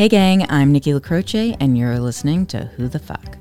Hey, 0.00 0.08
gang, 0.08 0.46
I'm 0.48 0.72
Nikki 0.72 0.92
LaCroce, 0.94 1.58
and 1.60 1.76
you're 1.76 2.00
listening 2.00 2.46
to 2.46 2.64
Who 2.64 2.88
the 2.88 2.98
Fuck? 2.98 3.36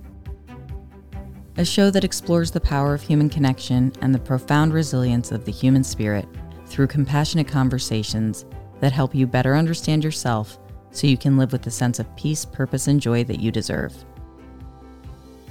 A 1.55 1.63
show 1.63 1.89
that 1.89 2.03
explores 2.03 2.51
the 2.51 2.59
power 2.59 2.93
of 2.93 3.01
human 3.01 3.29
connection 3.29 3.93
and 4.01 4.13
the 4.13 4.19
profound 4.19 4.73
resilience 4.73 5.31
of 5.31 5.45
the 5.45 5.53
human 5.53 5.85
spirit 5.85 6.27
through 6.65 6.87
compassionate 6.87 7.47
conversations 7.47 8.43
that 8.81 8.91
help 8.91 9.15
you 9.15 9.25
better 9.25 9.55
understand 9.55 10.03
yourself 10.03 10.59
so 10.91 11.07
you 11.07 11.17
can 11.17 11.37
live 11.37 11.53
with 11.53 11.61
the 11.61 11.71
sense 11.71 11.97
of 11.97 12.13
peace, 12.17 12.43
purpose, 12.43 12.87
and 12.87 12.99
joy 12.99 13.23
that 13.23 13.39
you 13.39 13.53
deserve. 13.53 13.93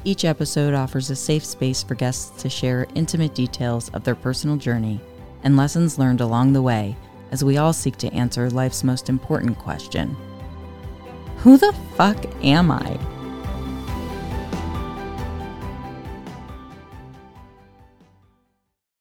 Each 0.05 0.27
episode 0.27 0.75
offers 0.75 1.09
a 1.09 1.17
safe 1.17 1.43
space 1.43 1.83
for 1.83 1.95
guests 1.95 2.43
to 2.43 2.51
share 2.51 2.87
intimate 2.95 3.35
details 3.35 3.89
of 3.95 4.05
their 4.05 4.15
personal 4.15 4.59
journey 4.59 5.01
and 5.43 5.57
lessons 5.57 5.99
learned 5.99 6.21
along 6.21 6.53
the 6.53 6.61
way 6.61 6.95
as 7.33 7.43
we 7.43 7.57
all 7.57 7.73
seek 7.73 7.97
to 7.97 8.13
answer 8.13 8.51
life's 8.51 8.85
most 8.85 9.09
important 9.09 9.57
question 9.57 10.15
Who 11.39 11.57
the 11.57 11.73
fuck 11.97 12.17
am 12.45 12.71
I? 12.71 12.99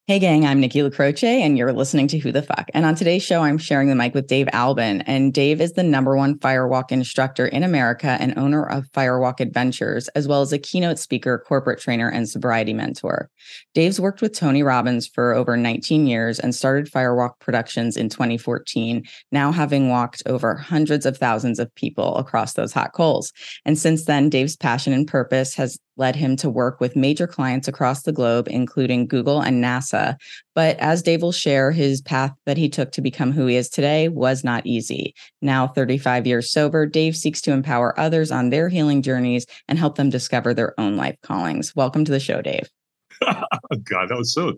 Hey, 0.10 0.20
gang, 0.20 0.46
I'm 0.46 0.62
Nikki 0.62 0.80
LaCroce, 0.80 1.22
and 1.26 1.58
you're 1.58 1.74
listening 1.74 2.08
to 2.08 2.18
Who 2.18 2.32
the 2.32 2.42
Fuck. 2.42 2.70
And 2.74 2.86
on 2.86 2.96
today's 2.96 3.24
show, 3.24 3.42
I'm 3.42 3.58
sharing 3.58 3.90
the 3.90 3.96
mic 3.96 4.14
with 4.14 4.28
Dave 4.28 4.48
Albin. 4.54 5.02
And 5.02 5.34
Dave 5.34 5.60
is 5.60 5.74
the 5.74 5.84
number 5.84 6.16
one 6.16 6.40
firewalk 6.40 6.94
instructor 6.94 7.46
in 7.46 7.62
America 7.62 8.16
and 8.18 8.38
owner 8.38 8.64
of 8.64 8.90
Firewalk 8.94 9.42
Adventures, 9.42 10.08
as 10.16 10.26
well 10.26 10.42
as 10.42 10.54
a 10.54 10.60
keynote 10.60 10.98
speaker, 10.98 11.44
corporate 11.46 11.82
trainer, 11.82 12.08
and 12.08 12.30
sobriety 12.30 12.72
mentor. 12.72 13.30
Dave's 13.74 14.00
worked 14.00 14.22
with 14.22 14.32
Tony 14.32 14.64
Robbins 14.64 15.08
for 15.08 15.34
over 15.34 15.58
19 15.58 16.08
years 16.08 16.40
and 16.40 16.56
started 16.56 16.90
Firewalk 16.90 17.42
Productions 17.42 17.98
in 17.98 18.08
2014, 18.08 19.04
now 19.34 19.52
having 19.52 19.90
walked 19.90 20.24
over 20.26 20.56
hundreds 20.56 21.06
of 21.06 21.18
thousands 21.18 21.60
of 21.60 21.76
people 21.76 22.16
across 22.16 22.54
those 22.54 22.72
hot 22.72 22.94
coals. 22.94 23.34
And 23.66 23.78
since 23.78 24.06
then, 24.06 24.30
Dave's 24.30 24.56
passion 24.56 24.94
and 24.94 25.06
purpose 25.06 25.54
has 25.56 25.78
led 25.98 26.16
him 26.16 26.36
to 26.38 26.50
work 26.50 26.80
with 26.80 26.96
major 26.96 27.28
clients 27.28 27.68
across 27.68 28.04
the 28.04 28.12
globe, 28.12 28.48
including 28.50 29.08
Google 29.08 29.42
and 29.42 29.64
NASA. 29.64 30.16
But 30.56 30.78
as 30.78 31.02
Dave 31.02 31.22
will 31.22 31.32
share, 31.32 31.72
his 31.72 32.02
path 32.02 32.34
that 32.46 32.58
he 32.58 32.70
took 32.70 32.92
to 32.94 33.02
become 33.02 33.32
who 33.32 33.48
he 33.48 33.56
is 33.56 33.70
today 33.70 34.10
was 34.10 34.44
not 34.44 34.66
easy. 34.66 35.14
Now, 35.42 35.68
35 35.68 36.28
years 36.28 36.52
sober, 36.52 36.86
Dave 36.86 37.16
seeks 37.16 37.42
to 37.42 37.52
empower 37.52 38.00
others 38.00 38.32
on 38.32 38.50
their 38.50 38.70
healing 38.70 39.02
journeys 39.02 39.46
and 39.68 39.78
help 39.78 39.96
them 39.96 40.10
discover 40.10 40.54
their 40.54 40.80
own 40.80 40.96
life 40.96 41.18
callings. 41.22 41.76
Welcome 41.76 42.06
to 42.06 42.12
the 42.12 42.20
show, 42.20 42.42
Dave. 42.42 42.70
God, 43.22 44.10
that 44.10 44.18
was 44.18 44.34
so 44.34 44.54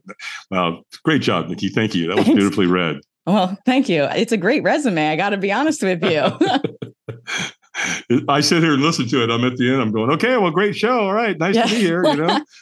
well. 0.51 0.83
Great 1.03 1.21
job, 1.21 1.47
Nikki. 1.47 1.69
Thank 1.69 1.95
you. 1.95 2.07
That 2.07 2.17
was 2.17 2.27
beautifully 2.27 2.67
read. 2.67 2.97
Well, 3.25 3.57
thank 3.65 3.89
you. 3.89 4.03
It's 4.03 4.31
a 4.31 4.37
great 4.37 4.63
resume. 4.63 5.07
I 5.07 5.15
got 5.15 5.29
to 5.29 5.37
be 5.37 5.51
honest 5.51 5.83
with 5.83 6.03
you. 6.03 6.23
I 8.27 8.41
sit 8.41 8.63
here 8.63 8.73
and 8.73 8.81
listen 8.81 9.07
to 9.09 9.23
it. 9.23 9.29
I'm 9.29 9.43
at 9.43 9.57
the 9.57 9.71
end. 9.71 9.81
I'm 9.81 9.91
going, 9.91 10.11
okay, 10.11 10.37
well, 10.37 10.51
great 10.51 10.75
show. 10.75 10.99
All 10.99 11.13
right, 11.13 11.37
nice 11.37 11.55
yeah. 11.55 11.63
to 11.63 11.69
be 11.69 11.81
here. 11.81 12.03
You 12.05 12.15
know. 12.15 12.39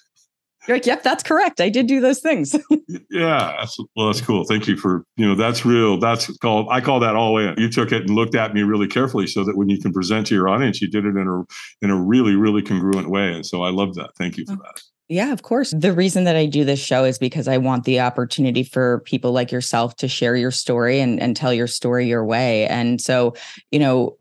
You're 0.68 0.76
like, 0.76 0.86
yep, 0.86 1.02
that's 1.02 1.24
correct. 1.24 1.62
I 1.62 1.70
did 1.70 1.88
do 1.88 2.02
those 2.02 2.20
things. 2.20 2.54
yeah, 3.10 3.56
that's, 3.60 3.78
well, 3.96 4.08
that's 4.08 4.20
cool. 4.20 4.44
Thank 4.44 4.68
you 4.68 4.76
for 4.76 5.06
you 5.16 5.26
know 5.26 5.34
that's 5.34 5.66
real. 5.66 5.98
That's 5.98 6.36
called 6.40 6.68
I 6.70 6.82
call 6.82 7.00
that 7.00 7.16
all 7.16 7.38
in. 7.38 7.56
You 7.58 7.70
took 7.70 7.94
it 7.94 8.02
and 8.02 8.10
looked 8.10 8.36
at 8.36 8.54
me 8.54 8.64
really 8.64 8.88
carefully 8.88 9.28
so 9.28 9.46
that 9.46 9.56
when 9.56 9.70
you 9.70 9.80
can 9.80 9.94
present 9.94 10.28
to 10.28 10.36
your 10.36 10.50
audience, 10.50 10.82
you 10.82 10.90
did 10.90 11.06
it 11.06 11.16
in 11.16 11.28
a 11.28 11.86
in 11.86 11.90
a 11.90 11.96
really 11.96 12.36
really 12.36 12.62
congruent 12.62 13.10
way. 13.10 13.32
And 13.34 13.46
so 13.46 13.64
I 13.64 13.70
love 13.70 13.96
that. 13.96 14.12
Thank 14.18 14.38
you 14.38 14.46
for 14.46 14.54
oh. 14.54 14.64
that. 14.64 14.82
Yeah, 15.10 15.32
of 15.32 15.42
course. 15.42 15.72
The 15.72 15.94
reason 15.94 16.26
that 16.26 16.36
I 16.36 16.46
do 16.46 16.66
this 16.66 16.84
show 16.84 17.06
is 17.06 17.18
because 17.18 17.48
I 17.48 17.58
want 17.58 17.86
the 17.86 18.02
opportunity 18.02 18.64
for 18.64 19.00
people 19.06 19.32
like 19.32 19.54
yourself 19.54 19.96
to 19.98 20.10
share 20.10 20.36
your 20.36 20.52
story 20.52 21.00
and, 21.00 21.18
and 21.22 21.34
tell 21.34 21.54
your 21.54 21.68
story 21.68 22.08
your 22.08 22.26
way. 22.26 22.68
And 22.68 23.00
so, 23.00 23.34
you 23.72 23.80
know, 23.80 24.18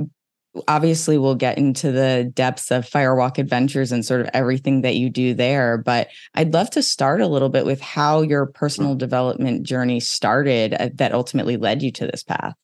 obviously 0.69 1.19
we'll 1.19 1.35
get 1.35 1.59
into 1.59 1.93
the 1.93 2.31
depths 2.35 2.71
of 2.71 2.89
firewalk 2.89 3.39
adventures 3.39 3.93
and 3.93 4.05
sort 4.05 4.21
of 4.21 4.29
everything 4.33 4.83
that 4.83 4.97
you 4.97 5.11
do 5.11 5.35
there 5.35 5.79
but 5.79 6.09
i'd 6.35 6.53
love 6.53 6.71
to 6.71 6.83
start 6.83 7.21
a 7.21 7.27
little 7.27 7.49
bit 7.49 7.65
with 7.65 7.81
how 7.81 8.23
your 8.23 8.47
personal 8.47 8.95
development 8.95 9.65
journey 9.65 10.01
started 10.01 10.75
uh, 10.75 10.89
that 10.95 11.13
ultimately 11.13 11.57
led 11.57 11.83
you 11.83 11.91
to 11.93 12.07
this 12.07 12.23
path. 12.23 12.55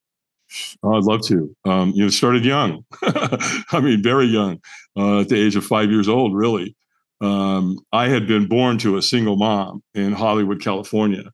Oh, 0.82 0.94
i'd 0.94 1.04
love 1.04 1.22
to. 1.26 1.54
Um, 1.64 1.92
you 1.94 2.04
know 2.04 2.08
started 2.10 2.44
young. 2.44 2.84
I 3.02 3.80
mean 3.80 4.02
very 4.02 4.26
young 4.26 4.60
uh, 4.96 5.20
at 5.20 5.28
the 5.28 5.36
age 5.36 5.56
of 5.56 5.64
five 5.64 5.90
years 5.90 6.08
old 6.08 6.34
really. 6.34 6.76
Um, 7.20 7.78
i 7.92 8.08
had 8.08 8.26
been 8.26 8.48
born 8.48 8.78
to 8.78 8.96
a 8.96 9.02
single 9.02 9.36
mom 9.36 9.84
in 9.94 10.12
hollywood 10.12 10.60
california 10.60 11.30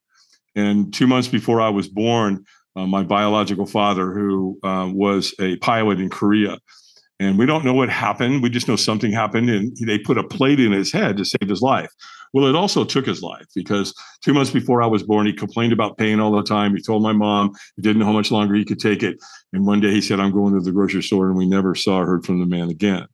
and 0.54 0.92
two 0.92 1.06
months 1.06 1.28
before 1.28 1.62
i 1.62 1.70
was 1.70 1.88
born 1.88 2.44
uh, 2.78 2.86
my 2.86 3.02
biological 3.02 3.66
father, 3.66 4.12
who 4.12 4.58
uh, 4.62 4.88
was 4.92 5.34
a 5.40 5.56
pilot 5.56 5.98
in 6.00 6.08
Korea. 6.08 6.58
And 7.20 7.36
we 7.36 7.46
don't 7.46 7.64
know 7.64 7.74
what 7.74 7.88
happened. 7.88 8.44
We 8.44 8.50
just 8.50 8.68
know 8.68 8.76
something 8.76 9.10
happened, 9.10 9.50
and 9.50 9.76
they 9.84 9.98
put 9.98 10.18
a 10.18 10.22
plate 10.22 10.60
in 10.60 10.70
his 10.70 10.92
head 10.92 11.16
to 11.16 11.24
save 11.24 11.48
his 11.48 11.60
life. 11.60 11.90
Well, 12.32 12.46
it 12.46 12.54
also 12.54 12.84
took 12.84 13.06
his 13.06 13.22
life 13.22 13.46
because 13.54 13.92
two 14.22 14.32
months 14.32 14.52
before 14.52 14.82
I 14.82 14.86
was 14.86 15.02
born, 15.02 15.26
he 15.26 15.32
complained 15.32 15.72
about 15.72 15.98
pain 15.98 16.20
all 16.20 16.30
the 16.30 16.42
time. 16.42 16.76
He 16.76 16.82
told 16.82 17.02
my 17.02 17.12
mom 17.12 17.52
he 17.74 17.82
didn't 17.82 17.98
know 17.98 18.04
how 18.06 18.12
much 18.12 18.30
longer 18.30 18.54
he 18.54 18.64
could 18.64 18.78
take 18.78 19.02
it. 19.02 19.18
And 19.52 19.66
one 19.66 19.80
day 19.80 19.90
he 19.90 20.00
said, 20.00 20.20
I'm 20.20 20.30
going 20.30 20.54
to 20.54 20.60
the 20.60 20.70
grocery 20.70 21.02
store. 21.02 21.26
And 21.26 21.36
we 21.36 21.48
never 21.48 21.74
saw 21.74 21.98
or 21.98 22.06
heard 22.06 22.24
from 22.24 22.38
the 22.38 22.46
man 22.46 22.68
again. 22.68 23.06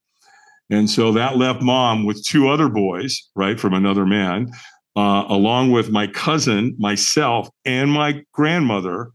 And 0.69 0.91
so 0.91 1.12
that 1.12 1.36
left 1.36 1.62
mom 1.62 2.04
with 2.04 2.25
two 2.25 2.48
other 2.48 2.69
boys, 2.69 3.22
right, 3.36 3.58
from 3.58 3.72
another 3.72 4.04
man, 4.04 4.50
uh, 4.96 5.25
along 5.28 5.70
with 5.70 5.91
my 5.91 6.06
cousin, 6.08 6.75
myself, 6.78 7.48
and 7.64 7.92
my 7.92 8.22
grandmother, 8.32 9.10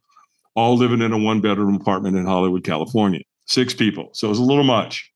all 0.59 0.75
living 0.75 1.01
in 1.01 1.13
a 1.13 1.17
one 1.17 1.39
bedroom 1.39 1.75
apartment 1.75 2.17
in 2.17 2.25
Hollywood, 2.25 2.63
California. 2.63 3.21
Six 3.45 3.73
people. 3.73 4.09
So 4.13 4.27
it 4.27 4.29
was 4.29 4.39
a 4.39 4.43
little 4.43 4.63
much. 4.63 5.11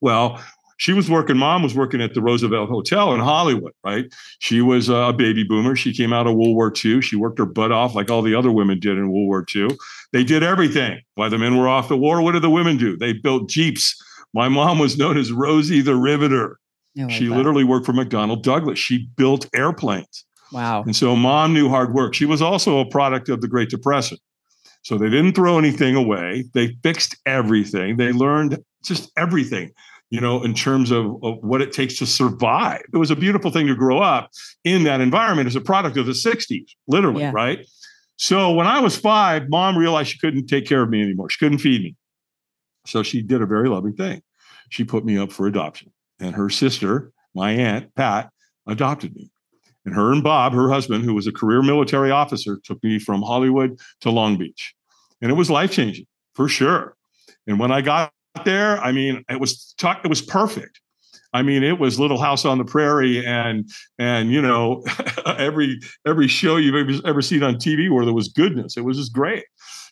Well, 0.00 0.42
she 0.76 0.92
was 0.92 1.10
working, 1.10 1.36
mom 1.36 1.62
was 1.62 1.74
working 1.74 2.00
at 2.00 2.14
the 2.14 2.22
Roosevelt 2.22 2.70
Hotel 2.70 3.12
in 3.12 3.20
Hollywood, 3.20 3.72
right? 3.84 4.06
She 4.38 4.62
was 4.62 4.88
a 4.88 5.12
baby 5.12 5.44
boomer. 5.44 5.76
She 5.76 5.92
came 5.92 6.12
out 6.12 6.26
of 6.26 6.34
World 6.34 6.56
War 6.56 6.72
II. 6.84 7.02
She 7.02 7.16
worked 7.16 7.38
her 7.38 7.46
butt 7.46 7.70
off 7.70 7.94
like 7.94 8.10
all 8.10 8.22
the 8.22 8.34
other 8.34 8.50
women 8.50 8.80
did 8.80 8.96
in 8.96 9.12
World 9.12 9.26
War 9.26 9.44
II. 9.54 9.68
They 10.12 10.24
did 10.24 10.42
everything. 10.42 11.00
While 11.14 11.30
the 11.30 11.38
men 11.38 11.58
were 11.58 11.68
off 11.68 11.88
the 11.88 11.98
war, 11.98 12.22
what 12.22 12.32
did 12.32 12.42
the 12.42 12.50
women 12.50 12.76
do? 12.76 12.96
They 12.96 13.12
built 13.12 13.50
Jeeps. 13.50 13.94
My 14.32 14.48
mom 14.48 14.78
was 14.78 14.96
known 14.96 15.18
as 15.18 15.32
Rosie 15.32 15.82
the 15.82 15.96
Riveter. 15.96 16.58
Like 16.96 17.10
she 17.10 17.28
that. 17.28 17.36
literally 17.36 17.64
worked 17.64 17.86
for 17.86 17.92
McDonnell 17.92 18.42
Douglas. 18.42 18.78
She 18.78 19.08
built 19.16 19.48
airplanes. 19.54 20.24
Wow. 20.50 20.82
And 20.82 20.96
so 20.96 21.14
mom 21.14 21.52
knew 21.52 21.68
hard 21.68 21.94
work. 21.94 22.14
She 22.14 22.24
was 22.24 22.42
also 22.42 22.80
a 22.80 22.86
product 22.86 23.28
of 23.28 23.40
the 23.40 23.48
Great 23.48 23.68
Depression. 23.68 24.18
So 24.82 24.96
they 24.96 25.10
didn't 25.10 25.34
throw 25.34 25.58
anything 25.58 25.94
away. 25.94 26.44
They 26.54 26.76
fixed 26.82 27.16
everything. 27.26 27.96
They 27.96 28.12
learned 28.12 28.58
just 28.82 29.10
everything, 29.16 29.72
you 30.08 30.20
know, 30.20 30.42
in 30.42 30.54
terms 30.54 30.90
of, 30.90 31.22
of, 31.22 31.38
what 31.42 31.60
it 31.60 31.72
takes 31.72 31.98
to 31.98 32.06
survive. 32.06 32.82
It 32.92 32.96
was 32.96 33.10
a 33.10 33.16
beautiful 33.16 33.50
thing 33.50 33.66
to 33.66 33.74
grow 33.74 33.98
up 33.98 34.30
in 34.64 34.84
that 34.84 35.00
environment 35.00 35.48
as 35.48 35.56
a 35.56 35.60
product 35.60 35.96
of 35.98 36.06
the 36.06 36.12
60s, 36.12 36.70
literally, 36.86 37.22
yeah. 37.22 37.32
right? 37.34 37.66
So 38.16 38.52
when 38.52 38.66
I 38.66 38.80
was 38.80 38.96
five, 38.96 39.48
mom 39.48 39.76
realized 39.76 40.10
she 40.10 40.18
couldn't 40.18 40.46
take 40.46 40.66
care 40.66 40.82
of 40.82 40.90
me 40.90 41.02
anymore. 41.02 41.30
She 41.30 41.38
couldn't 41.38 41.58
feed 41.58 41.82
me. 41.82 41.96
So 42.86 43.02
she 43.02 43.22
did 43.22 43.42
a 43.42 43.46
very 43.46 43.68
loving 43.68 43.94
thing. 43.94 44.22
She 44.70 44.84
put 44.84 45.04
me 45.04 45.18
up 45.18 45.32
for 45.32 45.46
adoption. 45.46 45.92
And 46.18 46.34
her 46.34 46.50
sister, 46.50 47.12
my 47.34 47.52
aunt, 47.52 47.94
Pat, 47.94 48.30
adopted 48.66 49.14
me. 49.14 49.30
And 49.84 49.94
her 49.94 50.12
and 50.12 50.22
Bob, 50.22 50.52
her 50.52 50.70
husband, 50.70 51.04
who 51.04 51.14
was 51.14 51.26
a 51.26 51.32
career 51.32 51.62
military 51.62 52.10
officer, 52.10 52.58
took 52.64 52.82
me 52.84 52.98
from 52.98 53.22
Hollywood 53.22 53.78
to 54.02 54.10
Long 54.10 54.36
Beach. 54.36 54.74
And 55.22 55.30
it 55.30 55.34
was 55.34 55.50
life 55.50 55.72
changing 55.72 56.06
for 56.34 56.48
sure. 56.48 56.96
And 57.46 57.58
when 57.58 57.72
I 57.72 57.80
got 57.80 58.12
there, 58.44 58.78
I 58.78 58.92
mean, 58.92 59.24
it 59.28 59.40
was 59.40 59.74
it 59.82 60.08
was 60.08 60.22
perfect. 60.22 60.80
I 61.32 61.42
mean, 61.42 61.62
it 61.62 61.78
was 61.78 62.00
Little 62.00 62.18
House 62.18 62.44
on 62.44 62.58
the 62.58 62.64
Prairie, 62.64 63.24
and 63.24 63.68
and 63.98 64.32
you 64.32 64.42
know, 64.42 64.84
every 65.26 65.78
every 66.06 66.28
show 66.28 66.56
you've 66.56 66.74
ever, 66.74 67.06
ever 67.06 67.22
seen 67.22 67.42
on 67.42 67.54
TV 67.54 67.90
where 67.90 68.04
there 68.04 68.14
was 68.14 68.28
goodness. 68.28 68.76
It 68.76 68.84
was 68.84 68.96
just 68.96 69.12
great. 69.12 69.44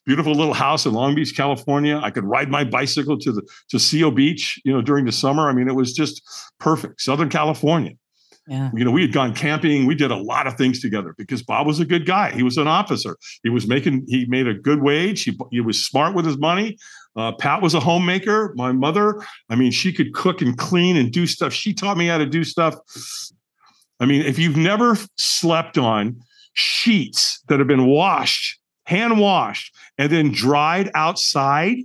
Beautiful 0.04 0.32
little 0.32 0.54
house 0.54 0.87
in 0.87 0.94
Long 0.94 1.15
Beach, 1.15 1.37
California. 1.37 2.01
I 2.03 2.10
could 2.10 2.24
ride 2.24 2.48
my 2.48 2.65
bicycle 2.65 3.18
to 3.18 3.33
the 3.33 3.42
to 3.71 3.78
Seal 3.78 4.10
Beach, 4.10 4.60
you 4.65 4.72
know, 4.72 4.83
during 4.83 5.04
the 5.04 5.13
summer. 5.13 5.48
I 5.48 5.53
mean, 5.53 5.68
it 5.68 5.74
was 5.74 5.92
just 5.92 6.22
perfect. 6.59 7.01
Southern 7.01 7.28
California. 7.28 7.92
Yeah. 8.48 8.71
You 8.74 8.84
know, 8.84 8.91
we 8.91 9.03
had 9.03 9.12
gone 9.12 9.34
camping. 9.34 9.84
We 9.84 9.95
did 9.95 10.10
a 10.10 10.16
lot 10.16 10.47
of 10.47 10.54
things 10.56 10.80
together 10.80 11.15
because 11.18 11.42
Bob 11.42 11.66
was 11.66 11.80
a 11.80 11.84
good 11.84 12.06
guy. 12.06 12.33
He 12.33 12.42
was 12.42 12.56
an 12.56 12.66
officer. 12.66 13.18
He 13.42 13.50
was 13.50 13.66
making, 13.66 14.06
he 14.09 14.24
made 14.24 14.47
a 14.47 14.54
good 14.54 14.83
wage. 14.83 15.22
He, 15.22 15.39
he 15.50 15.60
was 15.60 15.84
smart 15.84 16.15
with 16.15 16.24
his 16.24 16.39
money. 16.39 16.78
Uh, 17.15 17.33
Pat 17.33 17.60
was 17.60 17.74
a 17.74 17.80
homemaker. 17.80 18.54
My 18.56 18.72
mother, 18.72 19.22
I 19.50 19.54
mean, 19.54 19.71
she 19.71 19.92
could 19.92 20.15
cook 20.15 20.41
and 20.41 20.56
clean 20.56 20.97
and 20.97 21.12
do 21.12 21.27
stuff. 21.27 21.53
She 21.53 21.74
taught 21.74 21.98
me 21.98 22.06
how 22.06 22.16
to 22.16 22.27
do 22.27 22.42
stuff. 22.42 22.77
I 24.00 24.06
mean, 24.06 24.22
if 24.22 24.39
you've 24.39 24.56
never 24.56 24.97
slept 25.16 25.77
on 25.77 26.22
sheets 26.54 27.42
that 27.48 27.59
have 27.59 27.68
been 27.68 27.86
washed, 27.86 28.59
hand 28.86 29.21
washed, 29.21 29.74
and 29.98 30.10
then 30.10 30.33
dried 30.33 30.91
outside, 30.94 31.78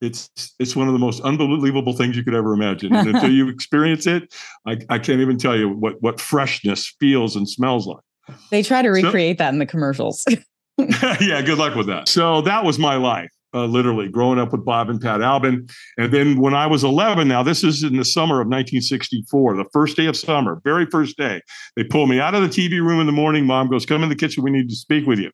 it's 0.00 0.30
it's 0.58 0.76
one 0.76 0.86
of 0.86 0.92
the 0.92 0.98
most 0.98 1.20
unbelievable 1.22 1.92
things 1.92 2.16
you 2.16 2.24
could 2.24 2.34
ever 2.34 2.52
imagine. 2.52 2.94
And 2.94 3.08
until 3.14 3.30
you 3.30 3.48
experience 3.48 4.06
it, 4.06 4.34
I, 4.66 4.78
I 4.88 4.98
can't 4.98 5.20
even 5.20 5.38
tell 5.38 5.56
you 5.56 5.68
what 5.68 6.00
what 6.00 6.20
freshness 6.20 6.94
feels 7.00 7.36
and 7.36 7.48
smells 7.48 7.86
like. 7.86 8.36
They 8.50 8.62
try 8.62 8.82
to 8.82 8.90
recreate 8.90 9.38
so, 9.38 9.44
that 9.44 9.52
in 9.52 9.58
the 9.58 9.66
commercials. 9.66 10.24
yeah, 11.20 11.42
good 11.42 11.58
luck 11.58 11.74
with 11.74 11.88
that. 11.88 12.08
So 12.08 12.40
that 12.42 12.64
was 12.64 12.78
my 12.78 12.96
life. 12.96 13.30
uh, 13.54 13.64
literally 13.64 14.08
growing 14.08 14.38
up 14.38 14.52
with 14.52 14.64
Bob 14.64 14.90
and 14.90 15.00
Pat 15.00 15.22
Albin. 15.22 15.66
And 15.96 16.12
then 16.12 16.38
when 16.38 16.54
I 16.54 16.66
was 16.66 16.84
11, 16.84 17.28
now 17.28 17.42
this 17.42 17.64
is 17.64 17.82
in 17.82 17.96
the 17.96 18.04
summer 18.04 18.40
of 18.40 18.46
1964, 18.46 19.56
the 19.56 19.64
first 19.72 19.96
day 19.96 20.06
of 20.06 20.16
summer, 20.16 20.60
very 20.64 20.86
first 20.86 21.16
day, 21.16 21.40
they 21.76 21.84
pull 21.84 22.06
me 22.06 22.20
out 22.20 22.34
of 22.34 22.42
the 22.42 22.48
TV 22.48 22.80
room 22.80 23.00
in 23.00 23.06
the 23.06 23.12
morning. 23.12 23.46
Mom 23.46 23.68
goes, 23.68 23.86
Come 23.86 24.02
in 24.02 24.08
the 24.08 24.16
kitchen. 24.16 24.42
We 24.42 24.50
need 24.50 24.68
to 24.68 24.76
speak 24.76 25.06
with 25.06 25.18
you. 25.18 25.30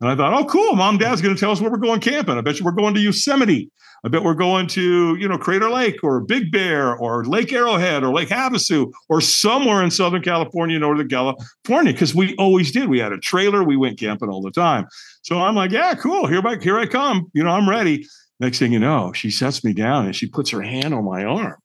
And 0.00 0.08
I 0.08 0.14
thought, 0.14 0.32
Oh, 0.32 0.44
cool. 0.44 0.76
Mom, 0.76 0.98
dad's 0.98 1.20
going 1.20 1.34
to 1.34 1.40
tell 1.40 1.50
us 1.50 1.60
where 1.60 1.70
we're 1.70 1.78
going 1.78 2.00
camping. 2.00 2.38
I 2.38 2.40
bet 2.40 2.58
you 2.58 2.64
we're 2.64 2.72
going 2.72 2.94
to 2.94 3.00
Yosemite. 3.00 3.70
I 4.06 4.08
bet 4.08 4.22
we're 4.22 4.34
going 4.34 4.68
to, 4.68 5.16
you 5.16 5.26
know, 5.26 5.36
Crater 5.36 5.68
Lake 5.68 6.04
or 6.04 6.20
Big 6.20 6.52
Bear 6.52 6.94
or 6.94 7.24
Lake 7.24 7.52
Arrowhead 7.52 8.04
or 8.04 8.14
Lake 8.14 8.28
Havasu 8.28 8.92
or 9.08 9.20
somewhere 9.20 9.82
in 9.82 9.90
Southern 9.90 10.22
California, 10.22 10.78
Northern 10.78 11.08
California, 11.08 11.92
because 11.92 12.14
we 12.14 12.36
always 12.36 12.70
did. 12.70 12.88
We 12.88 13.00
had 13.00 13.10
a 13.10 13.18
trailer. 13.18 13.64
We 13.64 13.76
went 13.76 13.98
camping 13.98 14.28
all 14.28 14.42
the 14.42 14.52
time. 14.52 14.86
So 15.22 15.40
I'm 15.40 15.56
like, 15.56 15.72
yeah, 15.72 15.92
cool. 15.94 16.28
Here, 16.28 16.40
I, 16.46 16.56
here 16.62 16.78
I 16.78 16.86
come. 16.86 17.28
You 17.34 17.42
know, 17.42 17.50
I'm 17.50 17.68
ready. 17.68 18.06
Next 18.38 18.60
thing 18.60 18.72
you 18.72 18.78
know, 18.78 19.12
she 19.12 19.28
sets 19.28 19.64
me 19.64 19.72
down 19.72 20.06
and 20.06 20.14
she 20.14 20.28
puts 20.28 20.50
her 20.50 20.62
hand 20.62 20.94
on 20.94 21.04
my 21.04 21.24
arm 21.24 21.56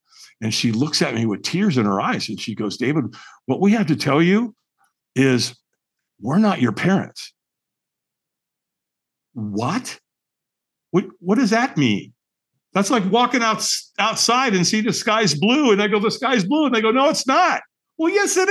and 0.41 0.51
she 0.51 0.71
looks 0.71 1.03
at 1.03 1.13
me 1.13 1.27
with 1.27 1.43
tears 1.43 1.77
in 1.77 1.85
her 1.85 2.01
eyes 2.01 2.27
and 2.27 2.41
she 2.41 2.55
goes, 2.55 2.75
David, 2.75 3.05
what 3.45 3.61
we 3.61 3.73
have 3.73 3.85
to 3.85 3.95
tell 3.95 4.19
you 4.19 4.55
is 5.15 5.55
we're 6.19 6.39
not 6.39 6.59
your 6.59 6.71
parents. 6.71 7.33
What? 9.33 9.99
What, 10.89 11.05
what 11.19 11.37
does 11.37 11.51
that 11.51 11.77
mean? 11.77 12.13
That's 12.73 12.89
like 12.89 13.09
walking 13.11 13.41
out 13.41 13.67
outside 13.99 14.53
and 14.53 14.65
see 14.65 14.81
the 14.81 14.93
sky's 14.93 15.33
blue, 15.33 15.71
and 15.71 15.81
I 15.81 15.87
go, 15.87 15.99
the 15.99 16.11
sky's 16.11 16.45
blue, 16.45 16.65
and 16.65 16.75
they 16.75 16.81
go, 16.81 16.91
no, 16.91 17.09
it's 17.09 17.27
not. 17.27 17.61
Well, 17.97 18.11
yes, 18.11 18.37
it 18.37 18.49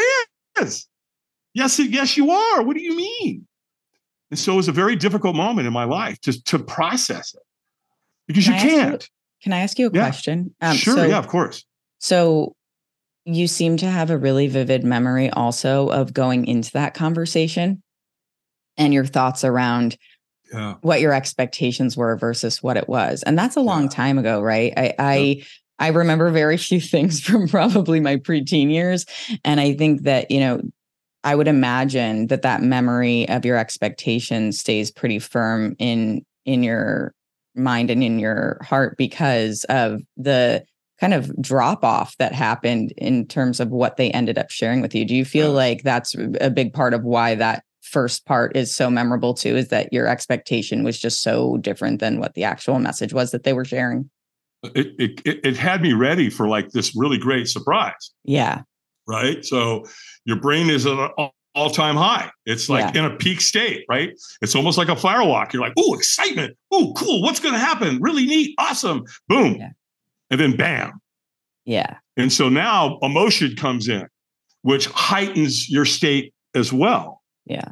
is. 0.61 0.87
Yes, 1.55 1.79
yes, 1.79 2.17
you 2.17 2.31
are. 2.31 2.63
What 2.63 2.77
do 2.77 2.83
you 2.83 2.97
mean? 2.97 3.47
And 4.31 4.39
so 4.39 4.53
it 4.53 4.57
was 4.57 4.69
a 4.69 4.73
very 4.73 4.95
difficult 4.95 5.35
moment 5.35 5.67
in 5.67 5.73
my 5.73 5.85
life 5.85 6.21
to 6.21 6.45
to 6.45 6.59
process 6.59 7.35
it 7.35 7.43
because 8.29 8.45
can 8.45 8.55
you 8.55 8.61
can't. 8.61 9.03
You, 9.03 9.09
can 9.43 9.53
I 9.53 9.59
ask 9.59 9.79
you 9.79 9.89
a 9.89 9.91
yeah. 9.93 10.03
question? 10.03 10.55
Um, 10.61 10.77
sure. 10.77 10.97
So, 10.97 11.05
yeah, 11.05 11.19
of 11.19 11.27
course. 11.27 11.65
So 11.99 12.55
you 13.25 13.49
seem 13.49 13.77
to 13.79 13.87
have 13.87 14.11
a 14.11 14.19
really 14.19 14.47
vivid 14.47 14.85
memory 14.85 15.31
also 15.31 15.89
of 15.89 16.13
going 16.15 16.47
into 16.47 16.71
that 16.73 16.95
conversation 16.95 17.83
and 18.77 18.95
your 18.95 19.05
thoughts 19.05 19.45
around 19.45 19.97
yeah. 20.53 20.75
what 20.83 21.01
your 21.01 21.13
expectations 21.13 21.97
were 21.97 22.17
versus 22.17 22.63
what 22.63 22.77
it 22.77 22.89
was. 22.89 23.23
And 23.23 23.39
that's 23.39 23.57
a 23.57 23.61
long 23.61 23.85
yeah. 23.85 23.89
time 23.91 24.19
ago, 24.19 24.41
right? 24.41 24.73
I 24.77 24.95
I 24.99 25.45
I 25.79 25.89
remember 25.89 26.31
very 26.31 26.57
few 26.59 26.81
things 26.81 27.21
from 27.21 27.49
probably 27.49 28.01
my 28.01 28.17
preteen 28.17 28.71
years 28.71 29.07
and 29.45 29.61
I 29.61 29.75
think 29.75 30.03
that, 30.03 30.31
you 30.31 30.41
know, 30.41 30.61
I 31.23 31.35
would 31.35 31.49
imagine 31.49 32.29
that 32.29 32.43
that 32.43 32.63
memory 32.63 33.29
of 33.29 33.45
your 33.45 33.57
expectations 33.57 34.59
stays 34.59 34.91
pretty 34.91 35.19
firm 35.19 35.77
in 35.79 36.25
in 36.47 36.63
your 36.63 37.15
mind 37.55 37.91
and 37.91 38.03
in 38.03 38.19
your 38.19 38.59
heart 38.63 38.97
because 38.97 39.65
of 39.65 40.01
the 40.17 40.65
kind 41.01 41.15
of 41.15 41.35
drop 41.41 41.83
off 41.85 42.17
that 42.19 42.33
happened 42.33 42.93
in 42.97 43.27
terms 43.27 43.59
of 43.59 43.71
what 43.71 43.97
they 43.97 44.11
ended 44.11 44.39
up 44.39 44.51
sharing 44.51 44.83
with 44.83 44.95
you. 44.95 45.05
Do 45.05 45.17
you 45.17 45.25
feel 45.25 45.51
like 45.53 45.83
that's 45.83 46.15
a 46.41 46.51
big 46.51 46.75
part 46.75 46.93
of 46.93 47.05
why 47.05 47.35
that 47.37 47.65
first 47.91 48.25
part 48.25 48.57
is 48.57 48.75
so 48.75 48.89
memorable 48.89 49.35
too 49.35 49.57
is 49.57 49.69
that 49.69 49.93
your 49.93 50.07
expectation 50.07 50.85
was 50.85 50.99
just 50.99 51.23
so 51.23 51.57
different 51.59 52.01
than 52.01 52.21
what 52.21 52.35
the 52.35 52.45
actual 52.45 52.79
message 52.79 53.13
was 53.13 53.33
that 53.33 53.43
they 53.43 53.53
were 53.53 53.65
sharing. 53.65 54.09
It 54.63 54.95
it, 55.25 55.41
it 55.45 55.57
had 55.57 55.83
me 55.83 55.93
ready 55.93 56.31
for 56.31 56.49
like 56.49 56.71
this 56.71 56.95
really 56.97 57.19
great 57.19 57.49
surprise. 57.49 58.13
Yeah. 58.25 58.63
Right? 59.07 59.45
So 59.45 59.87
your 60.25 60.41
brain 60.41 60.71
is 60.71 60.87
at 60.87 60.97
an 60.97 61.31
all-time 61.55 61.97
high. 61.97 62.31
It's 62.47 62.69
like 62.69 62.95
yeah. 62.95 63.05
in 63.05 63.13
a 63.13 63.17
peak 63.17 63.41
state 63.41 63.85
right? 63.89 64.13
It's 64.41 64.55
almost 64.55 64.79
like 64.79 64.89
a 64.89 64.95
firewalk. 64.95 65.53
You're 65.53 65.63
like 65.63 65.75
oh 65.79 65.95
excitement. 65.95 66.57
Oh 66.71 66.93
cool. 66.97 67.23
What's 67.23 67.41
going 67.41 67.55
to 67.55 67.61
happen? 67.61 68.01
Really 68.01 68.27
neat. 68.27 68.55
Awesome. 68.59 69.05
Boom. 69.29 69.55
Yeah. 69.55 69.71
and 70.31 70.41
then 70.41 70.57
bam. 70.57 71.01
Yeah. 71.65 71.97
And 72.17 72.33
so 72.33 72.49
now 72.49 72.99
emotion 73.03 73.57
comes 73.57 73.89
in 73.89 74.07
which 74.63 74.87
heightens 74.89 75.69
your 75.69 75.85
state 75.85 76.35
as 76.55 76.73
well. 76.73 77.23
Yeah. 77.47 77.69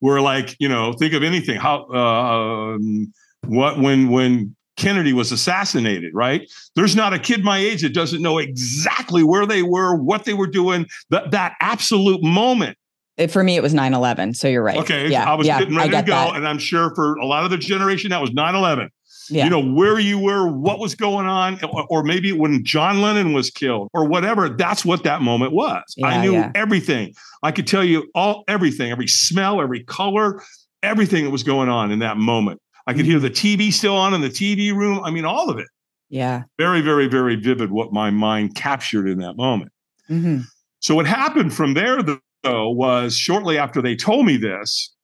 Where 0.00 0.20
like, 0.20 0.56
you 0.58 0.68
know, 0.68 0.92
think 0.92 1.14
of 1.14 1.22
anything. 1.22 1.58
How 1.58 1.86
uh, 1.92 2.74
um, 2.74 3.12
what 3.46 3.78
when 3.78 4.10
when 4.10 4.54
Kennedy 4.76 5.12
was 5.12 5.32
assassinated, 5.32 6.14
right? 6.14 6.48
There's 6.76 6.94
not 6.94 7.12
a 7.12 7.18
kid 7.18 7.42
my 7.44 7.58
age 7.58 7.82
that 7.82 7.92
doesn't 7.92 8.22
know 8.22 8.38
exactly 8.38 9.22
where 9.22 9.44
they 9.44 9.62
were, 9.62 9.96
what 9.96 10.24
they 10.24 10.34
were 10.34 10.46
doing, 10.46 10.86
that 11.10 11.32
that 11.32 11.54
absolute 11.60 12.22
moment. 12.22 12.78
It, 13.16 13.32
for 13.32 13.42
me, 13.42 13.56
it 13.56 13.62
was 13.62 13.74
9 13.74 13.94
11. 13.94 14.34
So 14.34 14.46
you're 14.46 14.62
right. 14.62 14.78
Okay. 14.78 15.08
Yeah, 15.08 15.28
I 15.28 15.34
was 15.34 15.46
yeah, 15.46 15.58
getting 15.58 15.76
ready 15.76 15.90
to 15.90 16.02
go. 16.02 16.12
That. 16.12 16.36
And 16.36 16.46
I'm 16.46 16.58
sure 16.58 16.94
for 16.94 17.16
a 17.16 17.26
lot 17.26 17.44
of 17.44 17.50
the 17.50 17.58
generation, 17.58 18.10
that 18.10 18.20
was 18.20 18.30
9 18.32 18.54
11 18.54 18.90
yeah. 19.30 19.44
you 19.44 19.50
know, 19.50 19.62
where 19.62 19.98
you 19.98 20.18
were, 20.18 20.48
what 20.48 20.78
was 20.78 20.94
going 20.94 21.26
on, 21.26 21.60
or 21.88 22.02
maybe 22.02 22.32
when 22.32 22.64
John 22.64 23.00
Lennon 23.00 23.32
was 23.32 23.50
killed 23.50 23.88
or 23.94 24.06
whatever. 24.06 24.48
That's 24.48 24.84
what 24.84 25.04
that 25.04 25.22
moment 25.22 25.52
was. 25.52 25.82
Yeah, 25.96 26.06
I 26.06 26.22
knew 26.22 26.32
yeah. 26.32 26.52
everything. 26.54 27.14
I 27.42 27.52
could 27.52 27.66
tell 27.66 27.84
you 27.84 28.10
all 28.14 28.44
everything, 28.48 28.90
every 28.90 29.08
smell, 29.08 29.60
every 29.60 29.84
color, 29.84 30.42
everything 30.82 31.24
that 31.24 31.30
was 31.30 31.42
going 31.42 31.68
on 31.68 31.90
in 31.90 31.98
that 32.00 32.16
moment. 32.16 32.60
I 32.86 32.94
could 32.94 33.04
hear 33.04 33.18
mm-hmm. 33.18 33.26
the 33.26 33.30
TV 33.66 33.72
still 33.72 33.96
on 33.96 34.14
in 34.14 34.20
the 34.20 34.30
TV 34.30 34.74
room. 34.74 35.02
I 35.04 35.10
mean, 35.10 35.24
all 35.24 35.50
of 35.50 35.58
it. 35.58 35.66
Yeah. 36.08 36.44
Very, 36.56 36.80
very, 36.80 37.06
very 37.06 37.36
vivid 37.36 37.70
what 37.70 37.92
my 37.92 38.10
mind 38.10 38.54
captured 38.54 39.08
in 39.08 39.18
that 39.18 39.36
moment. 39.36 39.72
Mm-hmm. 40.08 40.40
So, 40.80 40.94
what 40.94 41.06
happened 41.06 41.52
from 41.52 41.74
there, 41.74 42.02
though, 42.42 42.70
was 42.70 43.16
shortly 43.16 43.58
after 43.58 43.82
they 43.82 43.94
told 43.94 44.24
me 44.24 44.36
this, 44.36 44.94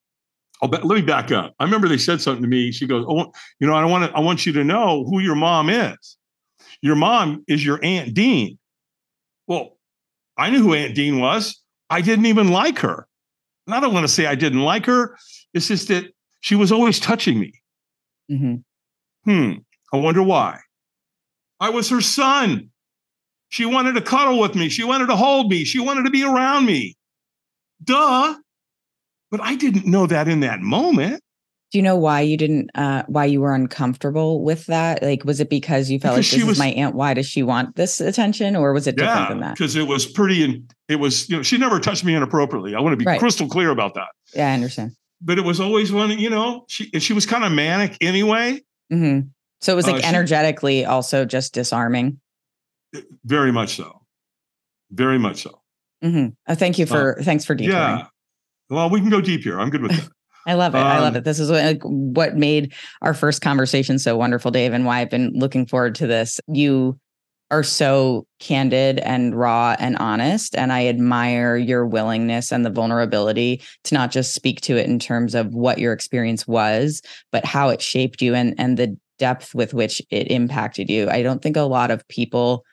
Oh, 0.62 0.68
let 0.68 0.84
me 0.84 1.02
back 1.02 1.30
up. 1.30 1.54
I 1.58 1.64
remember 1.64 1.88
they 1.88 1.98
said 1.98 2.20
something 2.20 2.42
to 2.42 2.48
me. 2.48 2.72
She 2.72 2.86
goes, 2.86 3.04
"Oh, 3.08 3.32
you 3.60 3.66
know, 3.66 3.74
I 3.74 3.84
want 3.84 4.10
to, 4.10 4.16
I 4.16 4.20
want 4.20 4.46
you 4.46 4.52
to 4.52 4.64
know 4.64 5.04
who 5.04 5.18
your 5.20 5.34
mom 5.34 5.68
is. 5.68 6.16
Your 6.80 6.96
mom 6.96 7.44
is 7.48 7.64
your 7.64 7.80
Aunt 7.82 8.14
Dean." 8.14 8.58
Well, 9.46 9.76
I 10.36 10.50
knew 10.50 10.62
who 10.62 10.74
Aunt 10.74 10.94
Dean 10.94 11.18
was. 11.20 11.60
I 11.90 12.00
didn't 12.00 12.26
even 12.26 12.48
like 12.48 12.78
her. 12.78 13.06
And 13.66 13.74
I 13.74 13.80
don't 13.80 13.94
want 13.94 14.04
to 14.04 14.12
say 14.12 14.26
I 14.26 14.34
didn't 14.34 14.62
like 14.62 14.86
her. 14.86 15.16
It's 15.52 15.68
just 15.68 15.88
that 15.88 16.04
she 16.40 16.54
was 16.54 16.72
always 16.72 17.00
touching 17.00 17.38
me. 17.38 17.52
Mm-hmm. 18.30 18.56
Hmm. 19.30 19.52
I 19.92 19.96
wonder 19.96 20.22
why. 20.22 20.60
I 21.60 21.70
was 21.70 21.88
her 21.90 22.00
son. 22.00 22.70
She 23.48 23.64
wanted 23.64 23.94
to 23.94 24.00
cuddle 24.00 24.38
with 24.38 24.54
me. 24.54 24.68
She 24.68 24.84
wanted 24.84 25.06
to 25.06 25.16
hold 25.16 25.50
me. 25.50 25.64
She 25.64 25.78
wanted 25.78 26.04
to 26.04 26.10
be 26.10 26.24
around 26.24 26.66
me. 26.66 26.96
Duh. 27.82 28.34
But 29.34 29.44
I 29.44 29.56
didn't 29.56 29.84
know 29.84 30.06
that 30.06 30.28
in 30.28 30.38
that 30.40 30.60
moment. 30.60 31.20
Do 31.72 31.78
you 31.78 31.82
know 31.82 31.96
why 31.96 32.20
you 32.20 32.36
didn't 32.36 32.70
uh 32.76 33.02
why 33.08 33.24
you 33.24 33.40
were 33.40 33.52
uncomfortable 33.52 34.44
with 34.44 34.66
that? 34.66 35.02
Like 35.02 35.24
was 35.24 35.40
it 35.40 35.50
because 35.50 35.90
you 35.90 35.98
felt 35.98 36.14
because 36.14 36.32
like 36.32 36.38
this 36.38 36.46
was, 36.46 36.56
is 36.56 36.58
my 36.60 36.68
aunt, 36.68 36.94
why 36.94 37.14
does 37.14 37.26
she 37.26 37.42
want 37.42 37.74
this 37.74 38.00
attention 38.00 38.54
or 38.54 38.72
was 38.72 38.86
it 38.86 38.94
different 38.94 39.22
yeah, 39.22 39.28
than 39.28 39.40
that? 39.40 39.56
Because 39.56 39.74
it 39.74 39.88
was 39.88 40.06
pretty 40.06 40.44
and 40.44 40.72
it 40.88 41.00
was, 41.00 41.28
you 41.28 41.36
know, 41.36 41.42
she 41.42 41.58
never 41.58 41.80
touched 41.80 42.04
me 42.04 42.14
inappropriately. 42.14 42.76
I 42.76 42.80
want 42.80 42.92
to 42.92 42.96
be 42.96 43.04
right. 43.04 43.18
crystal 43.18 43.48
clear 43.48 43.70
about 43.70 43.94
that. 43.94 44.06
Yeah, 44.36 44.52
I 44.52 44.54
understand. 44.54 44.92
But 45.20 45.38
it 45.38 45.44
was 45.44 45.58
always 45.58 45.90
one, 45.90 46.16
you 46.16 46.30
know, 46.30 46.64
she 46.68 46.90
she 47.00 47.12
was 47.12 47.26
kind 47.26 47.42
of 47.42 47.50
manic 47.50 47.98
anyway. 48.00 48.62
Mm-hmm. 48.92 49.26
So 49.62 49.72
it 49.72 49.76
was 49.76 49.88
like 49.88 50.04
uh, 50.04 50.06
energetically 50.06 50.82
she, 50.82 50.84
also 50.84 51.24
just 51.24 51.52
disarming. 51.52 52.20
Very 53.24 53.50
much 53.50 53.74
so. 53.74 54.00
Very 54.92 55.18
much 55.18 55.42
so. 55.42 55.60
Mm-hmm. 56.04 56.28
Uh, 56.46 56.54
thank 56.54 56.78
you 56.78 56.86
for 56.86 57.18
uh, 57.18 57.24
thanks 57.24 57.44
for 57.44 57.56
detailing. 57.56 57.98
Yeah. 57.98 58.06
Well, 58.70 58.90
we 58.90 59.00
can 59.00 59.10
go 59.10 59.20
deep 59.20 59.42
here. 59.42 59.60
I'm 59.60 59.70
good 59.70 59.82
with 59.82 59.92
that. 59.96 60.08
I 60.46 60.54
love 60.54 60.74
it. 60.74 60.78
Um, 60.78 60.86
I 60.86 60.98
love 60.98 61.14
um, 61.14 61.16
it. 61.16 61.24
This 61.24 61.40
is 61.40 61.50
what, 61.50 61.78
what 61.84 62.36
made 62.36 62.74
our 63.02 63.14
first 63.14 63.40
conversation 63.40 63.98
so 63.98 64.16
wonderful, 64.16 64.50
Dave, 64.50 64.72
and 64.72 64.84
why 64.84 65.00
I've 65.00 65.10
been 65.10 65.32
looking 65.34 65.66
forward 65.66 65.94
to 65.96 66.06
this. 66.06 66.40
You 66.48 66.98
are 67.50 67.62
so 67.62 68.26
candid 68.40 68.98
and 69.00 69.34
raw 69.34 69.76
and 69.78 69.96
honest. 69.98 70.56
And 70.56 70.72
I 70.72 70.86
admire 70.86 71.56
your 71.56 71.86
willingness 71.86 72.50
and 72.50 72.64
the 72.64 72.70
vulnerability 72.70 73.62
to 73.84 73.94
not 73.94 74.10
just 74.10 74.34
speak 74.34 74.60
to 74.62 74.76
it 74.76 74.86
in 74.86 74.98
terms 74.98 75.34
of 75.34 75.54
what 75.54 75.78
your 75.78 75.92
experience 75.92 76.46
was, 76.46 77.00
but 77.30 77.44
how 77.44 77.68
it 77.68 77.80
shaped 77.80 78.20
you 78.20 78.34
and, 78.34 78.54
and 78.58 78.76
the 78.76 78.96
depth 79.18 79.54
with 79.54 79.72
which 79.72 80.02
it 80.10 80.30
impacted 80.30 80.90
you. 80.90 81.08
I 81.08 81.22
don't 81.22 81.42
think 81.42 81.56
a 81.56 81.62
lot 81.62 81.90
of 81.90 82.06
people 82.08 82.64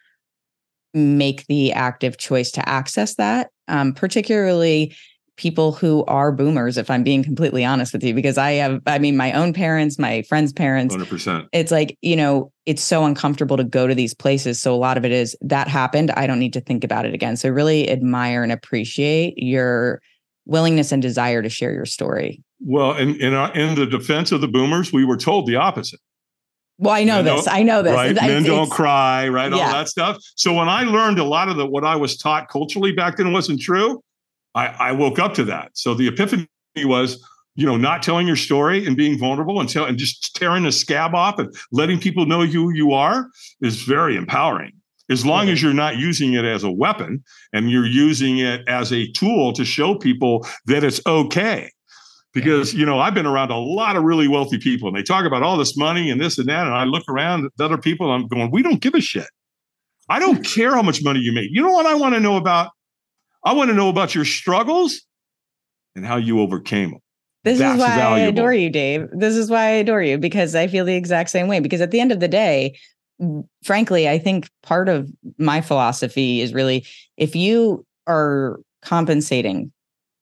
make 0.94 1.46
the 1.48 1.72
active 1.74 2.18
choice 2.18 2.52
to 2.52 2.68
access 2.68 3.16
that, 3.16 3.52
um, 3.68 3.94
particularly 3.94 4.96
people 5.42 5.72
who 5.72 6.06
are 6.06 6.32
boomers 6.32 6.78
if 6.78 6.92
i'm 6.92 7.02
being 7.02 7.24
completely 7.24 7.66
honest 7.66 7.94
with 7.94 8.04
you 8.04 8.14
because 8.14 8.38
i 8.38 8.52
have 8.52 8.80
i 8.86 9.00
mean 9.00 9.18
my 9.18 9.32
own 9.32 9.54
parents 9.54 9.98
my 9.98 10.22
friends 10.30 10.54
parents 10.54 10.96
100% 10.96 11.48
it's 11.52 11.72
like 11.72 11.98
you 12.02 12.16
know 12.16 12.52
it's 12.68 12.84
so 12.84 13.06
uncomfortable 13.06 13.58
to 13.58 13.64
go 13.64 13.88
to 13.88 13.96
these 13.96 14.14
places 14.14 14.62
so 14.62 14.72
a 14.72 14.78
lot 14.78 14.98
of 14.98 15.04
it 15.04 15.12
is 15.12 15.36
that 15.42 15.68
happened 15.68 16.12
i 16.12 16.28
don't 16.28 16.38
need 16.38 16.54
to 16.54 16.62
think 16.62 16.84
about 16.84 17.08
it 17.08 17.14
again 17.16 17.36
so 17.36 17.50
really 17.50 17.90
admire 17.90 18.44
and 18.44 18.52
appreciate 18.52 19.34
your 19.36 20.00
willingness 20.46 20.92
and 20.92 21.02
desire 21.02 21.42
to 21.42 21.50
share 21.50 21.74
your 21.74 21.88
story 21.88 22.44
well 22.60 22.94
in 22.94 23.16
in, 23.16 23.34
our, 23.34 23.52
in 23.54 23.74
the 23.74 23.88
defense 23.88 24.32
of 24.32 24.42
the 24.42 24.48
boomers 24.48 24.94
we 24.94 25.04
were 25.04 25.18
told 25.18 25.48
the 25.48 25.56
opposite 25.56 26.00
well, 26.78 26.96
I 26.96 27.04
know 27.04 27.22
Men 27.22 27.36
this. 27.36 27.48
I 27.48 27.62
know 27.62 27.84
this. 27.84 27.94
Right? 27.94 28.10
It's, 28.10 28.22
Men 28.22 28.42
don't 28.42 28.72
cry, 28.72 29.28
right? 29.28 29.52
Yeah. 29.52 29.68
All 29.68 29.72
that 29.72 29.88
stuff. 29.88 30.18
So 30.36 30.52
when 30.52 30.68
I 30.68 30.82
learned 30.82 31.20
a 31.20 31.24
lot 31.24 31.48
of 31.48 31.56
the 31.56 31.68
what 31.68 31.84
I 31.84 31.96
was 31.96 32.18
taught 32.18 32.50
culturally 32.50 32.92
back 32.92 33.18
then 33.18 33.32
wasn't 33.32 33.62
true, 33.62 34.02
I, 34.56 34.68
I 34.68 34.92
woke 34.92 35.20
up 35.20 35.34
to 35.36 35.44
that. 35.46 35.72
So 35.74 35.94
the 35.94 36.08
epiphany 36.08 36.48
was, 36.78 37.24
you 37.56 37.66
know, 37.66 37.78
not 37.78 38.04
telling 38.04 38.28
your 38.28 38.36
story 38.36 38.86
and 38.86 38.96
being 38.96 39.18
vulnerable 39.18 39.60
and, 39.60 39.70
tell, 39.70 39.86
and 39.86 39.98
just 39.98 40.36
tearing 40.36 40.64
the 40.64 40.72
scab 40.72 41.16
off 41.16 41.40
and 41.40 41.54
letting 41.72 42.00
people 42.00 42.26
know 42.26 42.46
who 42.46 42.74
you 42.74 42.92
are 42.92 43.28
is 43.62 43.82
very 43.84 44.16
empowering. 44.16 44.72
As 45.10 45.26
long 45.26 45.50
as 45.50 45.62
you're 45.62 45.74
not 45.74 45.98
using 45.98 46.34
it 46.34 46.46
as 46.46 46.64
a 46.64 46.72
weapon 46.72 47.24
and 47.52 47.70
you're 47.70 47.86
using 47.86 48.38
it 48.38 48.66
as 48.68 48.94
a 48.94 49.12
tool 49.12 49.52
to 49.54 49.66
show 49.66 49.96
people 49.96 50.48
that 50.68 50.84
it's 50.84 51.02
okay. 51.06 51.70
Because, 52.34 52.74
you 52.74 52.86
know, 52.86 52.98
I've 52.98 53.14
been 53.14 53.26
around 53.26 53.52
a 53.52 53.58
lot 53.58 53.98
of 53.98 54.04
really 54.04 54.30
wealthy 54.30 54.58
people 54.58 54.88
and 54.88 54.96
they 54.96 55.04
talk 55.04 55.26
about 55.26 55.44
all 55.44 55.58
this 55.58 55.76
money 55.76 56.10
and 56.10 56.22
this 56.22 56.38
and 56.38 56.48
that. 56.48 56.66
And 56.66 56.74
I 56.74 56.86
look 56.86 57.04
around 57.10 57.46
at 57.46 57.52
other 57.64 57.78
people 57.78 58.14
and 58.14 58.24
I'm 58.24 58.30
going, 58.30 58.52
we 58.52 58.64
don't 58.64 58.80
give 58.80 58.94
a 58.94 59.02
shit. 59.02 59.28
I 60.08 60.20
don't 60.20 60.46
care 60.46 60.72
how 60.72 60.82
much 60.82 61.04
money 61.04 61.20
you 61.20 61.34
make. 61.34 61.50
You 61.52 61.62
know 61.62 61.72
what 61.72 61.86
I 61.86 61.96
want 61.96 62.16
to 62.16 62.22
know 62.22 62.38
about? 62.38 62.72
I 63.44 63.54
want 63.54 63.70
to 63.70 63.76
know 63.76 63.90
about 63.90 64.14
your 64.14 64.26
struggles 64.26 65.02
and 65.96 66.06
how 66.06 66.18
you 66.18 66.40
overcame 66.40 66.92
them. 66.92 67.00
This 67.44 67.58
That's 67.58 67.76
is 67.76 67.80
why 67.80 67.96
valuable. 67.96 68.14
I 68.14 68.28
adore 68.28 68.54
you, 68.54 68.70
Dave. 68.70 69.08
This 69.12 69.36
is 69.36 69.50
why 69.50 69.64
I 69.64 69.70
adore 69.72 70.04
you 70.04 70.18
because 70.18 70.54
I 70.54 70.68
feel 70.68 70.86
the 70.86 70.96
exact 70.96 71.32
same 71.32 71.48
way. 71.48 71.60
Because 71.60 71.82
at 71.82 71.92
the 71.92 72.00
end 72.00 72.12
of 72.12 72.20
the 72.20 72.28
day, 72.28 72.78
frankly, 73.64 74.08
I 74.08 74.20
think 74.20 74.50
part 74.62 74.90
of 74.90 75.10
my 75.38 75.62
philosophy 75.62 76.42
is 76.42 76.54
really 76.54 76.86
if 77.18 77.36
you 77.36 77.86
are 78.08 78.60
compensating 78.84 79.72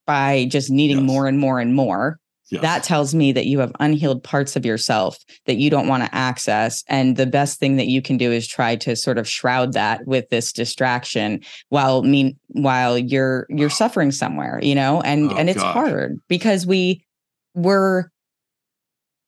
by 0.07 0.45
just 0.45 0.69
needing 0.69 0.99
yes. 0.99 1.05
more 1.05 1.27
and 1.27 1.39
more 1.39 1.59
and 1.59 1.75
more, 1.75 2.19
Yes. 2.51 2.61
That 2.61 2.83
tells 2.83 3.13
me 3.13 3.31
that 3.31 3.45
you 3.45 3.59
have 3.59 3.71
unhealed 3.79 4.23
parts 4.23 4.55
of 4.55 4.65
yourself 4.65 5.17
that 5.45 5.57
you 5.57 5.69
don't 5.69 5.87
want 5.87 6.03
to 6.03 6.15
access. 6.15 6.83
And 6.87 7.15
the 7.15 7.27
best 7.27 7.59
thing 7.59 7.75
that 7.75 7.87
you 7.87 8.01
can 8.01 8.17
do 8.17 8.31
is 8.31 8.47
try 8.47 8.75
to 8.77 8.95
sort 8.95 9.17
of 9.17 9.27
shroud 9.27 9.73
that 9.73 10.05
with 10.07 10.29
this 10.29 10.51
distraction 10.51 11.41
while 11.69 12.03
mean 12.03 12.37
while 12.49 12.97
you're 12.97 13.45
you're 13.49 13.69
ah. 13.69 13.73
suffering 13.73 14.11
somewhere, 14.11 14.59
you 14.63 14.75
know, 14.75 15.01
and 15.01 15.31
oh, 15.31 15.35
and 15.35 15.49
it's 15.49 15.61
hard 15.61 16.17
because 16.27 16.65
we 16.65 17.05
we're 17.53 18.09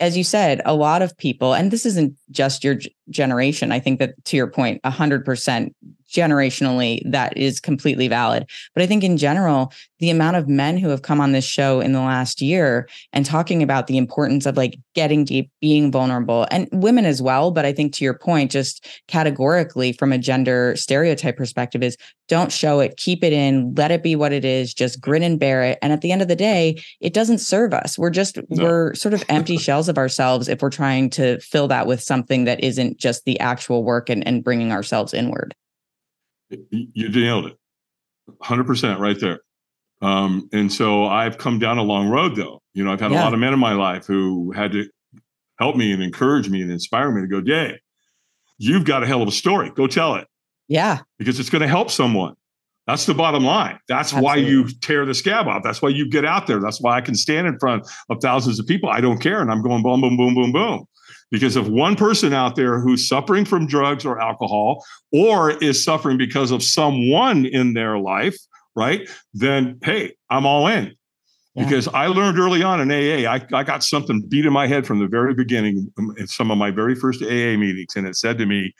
as 0.01 0.17
you 0.17 0.23
said, 0.23 0.61
a 0.65 0.73
lot 0.73 1.03
of 1.03 1.15
people, 1.17 1.53
and 1.53 1.69
this 1.69 1.85
isn't 1.85 2.15
just 2.31 2.63
your 2.63 2.77
generation. 3.11 3.71
I 3.71 3.79
think 3.79 3.99
that 3.99 4.15
to 4.25 4.35
your 4.35 4.47
point, 4.47 4.81
100% 4.81 5.69
generationally, 6.11 7.01
that 7.09 7.35
is 7.37 7.59
completely 7.59 8.07
valid. 8.07 8.49
But 8.73 8.83
I 8.83 8.87
think 8.87 9.03
in 9.03 9.17
general, 9.17 9.73
the 9.99 10.09
amount 10.09 10.35
of 10.35 10.47
men 10.47 10.77
who 10.77 10.89
have 10.89 11.03
come 11.03 11.21
on 11.21 11.31
this 11.31 11.45
show 11.45 11.79
in 11.79 11.93
the 11.93 12.01
last 12.01 12.41
year 12.41 12.89
and 13.13 13.25
talking 13.25 13.61
about 13.61 13.87
the 13.87 13.97
importance 13.97 14.45
of 14.45 14.57
like 14.57 14.77
getting 14.95 15.23
deep, 15.23 15.51
being 15.61 15.91
vulnerable, 15.91 16.47
and 16.51 16.67
women 16.71 17.05
as 17.05 17.21
well. 17.21 17.51
But 17.51 17.65
I 17.65 17.71
think 17.71 17.93
to 17.93 18.03
your 18.03 18.15
point, 18.15 18.51
just 18.51 18.87
categorically 19.07 19.93
from 19.93 20.11
a 20.11 20.17
gender 20.17 20.75
stereotype 20.75 21.37
perspective, 21.37 21.83
is 21.83 21.97
don't 22.27 22.51
show 22.51 22.79
it, 22.79 22.97
keep 22.97 23.23
it 23.23 23.33
in, 23.33 23.75
let 23.75 23.91
it 23.91 24.01
be 24.01 24.15
what 24.15 24.33
it 24.33 24.45
is, 24.45 24.73
just 24.73 25.01
grin 25.01 25.21
and 25.21 25.39
bear 25.39 25.63
it. 25.63 25.77
And 25.81 25.93
at 25.93 26.01
the 26.01 26.11
end 26.11 26.21
of 26.21 26.27
the 26.27 26.35
day, 26.35 26.81
it 26.99 27.13
doesn't 27.13 27.39
serve 27.39 27.73
us. 27.73 27.99
We're 27.99 28.09
just, 28.09 28.37
no. 28.49 28.63
we're 28.63 28.93
sort 28.95 29.13
of 29.13 29.23
empty 29.29 29.57
shells 29.57 29.89
of 29.89 29.97
ourselves 29.97 30.47
if 30.47 30.61
we're 30.61 30.69
trying 30.69 31.09
to 31.11 31.39
fill 31.41 31.67
that 31.67 31.87
with 31.87 32.01
something 32.01 32.45
that 32.45 32.63
isn't 32.63 32.97
just 32.97 33.25
the 33.25 33.39
actual 33.39 33.83
work 33.83 34.09
and, 34.09 34.25
and 34.25 34.43
bringing 34.43 34.71
ourselves 34.71 35.13
inward. 35.13 35.53
You 36.71 37.09
nailed 37.09 37.47
it. 37.47 37.57
100% 38.43 38.99
right 38.99 39.19
there. 39.19 39.41
Um, 40.01 40.49
and 40.51 40.71
so 40.71 41.05
I've 41.05 41.37
come 41.37 41.59
down 41.59 41.77
a 41.77 41.83
long 41.83 42.09
road 42.09 42.35
though. 42.35 42.61
You 42.73 42.83
know, 42.83 42.91
I've 42.91 42.99
had 42.99 43.11
yeah. 43.11 43.21
a 43.21 43.23
lot 43.23 43.33
of 43.33 43.39
men 43.39 43.53
in 43.53 43.59
my 43.59 43.73
life 43.73 44.07
who 44.07 44.51
had 44.51 44.71
to 44.71 44.89
help 45.59 45.75
me 45.75 45.91
and 45.91 46.01
encourage 46.01 46.49
me 46.49 46.61
and 46.61 46.71
inspire 46.71 47.11
me 47.11 47.21
to 47.21 47.27
go, 47.27 47.41
Dave, 47.41 47.77
you've 48.57 48.85
got 48.85 49.03
a 49.03 49.07
hell 49.07 49.21
of 49.21 49.27
a 49.27 49.31
story. 49.31 49.71
Go 49.75 49.87
tell 49.87 50.15
it. 50.15 50.27
Yeah. 50.67 51.01
Because 51.19 51.39
it's 51.39 51.49
going 51.49 51.61
to 51.61 51.67
help 51.67 51.91
someone. 51.91 52.35
That's 52.87 53.05
the 53.05 53.13
bottom 53.13 53.43
line. 53.43 53.79
That's 53.87 54.13
Absolutely. 54.13 54.25
why 54.25 54.35
you 54.37 54.67
tear 54.81 55.05
the 55.05 55.13
scab 55.13 55.47
off. 55.47 55.61
That's 55.63 55.81
why 55.81 55.89
you 55.89 56.09
get 56.09 56.25
out 56.25 56.47
there. 56.47 56.59
That's 56.59 56.81
why 56.81 56.97
I 56.97 57.01
can 57.01 57.13
stand 57.13 57.45
in 57.47 57.59
front 57.59 57.87
of 58.09 58.17
thousands 58.21 58.59
of 58.59 58.65
people. 58.65 58.89
I 58.89 59.01
don't 59.01 59.19
care. 59.19 59.41
And 59.41 59.51
I'm 59.51 59.61
going 59.61 59.83
boom, 59.83 60.01
boom, 60.01 60.17
boom, 60.17 60.33
boom, 60.33 60.51
boom. 60.51 60.85
Because 61.31 61.55
if 61.55 61.65
one 61.67 61.95
person 61.95 62.33
out 62.33 62.55
there 62.55 62.79
who's 62.79 63.07
suffering 63.07 63.45
from 63.45 63.65
drugs 63.65 64.05
or 64.05 64.21
alcohol 64.21 64.85
or 65.11 65.51
is 65.63 65.83
suffering 65.83 66.17
because 66.17 66.51
of 66.51 66.61
someone 66.61 67.45
in 67.45 67.73
their 67.73 67.97
life, 67.97 68.35
right, 68.75 69.09
then 69.33 69.79
hey, 69.83 70.13
I'm 70.29 70.45
all 70.45 70.67
in. 70.67 70.93
Yeah. 71.55 71.63
Because 71.63 71.87
I 71.89 72.07
learned 72.07 72.37
early 72.37 72.63
on 72.63 72.79
in 72.79 72.91
AA, 72.91 73.29
I, 73.29 73.45
I 73.53 73.63
got 73.63 73.83
something 73.83 74.21
beat 74.27 74.45
in 74.45 74.53
my 74.53 74.67
head 74.67 74.85
from 74.85 74.99
the 74.99 75.07
very 75.07 75.33
beginning 75.33 75.91
um, 75.97 76.13
in 76.17 76.27
some 76.27 76.51
of 76.51 76.57
my 76.57 76.71
very 76.71 76.95
first 76.95 77.21
AA 77.21 77.57
meetings. 77.57 77.95
And 77.95 78.07
it 78.07 78.15
said 78.15 78.37
to 78.37 78.45
me, 78.45 78.73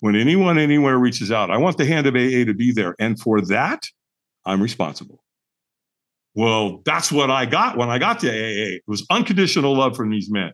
when 0.00 0.14
anyone 0.14 0.58
anywhere 0.58 0.98
reaches 0.98 1.32
out, 1.32 1.50
I 1.50 1.56
want 1.56 1.78
the 1.78 1.86
hand 1.86 2.06
of 2.06 2.14
AA 2.14 2.44
to 2.44 2.54
be 2.54 2.72
there. 2.72 2.94
And 2.98 3.18
for 3.18 3.40
that, 3.42 3.82
I'm 4.44 4.62
responsible. 4.62 5.22
Well, 6.34 6.82
that's 6.84 7.10
what 7.10 7.30
I 7.30 7.46
got 7.46 7.76
when 7.76 7.90
I 7.90 7.98
got 7.98 8.20
to 8.20 8.28
AA. 8.28 8.76
It 8.76 8.82
was 8.86 9.04
unconditional 9.10 9.74
love 9.74 9.96
from 9.96 10.10
these 10.10 10.30
men. 10.30 10.52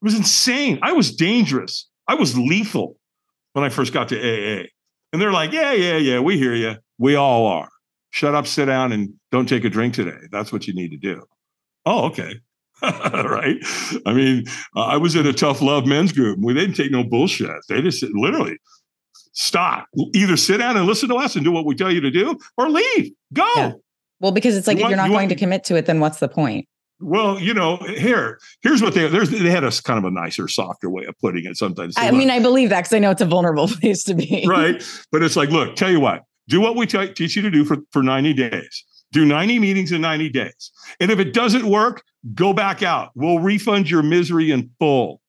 It 0.00 0.04
was 0.04 0.14
insane. 0.14 0.78
I 0.82 0.92
was 0.92 1.14
dangerous. 1.14 1.88
I 2.08 2.14
was 2.14 2.36
lethal 2.36 2.96
when 3.52 3.64
I 3.64 3.68
first 3.68 3.92
got 3.92 4.08
to 4.08 4.16
AA. 4.18 4.66
And 5.12 5.20
they're 5.20 5.32
like, 5.32 5.52
yeah, 5.52 5.72
yeah, 5.72 5.96
yeah, 5.96 6.20
we 6.20 6.38
hear 6.38 6.54
you. 6.54 6.76
We 6.98 7.16
all 7.16 7.46
are. 7.46 7.68
Shut 8.10 8.34
up, 8.34 8.46
sit 8.46 8.66
down, 8.66 8.92
and 8.92 9.12
don't 9.30 9.48
take 9.48 9.64
a 9.64 9.70
drink 9.70 9.94
today. 9.94 10.18
That's 10.30 10.52
what 10.52 10.66
you 10.66 10.74
need 10.74 10.90
to 10.90 10.96
do. 10.96 11.22
Oh, 11.86 12.06
okay. 12.06 12.34
right. 12.82 13.56
I 14.06 14.12
mean, 14.12 14.44
uh, 14.74 14.84
I 14.84 14.96
was 14.96 15.14
in 15.14 15.26
a 15.26 15.32
tough 15.32 15.60
love 15.60 15.86
men's 15.86 16.12
group. 16.12 16.38
We 16.42 16.54
didn't 16.54 16.74
take 16.74 16.90
no 16.90 17.04
bullshit. 17.04 17.50
They 17.68 17.82
just 17.82 18.02
literally 18.14 18.56
stop. 19.32 19.86
Either 20.14 20.36
sit 20.36 20.58
down 20.58 20.76
and 20.76 20.86
listen 20.86 21.08
to 21.10 21.16
us 21.16 21.36
and 21.36 21.44
do 21.44 21.52
what 21.52 21.66
we 21.66 21.74
tell 21.74 21.92
you 21.92 22.00
to 22.00 22.10
do, 22.10 22.36
or 22.56 22.70
leave. 22.70 23.12
Go. 23.32 23.52
Yeah. 23.56 23.72
Well, 24.20 24.32
because 24.32 24.56
it's 24.56 24.66
like 24.66 24.78
you 24.78 24.80
if 24.80 24.84
want, 24.84 24.90
you're 24.90 24.96
not 24.96 25.04
you 25.04 25.10
going 25.10 25.28
want, 25.28 25.30
to 25.30 25.36
commit 25.36 25.64
to 25.64 25.76
it, 25.76 25.86
then 25.86 26.00
what's 26.00 26.20
the 26.20 26.28
point? 26.28 26.68
Well, 27.00 27.40
you 27.40 27.54
know, 27.54 27.76
here, 27.78 28.38
here's 28.60 28.82
what 28.82 28.94
they 28.94 29.06
they 29.08 29.50
had 29.50 29.64
a 29.64 29.70
kind 29.70 29.98
of 29.98 30.04
a 30.04 30.10
nicer, 30.10 30.48
softer 30.48 30.90
way 30.90 31.04
of 31.04 31.18
putting 31.18 31.46
it. 31.46 31.56
Sometimes, 31.56 31.94
I 31.96 32.10
mean, 32.10 32.28
I 32.30 32.40
believe 32.40 32.68
that 32.68 32.80
because 32.80 32.92
I 32.92 32.98
know 32.98 33.10
it's 33.10 33.22
a 33.22 33.26
vulnerable 33.26 33.68
place 33.80 34.04
to 34.04 34.14
be. 34.14 34.44
right, 34.46 34.82
but 35.10 35.22
it's 35.22 35.36
like, 35.36 35.48
look, 35.48 35.76
tell 35.76 35.90
you 35.90 36.00
what, 36.00 36.22
do 36.48 36.60
what 36.60 36.76
we 36.76 36.86
t- 36.86 37.12
teach 37.14 37.36
you 37.36 37.42
to 37.42 37.50
do 37.50 37.64
for 37.64 37.78
for 37.90 38.02
ninety 38.02 38.34
days. 38.34 38.84
Do 39.12 39.24
ninety 39.24 39.58
meetings 39.58 39.92
in 39.92 40.02
ninety 40.02 40.28
days, 40.28 40.70
and 41.00 41.10
if 41.10 41.18
it 41.18 41.32
doesn't 41.32 41.66
work, 41.66 42.02
go 42.34 42.52
back 42.52 42.82
out. 42.82 43.10
We'll 43.14 43.40
refund 43.40 43.88
your 43.88 44.02
misery 44.02 44.50
in 44.50 44.70
full. 44.78 45.22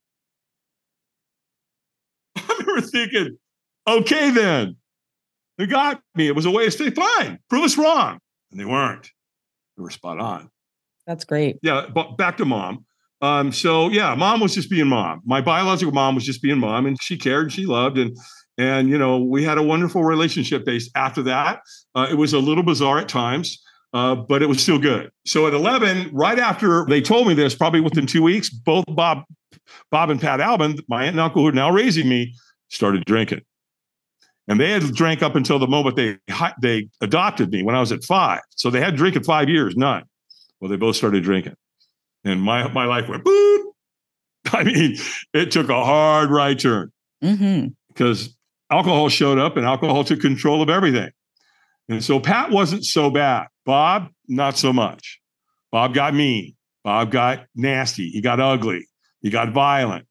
I 2.36 2.58
remember 2.60 2.82
thinking, 2.82 3.38
okay, 3.88 4.30
then 4.32 4.76
they 5.58 5.68
got 5.68 6.02
me. 6.16 6.28
It 6.28 6.36
was 6.36 6.46
a 6.46 6.52
way 6.52 6.66
to 6.66 6.72
saying, 6.72 6.96
fine, 6.96 7.40
prove 7.50 7.64
us 7.64 7.78
wrong, 7.78 8.20
and 8.52 8.60
they 8.60 8.66
weren't. 8.66 9.10
They 9.78 9.84
were 9.84 9.90
spot 9.90 10.20
on. 10.20 10.51
That's 11.12 11.26
great. 11.26 11.60
Yeah, 11.62 11.88
but 11.94 12.16
back 12.16 12.38
to 12.38 12.46
mom. 12.46 12.86
Um, 13.22 13.52
so 13.52 13.90
yeah, 13.90 14.16
mom 14.16 14.40
was 14.40 14.56
just 14.56 14.70
being 14.70 14.88
mom. 14.88 15.22
My 15.26 15.42
biological 15.42 15.92
mom 15.92 16.16
was 16.16 16.24
just 16.24 16.42
being 16.42 16.58
mom, 16.58 16.86
and 16.86 16.98
she 17.02 17.18
cared, 17.18 17.44
and 17.44 17.52
she 17.52 17.66
loved, 17.66 17.98
and 17.98 18.18
and 18.58 18.90
you 18.90 18.98
know 18.98 19.18
we 19.18 19.44
had 19.44 19.58
a 19.58 19.64
wonderful 19.64 20.06
relationship 20.06 20.64
based 20.64 20.90
after 20.96 21.22
that. 21.24 21.60
Uh, 21.96 22.08
it 22.10 22.16
was 22.16 22.32
a 22.32 22.40
little 22.40 22.64
bizarre 22.64 22.98
at 22.98 23.10
times, 23.10 23.62
uh, 23.94 24.16
but 24.16 24.42
it 24.42 24.48
was 24.48 24.64
still 24.64 24.80
good. 24.80 25.12
So 25.26 25.48
at 25.48 25.54
11, 25.54 26.12
right 26.14 26.40
after 26.40 26.86
they 26.86 27.02
told 27.02 27.28
me 27.28 27.34
this, 27.34 27.54
probably 27.54 27.82
within 27.82 28.08
two 28.08 28.24
weeks, 28.24 28.50
both 28.50 28.86
Bob, 28.88 29.24
Bob 29.92 30.10
and 30.10 30.22
Pat 30.22 30.40
Albin, 30.40 30.80
my 30.88 31.04
aunt 31.04 31.12
and 31.12 31.20
uncle 31.20 31.42
who 31.42 31.50
are 31.50 31.52
now 31.52 31.72
raising 31.72 32.08
me, 32.08 32.34
started 32.70 33.04
drinking. 33.04 33.42
And 34.48 34.60
they 34.60 34.72
had 34.72 34.84
drank 34.96 35.22
up 35.22 35.36
until 35.36 35.60
the 35.60 35.68
moment 35.68 35.98
they 35.98 36.18
they 36.62 36.90
adopted 37.02 37.52
me 37.52 37.64
when 37.64 37.76
I 37.76 37.82
was 37.82 37.92
at 37.92 38.04
five. 38.04 38.42
So 38.56 38.70
they 38.70 38.80
had 38.80 38.96
drink 38.96 39.16
at 39.16 39.26
five 39.26 39.50
years, 39.50 39.76
none. 39.76 40.04
Well, 40.62 40.70
they 40.70 40.78
both 40.78 40.96
started 40.96 41.24
drinking, 41.24 41.56
and 42.24 42.42
my 42.42 42.72
my 42.72 42.86
life 42.86 43.10
went 43.10 43.26
boop. 43.26 43.64
I 44.54 44.64
mean, 44.64 44.96
it 45.34 45.52
took 45.52 45.70
a 45.70 45.84
hard 45.84 46.30
right 46.30 46.58
turn 46.58 46.92
mm-hmm. 47.24 47.68
because 47.90 48.36
alcohol 48.70 49.10
showed 49.10 49.40
up, 49.40 49.58
and 49.58 49.66
alcohol 49.66 50.04
took 50.04 50.22
control 50.22 50.62
of 50.62 50.70
everything. 50.70 51.10
And 51.90 52.04
so 52.04 52.20
Pat 52.20 52.52
wasn't 52.52 52.86
so 52.86 53.10
bad. 53.10 53.48
Bob, 53.66 54.10
not 54.28 54.58
so 54.58 54.72
much. 54.72 55.20
Bob 55.72 55.94
got 55.94 56.14
mean. 56.14 56.56
Bob 56.84 57.12
got 57.12 57.46
nasty. 57.56 58.10
He 58.10 58.22
got 58.22 58.40
ugly. 58.40 58.88
He 59.22 59.30
got 59.30 59.52
violent. 59.52 60.08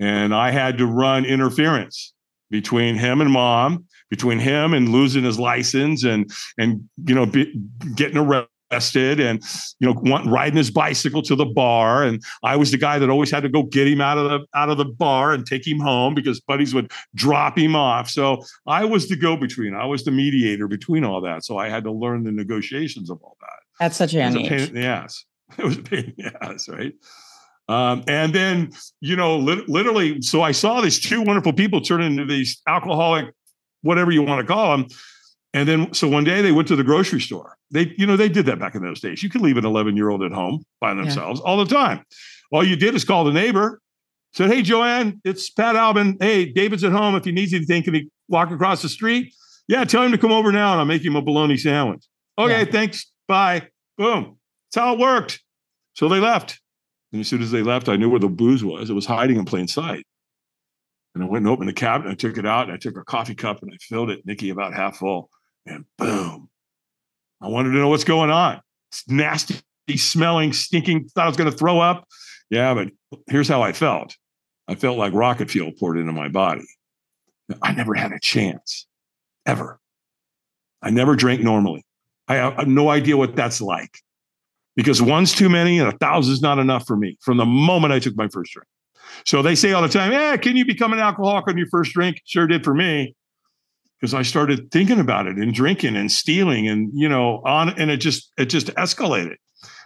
And 0.00 0.34
I 0.34 0.50
had 0.50 0.78
to 0.78 0.86
run 0.86 1.24
interference 1.24 2.12
between 2.50 2.96
him 2.96 3.20
and 3.20 3.30
mom, 3.30 3.86
between 4.10 4.38
him 4.38 4.74
and 4.74 4.90
losing 4.90 5.24
his 5.24 5.38
license 5.38 6.04
and 6.04 6.30
and 6.58 6.88
you 7.06 7.14
know 7.14 7.26
be, 7.26 7.52
getting 7.94 8.18
arrested 8.18 8.51
arrested 8.72 9.20
and 9.20 9.42
you 9.80 9.86
know 9.86 9.94
want, 10.00 10.26
riding 10.26 10.56
his 10.56 10.70
bicycle 10.70 11.22
to 11.22 11.36
the 11.36 11.44
bar. 11.44 12.02
And 12.02 12.22
i 12.42 12.56
was 12.56 12.70
the 12.70 12.78
guy 12.78 12.98
that 12.98 13.10
always 13.10 13.30
had 13.30 13.42
to 13.42 13.48
go 13.48 13.62
get 13.62 13.86
him 13.86 14.00
out 14.00 14.18
of 14.18 14.24
the 14.24 14.46
out 14.54 14.70
of 14.70 14.78
the 14.78 14.84
bar 14.84 15.32
and 15.32 15.46
take 15.46 15.66
him 15.66 15.78
home 15.78 16.14
because 16.14 16.40
buddies 16.40 16.74
would 16.74 16.90
drop 17.14 17.58
him 17.58 17.76
off. 17.76 18.08
So 18.08 18.42
i 18.66 18.84
was 18.84 19.08
the 19.08 19.16
go-between. 19.16 19.74
I 19.74 19.86
was 19.86 20.04
the 20.04 20.10
mediator 20.10 20.68
between 20.68 21.04
all 21.04 21.20
that. 21.22 21.44
So 21.44 21.58
i 21.58 21.68
had 21.68 21.84
to 21.84 21.92
learn 21.92 22.24
the 22.24 22.32
negotiations 22.32 23.10
of 23.10 23.20
all 23.22 23.36
that. 23.40 23.84
At 23.84 23.94
such 23.94 24.14
a 24.14 24.18
young 24.18 24.38
age. 24.38 24.48
pain 24.48 24.60
in 24.60 24.74
the 24.74 24.84
ass. 24.84 25.24
It 25.58 25.64
was 25.64 25.76
a 25.76 25.82
pain 25.82 26.14
in 26.16 26.24
the 26.24 26.44
ass 26.44 26.68
right? 26.68 26.94
Um, 27.68 28.04
and 28.08 28.34
then 28.34 28.72
you 29.00 29.16
know 29.16 29.36
li- 29.38 29.64
literally 29.68 30.20
so 30.22 30.42
i 30.42 30.52
saw 30.52 30.80
these 30.80 30.98
two 30.98 31.22
wonderful 31.22 31.52
people 31.52 31.80
turn 31.80 32.02
into 32.02 32.24
these 32.24 32.60
alcoholic 32.66 33.26
whatever 33.82 34.10
you 34.10 34.22
want 34.22 34.40
to 34.40 34.52
call 34.52 34.76
them 34.76 34.86
And 35.54 35.68
then, 35.68 35.92
so 35.92 36.08
one 36.08 36.24
day 36.24 36.40
they 36.40 36.52
went 36.52 36.68
to 36.68 36.76
the 36.76 36.84
grocery 36.84 37.20
store. 37.20 37.56
They, 37.70 37.94
you 37.98 38.06
know, 38.06 38.16
they 38.16 38.28
did 38.28 38.46
that 38.46 38.58
back 38.58 38.74
in 38.74 38.82
those 38.82 39.00
days. 39.00 39.22
You 39.22 39.28
could 39.28 39.42
leave 39.42 39.56
an 39.56 39.66
11 39.66 39.96
year 39.96 40.08
old 40.08 40.22
at 40.22 40.32
home 40.32 40.64
by 40.80 40.94
themselves 40.94 41.40
yeah. 41.40 41.50
all 41.50 41.62
the 41.62 41.72
time. 41.72 42.04
All 42.50 42.64
you 42.64 42.76
did 42.76 42.94
is 42.94 43.04
call 43.04 43.24
the 43.24 43.32
neighbor, 43.32 43.80
said, 44.32 44.50
Hey, 44.50 44.62
Joanne, 44.62 45.20
it's 45.24 45.50
Pat 45.50 45.76
Albin. 45.76 46.16
Hey, 46.20 46.46
David's 46.46 46.84
at 46.84 46.92
home. 46.92 47.14
If 47.14 47.24
he 47.24 47.32
needs 47.32 47.52
anything, 47.52 47.82
can 47.82 47.94
he 47.94 48.08
walk 48.28 48.50
across 48.50 48.82
the 48.82 48.88
street? 48.88 49.34
Yeah, 49.68 49.84
tell 49.84 50.02
him 50.02 50.12
to 50.12 50.18
come 50.18 50.32
over 50.32 50.52
now 50.52 50.72
and 50.72 50.80
I'll 50.80 50.86
make 50.86 51.04
him 51.04 51.16
a 51.16 51.22
bologna 51.22 51.56
sandwich. 51.56 52.04
Okay, 52.38 52.60
yeah. 52.60 52.70
thanks. 52.70 53.10
Bye. 53.28 53.68
Boom. 53.98 54.38
That's 54.72 54.84
how 54.84 54.94
it 54.94 54.98
worked. 54.98 55.42
So 55.94 56.08
they 56.08 56.18
left. 56.18 56.60
And 57.12 57.20
as 57.20 57.28
soon 57.28 57.42
as 57.42 57.50
they 57.50 57.62
left, 57.62 57.88
I 57.88 57.96
knew 57.96 58.08
where 58.08 58.20
the 58.20 58.28
booze 58.28 58.64
was. 58.64 58.88
It 58.88 58.94
was 58.94 59.06
hiding 59.06 59.36
in 59.36 59.44
plain 59.44 59.68
sight. 59.68 60.06
And 61.14 61.22
I 61.22 61.26
went 61.26 61.44
and 61.44 61.52
opened 61.52 61.68
the 61.68 61.74
cabinet. 61.74 62.10
I 62.10 62.14
took 62.14 62.38
it 62.38 62.46
out 62.46 62.64
and 62.64 62.72
I 62.72 62.78
took 62.78 62.96
a 62.96 63.04
coffee 63.04 63.34
cup 63.34 63.62
and 63.62 63.70
I 63.72 63.76
filled 63.80 64.10
it, 64.10 64.24
Nikki, 64.24 64.48
about 64.48 64.72
half 64.72 64.96
full. 64.96 65.28
And 65.66 65.84
boom. 65.98 66.48
I 67.40 67.48
wanted 67.48 67.70
to 67.70 67.76
know 67.76 67.88
what's 67.88 68.04
going 68.04 68.30
on. 68.30 68.60
It's 68.90 69.08
nasty, 69.08 69.62
smelling, 69.96 70.52
stinking. 70.52 71.08
Thought 71.08 71.24
I 71.24 71.28
was 71.28 71.36
going 71.36 71.50
to 71.50 71.56
throw 71.56 71.80
up. 71.80 72.06
Yeah, 72.50 72.74
but 72.74 72.90
here's 73.28 73.48
how 73.48 73.62
I 73.62 73.72
felt. 73.72 74.16
I 74.68 74.74
felt 74.74 74.98
like 74.98 75.12
rocket 75.12 75.50
fuel 75.50 75.72
poured 75.78 75.98
into 75.98 76.12
my 76.12 76.28
body. 76.28 76.66
I 77.62 77.72
never 77.72 77.94
had 77.94 78.12
a 78.12 78.20
chance, 78.20 78.86
ever. 79.46 79.80
I 80.82 80.90
never 80.90 81.16
drank 81.16 81.42
normally. 81.42 81.84
I 82.28 82.36
have 82.36 82.68
no 82.68 82.88
idea 82.88 83.16
what 83.16 83.36
that's 83.36 83.60
like 83.60 83.98
because 84.76 85.02
one's 85.02 85.32
too 85.32 85.48
many 85.48 85.78
and 85.78 85.92
a 85.92 85.96
thousand's 85.98 86.40
not 86.40 86.58
enough 86.58 86.86
for 86.86 86.96
me 86.96 87.18
from 87.20 87.36
the 87.36 87.44
moment 87.44 87.92
I 87.92 87.98
took 87.98 88.16
my 88.16 88.28
first 88.28 88.52
drink. 88.52 88.68
So 89.24 89.42
they 89.42 89.54
say 89.54 89.72
all 89.72 89.82
the 89.82 89.88
time, 89.88 90.12
"Yeah, 90.12 90.36
can 90.36 90.56
you 90.56 90.64
become 90.64 90.92
an 90.92 90.98
alcoholic 90.98 91.46
on 91.48 91.58
your 91.58 91.68
first 91.68 91.92
drink?" 91.92 92.20
Sure 92.24 92.46
did 92.46 92.64
for 92.64 92.74
me, 92.74 93.14
because 94.02 94.14
I 94.14 94.22
started 94.22 94.72
thinking 94.72 94.98
about 94.98 95.28
it 95.28 95.36
and 95.36 95.54
drinking 95.54 95.94
and 95.94 96.10
stealing 96.10 96.66
and 96.66 96.90
you 96.92 97.08
know 97.08 97.40
on, 97.46 97.68
and 97.78 97.88
it 97.88 97.98
just 97.98 98.32
it 98.36 98.46
just 98.46 98.66
escalated. 98.74 99.36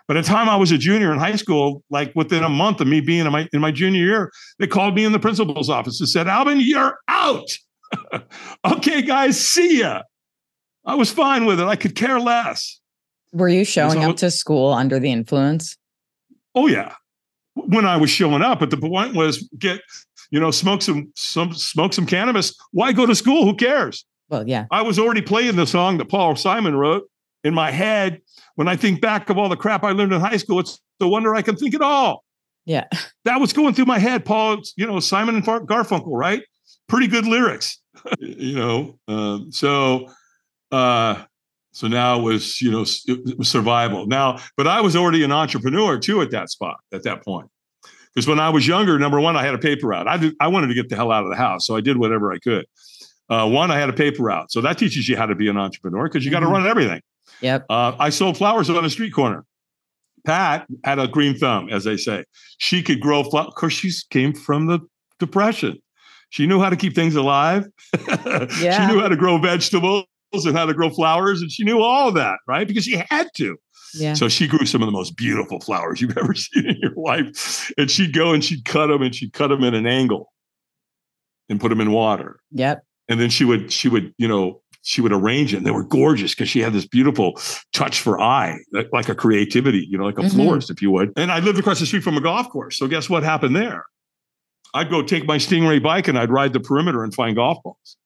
By 0.08 0.14
the 0.14 0.22
time 0.22 0.48
I 0.48 0.56
was 0.56 0.72
a 0.72 0.78
junior 0.78 1.12
in 1.12 1.18
high 1.18 1.36
school, 1.36 1.82
like 1.90 2.12
within 2.14 2.42
a 2.42 2.48
month 2.48 2.80
of 2.80 2.86
me 2.86 3.00
being 3.00 3.26
in 3.26 3.32
my 3.32 3.46
in 3.52 3.60
my 3.60 3.70
junior 3.70 4.02
year, 4.02 4.32
they 4.58 4.66
called 4.66 4.94
me 4.94 5.04
in 5.04 5.12
the 5.12 5.18
principal's 5.18 5.68
office 5.68 6.00
and 6.00 6.08
said, 6.08 6.28
"Albin, 6.28 6.60
you're 6.60 6.98
out." 7.08 7.58
okay, 8.64 9.02
guys, 9.02 9.38
see 9.38 9.80
ya. 9.80 10.02
I 10.86 10.94
was 10.94 11.12
fine 11.12 11.44
with 11.44 11.60
it. 11.60 11.66
I 11.66 11.76
could 11.76 11.94
care 11.94 12.18
less. 12.18 12.80
Were 13.32 13.48
you 13.48 13.64
showing 13.64 14.02
up 14.02 14.16
to 14.18 14.30
school 14.30 14.72
under 14.72 14.98
the 14.98 15.12
influence? 15.12 15.76
Oh 16.54 16.68
yeah, 16.68 16.94
when 17.56 17.86
I 17.86 17.96
was 17.96 18.10
showing 18.10 18.42
up. 18.42 18.60
But 18.60 18.70
the 18.70 18.76
point 18.76 19.14
was 19.14 19.48
get, 19.58 19.80
you 20.30 20.38
know, 20.38 20.50
smoke 20.50 20.82
some 20.82 21.10
some 21.16 21.52
smoke 21.54 21.92
some 21.92 22.06
cannabis. 22.06 22.56
Why 22.72 22.92
go 22.92 23.06
to 23.06 23.14
school? 23.14 23.44
Who 23.44 23.54
cares? 23.56 24.04
Well, 24.28 24.46
yeah. 24.46 24.66
I 24.70 24.82
was 24.82 24.98
already 24.98 25.22
playing 25.22 25.56
the 25.56 25.66
song 25.66 25.98
that 25.98 26.08
Paul 26.08 26.36
Simon 26.36 26.76
wrote 26.76 27.08
in 27.44 27.54
my 27.54 27.70
head. 27.70 28.20
When 28.56 28.68
I 28.68 28.76
think 28.76 29.00
back 29.00 29.30
of 29.30 29.38
all 29.38 29.48
the 29.48 29.56
crap 29.56 29.84
I 29.84 29.92
learned 29.92 30.12
in 30.12 30.20
high 30.20 30.36
school, 30.36 30.60
it's 30.60 30.80
no 31.00 31.08
wonder 31.08 31.34
I 31.34 31.42
can 31.42 31.56
think 31.56 31.74
at 31.74 31.82
all. 31.82 32.24
Yeah. 32.64 32.84
That 33.24 33.40
was 33.40 33.52
going 33.52 33.74
through 33.74 33.86
my 33.86 33.98
head. 33.98 34.24
Paul, 34.24 34.62
you 34.76 34.86
know, 34.86 35.00
Simon 35.00 35.34
and 35.34 35.44
Garfunkel, 35.44 36.16
right? 36.16 36.44
Pretty 36.86 37.08
good 37.08 37.26
lyrics, 37.26 37.80
you 38.20 38.54
know. 38.54 39.00
Um, 39.08 39.50
so, 39.50 40.12
uh, 40.70 41.24
so 41.76 41.88
now 41.88 42.18
it 42.18 42.22
was, 42.22 42.62
you 42.62 42.70
know, 42.70 42.86
it 43.06 43.36
was 43.36 43.50
survival. 43.50 44.06
Now, 44.06 44.38
but 44.56 44.66
I 44.66 44.80
was 44.80 44.96
already 44.96 45.22
an 45.24 45.30
entrepreneur 45.30 45.98
too 45.98 46.22
at 46.22 46.30
that 46.30 46.48
spot, 46.48 46.78
at 46.90 47.02
that 47.02 47.22
point. 47.22 47.50
Because 48.14 48.26
when 48.26 48.40
I 48.40 48.48
was 48.48 48.66
younger, 48.66 48.98
number 48.98 49.20
one, 49.20 49.36
I 49.36 49.44
had 49.44 49.52
a 49.52 49.58
paper 49.58 49.88
route. 49.88 50.08
I 50.08 50.16
did, 50.16 50.34
I 50.40 50.48
wanted 50.48 50.68
to 50.68 50.74
get 50.74 50.88
the 50.88 50.96
hell 50.96 51.12
out 51.12 51.24
of 51.24 51.28
the 51.28 51.36
house, 51.36 51.66
so 51.66 51.76
I 51.76 51.82
did 51.82 51.98
whatever 51.98 52.32
I 52.32 52.38
could. 52.38 52.64
Uh, 53.28 53.46
one, 53.46 53.70
I 53.70 53.78
had 53.78 53.90
a 53.90 53.92
paper 53.92 54.22
route, 54.22 54.50
so 54.50 54.62
that 54.62 54.78
teaches 54.78 55.06
you 55.06 55.18
how 55.18 55.26
to 55.26 55.34
be 55.34 55.48
an 55.48 55.58
entrepreneur 55.58 56.04
because 56.04 56.24
you 56.24 56.30
got 56.30 56.40
to 56.40 56.46
mm-hmm. 56.46 56.54
run 56.54 56.66
everything. 56.66 57.02
Yep. 57.42 57.66
Uh, 57.68 57.94
I 57.98 58.08
sold 58.08 58.38
flowers 58.38 58.70
on 58.70 58.82
the 58.82 58.88
street 58.88 59.12
corner. 59.12 59.44
Pat 60.24 60.66
had 60.82 60.98
a 60.98 61.06
green 61.06 61.36
thumb, 61.36 61.68
as 61.68 61.84
they 61.84 61.98
say. 61.98 62.24
She 62.56 62.82
could 62.82 63.00
grow 63.00 63.22
flowers. 63.22 63.48
Of 63.48 63.54
course, 63.54 63.74
she 63.74 63.92
came 64.08 64.32
from 64.32 64.66
the 64.66 64.80
depression. 65.18 65.76
She 66.30 66.46
knew 66.46 66.58
how 66.58 66.70
to 66.70 66.76
keep 66.76 66.94
things 66.94 67.16
alive. 67.16 67.66
yeah. 68.08 68.48
she 68.88 68.94
knew 68.94 69.02
how 69.02 69.08
to 69.08 69.16
grow 69.16 69.36
vegetables 69.36 70.06
and 70.44 70.56
how 70.56 70.66
to 70.66 70.74
grow 70.74 70.90
flowers, 70.90 71.40
and 71.40 71.50
she 71.50 71.64
knew 71.64 71.80
all 71.80 72.08
of 72.08 72.14
that, 72.14 72.38
right? 72.46 72.66
Because 72.66 72.84
she 72.84 73.02
had 73.08 73.28
to. 73.36 73.56
Yeah. 73.94 74.14
So 74.14 74.28
she 74.28 74.46
grew 74.46 74.66
some 74.66 74.82
of 74.82 74.86
the 74.86 74.92
most 74.92 75.16
beautiful 75.16 75.60
flowers 75.60 76.00
you've 76.00 76.16
ever 76.18 76.34
seen 76.34 76.66
in 76.66 76.76
your 76.80 76.92
life. 76.96 77.72
And 77.78 77.90
she'd 77.90 78.12
go 78.12 78.32
and 78.32 78.44
she'd 78.44 78.64
cut 78.64 78.88
them 78.88 79.02
and 79.02 79.14
she'd 79.14 79.32
cut 79.32 79.48
them 79.48 79.64
at 79.64 79.74
an 79.74 79.86
angle 79.86 80.32
and 81.48 81.60
put 81.60 81.68
them 81.68 81.80
in 81.80 81.92
water. 81.92 82.40
Yep. 82.52 82.84
And 83.08 83.20
then 83.20 83.30
she 83.30 83.44
would, 83.44 83.72
she 83.72 83.88
would, 83.88 84.12
you 84.18 84.26
know, 84.26 84.60
she 84.82 85.00
would 85.00 85.12
arrange 85.12 85.54
it. 85.54 85.58
And 85.58 85.66
they 85.66 85.70
were 85.70 85.84
gorgeous 85.84 86.34
because 86.34 86.48
she 86.48 86.60
had 86.60 86.72
this 86.72 86.86
beautiful 86.86 87.38
touch 87.72 88.00
for 88.00 88.20
eye, 88.20 88.58
like, 88.72 88.88
like 88.92 89.08
a 89.08 89.14
creativity, 89.14 89.86
you 89.88 89.96
know, 89.96 90.04
like 90.04 90.18
a 90.18 90.22
mm-hmm. 90.22 90.36
florist, 90.36 90.70
if 90.70 90.82
you 90.82 90.90
would. 90.90 91.12
And 91.16 91.30
I 91.32 91.40
lived 91.40 91.58
across 91.58 91.80
the 91.80 91.86
street 91.86 92.02
from 92.02 92.16
a 92.16 92.20
golf 92.20 92.48
course. 92.50 92.76
So 92.78 92.86
guess 92.86 93.08
what 93.08 93.22
happened 93.22 93.56
there? 93.56 93.84
I'd 94.74 94.90
go 94.90 95.02
take 95.02 95.26
my 95.26 95.38
Stingray 95.38 95.82
bike 95.82 96.08
and 96.08 96.18
I'd 96.18 96.30
ride 96.30 96.52
the 96.52 96.60
perimeter 96.60 97.02
and 97.02 97.14
find 97.14 97.36
golf 97.36 97.62
balls. 97.62 97.96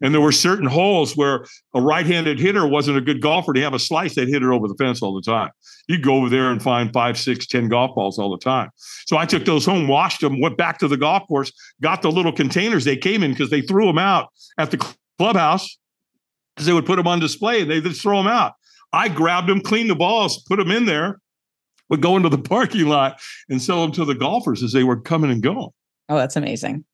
And 0.00 0.12
there 0.12 0.20
were 0.20 0.32
certain 0.32 0.66
holes 0.66 1.16
where 1.16 1.46
a 1.74 1.80
right-handed 1.80 2.38
hitter 2.38 2.66
wasn't 2.66 2.98
a 2.98 3.00
good 3.00 3.20
golfer 3.20 3.52
to 3.52 3.60
have 3.60 3.74
a 3.74 3.78
slice. 3.78 4.14
They'd 4.14 4.28
hit 4.28 4.42
it 4.42 4.48
over 4.48 4.68
the 4.68 4.74
fence 4.74 5.02
all 5.02 5.14
the 5.14 5.22
time. 5.22 5.50
You'd 5.88 6.02
go 6.02 6.16
over 6.16 6.28
there 6.28 6.50
and 6.50 6.62
find 6.62 6.92
five, 6.92 7.18
six, 7.18 7.46
ten 7.46 7.68
golf 7.68 7.94
balls 7.94 8.18
all 8.18 8.30
the 8.30 8.38
time. 8.38 8.70
So 9.06 9.16
I 9.16 9.26
took 9.26 9.44
those 9.44 9.64
home, 9.64 9.88
washed 9.88 10.20
them, 10.20 10.40
went 10.40 10.56
back 10.56 10.78
to 10.78 10.88
the 10.88 10.96
golf 10.96 11.26
course, 11.28 11.52
got 11.80 12.02
the 12.02 12.10
little 12.10 12.32
containers 12.32 12.84
they 12.84 12.96
came 12.96 13.22
in 13.22 13.30
because 13.32 13.50
they 13.50 13.60
threw 13.60 13.86
them 13.86 13.98
out 13.98 14.28
at 14.58 14.70
the 14.70 14.94
clubhouse 15.18 15.78
because 16.54 16.66
they 16.66 16.72
would 16.72 16.86
put 16.86 16.96
them 16.96 17.06
on 17.06 17.20
display 17.20 17.62
and 17.62 17.70
they 17.70 17.80
just 17.80 18.02
throw 18.02 18.18
them 18.18 18.26
out. 18.26 18.54
I 18.92 19.08
grabbed 19.08 19.48
them, 19.48 19.60
cleaned 19.60 19.90
the 19.90 19.96
balls, 19.96 20.42
put 20.44 20.58
them 20.58 20.70
in 20.70 20.86
there, 20.86 21.20
would 21.90 22.00
go 22.00 22.16
into 22.16 22.28
the 22.28 22.38
parking 22.50 22.86
lot 22.86 23.20
and 23.48 23.60
sell 23.60 23.82
them 23.82 23.92
to 23.92 24.04
the 24.04 24.14
golfers 24.14 24.62
as 24.62 24.72
they 24.72 24.84
were 24.84 25.00
coming 25.00 25.30
and 25.30 25.42
going. 25.42 25.70
Oh, 26.08 26.16
that's 26.16 26.36
amazing. 26.36 26.84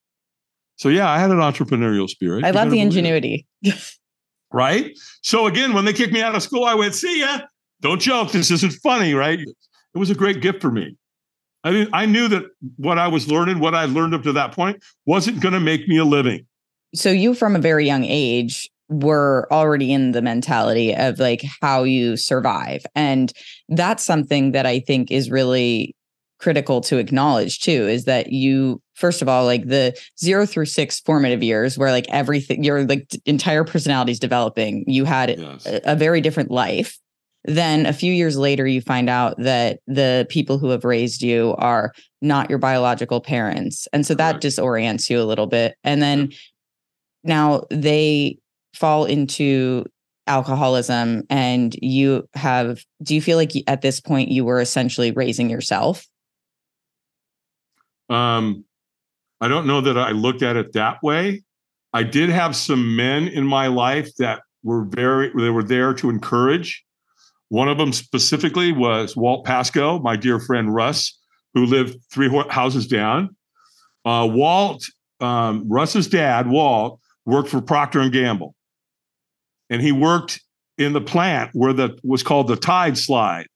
So 0.81 0.89
yeah, 0.89 1.11
I 1.11 1.19
had 1.19 1.31
an 1.31 1.37
entrepreneurial 1.37 2.09
spirit. 2.09 2.43
I 2.43 2.53
love 2.53 2.71
the 2.71 2.81
ingenuity. 2.81 3.47
right? 4.51 4.99
So 5.21 5.47
again, 5.47 5.75
when 5.75 5.85
they 5.85 5.93
kicked 5.93 6.15
me 6.15 6.23
out 6.23 6.35
of 6.35 6.43
school, 6.43 6.65
I 6.65 6.75
went, 6.75 6.95
"See 6.95 7.21
ya." 7.21 7.41
Don't 7.83 8.01
joke. 8.01 8.33
This 8.33 8.51
isn't 8.51 8.73
funny, 8.83 9.13
right? 9.13 9.39
It 9.39 9.99
was 9.99 10.09
a 10.09 10.15
great 10.15 10.41
gift 10.41 10.63
for 10.63 10.71
me. 10.71 10.97
I 11.65 11.73
didn't, 11.73 11.91
I 11.93 12.07
knew 12.07 12.29
that 12.29 12.45
what 12.77 12.99
I 12.99 13.09
was 13.09 13.31
learning, 13.31 13.59
what 13.59 13.75
I 13.75 13.85
learned 13.85 14.15
up 14.15 14.23
to 14.23 14.33
that 14.33 14.53
point, 14.53 14.83
wasn't 15.05 15.41
going 15.41 15.53
to 15.53 15.61
make 15.61 15.87
me 15.87 15.99
a 15.99 16.05
living. 16.05 16.47
So 16.95 17.11
you, 17.11 17.35
from 17.35 17.57
a 17.57 17.59
very 17.59 17.85
young 17.85 18.05
age, 18.05 18.71
were 18.89 19.47
already 19.53 19.93
in 19.93 20.13
the 20.13 20.23
mentality 20.23 20.97
of 20.97 21.19
like 21.19 21.45
how 21.61 21.83
you 21.83 22.17
survive, 22.17 22.87
and 22.95 23.35
that's 23.69 24.03
something 24.03 24.53
that 24.53 24.65
I 24.65 24.81
think 24.81 25.11
is 25.11 25.31
really 25.31 25.95
critical 26.41 26.81
to 26.81 26.97
acknowledge 26.97 27.61
too 27.61 27.87
is 27.87 28.07
that 28.07 28.33
you 28.33 28.81
first 29.01 29.23
of 29.23 29.29
all 29.29 29.45
like 29.45 29.67
the 29.67 29.99
0 30.21 30.47
through 30.47 30.67
6 30.67 31.01
formative 31.01 31.43
years 31.43 31.77
where 31.77 31.91
like 31.91 32.09
everything 32.11 32.63
your 32.63 32.85
like 32.85 33.11
entire 33.25 33.65
personality 33.65 34.13
is 34.13 34.21
developing. 34.21 34.85
You 34.87 35.05
had 35.05 35.39
yes. 35.39 35.67
a, 35.67 35.81
a 35.85 35.97
very 35.97 36.21
different 36.21 36.51
life. 36.51 36.99
Then 37.45 37.87
a 37.87 37.95
few 37.95 38.13
years 38.13 38.37
later 38.37 38.67
you 38.67 38.83
find 38.83 39.09
out 39.09 39.35
that 39.39 39.81
the 39.87 40.27
people 40.29 40.59
who 40.59 40.69
have 40.69 40.85
raised 40.85 41.23
you 41.23 41.55
are 41.59 41.93
not 42.21 42.51
your 42.51 42.59
biological 42.59 43.21
parents. 43.21 43.89
And 43.95 44.05
so 44.07 44.15
Correct. 44.15 44.43
that 44.43 44.47
disorients 44.47 45.09
you 45.09 45.21
a 45.21 45.25
little 45.25 45.47
bit. 45.47 45.75
And 45.83 46.03
then 46.03 46.33
now 47.25 47.65
they 47.71 48.39
fall 48.75 49.07
into 49.07 49.87
alcoholism 50.27 51.25
and 51.29 51.75
you 51.83 52.29
have 52.35 52.85
do 53.03 53.15
you 53.15 53.23
feel 53.23 53.37
like 53.37 53.53
at 53.67 53.81
this 53.81 54.01
point 54.01 54.31
you 54.31 54.45
were 54.45 54.61
essentially 54.61 55.11
raising 55.11 55.51
yourself? 55.51 56.07
Um, 58.09 58.65
I 59.41 59.49
don't 59.49 59.67
know 59.67 59.81
that 59.81 59.97
I 59.97 60.11
looked 60.11 60.43
at 60.43 60.57
it 60.57 60.73
that 60.75 61.03
way. 61.03 61.43
I 61.93 62.03
did 62.03 62.31
have 62.31 62.55
some 62.55 62.95
men 62.95 63.27
in 63.29 63.47
my 63.47 63.67
life 63.67 64.15
that 64.17 64.41
were 64.63 64.85
very, 64.85 65.31
they 65.35 65.51
were 65.51 65.65
there 65.65 65.95
to 65.95 66.11
encourage. 66.11 66.85
One 67.49 67.69
of 67.69 67.79
them 67.79 67.93
specifically 67.93 68.71
was 68.71 69.17
Walt 69.17 69.45
Pasco, 69.45 69.99
my 69.99 70.17
dear 70.17 70.39
friend 70.39 70.73
Russ, 70.73 71.19
who 71.55 71.67
lived 71.67 71.97
three 72.13 72.29
houses 72.49 72.87
down. 72.87 73.37
Uh, 74.05 74.29
Walt, 74.31 74.85
um, 75.21 75.69
Russ's 75.69 76.07
dad, 76.07 76.49
Walt, 76.49 77.01
worked 77.27 77.49
for 77.49 77.61
Procter 77.61 78.01
and 78.01 78.13
Gamble, 78.13 78.55
and 79.69 79.83
he 79.83 79.93
worked 79.93 80.41
in 80.79 80.93
the 80.93 81.01
plant 81.01 81.51
where 81.53 81.73
the 81.73 81.99
was 82.03 82.23
called 82.23 82.49
the 82.49 82.57
Tide 82.57 82.97
Slide. 82.97 83.47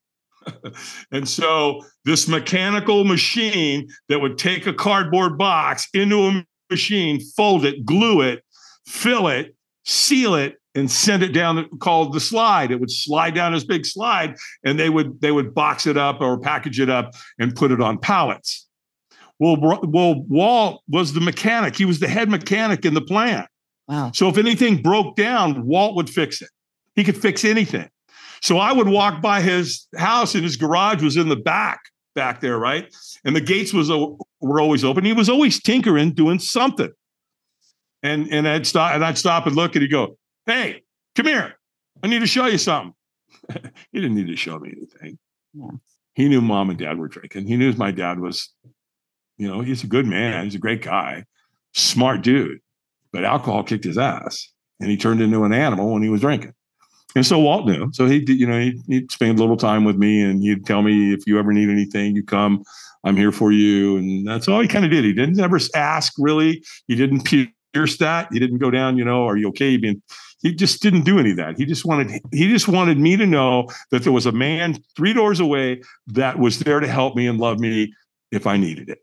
And 1.13 1.29
so 1.29 1.81
this 2.05 2.29
mechanical 2.29 3.05
machine 3.05 3.89
that 4.09 4.21
would 4.21 4.39
take 4.39 4.67
a 4.67 4.73
cardboard 4.73 5.39
box 5.39 5.89
into 5.95 6.19
a 6.19 6.45
machine, 6.71 7.21
fold 7.21 7.65
it, 7.65 7.85
glue 7.85 8.21
it, 8.21 8.45
fill 8.87 9.29
it, 9.29 9.55
seal 9.85 10.35
it, 10.35 10.57
and 10.75 10.91
send 10.91 11.23
it 11.23 11.33
down 11.33 11.69
called 11.79 12.13
the 12.13 12.21
slide. 12.21 12.71
It 12.71 12.81
would 12.81 12.91
slide 12.91 13.35
down 13.35 13.53
this 13.53 13.65
big 13.65 13.87
slide, 13.87 14.37
and 14.65 14.79
they 14.79 14.91
would 14.91 15.21
they 15.21 15.31
would 15.31 15.55
box 15.55 15.87
it 15.87 15.97
up 15.97 16.21
or 16.21 16.39
package 16.39 16.81
it 16.81 16.91
up 16.91 17.15
and 17.39 17.55
put 17.55 17.71
it 17.71 17.81
on 17.81 17.99
pallets. 17.99 18.67
Well, 19.39 19.57
well, 19.61 20.23
Walt 20.29 20.83
was 20.89 21.13
the 21.13 21.21
mechanic. 21.21 21.77
He 21.77 21.85
was 21.85 22.01
the 22.01 22.09
head 22.09 22.29
mechanic 22.29 22.85
in 22.85 22.95
the 22.95 23.01
plant. 23.01 23.49
Wow. 23.89 24.13
So 24.15 24.29
if 24.29 24.39
anything 24.39 24.81
broke 24.81 25.17
down, 25.17 25.67
Walt 25.67 25.97
would 25.97 26.09
fix 26.09 26.41
it. 26.41 26.51
He 26.95 27.05
could 27.05 27.17
fix 27.17 27.45
anything. 27.45 27.89
So 28.45 28.59
I 28.59 28.73
would 28.73 28.89
walk 28.89 29.23
by 29.23 29.41
his 29.41 29.87
house 29.97 30.35
and 30.35 30.45
his 30.45 30.57
garage 30.57 31.03
was 31.03 31.17
in 31.17 31.31
the 31.31 31.37
back, 31.37 31.81
back 32.15 32.41
there, 32.41 32.59
right? 32.59 32.95
And 33.25 33.35
the 33.35 33.41
gates 33.41 33.73
was 33.73 33.89
were 33.89 34.61
always 34.61 34.85
open. 34.85 35.03
He 35.03 35.15
was 35.15 35.31
always 35.31 35.63
tinkering, 35.63 36.13
doing 36.13 36.39
something. 36.39 36.93
And 38.03 38.29
and 38.31 38.47
I'd 38.47 38.67
stop 38.67 38.95
and 38.95 39.03
I'd 39.03 39.17
stop 39.17 39.47
and 39.47 39.57
look 39.57 39.75
and 39.75 39.81
he'd 39.81 39.91
go, 39.91 40.19
Hey, 40.45 40.83
come 41.15 41.25
here. 41.25 41.55
I 42.03 42.07
need 42.07 42.19
to 42.19 42.27
show 42.27 42.45
you 42.45 42.59
something. 42.59 42.93
he 43.93 44.03
didn't 44.03 44.15
need 44.15 44.27
to 44.27 44.37
show 44.37 44.59
me 44.59 44.75
anything. 44.77 45.19
He 46.13 46.29
knew 46.29 46.43
mom 46.43 46.69
and 46.69 46.79
dad 46.79 46.99
were 46.99 47.09
drinking. 47.09 47.47
He 47.47 47.57
knew 47.57 47.73
my 47.73 47.93
dad 47.93 48.21
was, 48.21 48.53
you 49.39 49.49
know, 49.49 49.63
he's 49.63 49.85
a 49.85 49.87
good 49.87 50.05
man. 50.05 50.45
He's 50.45 50.55
a 50.55 50.59
great 50.59 50.83
guy, 50.83 51.25
smart 51.73 52.21
dude. 52.21 52.59
But 53.11 53.25
alcohol 53.25 53.65
kicked 53.65 53.85
his 53.85 53.97
ass 53.97 54.53
and 54.81 54.91
he 54.91 54.99
turned 54.99 55.23
into 55.23 55.45
an 55.45 55.55
animal 55.55 55.95
when 55.95 56.03
he 56.03 56.11
was 56.11 56.21
drinking. 56.21 56.53
And 57.15 57.25
so 57.25 57.39
Walt 57.39 57.67
knew. 57.67 57.91
So 57.93 58.07
he, 58.07 58.21
did, 58.21 58.41
you 58.41 58.47
know, 58.47 58.59
he'd, 58.59 58.81
he'd 58.89 59.13
spend 59.13 59.39
a 59.39 59.43
little 59.43 59.57
time 59.57 59.85
with 59.85 59.97
me 59.97 60.21
and 60.21 60.43
he'd 60.43 60.67
tell 60.67 60.83
me 60.83 61.13
if 61.13 61.27
you 61.27 61.39
ever 61.39 61.53
need 61.53 61.69
anything, 61.69 62.17
you 62.17 62.25
come, 62.25 62.65
I'm 63.05 63.17
here 63.17 63.33
for 63.33 63.53
you. 63.53 63.97
And 63.97 64.27
that's 64.27 64.49
all 64.49 64.61
he 64.61 64.69
kind 64.69 64.85
of 64.85 64.91
did. 64.91 65.05
He 65.05 65.13
didn't 65.13 65.39
ever 65.39 65.59
ask 65.75 66.15
really. 66.19 66.65
He 66.89 66.97
didn't 66.97 67.23
pierce 67.23 67.99
that. 67.99 68.29
He 68.33 68.39
didn't 68.39 68.59
go 68.59 68.71
down, 68.71 68.99
you 68.99 69.05
know, 69.05 69.27
are 69.29 69.37
you 69.37 69.49
okay? 69.49 69.77
Being, 69.77 70.03
he 70.43 70.55
just 70.55 70.83
didn't 70.83 71.05
do 71.05 71.19
any 71.19 71.31
of 71.31 71.37
that. 71.37 71.57
He 71.57 71.65
just 71.65 71.85
wanted, 71.85 72.21
he 72.33 72.49
just 72.49 72.67
wanted 72.67 72.99
me 72.99 73.17
to 73.17 73.27
know 73.27 73.69
that 73.91 74.03
there 74.03 74.13
was 74.13 74.27
a 74.27 74.33
man 74.33 74.77
three 74.97 75.13
doors 75.13 75.39
away 75.39 75.83
that 76.09 76.39
was 76.39 76.59
there 76.61 76.81
to 76.81 76.89
help 76.89 77.15
me 77.15 77.27
and 77.27 77.39
love 77.39 77.61
me 77.61 77.95
if 78.33 78.47
I 78.47 78.57
needed 78.57 78.89
it. 78.89 78.99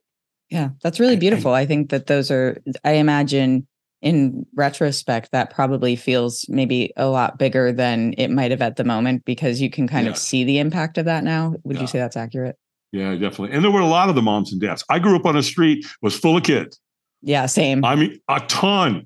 Yeah, 0.49 0.69
that's 0.83 0.99
really 0.99 1.15
beautiful. 1.15 1.53
I 1.53 1.65
think 1.65 1.91
that 1.91 2.07
those 2.07 2.29
are, 2.29 2.61
I 2.83 2.93
imagine 2.93 3.65
in 4.01 4.45
retrospect, 4.55 5.31
that 5.31 5.51
probably 5.51 5.95
feels 5.95 6.45
maybe 6.49 6.91
a 6.97 7.07
lot 7.07 7.37
bigger 7.37 7.71
than 7.71 8.13
it 8.17 8.29
might 8.29 8.51
have 8.51 8.61
at 8.61 8.75
the 8.75 8.83
moment 8.83 9.25
because 9.25 9.61
you 9.61 9.69
can 9.69 9.87
kind 9.87 10.05
yeah. 10.05 10.11
of 10.11 10.17
see 10.17 10.43
the 10.43 10.59
impact 10.59 10.97
of 10.97 11.05
that 11.05 11.23
now. 11.23 11.55
Would 11.63 11.75
yeah. 11.75 11.81
you 11.81 11.87
say 11.87 11.99
that's 11.99 12.17
accurate? 12.17 12.57
Yeah, 12.91 13.13
definitely. 13.13 13.51
And 13.55 13.63
there 13.63 13.71
were 13.71 13.79
a 13.79 13.85
lot 13.85 14.09
of 14.09 14.15
the 14.15 14.21
moms 14.21 14.51
and 14.51 14.59
dads. 14.59 14.83
I 14.89 14.99
grew 14.99 15.15
up 15.15 15.25
on 15.25 15.35
a 15.35 15.43
street 15.43 15.85
was 16.01 16.17
full 16.17 16.35
of 16.35 16.43
kids. 16.43 16.79
Yeah, 17.21 17.45
same. 17.45 17.85
I 17.85 17.95
mean, 17.95 18.19
a 18.27 18.39
ton. 18.41 19.05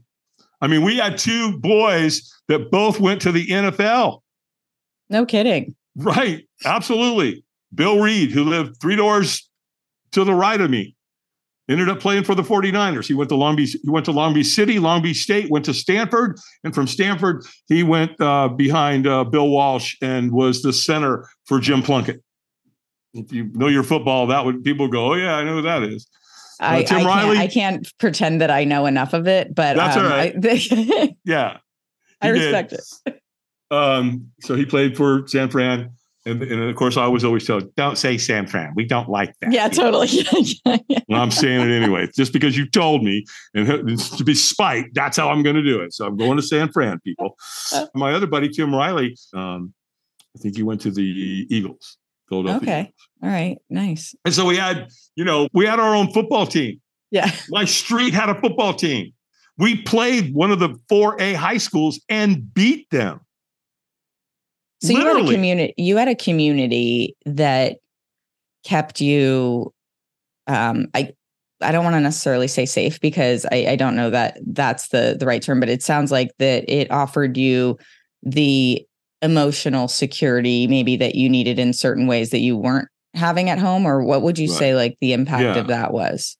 I 0.62 0.68
mean, 0.68 0.84
we 0.84 0.98
had 0.98 1.18
two 1.18 1.60
boys 1.60 2.34
that 2.48 2.72
both 2.72 3.00
went 3.00 3.22
to 3.24 3.32
the 3.32 3.46
NFL. 3.48 4.22
No 5.10 5.26
kidding. 5.26 5.76
Right. 5.96 6.48
Absolutely. 6.64 7.44
Bill 7.74 8.00
Reed, 8.00 8.32
who 8.32 8.44
lived 8.44 8.82
three 8.82 8.96
doors 8.96 9.48
to 10.14 10.24
the 10.24 10.34
right 10.34 10.60
of 10.60 10.70
me, 10.70 10.95
ended 11.70 11.90
up 11.90 12.00
playing 12.00 12.24
for 12.24 12.36
the 12.36 12.44
49ers. 12.44 13.08
He 13.08 13.14
went 13.14 13.30
to 13.30 13.36
Long 13.36 13.56
Beach, 13.56 13.76
he 13.84 13.90
went 13.90 14.06
to 14.06 14.12
Long 14.12 14.34
Beach 14.34 14.48
City, 14.48 14.80
Long 14.80 15.02
Beach 15.02 15.22
State, 15.22 15.50
went 15.50 15.66
to 15.66 15.74
Stanford, 15.74 16.38
and 16.64 16.74
from 16.74 16.88
Stanford, 16.88 17.46
he 17.68 17.84
went 17.84 18.20
uh, 18.22 18.48
behind 18.50 19.08
uh, 19.08 19.24
Bill 19.24 19.50
Walsh 19.50 19.96
and 20.02 20.32
was 20.32 20.62
the 20.62 20.74
center 20.74 21.28
for 21.46 21.60
Jim 21.60 21.82
Plunkett. 21.82 22.22
If 23.14 23.32
you 23.32 23.50
know 23.54 23.68
your 23.68 23.84
football, 23.84 24.28
that 24.28 24.46
would 24.46 24.64
people 24.64 24.88
go, 24.88 25.14
oh 25.14 25.16
yeah, 25.16 25.36
I 25.36 25.44
know 25.44 25.56
who 25.56 25.62
that 25.64 25.84
is. 25.84 26.08
Uh, 26.60 26.66
I, 26.66 26.84
Tim 26.84 27.00
I 27.00 27.06
Riley, 27.06 27.36
can't, 27.36 27.50
I 27.50 27.54
can't 27.54 27.98
pretend 27.98 28.42
that 28.42 28.52
I 28.52 28.64
know 28.64 28.86
enough 28.86 29.14
of 29.14 29.28
it, 29.28 29.54
but 29.54 29.76
that's 29.76 29.98
um, 29.98 30.04
all 30.04 30.10
right. 30.10 30.34
I, 30.44 31.16
yeah, 31.26 31.58
I 32.22 32.28
respect 32.30 32.70
did. 32.72 32.80
it. 33.08 33.22
Um, 33.72 34.32
so 34.42 34.56
he 34.56 34.66
played 34.66 34.96
for 34.96 35.28
San 35.28 35.50
Fran. 35.50 35.92
And, 36.28 36.42
and, 36.42 36.64
of 36.64 36.76
course, 36.76 36.98
I 36.98 37.08
was 37.08 37.24
always 37.24 37.46
told, 37.46 37.74
don't 37.76 37.98
say 37.98 38.18
San 38.18 38.48
Fran. 38.48 38.74
We 38.76 38.86
don't 38.86 39.10
like 39.10 39.36
that. 39.42 39.52
Yeah, 39.52 39.68
totally. 39.70 40.10
well, 41.08 41.22
I'm 41.22 41.30
saying 41.30 41.70
it 41.70 41.72
anyway, 41.72 42.08
just 42.16 42.34
because 42.34 42.58
you 42.58 42.68
told 42.68 43.04
me. 43.04 43.26
And 43.54 44.00
to 44.00 44.24
be 44.24 44.34
spite, 44.34 44.86
that's 44.94 45.18
how 45.18 45.30
I'm 45.30 45.44
going 45.44 45.56
to 45.56 45.64
do 45.64 45.82
it. 45.82 45.94
So 45.94 46.06
I'm 46.06 46.18
going 46.18 46.38
to 46.38 46.44
San 46.44 46.72
Fran, 46.72 47.00
people. 47.02 47.38
My 47.96 48.14
other 48.14 48.26
buddy, 48.26 48.50
Tim 48.50 48.74
Riley, 48.74 49.16
um, 49.36 49.74
I 50.36 50.40
think 50.40 50.56
he 50.56 50.64
went 50.64 50.82
to 50.82 50.92
the 50.92 51.46
Eagles. 51.50 51.98
Philadelphia. 52.28 52.70
Okay. 52.70 52.80
Eagles. 52.82 52.94
All 53.22 53.30
right. 53.30 53.58
Nice. 53.70 54.16
And 54.26 54.34
so 54.34 54.46
we 54.46 54.58
had, 54.58 54.90
you 55.16 55.26
know, 55.26 55.48
we 55.54 55.66
had 55.66 55.80
our 55.80 55.96
own 55.96 56.12
football 56.12 56.48
team. 56.48 56.82
Yeah. 57.12 57.32
My 57.50 57.66
street 57.66 58.14
had 58.14 58.30
a 58.30 58.40
football 58.42 58.74
team. 58.74 59.14
We 59.58 59.82
played 59.84 60.34
one 60.34 60.52
of 60.52 60.60
the 60.60 60.70
4A 60.92 61.36
high 61.36 61.58
schools 61.58 62.02
and 62.10 62.54
beat 62.54 62.90
them. 62.90 63.22
So 64.88 64.94
Literally. 64.94 65.20
you 65.20 65.26
had 65.26 65.30
a 65.30 65.36
community 65.36 65.74
you 65.78 65.98
had 65.98 66.08
a 66.08 66.16
community 66.16 67.16
that 67.26 67.78
kept 68.64 69.02
you 69.02 69.74
um 70.48 70.88
I 70.94 71.14
I 71.62 71.72
don't 71.72 71.84
want 71.84 71.96
to 71.96 72.02
necessarily 72.02 72.48
say 72.48 72.66
safe 72.66 73.00
because 73.00 73.46
I, 73.52 73.68
I 73.70 73.76
don't 73.76 73.96
know 73.96 74.10
that 74.10 74.38
that's 74.46 74.90
the 74.90 75.16
the 75.20 75.26
right 75.26 75.42
term, 75.42 75.60
but 75.60 75.70
it 75.70 75.82
sounds 75.82 76.12
like 76.12 76.32
that 76.40 76.66
it 76.68 76.92
offered 76.92 77.38
you 77.38 77.78
the 78.24 78.86
emotional 79.22 79.88
security 79.88 80.68
maybe 80.68 80.96
that 80.98 81.16
you 81.16 81.30
needed 81.30 81.58
in 81.58 81.74
certain 81.74 82.08
ways 82.08 82.30
that 82.30 82.40
you 82.40 82.56
weren't 82.56 82.88
having 83.14 83.50
at 83.50 83.58
home 83.58 83.86
or 83.86 84.04
what 84.04 84.22
would 84.22 84.38
you 84.38 84.50
right. 84.50 84.60
say 84.60 84.76
like 84.76 84.98
the 85.02 85.14
impact 85.14 85.44
yeah. 85.44 85.56
of 85.56 85.68
that 85.68 85.94
was 85.94 86.38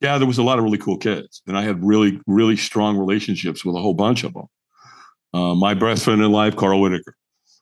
yeah 0.00 0.18
there 0.18 0.26
was 0.26 0.38
a 0.38 0.42
lot 0.42 0.58
of 0.58 0.64
really 0.64 0.76
cool 0.76 0.98
kids 0.98 1.40
and 1.46 1.56
i 1.56 1.62
had 1.62 1.82
really 1.84 2.20
really 2.26 2.56
strong 2.56 2.98
relationships 2.98 3.64
with 3.64 3.76
a 3.76 3.80
whole 3.80 3.94
bunch 3.94 4.24
of 4.24 4.34
them 4.34 4.46
uh, 5.34 5.54
my 5.54 5.72
best 5.72 6.04
friend 6.04 6.20
in 6.20 6.32
life 6.32 6.56
carl 6.56 6.80
whitaker 6.80 7.15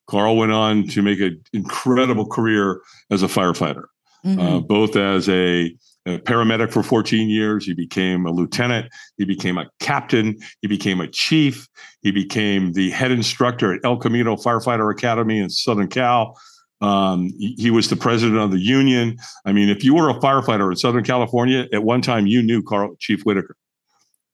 Carl 0.06 0.36
went 0.36 0.52
on 0.52 0.86
to 0.88 1.02
make 1.02 1.20
an 1.20 1.42
incredible 1.52 2.26
career 2.26 2.80
as 3.10 3.22
a 3.22 3.26
firefighter, 3.26 3.84
uh, 4.24 4.28
mm-hmm. 4.28 4.40
uh, 4.40 4.60
both 4.60 4.96
as 4.96 5.28
a, 5.28 5.74
a, 6.06 6.18
paramedic 6.18 6.72
for 6.72 6.82
14 6.82 7.28
years. 7.28 7.64
He 7.64 7.74
became 7.74 8.26
a 8.26 8.30
lieutenant. 8.30 8.92
He 9.16 9.24
became 9.24 9.56
a 9.56 9.66
captain. 9.80 10.36
He 10.60 10.68
became 10.68 11.00
a 11.00 11.08
chief. 11.08 11.68
He 12.02 12.10
became 12.10 12.72
the 12.72 12.90
head 12.90 13.10
instructor 13.10 13.72
at 13.74 13.80
El 13.84 13.96
Camino 13.96 14.36
Firefighter 14.36 14.92
Academy 14.92 15.38
in 15.38 15.48
Southern 15.48 15.88
Cal. 15.88 16.38
Um, 16.80 17.30
he 17.38 17.70
was 17.70 17.88
the 17.88 17.96
president 17.96 18.38
of 18.38 18.50
the 18.50 18.58
union. 18.58 19.16
I 19.46 19.52
mean, 19.52 19.70
if 19.70 19.82
you 19.84 19.94
were 19.94 20.10
a 20.10 20.20
firefighter 20.20 20.70
in 20.70 20.76
Southern 20.76 21.04
California, 21.04 21.66
at 21.72 21.82
one 21.82 22.02
time 22.02 22.26
you 22.26 22.42
knew 22.42 22.62
Carl 22.62 22.94
Chief 22.98 23.22
Whitaker. 23.22 23.56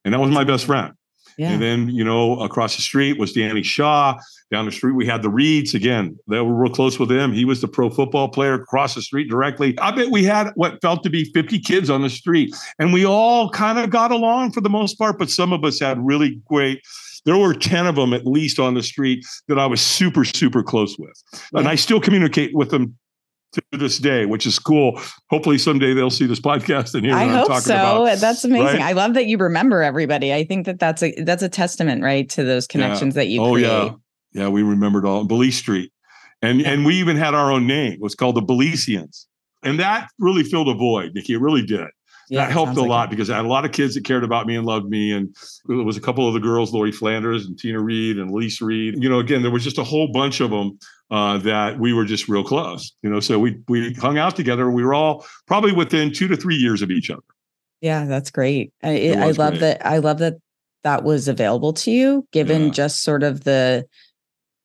And 0.04 0.14
that 0.14 0.20
was 0.20 0.30
my 0.30 0.42
best 0.42 0.64
friend. 0.64 0.94
Yeah. 1.40 1.52
And 1.52 1.62
then, 1.62 1.88
you 1.88 2.04
know, 2.04 2.38
across 2.40 2.76
the 2.76 2.82
street 2.82 3.18
was 3.18 3.32
Danny 3.32 3.62
Shaw. 3.62 4.14
Down 4.50 4.66
the 4.66 4.72
street, 4.72 4.92
we 4.92 5.06
had 5.06 5.22
the 5.22 5.30
Reeds 5.30 5.72
again. 5.72 6.18
They 6.28 6.38
were 6.38 6.52
real 6.52 6.70
close 6.70 6.98
with 6.98 7.10
him. 7.10 7.32
He 7.32 7.46
was 7.46 7.62
the 7.62 7.68
pro 7.68 7.88
football 7.88 8.28
player 8.28 8.52
across 8.52 8.94
the 8.94 9.00
street 9.00 9.30
directly. 9.30 9.78
I 9.78 9.90
bet 9.90 10.10
we 10.10 10.22
had 10.22 10.50
what 10.56 10.82
felt 10.82 11.02
to 11.04 11.08
be 11.08 11.24
50 11.32 11.58
kids 11.60 11.88
on 11.88 12.02
the 12.02 12.10
street. 12.10 12.54
And 12.78 12.92
we 12.92 13.06
all 13.06 13.48
kind 13.48 13.78
of 13.78 13.88
got 13.88 14.12
along 14.12 14.52
for 14.52 14.60
the 14.60 14.68
most 14.68 14.98
part, 14.98 15.18
but 15.18 15.30
some 15.30 15.54
of 15.54 15.64
us 15.64 15.80
had 15.80 15.98
really 16.04 16.42
great 16.46 16.82
there 17.26 17.36
were 17.36 17.52
10 17.52 17.86
of 17.86 17.96
them 17.96 18.14
at 18.14 18.26
least 18.26 18.58
on 18.58 18.72
the 18.72 18.82
street 18.82 19.26
that 19.46 19.58
I 19.58 19.66
was 19.66 19.82
super, 19.82 20.24
super 20.24 20.62
close 20.62 20.98
with. 20.98 21.22
And 21.52 21.68
I 21.68 21.74
still 21.74 22.00
communicate 22.00 22.54
with 22.54 22.70
them 22.70 22.96
to 23.52 23.62
this 23.72 23.98
day, 23.98 24.26
which 24.26 24.46
is 24.46 24.58
cool. 24.58 25.00
Hopefully 25.28 25.58
someday 25.58 25.92
they'll 25.94 26.10
see 26.10 26.26
this 26.26 26.40
podcast 26.40 26.94
and 26.94 27.04
hear 27.04 27.14
I 27.14 27.26
hope 27.26 27.52
so. 27.60 27.74
About, 27.74 28.18
that's 28.18 28.44
amazing. 28.44 28.66
Right? 28.66 28.80
I 28.80 28.92
love 28.92 29.14
that 29.14 29.26
you 29.26 29.38
remember 29.38 29.82
everybody. 29.82 30.32
I 30.32 30.44
think 30.44 30.66
that 30.66 30.78
that's 30.78 31.02
a 31.02 31.12
that's 31.22 31.42
a 31.42 31.48
testament, 31.48 32.02
right, 32.02 32.28
to 32.30 32.44
those 32.44 32.66
connections 32.66 33.14
yeah. 33.14 33.22
that 33.22 33.28
you. 33.28 33.42
Oh 33.42 33.52
create. 33.52 33.66
yeah, 33.66 33.90
yeah. 34.32 34.48
We 34.48 34.62
remembered 34.62 35.04
all 35.04 35.24
Belize 35.24 35.56
Street, 35.56 35.92
and 36.42 36.60
yeah. 36.60 36.70
and 36.70 36.84
we 36.84 36.96
even 36.96 37.16
had 37.16 37.34
our 37.34 37.50
own 37.50 37.66
name. 37.66 37.92
It 37.94 38.00
was 38.00 38.14
called 38.14 38.36
the 38.36 38.42
Belizeans, 38.42 39.26
and 39.62 39.80
that 39.80 40.08
really 40.18 40.44
filled 40.44 40.68
a 40.68 40.74
void, 40.74 41.12
Nikki. 41.14 41.34
It 41.34 41.40
really 41.40 41.64
did. 41.64 41.88
Yeah, 42.30 42.46
that 42.46 42.52
helped 42.52 42.76
a 42.76 42.82
lot 42.82 42.88
like 42.88 43.10
because 43.10 43.28
I 43.28 43.36
had 43.36 43.44
a 43.44 43.48
lot 43.48 43.64
of 43.64 43.72
kids 43.72 43.94
that 43.96 44.04
cared 44.04 44.22
about 44.22 44.46
me 44.46 44.54
and 44.54 44.64
loved 44.64 44.88
me. 44.88 45.10
And 45.12 45.34
it 45.68 45.84
was 45.84 45.96
a 45.96 46.00
couple 46.00 46.28
of 46.28 46.32
the 46.32 46.38
girls, 46.38 46.72
Lori 46.72 46.92
Flanders 46.92 47.44
and 47.44 47.58
Tina 47.58 47.80
Reed 47.80 48.18
and 48.18 48.30
Lisa 48.30 48.64
Reed. 48.64 49.02
You 49.02 49.08
know, 49.08 49.18
again, 49.18 49.42
there 49.42 49.50
was 49.50 49.64
just 49.64 49.78
a 49.78 49.84
whole 49.84 50.12
bunch 50.12 50.40
of 50.40 50.50
them 50.50 50.78
uh, 51.10 51.38
that 51.38 51.80
we 51.80 51.92
were 51.92 52.04
just 52.04 52.28
real 52.28 52.44
close. 52.44 52.92
You 53.02 53.10
know, 53.10 53.18
so 53.18 53.40
we 53.40 53.58
we 53.66 53.94
hung 53.94 54.16
out 54.16 54.36
together. 54.36 54.70
We 54.70 54.84
were 54.84 54.94
all 54.94 55.26
probably 55.48 55.72
within 55.72 56.12
two 56.12 56.28
to 56.28 56.36
three 56.36 56.54
years 56.54 56.82
of 56.82 56.92
each 56.92 57.10
other. 57.10 57.22
Yeah, 57.80 58.04
that's 58.04 58.30
great. 58.30 58.72
I, 58.82 59.12
I 59.12 59.30
love 59.32 59.54
great. 59.54 59.60
that. 59.60 59.86
I 59.86 59.98
love 59.98 60.18
that 60.18 60.34
that 60.84 61.02
was 61.02 61.26
available 61.26 61.72
to 61.72 61.90
you, 61.90 62.28
given 62.30 62.66
yeah. 62.66 62.70
just 62.70 63.02
sort 63.02 63.24
of 63.24 63.42
the 63.42 63.86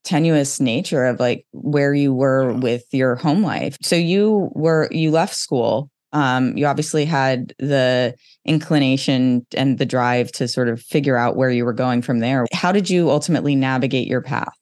tenuous 0.04 0.60
nature 0.60 1.06
of 1.06 1.20
like 1.20 1.46
where 1.52 1.94
you 1.94 2.14
were 2.14 2.52
yeah. 2.52 2.58
with 2.58 2.86
your 2.92 3.16
home 3.16 3.42
life. 3.42 3.76
So 3.82 3.96
you 3.96 4.52
were 4.54 4.88
you 4.92 5.10
left 5.10 5.36
school. 5.36 5.90
Um, 6.16 6.56
you 6.56 6.66
obviously 6.66 7.04
had 7.04 7.54
the 7.60 8.16
inclination 8.46 9.46
and 9.54 9.78
the 9.78 9.86
drive 9.86 10.32
to 10.34 10.48
sort 10.48 10.70
of 10.70 10.82
figure 10.82 11.18
out 11.18 11.36
where 11.36 11.50
you 11.50 11.66
were 11.66 11.74
going 11.74 12.02
from 12.02 12.20
there. 12.20 12.46
How 12.54 12.72
did 12.72 12.90
you 12.90 13.12
ultimately 13.12 13.54
navigate 13.54 14.08
your 14.08 14.22
path? 14.22 14.54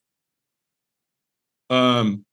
Um, 1.70 2.26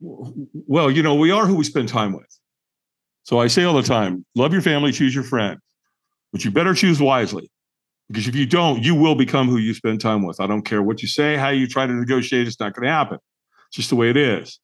well, 0.00 0.90
you 0.90 1.02
know, 1.02 1.14
we 1.14 1.30
are 1.30 1.46
who 1.46 1.56
we 1.56 1.64
spend 1.64 1.88
time 1.88 2.12
with. 2.12 2.38
So 3.22 3.38
I 3.38 3.46
say 3.46 3.64
all 3.64 3.74
the 3.74 3.82
time 3.82 4.26
love 4.34 4.52
your 4.52 4.62
family, 4.62 4.92
choose 4.92 5.14
your 5.14 5.24
friend, 5.24 5.58
but 6.32 6.44
you 6.44 6.50
better 6.50 6.74
choose 6.74 7.00
wisely. 7.00 7.50
Because 8.08 8.28
if 8.28 8.36
you 8.36 8.44
don't, 8.44 8.82
you 8.82 8.94
will 8.94 9.14
become 9.14 9.48
who 9.48 9.56
you 9.56 9.72
spend 9.72 10.02
time 10.02 10.26
with. 10.26 10.38
I 10.38 10.46
don't 10.46 10.62
care 10.62 10.82
what 10.82 11.00
you 11.00 11.08
say, 11.08 11.36
how 11.36 11.48
you 11.48 11.66
try 11.66 11.86
to 11.86 11.92
negotiate, 11.94 12.46
it's 12.46 12.60
not 12.60 12.74
going 12.74 12.84
to 12.84 12.92
happen. 12.92 13.18
It's 13.68 13.76
just 13.76 13.88
the 13.88 13.96
way 13.96 14.10
it 14.10 14.18
is. 14.18 14.60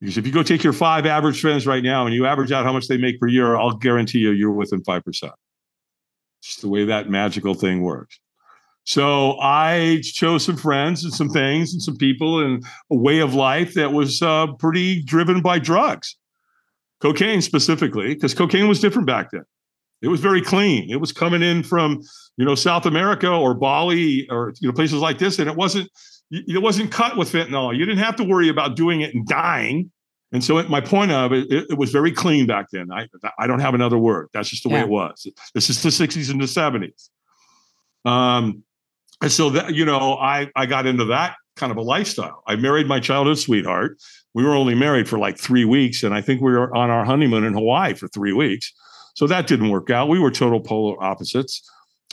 Because 0.00 0.18
if 0.18 0.26
you 0.26 0.32
go 0.32 0.42
take 0.42 0.62
your 0.62 0.72
five 0.72 1.06
average 1.06 1.40
friends 1.40 1.66
right 1.66 1.82
now 1.82 2.04
and 2.04 2.14
you 2.14 2.26
average 2.26 2.52
out 2.52 2.64
how 2.64 2.72
much 2.72 2.86
they 2.86 2.98
make 2.98 3.18
per 3.18 3.28
year, 3.28 3.56
I'll 3.56 3.76
guarantee 3.76 4.18
you 4.18 4.32
you're 4.32 4.52
within 4.52 4.82
5%. 4.82 5.30
Just 6.42 6.60
the 6.60 6.68
way 6.68 6.84
that 6.84 7.08
magical 7.08 7.54
thing 7.54 7.82
works. 7.82 8.20
So 8.84 9.36
I 9.40 10.00
chose 10.04 10.44
some 10.44 10.56
friends 10.56 11.02
and 11.02 11.12
some 11.12 11.28
things 11.28 11.72
and 11.72 11.82
some 11.82 11.96
people 11.96 12.40
and 12.44 12.64
a 12.90 12.94
way 12.94 13.18
of 13.18 13.34
life 13.34 13.74
that 13.74 13.92
was 13.92 14.22
uh, 14.22 14.46
pretty 14.58 15.02
driven 15.02 15.40
by 15.40 15.58
drugs, 15.58 16.16
cocaine 17.00 17.42
specifically, 17.42 18.14
because 18.14 18.32
cocaine 18.32 18.68
was 18.68 18.78
different 18.78 19.08
back 19.08 19.32
then. 19.32 19.44
It 20.02 20.08
was 20.08 20.20
very 20.20 20.40
clean. 20.40 20.88
It 20.88 21.00
was 21.00 21.10
coming 21.10 21.42
in 21.42 21.64
from 21.64 22.00
you 22.36 22.44
know 22.44 22.54
South 22.54 22.86
America 22.86 23.28
or 23.28 23.54
Bali 23.54 24.28
or 24.30 24.52
you 24.60 24.68
know 24.68 24.72
places 24.72 25.00
like 25.00 25.18
this, 25.18 25.40
and 25.40 25.50
it 25.50 25.56
wasn't 25.56 25.90
it 26.30 26.62
wasn't 26.62 26.90
cut 26.90 27.16
with 27.16 27.30
fentanyl. 27.30 27.76
You 27.76 27.84
didn't 27.84 28.02
have 28.02 28.16
to 28.16 28.24
worry 28.24 28.48
about 28.48 28.76
doing 28.76 29.00
it 29.00 29.14
and 29.14 29.26
dying. 29.26 29.90
And 30.32 30.42
so 30.42 30.62
my 30.64 30.80
point 30.80 31.12
of 31.12 31.32
it, 31.32 31.50
it, 31.50 31.66
it, 31.70 31.78
was 31.78 31.92
very 31.92 32.10
clean 32.10 32.46
back 32.46 32.66
then. 32.72 32.90
I 32.92 33.08
I 33.38 33.46
don't 33.46 33.60
have 33.60 33.74
another 33.74 33.96
word. 33.96 34.28
That's 34.32 34.48
just 34.48 34.64
the 34.64 34.70
yeah. 34.70 34.76
way 34.76 34.80
it 34.82 34.88
was. 34.88 35.26
This 35.54 35.70
is 35.70 35.82
the 35.82 35.88
60s 35.88 36.30
and 36.30 36.40
the 36.40 36.46
70s. 36.46 37.10
Um, 38.04 38.64
and 39.22 39.32
so 39.32 39.50
that 39.50 39.74
you 39.74 39.84
know, 39.84 40.14
I 40.14 40.50
I 40.56 40.66
got 40.66 40.86
into 40.86 41.04
that 41.06 41.36
kind 41.54 41.70
of 41.70 41.78
a 41.78 41.82
lifestyle. 41.82 42.42
I 42.46 42.56
married 42.56 42.86
my 42.86 43.00
childhood 43.00 43.38
sweetheart. 43.38 43.98
We 44.34 44.44
were 44.44 44.54
only 44.54 44.74
married 44.74 45.08
for 45.08 45.18
like 45.18 45.38
three 45.38 45.64
weeks, 45.64 46.02
and 46.02 46.14
I 46.14 46.20
think 46.20 46.42
we 46.42 46.52
were 46.52 46.74
on 46.76 46.90
our 46.90 47.04
honeymoon 47.04 47.44
in 47.44 47.54
Hawaii 47.54 47.94
for 47.94 48.08
three 48.08 48.32
weeks. 48.32 48.72
So 49.14 49.26
that 49.26 49.46
didn't 49.46 49.70
work 49.70 49.88
out. 49.88 50.08
We 50.08 50.18
were 50.18 50.30
total 50.30 50.60
polar 50.60 51.02
opposites. 51.02 51.62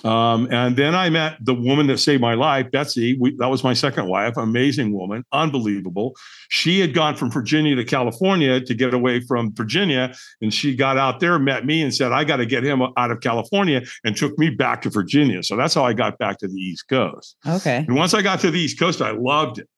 Um, 0.04 0.48
and 0.52 0.76
then 0.76 0.96
I 0.96 1.10
met 1.10 1.38
the 1.42 1.54
woman 1.54 1.88
that 1.88 1.98
saved 1.98 2.22
my 2.22 2.34
life, 2.34 2.70
Betsy. 2.72 3.18
We, 3.20 3.36
that 3.38 3.48
was 3.48 3.63
my 3.63 3.74
second 3.74 4.08
wife, 4.08 4.36
amazing 4.36 4.94
woman, 4.94 5.24
unbelievable. 5.32 6.16
She 6.50 6.80
had 6.80 6.94
gone 6.94 7.16
from 7.16 7.32
Virginia 7.32 7.76
to 7.76 7.86
California 7.86 8.60
to 8.60 8.74
get 8.74 8.94
away 8.94 9.22
from 9.22 9.54
Virginia. 9.54 10.13
And 10.42 10.54
she 10.54 10.76
got 10.76 10.98
out 10.98 11.20
there, 11.20 11.39
met 11.39 11.66
me, 11.66 11.82
and 11.82 11.94
said, 11.94 12.12
I 12.12 12.24
got 12.24 12.38
to 12.38 12.46
get 12.46 12.63
him 12.63 12.82
out 12.82 13.12
of 13.12 13.22
California, 13.22 13.82
and 14.04 14.16
took 14.16 14.38
me 14.38 14.50
back 14.50 14.82
to 14.82 14.89
Virginia. 14.89 15.42
So 15.44 15.56
that's 15.56 15.74
how 15.74 15.86
I 15.86 15.94
got 15.94 16.18
back 16.18 16.38
to 16.39 16.48
the 16.48 16.60
East 16.60 16.88
Coast. 16.89 17.38
Okay. 17.48 17.86
And 17.88 17.96
once 17.96 18.13
I 18.13 18.22
got 18.22 18.39
to 18.42 18.52
the 18.52 18.60
East 18.60 18.78
Coast, 18.80 19.02
I 19.02 19.12
loved 19.12 19.60
it. 19.60 19.70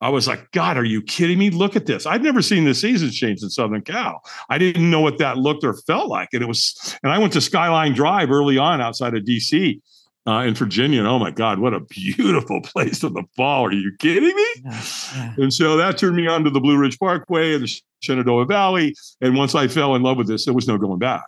I 0.00 0.10
was 0.10 0.28
like, 0.28 0.50
God, 0.52 0.76
are 0.76 0.84
you 0.84 1.00
kidding 1.00 1.38
me? 1.38 1.50
Look 1.50 1.74
at 1.74 1.86
this. 1.86 2.04
I'd 2.04 2.22
never 2.22 2.42
seen 2.42 2.64
the 2.64 2.74
seasons 2.74 3.16
change 3.16 3.42
in 3.42 3.48
Southern 3.48 3.80
Cal. 3.80 4.20
I 4.50 4.58
didn't 4.58 4.90
know 4.90 5.00
what 5.00 5.18
that 5.18 5.38
looked 5.38 5.64
or 5.64 5.74
felt 5.86 6.08
like. 6.08 6.28
And 6.32 6.42
it 6.42 6.46
was, 6.46 6.98
and 7.02 7.12
I 7.12 7.18
went 7.18 7.32
to 7.32 7.40
Skyline 7.40 7.94
Drive 7.94 8.30
early 8.30 8.58
on 8.58 8.80
outside 8.80 9.14
of 9.14 9.24
DC 9.24 9.80
uh, 10.26 10.44
in 10.46 10.54
Virginia. 10.54 10.98
And 10.98 11.08
oh 11.08 11.18
my 11.18 11.30
God, 11.30 11.60
what 11.60 11.72
a 11.72 11.80
beautiful 11.80 12.60
place 12.64 13.02
in 13.02 13.14
the 13.14 13.24
fall. 13.36 13.66
Are 13.66 13.72
you 13.72 13.92
kidding 13.98 14.24
me? 14.24 14.46
Yeah, 14.64 14.82
yeah. 15.14 15.34
And 15.38 15.52
so 15.52 15.76
that 15.78 15.96
turned 15.96 16.16
me 16.16 16.26
on 16.26 16.44
to 16.44 16.50
the 16.50 16.60
Blue 16.60 16.76
Ridge 16.76 16.98
Parkway 16.98 17.54
and 17.54 17.64
the 17.64 17.80
Shenandoah 18.00 18.46
Valley. 18.46 18.94
And 19.22 19.36
once 19.36 19.54
I 19.54 19.66
fell 19.68 19.94
in 19.94 20.02
love 20.02 20.18
with 20.18 20.28
this, 20.28 20.44
there 20.44 20.54
was 20.54 20.68
no 20.68 20.76
going 20.76 20.98
back. 20.98 21.24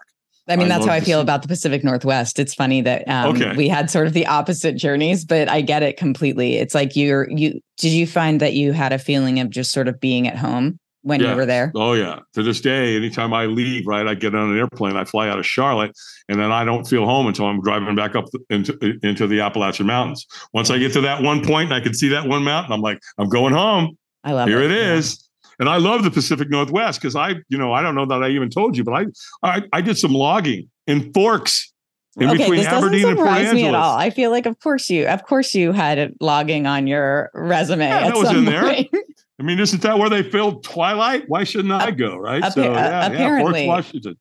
I 0.49 0.57
mean, 0.57 0.69
that's 0.69 0.87
how 0.87 0.93
I 0.93 1.01
feel 1.01 1.21
about 1.21 1.43
the 1.43 1.49
Pacific 1.49 1.85
Northwest. 1.85 2.39
It's 2.39 2.55
funny 2.55 2.81
that 2.83 3.07
um, 3.09 3.37
okay. 3.37 3.55
we 3.55 3.69
had 3.69 3.91
sort 3.91 4.07
of 4.07 4.15
the 4.15 4.27
opposite 4.27 4.77
journeys, 4.77 5.25
but 5.25 5.49
I 5.49 5.61
get 5.61 5.83
it 5.83 5.97
completely. 5.97 6.57
It's 6.57 6.75
like 6.75 6.97
you're 6.97 7.29
you. 7.31 7.61
Did 7.77 7.93
you 7.93 8.07
find 8.07 8.41
that 8.41 8.55
you 8.55 8.73
had 8.73 8.93
a 8.93 8.99
feeling 8.99 9.41
of 9.41 9.51
just 9.51 9.73
sort 9.73 9.89
of 9.89 10.01
being 10.01 10.27
at 10.27 10.37
home 10.37 10.79
when 11.03 11.21
you 11.21 11.35
were 11.35 11.47
there? 11.47 11.71
Oh 11.75 11.93
yeah. 11.93 12.21
To 12.35 12.43
this 12.43 12.61
day, 12.61 12.97
anytime 12.97 13.33
I 13.33 13.47
leave, 13.47 13.87
right, 13.87 14.07
I 14.07 14.15
get 14.15 14.35
on 14.35 14.51
an 14.51 14.59
airplane, 14.59 14.97
I 14.97 15.05
fly 15.05 15.29
out 15.29 15.39
of 15.39 15.47
Charlotte, 15.47 15.93
and 16.29 16.41
then 16.41 16.51
I 16.51 16.65
don't 16.65 16.87
feel 16.87 17.05
home 17.05 17.27
until 17.27 17.47
I'm 17.47 17.61
driving 17.61 17.95
back 17.95 18.17
up 18.17 18.25
into 18.51 18.99
into 19.03 19.27
the 19.27 19.41
Appalachian 19.41 19.87
Mountains. 19.87 20.27
Once 20.53 20.71
I 20.71 20.79
get 20.79 20.93
to 20.95 21.01
that 21.03 21.23
one 21.23 21.45
point 21.45 21.67
and 21.67 21.75
I 21.75 21.81
can 21.81 21.95
see 21.95 22.09
that 22.09 22.27
one 22.27 22.43
mountain, 22.43 22.73
I'm 22.73 22.81
like, 22.81 22.99
I'm 23.19 23.29
going 23.29 23.53
home. 23.53 23.99
I 24.25 24.33
love 24.33 24.49
Here 24.49 24.61
it. 24.61 24.71
it 24.71 24.77
is. 24.77 25.19
Yeah. 25.21 25.28
And 25.59 25.69
I 25.69 25.77
love 25.79 26.05
the 26.05 26.11
Pacific 26.11 26.51
Northwest 26.51 27.01
because 27.01 27.17
I, 27.17 27.35
you 27.49 27.59
know, 27.59 27.73
I 27.73 27.83
don't 27.83 27.95
know 27.95 28.07
that 28.07 28.23
I 28.23 28.29
even 28.29 28.49
told 28.49 28.77
you, 28.77 28.85
but 28.85 28.93
I, 28.93 29.07
I, 29.43 29.63
I 29.73 29.81
did 29.81 29.99
some 29.99 30.13
logging 30.13 30.71
in 30.87 31.13
Forks 31.13 31.73
in 32.17 32.29
okay, 32.29 32.39
between 32.39 32.59
this 32.59 32.67
Aberdeen 32.67 33.03
doesn't 33.03 33.19
surprise 33.19 33.49
and 33.49 33.57
me 33.57 33.67
at 33.67 33.75
all. 33.75 33.97
I 33.97 34.11
feel 34.11 34.31
like, 34.31 34.47
of 34.47 34.59
course 34.61 34.89
you, 34.89 35.07
of 35.07 35.25
course 35.25 35.55
you 35.55 35.73
had 35.73 36.15
logging 36.21 36.67
on 36.67 36.87
your 36.87 37.31
resume. 37.35 37.87
Yeah, 37.87 38.09
that 38.09 38.17
was 38.17 38.33
in 38.33 38.45
there. 38.45 38.65
I 38.65 39.45
mean, 39.45 39.61
isn't 39.61 39.83
that 39.83 39.99
where 39.99 40.11
they 40.11 40.25
filmed 40.25 40.65
Twilight? 40.65 41.25
Why 41.29 41.45
shouldn't 41.45 41.73
I 41.73 41.93
go? 41.93 42.17
Right. 42.17 42.43
Appa- 42.43 42.53
so 42.53 42.63
yeah, 42.63 43.07
apparently. 43.07 43.61
yeah, 43.67 43.75
Forks, 43.75 43.87
Washington. 43.87 44.17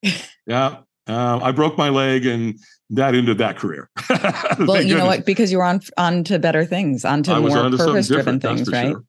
yeah. 0.46 0.78
Uh, 1.08 1.40
I 1.42 1.52
broke 1.54 1.78
my 1.78 1.90
leg 1.90 2.26
and 2.26 2.60
that 2.92 3.16
ended 3.16 3.38
that 3.40 3.58
career. 3.58 3.90
well, 4.10 4.20
you 4.20 4.66
goodness. 4.66 4.94
know 4.94 5.06
what? 5.06 5.26
Because 5.26 5.52
you 5.52 5.58
were 5.58 5.64
on 5.64 5.82
on 5.98 6.24
to 6.26 6.38
better 6.38 6.66
things, 6.66 7.06
on 7.06 7.24
to 7.24 7.40
more 7.40 7.70
purpose 7.72 8.08
driven 8.08 8.40
things, 8.40 8.70
right? 8.70 8.92
Sure. 8.92 9.04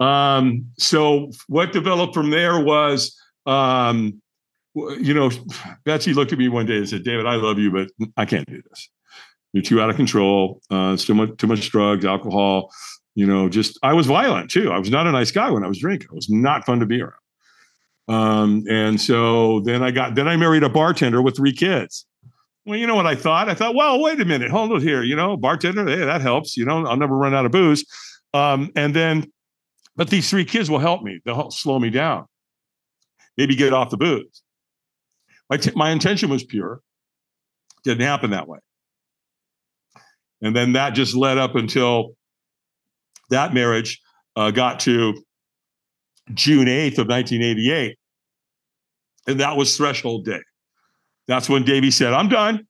Um, 0.00 0.66
so 0.78 1.30
what 1.48 1.72
developed 1.72 2.14
from 2.14 2.30
there 2.30 2.60
was, 2.60 3.16
um, 3.46 4.20
you 4.74 5.14
know, 5.14 5.30
Betsy 5.84 6.12
looked 6.12 6.32
at 6.32 6.38
me 6.38 6.48
one 6.48 6.66
day 6.66 6.76
and 6.76 6.88
said, 6.88 7.04
David, 7.04 7.26
I 7.26 7.36
love 7.36 7.58
you, 7.58 7.70
but 7.70 7.88
I 8.16 8.24
can't 8.24 8.46
do 8.46 8.62
this. 8.68 8.90
You're 9.52 9.62
too 9.62 9.80
out 9.80 9.88
of 9.88 9.96
control. 9.96 10.60
Uh, 10.70 10.96
too 10.96 11.14
much, 11.14 11.36
too 11.38 11.46
much 11.46 11.70
drugs, 11.70 12.04
alcohol. 12.04 12.70
You 13.14 13.26
know, 13.26 13.48
just 13.48 13.78
I 13.82 13.94
was 13.94 14.06
violent 14.06 14.50
too. 14.50 14.70
I 14.70 14.78
was 14.78 14.90
not 14.90 15.06
a 15.06 15.12
nice 15.12 15.30
guy 15.30 15.50
when 15.50 15.64
I 15.64 15.68
was 15.68 15.78
drinking. 15.78 16.08
It 16.12 16.14
was 16.14 16.28
not 16.28 16.66
fun 16.66 16.80
to 16.80 16.86
be 16.86 17.00
around. 17.00 17.14
Um, 18.08 18.64
and 18.68 19.00
so 19.00 19.60
then 19.60 19.82
I 19.82 19.90
got 19.90 20.14
then 20.14 20.28
I 20.28 20.36
married 20.36 20.62
a 20.62 20.68
bartender 20.68 21.22
with 21.22 21.36
three 21.36 21.54
kids. 21.54 22.06
Well, 22.66 22.78
you 22.78 22.86
know 22.86 22.96
what 22.96 23.06
I 23.06 23.14
thought? 23.14 23.48
I 23.48 23.54
thought, 23.54 23.74
well, 23.74 24.02
wait 24.02 24.20
a 24.20 24.24
minute, 24.24 24.50
hold 24.50 24.72
it 24.72 24.82
here. 24.82 25.02
You 25.02 25.16
know, 25.16 25.36
bartender, 25.36 25.86
hey, 25.86 26.04
that 26.04 26.20
helps. 26.20 26.56
You 26.56 26.64
know, 26.64 26.84
I'll 26.84 26.96
never 26.96 27.16
run 27.16 27.32
out 27.32 27.46
of 27.46 27.52
booze. 27.52 27.84
Um, 28.34 28.70
and 28.76 28.94
then 28.94 29.32
but 29.96 30.10
these 30.10 30.28
three 30.28 30.44
kids 30.44 30.70
will 30.70 30.78
help 30.78 31.02
me. 31.02 31.20
They'll 31.24 31.34
help 31.34 31.52
slow 31.52 31.78
me 31.78 31.90
down. 31.90 32.26
Maybe 33.36 33.56
get 33.56 33.72
off 33.72 33.90
the 33.90 33.96
booze. 33.96 34.42
My, 35.50 35.56
t- 35.56 35.72
my 35.74 35.90
intention 35.90 36.30
was 36.30 36.44
pure. 36.44 36.80
Didn't 37.84 38.06
happen 38.06 38.30
that 38.30 38.48
way. 38.48 38.58
And 40.42 40.54
then 40.54 40.72
that 40.74 40.90
just 40.90 41.14
led 41.14 41.38
up 41.38 41.54
until 41.54 42.14
that 43.30 43.54
marriage 43.54 44.00
uh, 44.34 44.50
got 44.50 44.80
to 44.80 45.14
June 46.34 46.66
8th 46.66 46.98
of 46.98 47.08
1988. 47.08 47.98
And 49.28 49.40
that 49.40 49.56
was 49.56 49.76
threshold 49.76 50.24
day. 50.24 50.40
That's 51.26 51.48
when 51.48 51.64
Davey 51.64 51.90
said, 51.90 52.12
I'm 52.12 52.28
done. 52.28 52.66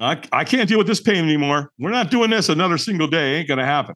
I, 0.00 0.20
I 0.32 0.44
can't 0.44 0.68
deal 0.68 0.78
with 0.78 0.86
this 0.86 1.00
pain 1.00 1.24
anymore. 1.24 1.72
We're 1.78 1.90
not 1.90 2.10
doing 2.10 2.30
this 2.30 2.48
another 2.48 2.78
single 2.78 3.08
day. 3.08 3.36
Ain't 3.36 3.48
going 3.48 3.58
to 3.58 3.64
happen. 3.64 3.94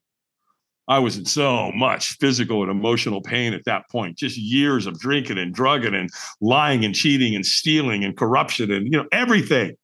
I 0.88 0.98
was 0.98 1.16
in 1.16 1.24
so 1.26 1.70
much 1.72 2.18
physical 2.18 2.62
and 2.62 2.70
emotional 2.70 3.20
pain 3.20 3.54
at 3.54 3.64
that 3.66 3.88
point. 3.90 4.18
Just 4.18 4.36
years 4.36 4.86
of 4.86 4.98
drinking 4.98 5.38
and 5.38 5.54
drugging 5.54 5.94
and 5.94 6.10
lying 6.40 6.84
and 6.84 6.94
cheating 6.94 7.34
and 7.34 7.46
stealing 7.46 8.04
and 8.04 8.16
corruption 8.16 8.70
and 8.70 8.84
you 8.86 8.90
know 8.90 9.06
everything 9.12 9.76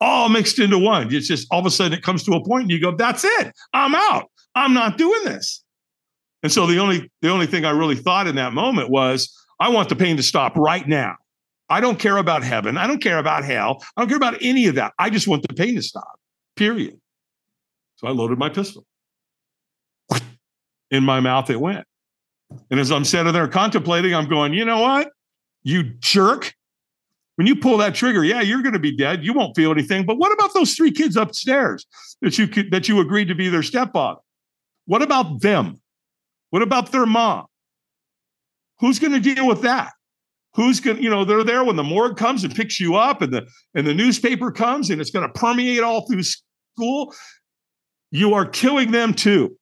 all 0.00 0.28
mixed 0.28 0.58
into 0.58 0.78
one. 0.78 1.12
It's 1.14 1.28
just 1.28 1.46
all 1.50 1.60
of 1.60 1.66
a 1.66 1.70
sudden 1.70 1.96
it 1.96 2.02
comes 2.02 2.22
to 2.24 2.32
a 2.34 2.44
point 2.44 2.62
and 2.62 2.70
you 2.70 2.80
go, 2.80 2.94
"That's 2.94 3.24
it. 3.24 3.52
I'm 3.72 3.94
out. 3.94 4.30
I'm 4.54 4.74
not 4.74 4.98
doing 4.98 5.24
this." 5.24 5.62
And 6.42 6.52
so 6.52 6.66
the 6.66 6.78
only 6.78 7.10
the 7.22 7.30
only 7.30 7.46
thing 7.46 7.64
I 7.64 7.70
really 7.70 7.96
thought 7.96 8.26
in 8.26 8.34
that 8.36 8.52
moment 8.52 8.90
was, 8.90 9.32
I 9.58 9.70
want 9.70 9.88
the 9.88 9.96
pain 9.96 10.16
to 10.18 10.22
stop 10.22 10.56
right 10.56 10.86
now. 10.86 11.16
I 11.70 11.80
don't 11.80 11.98
care 11.98 12.18
about 12.18 12.42
heaven. 12.42 12.76
I 12.76 12.86
don't 12.86 13.00
care 13.00 13.18
about 13.18 13.44
hell. 13.44 13.82
I 13.96 14.02
don't 14.02 14.08
care 14.08 14.18
about 14.18 14.36
any 14.42 14.66
of 14.66 14.74
that. 14.74 14.92
I 14.98 15.08
just 15.08 15.26
want 15.26 15.46
the 15.48 15.54
pain 15.54 15.76
to 15.76 15.82
stop. 15.82 16.20
Period. 16.56 17.00
So 17.96 18.08
I 18.08 18.10
loaded 18.10 18.38
my 18.38 18.50
pistol 18.50 18.84
in 20.92 21.02
my 21.02 21.18
mouth 21.18 21.50
it 21.50 21.58
went. 21.58 21.84
And 22.70 22.78
as 22.78 22.92
I'm 22.92 23.04
sitting 23.04 23.32
there 23.32 23.48
contemplating, 23.48 24.14
I'm 24.14 24.28
going, 24.28 24.52
you 24.52 24.64
know 24.64 24.80
what? 24.80 25.10
You 25.64 25.82
jerk. 26.00 26.54
When 27.36 27.46
you 27.46 27.56
pull 27.56 27.78
that 27.78 27.94
trigger, 27.94 28.22
yeah, 28.22 28.42
you're 28.42 28.62
going 28.62 28.74
to 28.74 28.78
be 28.78 28.94
dead. 28.94 29.24
You 29.24 29.32
won't 29.32 29.56
feel 29.56 29.72
anything. 29.72 30.04
But 30.04 30.18
what 30.18 30.32
about 30.32 30.52
those 30.52 30.74
three 30.74 30.92
kids 30.92 31.16
upstairs 31.16 31.86
that 32.20 32.38
you 32.38 32.46
could, 32.46 32.70
that 32.70 32.88
you 32.88 33.00
agreed 33.00 33.28
to 33.28 33.34
be 33.34 33.48
their 33.48 33.62
stepfather? 33.62 34.20
What 34.84 35.00
about 35.00 35.40
them? 35.40 35.80
What 36.50 36.60
about 36.60 36.92
their 36.92 37.06
mom? 37.06 37.46
Who's 38.80 38.98
going 38.98 39.14
to 39.14 39.20
deal 39.20 39.48
with 39.48 39.62
that? 39.62 39.92
Who's 40.54 40.78
going 40.80 40.98
to, 40.98 41.02
you 41.02 41.08
know, 41.08 41.24
they're 41.24 41.42
there 41.42 41.64
when 41.64 41.76
the 41.76 41.82
morgue 41.82 42.18
comes 42.18 42.44
and 42.44 42.54
picks 42.54 42.78
you 42.78 42.96
up 42.96 43.22
and 43.22 43.32
the 43.32 43.48
and 43.74 43.86
the 43.86 43.94
newspaper 43.94 44.52
comes 44.52 44.90
and 44.90 45.00
it's 45.00 45.10
going 45.10 45.26
to 45.26 45.32
permeate 45.32 45.80
all 45.80 46.06
through 46.06 46.22
school. 46.22 47.14
You 48.10 48.34
are 48.34 48.44
killing 48.44 48.90
them 48.90 49.14
too. 49.14 49.56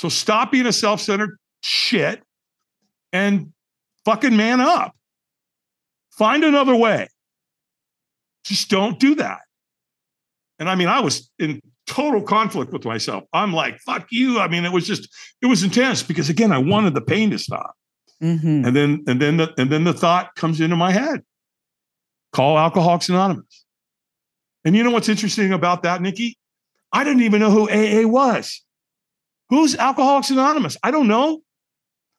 So 0.00 0.08
stop 0.08 0.50
being 0.50 0.64
a 0.64 0.72
self 0.72 0.98
centered 0.98 1.36
shit 1.62 2.22
and 3.12 3.52
fucking 4.06 4.34
man 4.34 4.58
up. 4.58 4.96
Find 6.12 6.42
another 6.42 6.74
way. 6.74 7.06
Just 8.42 8.70
don't 8.70 8.98
do 8.98 9.14
that. 9.16 9.40
And 10.58 10.70
I 10.70 10.74
mean, 10.74 10.88
I 10.88 11.00
was 11.00 11.30
in 11.38 11.60
total 11.86 12.22
conflict 12.22 12.72
with 12.72 12.86
myself. 12.86 13.24
I'm 13.34 13.52
like, 13.52 13.78
fuck 13.80 14.06
you. 14.10 14.40
I 14.40 14.48
mean, 14.48 14.64
it 14.64 14.72
was 14.72 14.86
just, 14.86 15.06
it 15.42 15.46
was 15.46 15.62
intense 15.62 16.02
because 16.02 16.30
again, 16.30 16.50
I 16.50 16.56
wanted 16.56 16.94
the 16.94 17.02
pain 17.02 17.30
to 17.32 17.38
stop. 17.38 17.76
Mm-hmm. 18.22 18.64
And 18.64 18.74
then, 18.74 19.04
and 19.06 19.20
then 19.20 19.36
the, 19.36 19.52
and 19.58 19.70
then 19.70 19.84
the 19.84 19.92
thought 19.92 20.34
comes 20.34 20.62
into 20.62 20.76
my 20.76 20.92
head. 20.92 21.20
Call 22.32 22.58
Alcoholics 22.58 23.10
Anonymous. 23.10 23.66
And 24.64 24.74
you 24.74 24.82
know 24.82 24.92
what's 24.92 25.10
interesting 25.10 25.52
about 25.52 25.82
that, 25.82 26.00
Nikki? 26.00 26.38
I 26.90 27.04
didn't 27.04 27.20
even 27.20 27.40
know 27.40 27.50
who 27.50 27.68
AA 27.68 28.08
was. 28.08 28.62
Who's 29.50 29.76
Alcoholics 29.76 30.30
Anonymous? 30.30 30.76
I 30.82 30.90
don't 30.90 31.08
know. 31.08 31.40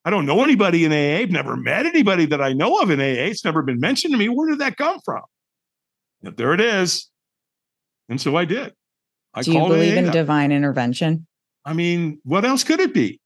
I 0.03 0.09
don't 0.09 0.25
know 0.25 0.43
anybody 0.43 0.83
in 0.85 0.91
AA. 0.91 1.21
I've 1.21 1.31
never 1.31 1.55
met 1.55 1.85
anybody 1.85 2.25
that 2.25 2.41
I 2.41 2.53
know 2.53 2.79
of 2.79 2.89
in 2.89 2.99
AA. 2.99 3.29
It's 3.29 3.45
never 3.45 3.61
been 3.61 3.79
mentioned 3.79 4.13
to 4.13 4.17
me. 4.17 4.29
Where 4.29 4.49
did 4.49 4.59
that 4.59 4.77
come 4.77 4.99
from? 5.05 5.21
But 6.21 6.37
there 6.37 6.53
it 6.53 6.61
is. 6.61 7.09
And 8.09 8.19
so 8.19 8.35
I 8.35 8.45
did. 8.45 8.73
I 9.33 9.43
Do 9.43 9.53
you 9.53 9.59
believe 9.59 9.95
in 9.95 10.09
AA. 10.09 10.11
divine 10.11 10.51
intervention? 10.51 11.25
I 11.63 11.73
mean, 11.73 12.19
what 12.23 12.43
else 12.43 12.63
could 12.63 12.79
it 12.79 12.93
be? 12.93 13.19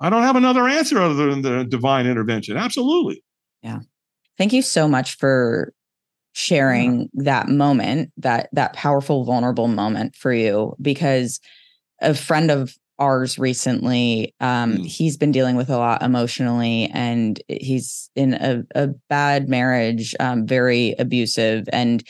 I 0.00 0.08
don't 0.08 0.22
have 0.22 0.36
another 0.36 0.66
answer 0.66 0.98
other 0.98 1.30
than 1.30 1.42
the 1.42 1.64
divine 1.64 2.06
intervention. 2.06 2.56
Absolutely. 2.56 3.22
Yeah. 3.62 3.80
Thank 4.38 4.54
you 4.54 4.62
so 4.62 4.88
much 4.88 5.16
for 5.18 5.74
sharing 6.32 7.10
that 7.14 7.48
moment, 7.48 8.12
that 8.16 8.48
that 8.52 8.72
powerful 8.72 9.24
vulnerable 9.24 9.68
moment 9.68 10.16
for 10.16 10.32
you 10.32 10.74
because 10.80 11.40
a 12.00 12.14
friend 12.14 12.50
of 12.50 12.74
ours 13.00 13.38
recently 13.38 14.34
um 14.40 14.76
Mm. 14.76 14.86
he's 14.86 15.16
been 15.16 15.32
dealing 15.32 15.56
with 15.56 15.70
a 15.70 15.78
lot 15.78 16.02
emotionally 16.02 16.88
and 16.92 17.40
he's 17.48 18.10
in 18.14 18.34
a, 18.34 18.62
a 18.74 18.88
bad 19.08 19.48
marriage 19.48 20.14
um 20.20 20.46
very 20.46 20.94
abusive 20.98 21.68
and 21.72 22.04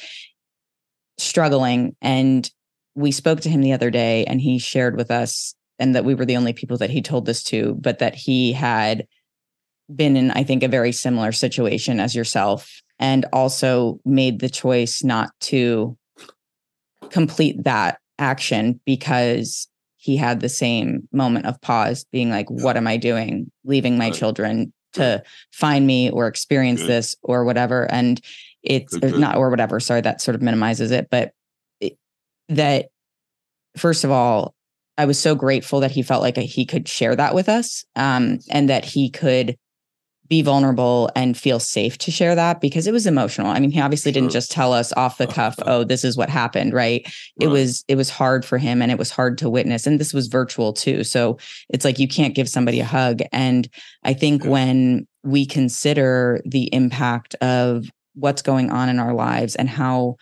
struggling 1.16 1.96
and 2.02 2.50
we 2.96 3.12
spoke 3.12 3.40
to 3.40 3.48
him 3.48 3.60
the 3.62 3.72
other 3.72 3.90
day 3.90 4.24
and 4.24 4.40
he 4.40 4.58
shared 4.58 4.96
with 4.96 5.10
us 5.10 5.54
and 5.78 5.94
that 5.94 6.04
we 6.04 6.14
were 6.14 6.26
the 6.26 6.36
only 6.36 6.52
people 6.52 6.76
that 6.76 6.90
he 6.90 7.00
told 7.00 7.24
this 7.24 7.42
to 7.44 7.76
but 7.80 8.00
that 8.00 8.14
he 8.14 8.52
had 8.52 9.06
been 9.94 10.16
in 10.16 10.30
i 10.32 10.42
think 10.42 10.62
a 10.62 10.68
very 10.68 10.92
similar 10.92 11.30
situation 11.32 12.00
as 12.00 12.14
yourself 12.14 12.82
and 12.98 13.24
also 13.32 13.98
made 14.04 14.40
the 14.40 14.48
choice 14.50 15.02
not 15.04 15.30
to 15.40 15.96
complete 17.10 17.62
that 17.64 17.98
action 18.18 18.78
because 18.84 19.68
he 20.00 20.16
had 20.16 20.40
the 20.40 20.48
same 20.48 21.06
moment 21.12 21.46
of 21.46 21.60
pause 21.60 22.04
being 22.10 22.30
like 22.30 22.50
what 22.50 22.76
am 22.76 22.86
i 22.86 22.96
doing 22.96 23.50
leaving 23.64 23.96
my 23.98 24.06
Right. 24.06 24.14
children 24.14 24.72
to 24.94 25.22
find 25.52 25.86
me 25.86 26.10
or 26.10 26.26
experience 26.26 26.80
Good. 26.80 26.88
this 26.88 27.16
or 27.22 27.44
whatever 27.44 27.88
and 27.92 28.20
it's 28.62 28.94
Good, 28.96 29.04
or 29.04 29.10
good. 29.12 29.20
not 29.20 29.36
or 29.36 29.50
whatever 29.50 29.78
sorry 29.78 30.00
that 30.00 30.20
sort 30.20 30.34
of 30.34 30.42
minimizes 30.42 30.90
it 30.90 31.08
but 31.10 31.32
it, 31.80 31.96
that 32.48 32.88
first 33.76 34.02
of 34.04 34.10
all 34.10 34.54
i 34.98 35.04
was 35.04 35.18
so 35.18 35.34
grateful 35.34 35.80
that 35.80 35.92
he 35.92 36.02
felt 36.02 36.22
like 36.22 36.36
he 36.36 36.64
could 36.66 36.88
share 36.88 37.14
that 37.14 37.34
with 37.34 37.48
us 37.48 37.84
um, 37.94 38.38
and 38.50 38.68
that 38.68 38.84
he 38.84 39.10
could 39.10 39.56
be 40.30 40.40
vulnerable 40.42 41.10
and 41.16 41.36
feel 41.36 41.58
safe 41.58 41.98
to 41.98 42.10
share 42.10 42.34
that 42.36 42.60
because 42.60 42.86
it 42.86 42.92
was 42.92 43.04
emotional. 43.06 43.48
I 43.48 43.58
mean, 43.58 43.72
he 43.72 43.80
obviously 43.80 44.12
didn't 44.12 44.30
just 44.30 44.50
tell 44.50 44.72
us 44.72 44.92
off 44.96 45.18
the 45.18 45.26
cuff, 45.26 45.56
"Oh, 45.66 45.82
this 45.84 46.04
is 46.04 46.16
what 46.16 46.30
happened," 46.30 46.72
right? 46.72 47.02
It 47.40 47.46
Right. 47.46 47.52
was 47.52 47.84
it 47.88 47.96
was 47.96 48.08
hard 48.08 48.44
for 48.44 48.56
him 48.56 48.80
and 48.80 48.92
it 48.92 48.98
was 48.98 49.10
hard 49.10 49.36
to 49.38 49.50
witness 49.50 49.86
and 49.86 49.98
this 50.00 50.14
was 50.14 50.28
virtual 50.28 50.72
too. 50.72 51.02
So 51.04 51.36
it's 51.68 51.84
like 51.84 51.98
you 51.98 52.06
can't 52.08 52.34
give 52.34 52.48
somebody 52.48 52.78
a 52.80 52.84
hug 52.84 53.20
and 53.32 53.68
I 54.04 54.14
think 54.14 54.44
Yeah. 54.44 54.50
when 54.50 55.06
we 55.24 55.44
consider 55.44 56.40
the 56.46 56.72
impact 56.72 57.34
of 57.42 57.84
what's 58.14 58.40
going 58.40 58.70
on 58.70 58.88
in 58.88 58.98
our 59.00 59.12
lives 59.12 59.56
and 59.56 59.68
how 59.68 60.14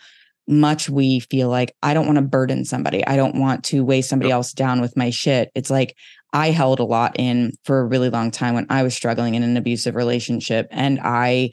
much 0.51 0.89
we 0.89 1.21
feel 1.21 1.51
like 1.51 1.75
I 1.83 1.93
don't 1.93 2.07
want 2.07 2.17
to 2.17 2.23
burden 2.23 2.65
somebody. 2.65 3.07
I 3.07 3.17
don't 3.17 3.39
want 3.39 3.65
to 3.65 3.85
weigh 3.85 4.01
somebody 4.01 4.31
Yep. 4.31 4.35
else 4.35 4.53
down 4.55 4.81
with 4.81 4.97
my 4.97 5.11
shit. 5.11 5.51
It's 5.55 5.69
like 5.69 5.95
I 6.33 6.51
held 6.51 6.81
a 6.81 6.85
lot 6.85 7.19
in 7.19 7.53
for 7.65 7.81
a 7.81 7.87
really 7.87 8.11
long 8.11 8.31
time 8.31 8.55
when 8.55 8.67
I 8.69 8.83
was 8.83 8.95
struggling 8.95 9.35
in 9.35 9.43
an 9.43 9.57
abusive 9.57 9.95
relationship. 9.95 10.69
And 10.71 11.01
I 11.03 11.51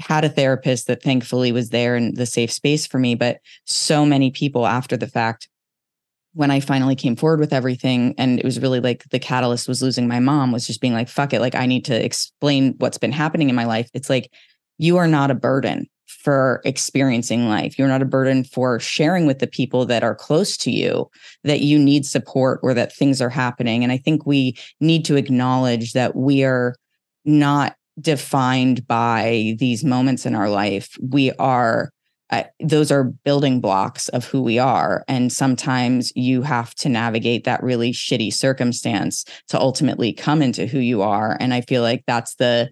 had 0.00 0.24
a 0.24 0.28
therapist 0.28 0.86
that 0.88 1.02
thankfully 1.02 1.52
was 1.52 1.70
there 1.70 1.96
in 1.96 2.14
the 2.14 2.26
safe 2.26 2.52
space 2.52 2.86
for 2.86 2.98
me. 2.98 3.14
But 3.14 3.38
so 3.64 4.04
many 4.04 4.30
people 4.30 4.66
after 4.66 4.96
the 4.96 5.06
fact, 5.06 5.48
when 6.34 6.50
I 6.50 6.60
finally 6.60 6.96
came 6.96 7.14
forward 7.14 7.40
with 7.40 7.52
everything, 7.52 8.14
and 8.16 8.38
it 8.38 8.44
was 8.44 8.60
really 8.60 8.80
like 8.80 9.04
the 9.10 9.18
catalyst 9.18 9.68
was 9.68 9.82
losing 9.82 10.08
my 10.08 10.18
mom, 10.18 10.50
was 10.50 10.66
just 10.66 10.80
being 10.80 10.94
like, 10.94 11.08
fuck 11.08 11.32
it. 11.32 11.40
Like, 11.40 11.54
I 11.54 11.66
need 11.66 11.84
to 11.86 12.04
explain 12.04 12.74
what's 12.78 12.98
been 12.98 13.12
happening 13.12 13.48
in 13.50 13.54
my 13.54 13.64
life. 13.64 13.90
It's 13.92 14.08
like, 14.08 14.30
you 14.78 14.96
are 14.96 15.06
not 15.06 15.30
a 15.30 15.34
burden 15.34 15.86
for 16.22 16.60
experiencing 16.64 17.48
life. 17.48 17.78
You're 17.78 17.88
not 17.88 18.02
a 18.02 18.06
burden 18.06 18.44
for 18.44 18.78
sharing 18.78 19.26
with 19.26 19.40
the 19.40 19.46
people 19.46 19.86
that 19.86 20.04
are 20.04 20.14
close 20.14 20.56
to 20.58 20.70
you 20.70 21.10
that 21.42 21.60
you 21.60 21.78
need 21.78 22.06
support 22.06 22.60
or 22.62 22.74
that 22.74 22.94
things 22.94 23.20
are 23.20 23.30
happening. 23.30 23.82
And 23.82 23.92
I 23.92 23.98
think 23.98 24.24
we 24.24 24.56
need 24.80 25.04
to 25.06 25.16
acknowledge 25.16 25.92
that 25.92 26.14
we 26.14 26.44
are 26.44 26.76
not 27.24 27.76
defined 28.00 28.86
by 28.86 29.56
these 29.58 29.84
moments 29.84 30.24
in 30.24 30.34
our 30.34 30.48
life. 30.48 30.96
We 31.02 31.32
are, 31.32 31.90
uh, 32.30 32.44
those 32.60 32.90
are 32.90 33.04
building 33.04 33.60
blocks 33.60 34.08
of 34.10 34.24
who 34.24 34.42
we 34.42 34.58
are. 34.58 35.04
And 35.08 35.32
sometimes 35.32 36.12
you 36.14 36.42
have 36.42 36.74
to 36.76 36.88
navigate 36.88 37.44
that 37.44 37.62
really 37.62 37.92
shitty 37.92 38.32
circumstance 38.32 39.24
to 39.48 39.60
ultimately 39.60 40.12
come 40.12 40.40
into 40.40 40.66
who 40.66 40.78
you 40.78 41.02
are. 41.02 41.36
And 41.40 41.52
I 41.52 41.62
feel 41.62 41.82
like 41.82 42.04
that's 42.06 42.36
the, 42.36 42.70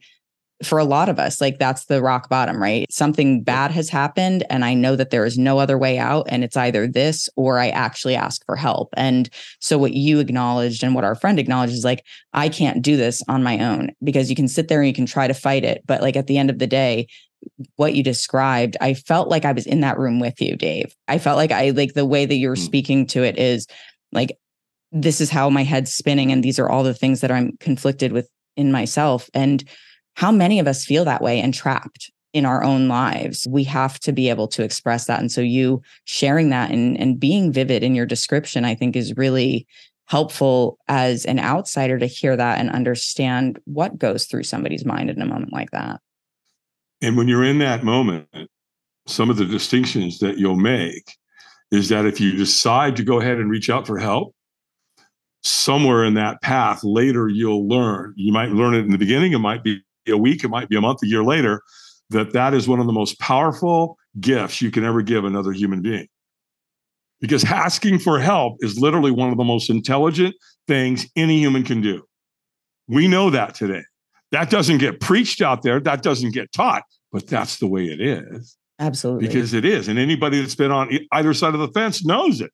for 0.62 0.78
a 0.78 0.84
lot 0.84 1.08
of 1.08 1.18
us, 1.18 1.40
like 1.40 1.58
that's 1.58 1.86
the 1.86 2.02
rock 2.02 2.28
bottom, 2.28 2.60
right? 2.60 2.90
Something 2.92 3.42
bad 3.42 3.70
has 3.70 3.88
happened, 3.88 4.44
and 4.50 4.64
I 4.64 4.74
know 4.74 4.94
that 4.94 5.10
there 5.10 5.24
is 5.24 5.38
no 5.38 5.58
other 5.58 5.78
way 5.78 5.98
out. 5.98 6.26
And 6.28 6.44
it's 6.44 6.56
either 6.56 6.86
this 6.86 7.28
or 7.36 7.58
I 7.58 7.70
actually 7.70 8.14
ask 8.14 8.44
for 8.44 8.56
help. 8.56 8.90
And 8.96 9.30
so, 9.60 9.78
what 9.78 9.94
you 9.94 10.20
acknowledged 10.20 10.82
and 10.82 10.94
what 10.94 11.04
our 11.04 11.14
friend 11.14 11.38
acknowledged 11.38 11.72
is 11.72 11.84
like, 11.84 12.04
I 12.34 12.48
can't 12.48 12.82
do 12.82 12.96
this 12.96 13.22
on 13.28 13.42
my 13.42 13.58
own 13.58 13.90
because 14.04 14.28
you 14.28 14.36
can 14.36 14.48
sit 14.48 14.68
there 14.68 14.80
and 14.80 14.88
you 14.88 14.94
can 14.94 15.06
try 15.06 15.26
to 15.26 15.34
fight 15.34 15.64
it. 15.64 15.82
But 15.86 16.02
like 16.02 16.16
at 16.16 16.26
the 16.26 16.36
end 16.36 16.50
of 16.50 16.58
the 16.58 16.66
day, 16.66 17.06
what 17.76 17.94
you 17.94 18.02
described, 18.02 18.76
I 18.80 18.94
felt 18.94 19.28
like 19.28 19.46
I 19.46 19.52
was 19.52 19.66
in 19.66 19.80
that 19.80 19.98
room 19.98 20.20
with 20.20 20.40
you, 20.42 20.56
Dave. 20.56 20.94
I 21.08 21.18
felt 21.18 21.38
like 21.38 21.52
I 21.52 21.70
like 21.70 21.94
the 21.94 22.04
way 22.04 22.26
that 22.26 22.34
you're 22.34 22.54
Hmm. 22.54 22.62
speaking 22.62 23.06
to 23.08 23.22
it 23.22 23.38
is 23.38 23.66
like, 24.12 24.36
this 24.92 25.20
is 25.20 25.30
how 25.30 25.48
my 25.48 25.62
head's 25.62 25.92
spinning. 25.92 26.32
And 26.32 26.42
these 26.42 26.58
are 26.58 26.68
all 26.68 26.82
the 26.82 26.94
things 26.94 27.20
that 27.20 27.30
I'm 27.30 27.56
conflicted 27.60 28.12
with 28.12 28.28
in 28.56 28.72
myself. 28.72 29.30
And 29.32 29.64
how 30.20 30.30
many 30.30 30.58
of 30.58 30.68
us 30.68 30.84
feel 30.84 31.06
that 31.06 31.22
way 31.22 31.40
and 31.40 31.54
trapped 31.54 32.10
in 32.34 32.44
our 32.44 32.62
own 32.62 32.88
lives? 32.88 33.48
We 33.48 33.64
have 33.64 33.98
to 34.00 34.12
be 34.12 34.28
able 34.28 34.48
to 34.48 34.62
express 34.62 35.06
that. 35.06 35.18
And 35.18 35.32
so 35.32 35.40
you 35.40 35.80
sharing 36.04 36.50
that 36.50 36.70
and, 36.70 37.00
and 37.00 37.18
being 37.18 37.50
vivid 37.50 37.82
in 37.82 37.94
your 37.94 38.04
description 38.04 38.66
i 38.66 38.74
think 38.74 38.96
is 38.96 39.16
really 39.16 39.66
helpful 40.04 40.76
as 40.88 41.24
an 41.24 41.38
outsider 41.38 41.98
to 41.98 42.04
hear 42.04 42.36
that 42.36 42.58
and 42.58 42.68
understand 42.70 43.58
what 43.64 43.96
goes 43.96 44.26
through 44.26 44.42
somebody's 44.42 44.84
mind 44.84 45.08
in 45.08 45.22
a 45.22 45.26
moment 45.26 45.52
like 45.52 45.70
that. 45.70 46.00
And 47.00 47.16
when 47.16 47.28
you're 47.28 47.44
in 47.44 47.58
that 47.60 47.82
moment, 47.84 48.28
some 49.06 49.30
of 49.30 49.36
the 49.36 49.46
distinctions 49.46 50.18
that 50.18 50.36
you'll 50.36 50.56
make 50.56 51.16
is 51.70 51.88
that 51.88 52.06
if 52.06 52.20
you 52.20 52.32
decide 52.32 52.96
to 52.96 53.04
go 53.04 53.20
ahead 53.20 53.38
and 53.38 53.48
reach 53.48 53.70
out 53.70 53.86
for 53.86 53.98
help, 53.98 54.34
somewhere 55.44 56.04
in 56.04 56.14
that 56.14 56.42
path 56.42 56.82
later 56.82 57.28
you'll 57.28 57.68
learn. 57.68 58.12
You 58.16 58.32
might 58.32 58.50
learn 58.50 58.74
it 58.74 58.80
in 58.80 58.90
the 58.90 58.98
beginning, 58.98 59.32
it 59.32 59.38
might 59.38 59.62
be 59.62 59.80
a 60.08 60.16
week, 60.16 60.44
it 60.44 60.48
might 60.48 60.68
be 60.68 60.76
a 60.76 60.80
month, 60.80 61.02
a 61.02 61.06
year 61.06 61.24
later, 61.24 61.62
that 62.10 62.32
that 62.32 62.54
is 62.54 62.66
one 62.66 62.80
of 62.80 62.86
the 62.86 62.92
most 62.92 63.18
powerful 63.18 63.96
gifts 64.18 64.60
you 64.60 64.70
can 64.70 64.84
ever 64.84 65.02
give 65.02 65.24
another 65.24 65.52
human 65.52 65.82
being. 65.82 66.06
Because 67.20 67.44
asking 67.44 67.98
for 67.98 68.18
help 68.18 68.56
is 68.60 68.78
literally 68.78 69.10
one 69.10 69.30
of 69.30 69.36
the 69.36 69.44
most 69.44 69.70
intelligent 69.70 70.34
things 70.66 71.06
any 71.16 71.38
human 71.38 71.64
can 71.64 71.80
do. 71.80 72.02
We 72.88 73.06
know 73.06 73.30
that 73.30 73.54
today. 73.54 73.82
That 74.32 74.50
doesn't 74.50 74.78
get 74.78 75.00
preached 75.00 75.42
out 75.42 75.62
there, 75.62 75.80
that 75.80 76.02
doesn't 76.02 76.32
get 76.32 76.52
taught, 76.52 76.82
but 77.12 77.26
that's 77.26 77.58
the 77.58 77.66
way 77.66 77.86
it 77.86 78.00
is 78.00 78.56
absolutely 78.80 79.28
because 79.28 79.54
it 79.54 79.64
is. 79.64 79.86
And 79.86 79.98
anybody 79.98 80.40
that's 80.40 80.54
been 80.54 80.72
on 80.72 80.90
either 81.12 81.34
side 81.34 81.54
of 81.54 81.60
the 81.60 81.68
fence 81.68 82.04
knows 82.04 82.40
it. 82.40 82.50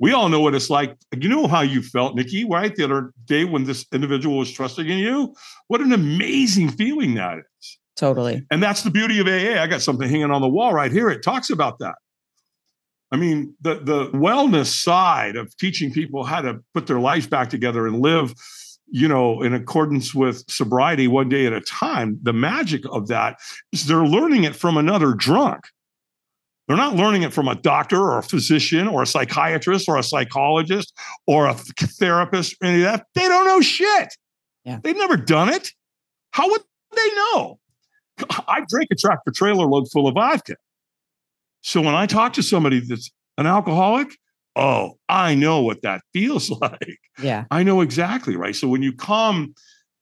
We 0.00 0.12
all 0.12 0.28
know 0.28 0.40
what 0.40 0.54
it's 0.54 0.70
like. 0.70 0.96
You 1.16 1.28
know 1.28 1.46
how 1.46 1.62
you 1.62 1.82
felt, 1.82 2.14
Nikki, 2.14 2.44
right? 2.44 2.74
The 2.74 2.84
other 2.84 3.12
day 3.24 3.44
when 3.44 3.64
this 3.64 3.84
individual 3.92 4.38
was 4.38 4.50
trusting 4.50 4.88
in 4.88 4.98
you. 4.98 5.34
What 5.66 5.80
an 5.80 5.92
amazing 5.92 6.70
feeling 6.70 7.14
that 7.14 7.38
is. 7.38 7.78
totally 7.96 8.46
And 8.50 8.62
that's 8.62 8.82
the 8.82 8.90
beauty 8.90 9.18
of 9.18 9.26
AA. 9.26 9.60
I 9.60 9.66
got 9.66 9.82
something 9.82 10.08
hanging 10.08 10.30
on 10.30 10.40
the 10.40 10.48
wall 10.48 10.72
right 10.72 10.92
here. 10.92 11.10
It 11.10 11.22
talks 11.22 11.50
about 11.50 11.80
that. 11.80 11.96
I 13.10 13.16
mean, 13.16 13.54
the 13.60 13.76
the 13.76 14.10
wellness 14.10 14.66
side 14.66 15.36
of 15.36 15.56
teaching 15.56 15.92
people 15.92 16.24
how 16.24 16.42
to 16.42 16.60
put 16.74 16.86
their 16.86 17.00
lives 17.00 17.26
back 17.26 17.48
together 17.48 17.86
and 17.86 18.00
live, 18.00 18.34
you 18.86 19.08
know, 19.08 19.42
in 19.42 19.54
accordance 19.54 20.14
with 20.14 20.44
sobriety 20.48 21.08
one 21.08 21.28
day 21.28 21.46
at 21.46 21.52
a 21.52 21.60
time. 21.60 22.18
The 22.22 22.34
magic 22.34 22.82
of 22.92 23.08
that 23.08 23.38
is 23.72 23.86
they're 23.86 24.04
learning 24.04 24.44
it 24.44 24.54
from 24.54 24.76
another 24.76 25.14
drunk. 25.14 25.64
They're 26.68 26.76
not 26.76 26.94
learning 26.96 27.22
it 27.22 27.32
from 27.32 27.48
a 27.48 27.54
doctor 27.54 27.98
or 27.98 28.18
a 28.18 28.22
physician 28.22 28.86
or 28.86 29.02
a 29.02 29.06
psychiatrist 29.06 29.88
or 29.88 29.96
a 29.96 30.02
psychologist 30.02 30.92
or 31.26 31.46
a 31.46 31.54
therapist 31.54 32.56
or 32.60 32.66
any 32.66 32.82
of 32.82 32.92
that. 32.92 33.06
They 33.14 33.26
don't 33.26 33.46
know 33.46 33.62
shit. 33.62 34.14
Yeah. 34.64 34.78
They've 34.82 34.96
never 34.96 35.16
done 35.16 35.48
it. 35.48 35.70
How 36.32 36.48
would 36.50 36.60
they 36.94 37.08
know? 37.14 37.58
I 38.46 38.62
drink 38.68 38.88
a 38.92 38.96
tractor 38.96 39.30
trailer 39.30 39.66
load 39.66 39.86
full 39.90 40.06
of 40.06 40.14
vodka. 40.14 40.56
So 41.62 41.80
when 41.80 41.94
I 41.94 42.06
talk 42.06 42.34
to 42.34 42.42
somebody 42.42 42.80
that's 42.80 43.10
an 43.38 43.46
alcoholic, 43.46 44.16
oh, 44.54 44.98
I 45.08 45.34
know 45.34 45.62
what 45.62 45.82
that 45.82 46.02
feels 46.12 46.50
like. 46.50 46.98
yeah 47.22 47.44
I 47.50 47.62
know 47.62 47.80
exactly, 47.80 48.36
right? 48.36 48.54
So 48.54 48.68
when 48.68 48.82
you 48.82 48.92
come 48.92 49.54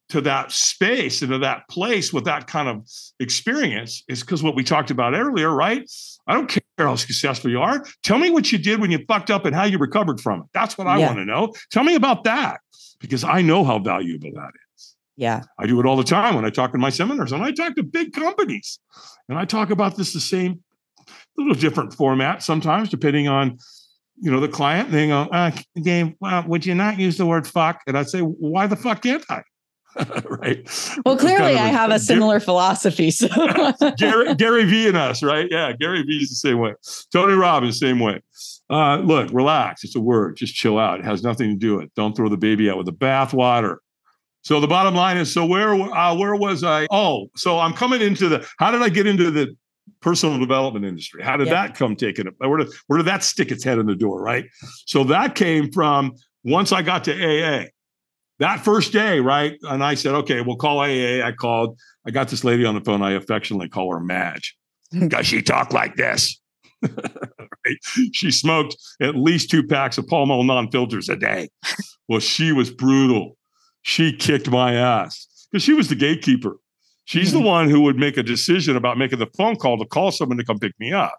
to 0.08 0.20
that 0.20 0.52
space 0.52 1.22
and 1.22 1.30
to 1.32 1.38
that 1.38 1.68
place 1.68 2.12
with 2.12 2.24
that 2.24 2.46
kind 2.46 2.68
of 2.68 2.86
experience, 3.18 4.04
is 4.08 4.20
because 4.20 4.42
what 4.42 4.54
we 4.54 4.62
talked 4.62 4.90
about 4.90 5.14
earlier, 5.14 5.50
right? 5.50 5.90
I 6.26 6.34
don't 6.34 6.48
care 6.48 6.62
how 6.78 6.94
successful 6.96 7.50
you 7.50 7.60
are. 7.60 7.84
Tell 8.02 8.18
me 8.18 8.30
what 8.30 8.52
you 8.52 8.58
did 8.58 8.80
when 8.80 8.90
you 8.90 9.04
fucked 9.08 9.30
up 9.30 9.44
and 9.44 9.54
how 9.54 9.64
you 9.64 9.78
recovered 9.78 10.20
from 10.20 10.40
it. 10.40 10.46
That's 10.52 10.78
what 10.78 10.86
I 10.86 10.98
Yeah. 10.98 11.06
want 11.08 11.18
to 11.18 11.24
know. 11.24 11.52
Tell 11.72 11.82
me 11.84 11.94
about 11.96 12.24
that 12.24 12.60
because 13.00 13.24
I 13.24 13.42
know 13.42 13.64
how 13.64 13.78
valuable 13.78 14.30
that 14.34 14.50
is. 14.76 14.94
yeah 15.18 15.42
I 15.58 15.66
do 15.66 15.80
it 15.80 15.86
all 15.86 15.96
the 15.96 16.04
time 16.04 16.34
when 16.34 16.44
I 16.44 16.50
talk 16.50 16.74
in 16.74 16.80
my 16.80 16.90
seminars 16.90 17.32
and 17.32 17.42
I 17.42 17.50
talk 17.50 17.74
to 17.76 17.82
big 17.82 18.12
companies 18.12 18.78
and 19.28 19.38
I 19.38 19.44
talk 19.46 19.70
about 19.70 19.96
this 19.96 20.12
the 20.12 20.20
same 20.20 20.62
little 21.38 21.54
different 21.54 21.94
format 21.94 22.42
sometimes 22.42 22.88
depending 22.90 23.26
on 23.28 23.58
you 24.18 24.30
know, 24.30 24.40
the 24.40 24.48
client, 24.48 24.90
they 24.90 25.08
go, 25.08 25.22
uh, 25.30 25.50
Dave, 25.82 26.14
well, 26.20 26.42
would 26.46 26.64
you 26.64 26.74
not 26.74 26.98
use 26.98 27.18
the 27.18 27.26
word 27.26 27.46
fuck? 27.46 27.82
And 27.86 27.98
I'd 27.98 28.08
say, 28.08 28.20
why 28.20 28.66
the 28.66 28.74
fuck 28.74 29.02
can't 29.02 29.22
I? 29.28 29.42
right. 30.28 30.98
Well, 31.04 31.16
clearly 31.16 31.54
kind 31.54 31.58
of 31.58 31.64
I 31.64 31.68
have 31.68 31.90
a 31.90 31.98
similar 31.98 32.40
philosophy. 32.40 33.10
So 33.10 33.28
Gary, 33.96 34.34
Gary 34.34 34.64
V 34.64 34.88
and 34.88 34.96
us, 34.96 35.22
right? 35.22 35.48
Yeah. 35.50 35.72
Gary 35.72 36.02
V 36.02 36.12
is 36.12 36.28
the 36.28 36.34
same 36.36 36.58
way. 36.58 36.74
Tony 37.12 37.34
Robbins, 37.34 37.78
same 37.78 37.98
way. 37.98 38.22
Uh, 38.68 38.98
look, 38.98 39.30
relax. 39.32 39.84
It's 39.84 39.96
a 39.96 40.00
word. 40.00 40.36
Just 40.36 40.54
chill 40.54 40.78
out. 40.78 40.98
It 40.98 41.04
has 41.04 41.22
nothing 41.22 41.50
to 41.50 41.56
do 41.56 41.76
with 41.76 41.84
it. 41.86 41.94
Don't 41.94 42.16
throw 42.16 42.28
the 42.28 42.36
baby 42.36 42.68
out 42.68 42.76
with 42.76 42.86
the 42.86 42.92
bathwater. 42.92 43.76
So 44.42 44.60
the 44.60 44.68
bottom 44.68 44.94
line 44.94 45.16
is, 45.16 45.32
so 45.32 45.44
where 45.44 45.72
uh, 45.74 46.14
where 46.14 46.36
was 46.36 46.62
I? 46.62 46.86
Oh, 46.90 47.28
so 47.36 47.58
I'm 47.58 47.72
coming 47.72 48.00
into 48.00 48.28
the. 48.28 48.46
How 48.58 48.70
did 48.70 48.82
I 48.82 48.88
get 48.88 49.06
into 49.06 49.30
the 49.30 49.56
personal 50.00 50.38
development 50.38 50.84
industry? 50.84 51.22
How 51.22 51.36
did 51.36 51.48
that 51.48 51.74
come 51.74 51.96
taking 51.96 52.28
it? 52.28 52.34
Where 52.38 52.58
did 52.58 52.68
where 52.86 52.98
did 52.98 53.06
that 53.06 53.24
stick 53.24 53.50
its 53.50 53.64
head 53.64 53.78
in 53.78 53.86
the 53.86 53.96
door? 53.96 54.22
Right. 54.22 54.44
So 54.86 55.02
that 55.04 55.34
came 55.34 55.72
from 55.72 56.14
once 56.44 56.70
I 56.70 56.82
got 56.82 57.02
to 57.04 57.12
AA. 57.12 57.64
That 58.38 58.60
first 58.60 58.92
day, 58.92 59.20
right? 59.20 59.58
And 59.62 59.82
I 59.82 59.94
said, 59.94 60.14
okay, 60.14 60.42
we'll 60.42 60.56
call 60.56 60.80
AA. 60.80 61.24
I 61.24 61.32
called. 61.32 61.78
I 62.06 62.10
got 62.10 62.28
this 62.28 62.44
lady 62.44 62.64
on 62.64 62.74
the 62.74 62.80
phone. 62.80 63.02
I 63.02 63.12
affectionately 63.12 63.68
call 63.68 63.92
her 63.92 64.00
Madge 64.00 64.56
because 64.92 65.26
she 65.26 65.42
talked 65.42 65.72
like 65.72 65.96
this. 65.96 66.40
right? 66.82 67.76
She 68.12 68.30
smoked 68.30 68.76
at 69.00 69.16
least 69.16 69.50
two 69.50 69.66
packs 69.66 69.98
of 69.98 70.06
Pall 70.06 70.26
Mall 70.26 70.44
non-filters 70.44 71.08
a 71.08 71.16
day. 71.16 71.48
Well, 72.08 72.20
she 72.20 72.52
was 72.52 72.70
brutal. 72.70 73.36
She 73.82 74.12
kicked 74.12 74.50
my 74.50 74.74
ass 74.74 75.26
because 75.50 75.62
she 75.62 75.72
was 75.72 75.88
the 75.88 75.94
gatekeeper. 75.94 76.56
She's 77.04 77.28
mm-hmm. 77.32 77.38
the 77.38 77.48
one 77.48 77.70
who 77.70 77.80
would 77.82 77.96
make 77.96 78.16
a 78.16 78.22
decision 78.22 78.76
about 78.76 78.98
making 78.98 79.18
the 79.18 79.28
phone 79.36 79.56
call 79.56 79.78
to 79.78 79.86
call 79.86 80.10
someone 80.10 80.38
to 80.38 80.44
come 80.44 80.58
pick 80.58 80.78
me 80.78 80.92
up. 80.92 81.16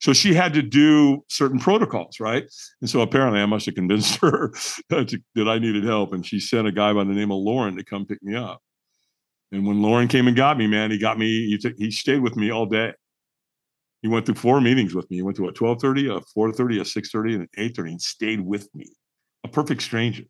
So 0.00 0.12
she 0.12 0.34
had 0.34 0.54
to 0.54 0.62
do 0.62 1.24
certain 1.28 1.58
protocols, 1.58 2.20
right? 2.20 2.44
And 2.80 2.88
so 2.88 3.00
apparently 3.00 3.40
I 3.40 3.46
must 3.46 3.66
have 3.66 3.74
convinced 3.74 4.16
her 4.22 4.52
that 4.90 5.48
I 5.48 5.58
needed 5.58 5.84
help. 5.84 6.12
And 6.12 6.24
she 6.24 6.40
sent 6.40 6.68
a 6.68 6.72
guy 6.72 6.92
by 6.92 7.04
the 7.04 7.12
name 7.12 7.30
of 7.30 7.38
Lauren 7.38 7.76
to 7.76 7.84
come 7.84 8.06
pick 8.06 8.22
me 8.22 8.34
up. 8.34 8.62
And 9.50 9.66
when 9.66 9.82
Lauren 9.82 10.08
came 10.08 10.28
and 10.28 10.36
got 10.36 10.58
me, 10.58 10.66
man, 10.66 10.90
he 10.90 10.98
got 10.98 11.18
me, 11.18 11.46
he, 11.46 11.58
t- 11.58 11.74
he 11.78 11.90
stayed 11.90 12.20
with 12.20 12.36
me 12.36 12.50
all 12.50 12.66
day. 12.66 12.92
He 14.02 14.08
went 14.08 14.26
through 14.26 14.36
four 14.36 14.60
meetings 14.60 14.94
with 14.94 15.10
me. 15.10 15.16
He 15.16 15.22
went 15.22 15.36
to 15.38 15.44
a 15.44 15.54
1230, 15.54 16.08
a 16.08 16.20
430, 16.20 16.80
a 16.80 16.84
630, 16.84 17.34
and 17.34 17.42
an 17.42 17.48
830, 17.56 17.90
and 17.92 18.02
stayed 18.02 18.40
with 18.40 18.72
me. 18.74 18.86
A 19.44 19.48
perfect 19.48 19.82
stranger. 19.82 20.24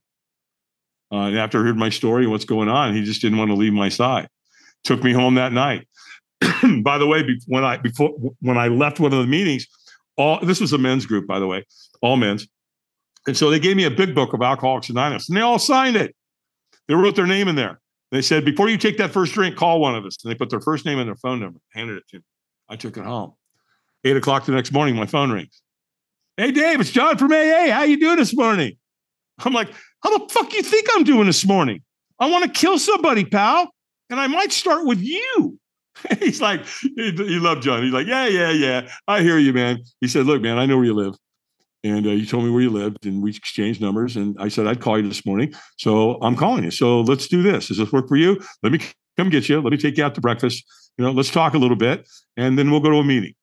Uh, 1.13 1.27
and 1.27 1.39
after 1.39 1.59
I 1.59 1.65
heard 1.65 1.77
my 1.77 1.89
story 1.89 2.25
and 2.25 2.33
what's 2.33 2.45
going 2.45 2.69
on, 2.69 2.95
he 2.95 3.03
just 3.03 3.21
didn't 3.21 3.39
want 3.39 3.51
to 3.51 3.57
leave 3.57 3.73
my 3.73 3.89
side. 3.89 4.29
Took 4.85 5.03
me 5.03 5.13
home 5.13 5.35
that 5.35 5.53
night. 5.53 5.87
by 6.83 6.99
the 6.99 7.07
way, 7.07 7.25
when 7.47 7.65
I 7.65 7.77
before 7.77 8.11
when 8.41 8.59
I 8.59 8.69
left 8.69 9.01
one 9.01 9.13
of 9.13 9.19
the 9.19 9.27
meetings, 9.27 9.67
all 10.17 10.41
this 10.41 10.61
was 10.61 10.73
a 10.73 10.79
men's 10.79 11.07
group, 11.07 11.27
by 11.27 11.39
the 11.39 11.47
way, 11.47 11.65
all 12.03 12.17
men's. 12.17 12.47
And 13.27 13.37
so 13.37 13.51
they 13.51 13.59
gave 13.59 13.77
me 13.77 13.85
a 13.85 13.91
big 13.91 14.15
book 14.15 14.33
of 14.33 14.43
Alcoholics 14.43 14.89
Anonymous, 14.89 15.29
and 15.29 15.37
they 15.37 15.43
all 15.43 15.59
signed 15.59 15.97
it. 15.97 16.15
They 16.87 16.95
wrote 16.95 17.17
their 17.17 17.27
name 17.27 17.49
in 17.49 17.57
there. 17.57 17.81
They 18.11 18.23
said, 18.23 18.45
before 18.45 18.69
you 18.69 18.79
take 18.79 18.97
that 18.99 19.13
first 19.13 19.35
drink, 19.35 19.57
call 19.57 19.81
one 19.81 19.95
of 19.95 20.05
us. 20.07 20.17
And 20.25 20.31
they 20.31 20.35
put 20.35 20.51
their 20.51 20.61
first 20.61 20.87
name 20.87 20.99
and 20.99 21.07
their 21.07 21.17
phone 21.17 21.41
number, 21.41 21.61
handed 21.75 21.99
it 21.99 22.09
to 22.09 22.17
me. 22.17 22.25
I 22.69 22.77
took 22.77 22.97
it 22.97 23.05
home. 23.05 23.35
Eight 24.05 24.17
o'clock 24.17 24.47
the 24.47 24.53
next 24.53 24.73
morning, 24.73 24.97
my 24.97 25.07
phone 25.07 25.31
rings. 25.31 25.61
Hey, 26.37 26.53
Dave, 26.53 26.81
it's 26.81 26.91
John 26.91 27.19
from 27.19 27.33
AA. 27.33 27.71
How 27.71 27.83
you 27.83 27.99
doing 27.99 28.17
this 28.17 28.35
morning? 28.35 28.77
I'm 29.41 29.53
like, 29.53 29.71
how 30.03 30.17
the 30.17 30.33
fuck 30.33 30.53
you 30.55 30.63
think 30.63 30.89
I'm 30.95 31.05
doing 31.05 31.27
this 31.27 31.45
morning? 31.45 31.83
I 32.19 32.31
want 32.31 32.45
to 32.45 32.51
kill 32.51 32.79
somebody, 32.79 33.25
pal. 33.25 33.71
And 34.11 34.19
I 34.19 34.27
might 34.27 34.53
start 34.53 34.87
with 34.87 35.01
you. 35.01 35.58
He's 36.19 36.41
like, 36.41 36.65
he, 36.67 37.13
he 37.13 37.39
loved 37.39 37.63
John. 37.63 37.83
He's 37.83 37.93
like, 37.93 38.07
yeah, 38.07 38.27
yeah, 38.27 38.51
yeah. 38.51 38.91
I 39.07 39.23
hear 39.23 39.39
you, 39.39 39.53
man. 39.53 39.79
He 40.01 40.09
said, 40.09 40.27
look, 40.27 40.43
man, 40.43 40.59
I 40.59 40.67
know 40.67 40.77
where 40.77 40.87
you 40.87 40.95
live. 40.95 41.15
And 41.85 42.07
uh, 42.07 42.11
you 42.11 42.27
told 42.27 42.45
me 42.45 42.51
where 42.51 42.63
you 42.63 42.71
lived, 42.71 43.07
and 43.07 43.23
we 43.23 43.31
exchanged 43.31 43.81
numbers. 43.81 44.17
And 44.17 44.37
I 44.41 44.49
said, 44.49 44.67
I'd 44.67 44.81
call 44.81 44.99
you 44.99 45.09
this 45.09 45.25
morning. 45.25 45.55
So 45.77 46.19
I'm 46.23 46.35
calling 46.35 46.65
you. 46.65 46.71
So 46.71 47.03
let's 47.03 47.29
do 47.29 47.43
this. 47.43 47.69
Does 47.69 47.79
this 47.79 47.93
work 47.93 48.09
for 48.09 48.17
you? 48.17 48.41
Let 48.63 48.73
me 48.73 48.81
come 49.17 49.31
get 49.31 49.49
you. 49.49 49.61
Let 49.61 49.71
me 49.71 49.77
take 49.77 49.97
you 49.97 50.05
out 50.05 50.15
to 50.17 50.21
breakfast. 50.21 50.65
You 50.97 51.05
know, 51.05 51.13
let's 51.13 51.31
talk 51.31 51.55
a 51.55 51.59
little 51.59 51.77
bit, 51.77 52.09
and 52.37 52.59
then 52.59 52.71
we'll 52.71 52.81
go 52.81 52.91
to 52.91 52.97
a 52.97 53.05
meeting. 53.05 53.35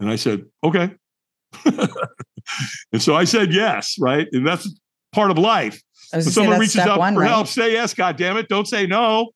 And 0.00 0.10
I 0.10 0.16
said, 0.16 0.44
okay. 0.62 0.90
and 1.64 3.00
so 3.00 3.14
I 3.14 3.24
said 3.24 3.54
yes, 3.54 3.96
right? 3.98 4.28
And 4.32 4.46
that's 4.46 4.68
part 5.12 5.30
of 5.30 5.38
life. 5.38 5.82
When 6.12 6.22
someone 6.22 6.58
reaches 6.58 6.76
out 6.76 6.98
one, 6.98 7.14
for 7.14 7.20
right? 7.20 7.28
help, 7.28 7.46
say 7.46 7.72
yes, 7.72 7.94
God 7.94 8.16
damn 8.16 8.36
it. 8.36 8.48
Don't 8.48 8.68
say 8.68 8.86
no. 8.86 9.30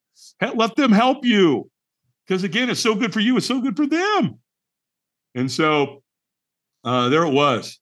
Let 0.55 0.75
them 0.75 0.91
help 0.91 1.25
you. 1.25 1.69
Because 2.27 2.43
again, 2.43 2.69
it's 2.69 2.79
so 2.79 2.95
good 2.95 3.13
for 3.13 3.19
you, 3.19 3.37
it's 3.37 3.45
so 3.45 3.61
good 3.61 3.75
for 3.75 3.85
them. 3.85 4.39
And 5.35 5.51
so 5.51 6.03
uh, 6.83 7.09
there 7.09 7.23
it 7.23 7.33
was. 7.33 7.79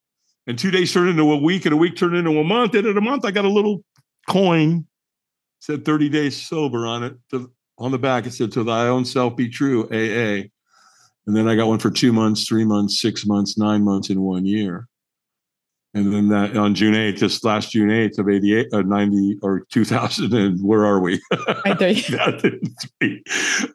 And 0.47 0.57
two 0.57 0.71
days 0.71 0.91
turned 0.91 1.09
into 1.09 1.31
a 1.31 1.37
week, 1.37 1.65
and 1.65 1.73
a 1.73 1.77
week 1.77 1.95
turned 1.95 2.15
into 2.15 2.39
a 2.39 2.43
month. 2.43 2.73
And 2.75 2.87
in 2.87 2.97
a 2.97 3.01
month, 3.01 3.25
I 3.25 3.31
got 3.31 3.45
a 3.45 3.49
little 3.49 3.83
coin, 4.27 4.85
said 5.59 5.85
30 5.85 6.09
days 6.09 6.41
sober 6.41 6.87
on 6.87 7.03
it. 7.03 7.15
To, 7.29 7.51
on 7.77 7.91
the 7.91 7.99
back, 7.99 8.25
it 8.25 8.31
said, 8.31 8.51
To 8.53 8.63
thy 8.63 8.87
own 8.87 9.05
self 9.05 9.35
be 9.35 9.49
true, 9.49 9.85
AA. 9.85 10.47
And 11.27 11.35
then 11.35 11.47
I 11.47 11.55
got 11.55 11.67
one 11.67 11.79
for 11.79 11.91
two 11.91 12.11
months, 12.11 12.47
three 12.47 12.65
months, 12.65 12.99
six 12.99 13.25
months, 13.25 13.57
nine 13.57 13.83
months, 13.83 14.09
in 14.09 14.21
one 14.21 14.45
year. 14.45 14.87
And 15.93 16.13
then 16.13 16.29
that 16.29 16.55
on 16.55 16.73
June 16.73 16.93
8th, 16.93 17.17
just 17.17 17.43
last 17.43 17.71
June 17.71 17.89
8th 17.89 18.17
of 18.19 18.29
88, 18.29 18.67
uh, 18.71 18.81
90 18.81 19.39
or 19.41 19.65
2000, 19.71 20.33
and 20.33 20.63
where 20.63 20.85
are 20.85 21.01
we? 21.01 21.21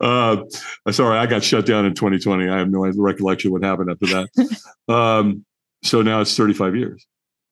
uh, 0.00 0.36
sorry, 0.90 1.18
I 1.18 1.26
got 1.26 1.44
shut 1.44 1.66
down 1.66 1.84
in 1.84 1.94
2020. 1.94 2.48
I 2.48 2.58
have 2.58 2.70
no 2.70 2.90
recollection 2.96 3.52
what 3.52 3.62
happened 3.62 3.90
after 3.90 4.06
that. 4.06 4.62
um, 4.88 5.44
so 5.82 6.00
now 6.00 6.22
it's 6.22 6.34
35 6.34 6.74
years. 6.74 7.06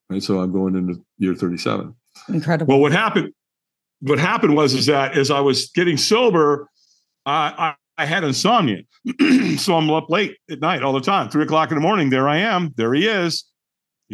Right. 0.09 0.23
So 0.23 0.41
I'm 0.41 0.53
going 0.53 0.77
into 0.77 1.05
year 1.19 1.35
37. 1.35 1.95
Incredible. 2.31 2.73
Well, 2.73 2.81
what 2.81 2.93
happened, 2.93 3.35
what 4.01 4.19
happened 4.19 4.57
was, 4.57 4.73
is 4.73 4.87
that 4.87 5.17
as 5.17 5.31
I 5.31 5.41
was 5.41 5.71
getting 5.75 5.99
sober, 5.99 6.71
I, 7.27 7.75
I 7.99 8.07
had 8.07 8.25
insomnia. 8.25 8.83
so 9.59 9.77
I'm 9.77 9.91
up 9.91 10.11
late 10.11 10.37
at 10.51 10.61
night 10.61 10.83
all 10.83 10.93
the 10.93 11.01
time, 11.01 11.29
three 11.29 11.45
o'clock 11.45 11.71
in 11.71 11.77
the 11.77 11.83
morning. 11.83 12.11
There 12.11 12.29
I 12.29 12.39
am. 12.39 12.73
There 12.77 12.95
he 12.95 13.07
is. 13.07 13.45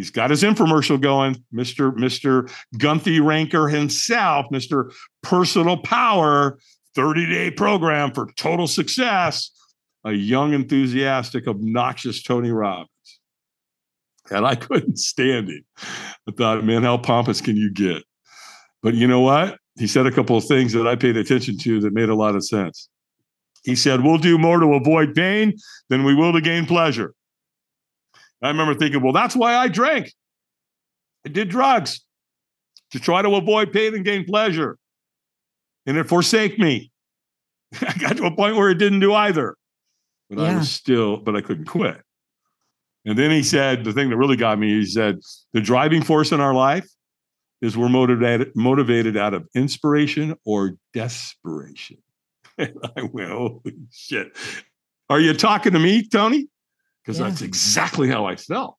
He's 0.01 0.11
got 0.11 0.31
his 0.31 0.43
infomercial 0.43 0.99
going, 0.99 1.45
Mr. 1.53 1.95
Mr. 1.95 2.51
Gunthy 2.77 3.23
Ranker 3.23 3.69
himself, 3.69 4.47
Mr. 4.51 4.95
Personal 5.23 5.77
Power, 5.77 6.59
30 6.95 7.27
day 7.27 7.51
program 7.51 8.11
for 8.11 8.33
total 8.33 8.67
success. 8.67 9.51
A 10.05 10.13
young, 10.13 10.55
enthusiastic, 10.55 11.47
obnoxious 11.47 12.23
Tony 12.23 12.51
Robbins. 12.51 12.89
And 14.31 14.47
I 14.47 14.55
couldn't 14.57 14.99
stand 14.99 15.51
him. 15.51 15.67
I 16.27 16.33
thought, 16.35 16.65
man, 16.65 16.83
how 16.83 16.97
pompous 16.97 17.43
can 17.43 17.59
you 17.59 17.71
get? 17.71 18.03
But 18.83 18.95
you 18.95 19.07
know 19.07 19.21
what? 19.21 19.59
He 19.79 19.87
said 19.87 20.07
a 20.07 20.11
couple 20.11 20.39
of 20.39 20.47
things 20.47 20.73
that 20.73 20.87
I 20.87 20.97
paid 20.97 21.19
attention 21.19 21.59
to 21.59 21.79
that 21.81 21.93
made 21.93 22.09
a 22.09 22.15
lot 22.15 22.37
of 22.37 22.47
sense. 22.47 22.89
He 23.65 23.77
said, 23.77 24.03
We'll 24.03 24.17
do 24.17 24.39
more 24.39 24.61
to 24.61 24.73
avoid 24.73 25.15
pain 25.15 25.59
than 25.91 26.05
we 26.05 26.15
will 26.15 26.33
to 26.33 26.41
gain 26.41 26.65
pleasure. 26.65 27.13
I 28.43 28.49
remember 28.49 28.75
thinking, 28.75 29.03
well, 29.03 29.13
that's 29.13 29.37
why 29.37 29.55
I 29.55 29.69
drank. 29.69 30.13
I 31.27 31.29
did 31.29 31.49
drugs 31.49 32.01
to 32.93 32.99
try 32.99 33.23
to 33.23 33.35
avoid 33.35 33.73
pain 33.73 33.95
and 33.95 34.05
gain 34.05 34.25
pleasure. 34.25 34.79
And 35.87 35.97
it 35.97 36.09
forsake 36.09 36.59
me. 36.59 36.91
I 37.81 37.95
got 37.99 38.17
to 38.17 38.25
a 38.25 38.35
point 38.35 38.57
where 38.57 38.71
it 38.71 38.79
didn't 38.79 39.01
do 39.01 39.13
either. 39.13 39.57
But 40.29 40.39
yeah. 40.39 40.45
I 40.45 40.57
was 40.57 40.71
still, 40.71 41.17
but 41.17 41.37
I 41.37 41.41
couldn't 41.41 41.67
quit. 41.67 42.01
And 43.05 43.19
then 43.19 43.31
he 43.31 43.43
said, 43.43 43.85
the 43.85 43.93
thing 43.93 44.11
that 44.11 44.17
really 44.17 44.37
got 44.37 44.59
me, 44.59 44.81
he 44.81 44.87
said, 44.87 45.21
the 45.53 45.61
driving 45.61 46.03
force 46.03 46.33
in 46.33 46.41
our 46.41 46.55
life 46.55 46.89
is 47.63 47.77
we're 47.77 47.89
motivated, 47.89 48.53
motivated 48.55 49.17
out 49.17 49.35
of 49.35 49.47
inspiration 49.55 50.35
or 50.45 50.77
desperation. 50.95 51.99
And 52.59 52.77
I 52.95 53.05
went, 53.05 53.31
holy 53.31 53.75
shit. 53.91 54.37
Are 55.09 55.19
you 55.19 55.33
talking 55.33 55.73
to 55.73 55.79
me, 55.79 56.07
Tony? 56.07 56.47
Because 57.05 57.19
yeah. 57.19 57.29
that's 57.29 57.43
exactly 57.43 58.09
how 58.09 58.27
I 58.27 58.37
felt. 58.37 58.77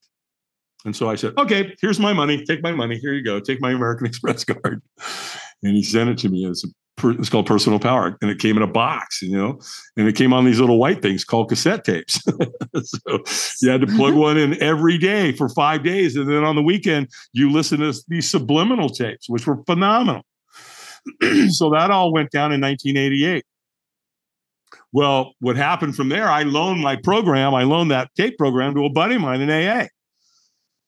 And 0.85 0.95
so 0.95 1.09
I 1.09 1.15
said, 1.15 1.33
okay, 1.37 1.75
here's 1.79 1.99
my 1.99 2.13
money. 2.13 2.43
Take 2.43 2.63
my 2.63 2.71
money. 2.71 2.97
Here 2.97 3.13
you 3.13 3.23
go. 3.23 3.39
Take 3.39 3.61
my 3.61 3.71
American 3.71 4.05
Express 4.07 4.43
card. 4.43 4.81
And 5.63 5.75
he 5.75 5.83
sent 5.83 6.09
it 6.09 6.17
to 6.19 6.29
me. 6.29 6.45
It's, 6.45 6.65
a, 6.65 7.09
it's 7.11 7.29
called 7.29 7.45
Personal 7.45 7.79
Power. 7.79 8.17
And 8.21 8.31
it 8.31 8.39
came 8.39 8.57
in 8.57 8.63
a 8.63 8.67
box, 8.67 9.21
you 9.21 9.35
know, 9.35 9.59
and 9.95 10.07
it 10.07 10.15
came 10.15 10.33
on 10.33 10.43
these 10.43 10.59
little 10.59 10.79
white 10.79 11.01
things 11.01 11.23
called 11.23 11.49
cassette 11.49 11.83
tapes. 11.83 12.19
so 12.83 13.19
you 13.61 13.69
had 13.69 13.81
to 13.81 13.87
plug 13.87 14.13
one 14.15 14.37
in 14.37 14.61
every 14.61 14.97
day 14.97 15.33
for 15.33 15.49
five 15.49 15.83
days. 15.83 16.15
And 16.15 16.27
then 16.27 16.43
on 16.43 16.55
the 16.55 16.63
weekend, 16.63 17.09
you 17.33 17.51
listen 17.51 17.79
to 17.79 17.93
these 18.07 18.29
subliminal 18.29 18.89
tapes, 18.89 19.29
which 19.29 19.45
were 19.45 19.63
phenomenal. 19.65 20.23
so 21.49 21.69
that 21.71 21.89
all 21.91 22.11
went 22.11 22.31
down 22.31 22.51
in 22.51 22.61
1988. 22.61 23.45
Well, 24.93 25.33
what 25.39 25.55
happened 25.55 25.95
from 25.95 26.09
there, 26.09 26.27
I 26.27 26.43
loaned 26.43 26.81
my 26.81 26.97
program, 26.97 27.53
I 27.53 27.63
loaned 27.63 27.91
that 27.91 28.13
tape 28.15 28.37
program 28.37 28.75
to 28.75 28.85
a 28.85 28.89
buddy 28.89 29.15
of 29.15 29.21
mine 29.21 29.41
in 29.41 29.49
AA. 29.49 29.87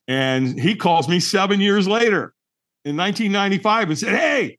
And 0.08 0.60
he 0.60 0.76
calls 0.76 1.08
me 1.08 1.20
seven 1.20 1.62
years 1.62 1.88
later 1.88 2.34
in 2.84 2.98
1995 2.98 3.90
and 3.90 3.98
said, 3.98 4.16
Hey, 4.16 4.58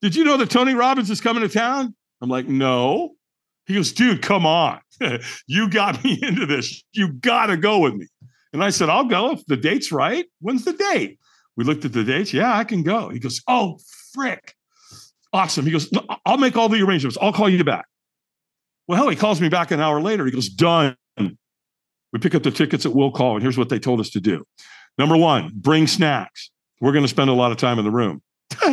did 0.00 0.16
you 0.16 0.24
know 0.24 0.36
that 0.38 0.50
Tony 0.50 0.74
Robbins 0.74 1.10
is 1.10 1.20
coming 1.20 1.42
to 1.42 1.48
town? 1.48 1.94
I'm 2.20 2.30
like, 2.30 2.48
No. 2.48 3.14
He 3.66 3.74
goes, 3.74 3.92
Dude, 3.92 4.22
come 4.22 4.46
on. 4.46 4.80
you 5.46 5.68
got 5.68 6.02
me 6.02 6.18
into 6.22 6.46
this. 6.46 6.82
You 6.92 7.12
got 7.12 7.46
to 7.46 7.56
go 7.56 7.78
with 7.80 7.94
me. 7.94 8.06
And 8.52 8.62
I 8.62 8.70
said, 8.70 8.88
I'll 8.88 9.04
go 9.04 9.32
if 9.32 9.44
the 9.46 9.56
date's 9.56 9.92
right. 9.92 10.24
When's 10.40 10.64
the 10.64 10.72
date? 10.72 11.18
We 11.56 11.64
looked 11.64 11.84
at 11.84 11.92
the 11.92 12.04
dates. 12.04 12.32
Yeah, 12.32 12.56
I 12.56 12.64
can 12.64 12.82
go. 12.82 13.10
He 13.10 13.18
goes, 13.18 13.42
Oh, 13.46 13.78
frick. 14.12 14.54
Awesome. 15.32 15.66
He 15.66 15.72
goes, 15.72 15.90
I'll 16.24 16.38
make 16.38 16.56
all 16.56 16.68
the 16.68 16.80
arrangements. 16.80 17.18
I'll 17.20 17.32
call 17.32 17.50
you 17.50 17.62
back. 17.64 17.86
Well, 18.86 19.08
he 19.08 19.16
calls 19.16 19.40
me 19.40 19.48
back 19.48 19.70
an 19.70 19.80
hour 19.80 20.00
later. 20.00 20.24
He 20.24 20.30
goes, 20.30 20.48
Done. 20.48 20.96
We 21.16 22.20
pick 22.20 22.34
up 22.36 22.44
the 22.44 22.52
tickets 22.52 22.86
at 22.86 22.94
will 22.94 23.10
call, 23.10 23.34
and 23.34 23.42
here's 23.42 23.58
what 23.58 23.68
they 23.70 23.80
told 23.80 23.98
us 23.98 24.10
to 24.10 24.20
do. 24.20 24.44
Number 24.98 25.16
one, 25.16 25.50
bring 25.52 25.88
snacks. 25.88 26.50
We're 26.80 26.92
going 26.92 27.02
to 27.04 27.08
spend 27.08 27.28
a 27.28 27.32
lot 27.32 27.50
of 27.50 27.58
time 27.58 27.78
in 27.80 27.84
the 27.84 27.90
room. 27.90 28.22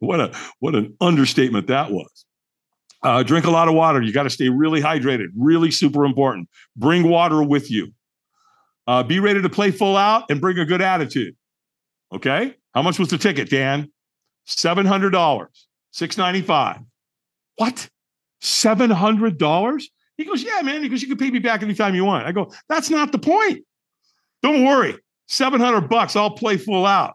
what 0.00 0.20
a 0.20 0.36
what 0.58 0.74
an 0.74 0.96
understatement 1.00 1.68
that 1.68 1.92
was. 1.92 2.24
Uh, 3.04 3.22
drink 3.22 3.46
a 3.46 3.50
lot 3.50 3.68
of 3.68 3.74
water. 3.74 4.00
You 4.00 4.12
got 4.12 4.24
to 4.24 4.30
stay 4.30 4.48
really 4.48 4.80
hydrated. 4.80 5.26
Really 5.36 5.70
super 5.70 6.04
important. 6.04 6.48
Bring 6.76 7.08
water 7.08 7.42
with 7.42 7.70
you. 7.70 7.92
Uh, 8.86 9.02
be 9.02 9.20
ready 9.20 9.42
to 9.42 9.48
play 9.48 9.70
full 9.70 9.96
out 9.96 10.30
and 10.30 10.40
bring 10.40 10.58
a 10.58 10.64
good 10.64 10.80
attitude. 10.80 11.36
Okay. 12.12 12.56
How 12.74 12.82
much 12.82 12.98
was 12.98 13.08
the 13.08 13.18
ticket, 13.18 13.48
Dan? 13.48 13.92
Seven 14.44 14.86
hundred 14.86 15.10
dollars. 15.10 15.68
Six 15.92 16.16
ninety 16.16 16.42
five. 16.42 16.80
What? 17.56 17.88
Seven 18.42 18.90
hundred 18.90 19.38
dollars? 19.38 19.88
He 20.16 20.24
goes, 20.24 20.42
Yeah, 20.42 20.60
man. 20.62 20.82
He 20.82 20.88
goes, 20.88 21.00
You 21.00 21.08
can 21.08 21.16
pay 21.16 21.30
me 21.30 21.38
back 21.38 21.62
anytime 21.62 21.94
you 21.94 22.04
want. 22.04 22.26
I 22.26 22.32
go, 22.32 22.52
That's 22.68 22.90
not 22.90 23.12
the 23.12 23.18
point. 23.18 23.64
Don't 24.42 24.64
worry. 24.64 24.96
700 25.28 25.82
bucks. 25.82 26.16
I'll 26.16 26.32
play 26.32 26.56
full 26.56 26.84
out. 26.84 27.14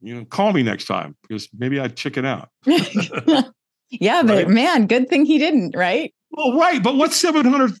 You 0.00 0.14
know, 0.14 0.24
call 0.24 0.52
me 0.52 0.62
next 0.62 0.86
time 0.86 1.16
because 1.22 1.48
maybe 1.56 1.80
I'd 1.80 1.96
chicken 1.96 2.26
out. 2.26 2.50
yeah, 2.66 4.22
but 4.22 4.28
right? 4.28 4.48
man, 4.48 4.86
good 4.86 5.08
thing 5.08 5.24
he 5.24 5.38
didn't, 5.38 5.74
right? 5.74 6.12
Well, 6.30 6.58
right. 6.58 6.82
But 6.82 6.96
what's 6.96 7.20
$700 7.22 7.78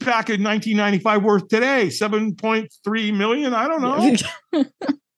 back 0.00 0.30
in 0.30 0.42
1995 0.42 1.22
worth 1.22 1.48
today? 1.48 1.86
7.3 1.86 3.16
million? 3.16 3.54
I 3.54 3.68
don't 3.68 3.82
know. 3.82 4.62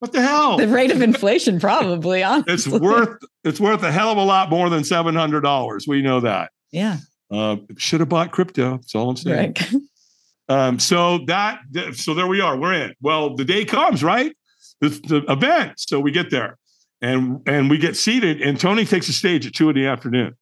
what 0.00 0.12
the 0.12 0.20
hell? 0.20 0.58
The 0.58 0.68
rate 0.68 0.90
of 0.90 1.00
inflation, 1.00 1.58
probably. 1.58 2.22
Honestly. 2.24 2.52
It's 2.52 2.68
worth 2.68 3.18
it's 3.44 3.60
worth 3.60 3.82
a 3.82 3.90
hell 3.90 4.10
of 4.10 4.18
a 4.18 4.24
lot 4.24 4.50
more 4.50 4.68
than 4.68 4.82
$700. 4.82 5.88
We 5.88 6.02
know 6.02 6.20
that. 6.20 6.50
Yeah. 6.76 6.98
Uh, 7.30 7.56
should 7.78 8.00
have 8.00 8.10
bought 8.10 8.32
crypto. 8.32 8.72
That's 8.72 8.94
all 8.94 9.08
I'm 9.08 9.16
saying. 9.16 9.54
Right. 9.58 9.72
um, 10.50 10.78
so 10.78 11.24
that 11.26 11.60
so 11.94 12.12
there 12.12 12.26
we 12.26 12.42
are. 12.42 12.56
We're 12.58 12.74
in. 12.74 12.94
Well, 13.00 13.34
the 13.34 13.46
day 13.46 13.64
comes, 13.64 14.04
right? 14.04 14.36
The, 14.82 14.90
the 14.90 15.32
event. 15.32 15.80
So 15.80 15.98
we 15.98 16.10
get 16.10 16.30
there, 16.30 16.58
and 17.00 17.40
and 17.46 17.70
we 17.70 17.78
get 17.78 17.96
seated, 17.96 18.42
and 18.42 18.60
Tony 18.60 18.84
takes 18.84 19.06
the 19.06 19.14
stage 19.14 19.46
at 19.46 19.54
two 19.54 19.70
in 19.70 19.74
the 19.74 19.86
afternoon. 19.86 20.36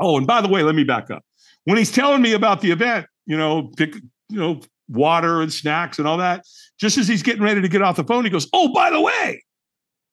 Oh, 0.00 0.16
and 0.16 0.26
by 0.26 0.40
the 0.40 0.48
way, 0.48 0.62
let 0.62 0.74
me 0.74 0.82
back 0.82 1.10
up. 1.10 1.22
When 1.64 1.76
he's 1.76 1.92
telling 1.92 2.22
me 2.22 2.32
about 2.32 2.62
the 2.62 2.70
event, 2.70 3.06
you 3.26 3.36
know, 3.36 3.70
pick, 3.76 3.96
you 4.30 4.38
know, 4.38 4.62
water 4.88 5.42
and 5.42 5.52
snacks 5.52 5.98
and 5.98 6.08
all 6.08 6.16
that. 6.16 6.46
Just 6.80 6.96
as 6.96 7.06
he's 7.06 7.22
getting 7.22 7.42
ready 7.42 7.60
to 7.60 7.68
get 7.68 7.82
off 7.82 7.96
the 7.96 8.04
phone, 8.04 8.24
he 8.24 8.30
goes, 8.30 8.48
"Oh, 8.54 8.72
by 8.72 8.90
the 8.90 9.00
way, 9.00 9.44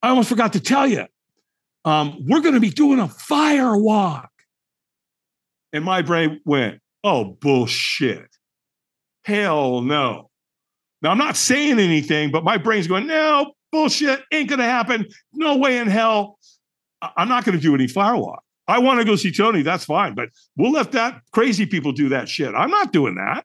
I 0.02 0.10
almost 0.10 0.28
forgot 0.28 0.52
to 0.54 0.60
tell 0.60 0.86
you, 0.86 1.06
um, 1.86 2.18
we're 2.28 2.42
going 2.42 2.56
to 2.56 2.60
be 2.60 2.70
doing 2.70 3.00
a 3.00 3.08
fire 3.08 3.78
walk." 3.78 4.30
And 5.76 5.84
my 5.84 6.02
brain 6.02 6.40
went, 6.46 6.80
oh, 7.04 7.38
bullshit. 7.42 8.30
Hell 9.26 9.82
no. 9.82 10.30
Now, 11.02 11.12
I'm 11.12 11.18
not 11.18 11.36
saying 11.36 11.80
anything, 11.80 12.32
but 12.32 12.46
my 12.46 12.56
brain's 12.58 12.88
going, 12.88 13.08
no, 13.08 13.52
bullshit, 13.74 14.24
ain't 14.32 14.48
going 14.48 14.60
to 14.60 14.66
happen. 14.66 15.06
No 15.34 15.58
way 15.58 15.78
in 15.80 15.88
hell. 15.88 16.40
I'm 17.18 17.28
not 17.28 17.44
going 17.44 17.58
to 17.58 17.62
do 17.62 17.76
any 17.76 17.88
firewalk. 17.88 18.38
I 18.70 18.80
want 18.80 19.00
to 19.02 19.06
go 19.06 19.18
see 19.18 19.34
Tony. 19.34 19.64
That's 19.64 19.84
fine. 19.84 20.16
But 20.16 20.30
we'll 20.56 20.72
let 20.72 20.94
that 20.94 21.20
crazy 21.34 21.66
people 21.66 21.92
do 21.92 22.08
that 22.08 22.30
shit. 22.30 22.56
I'm 22.56 22.72
not 22.72 22.94
doing 22.94 23.16
that. 23.16 23.44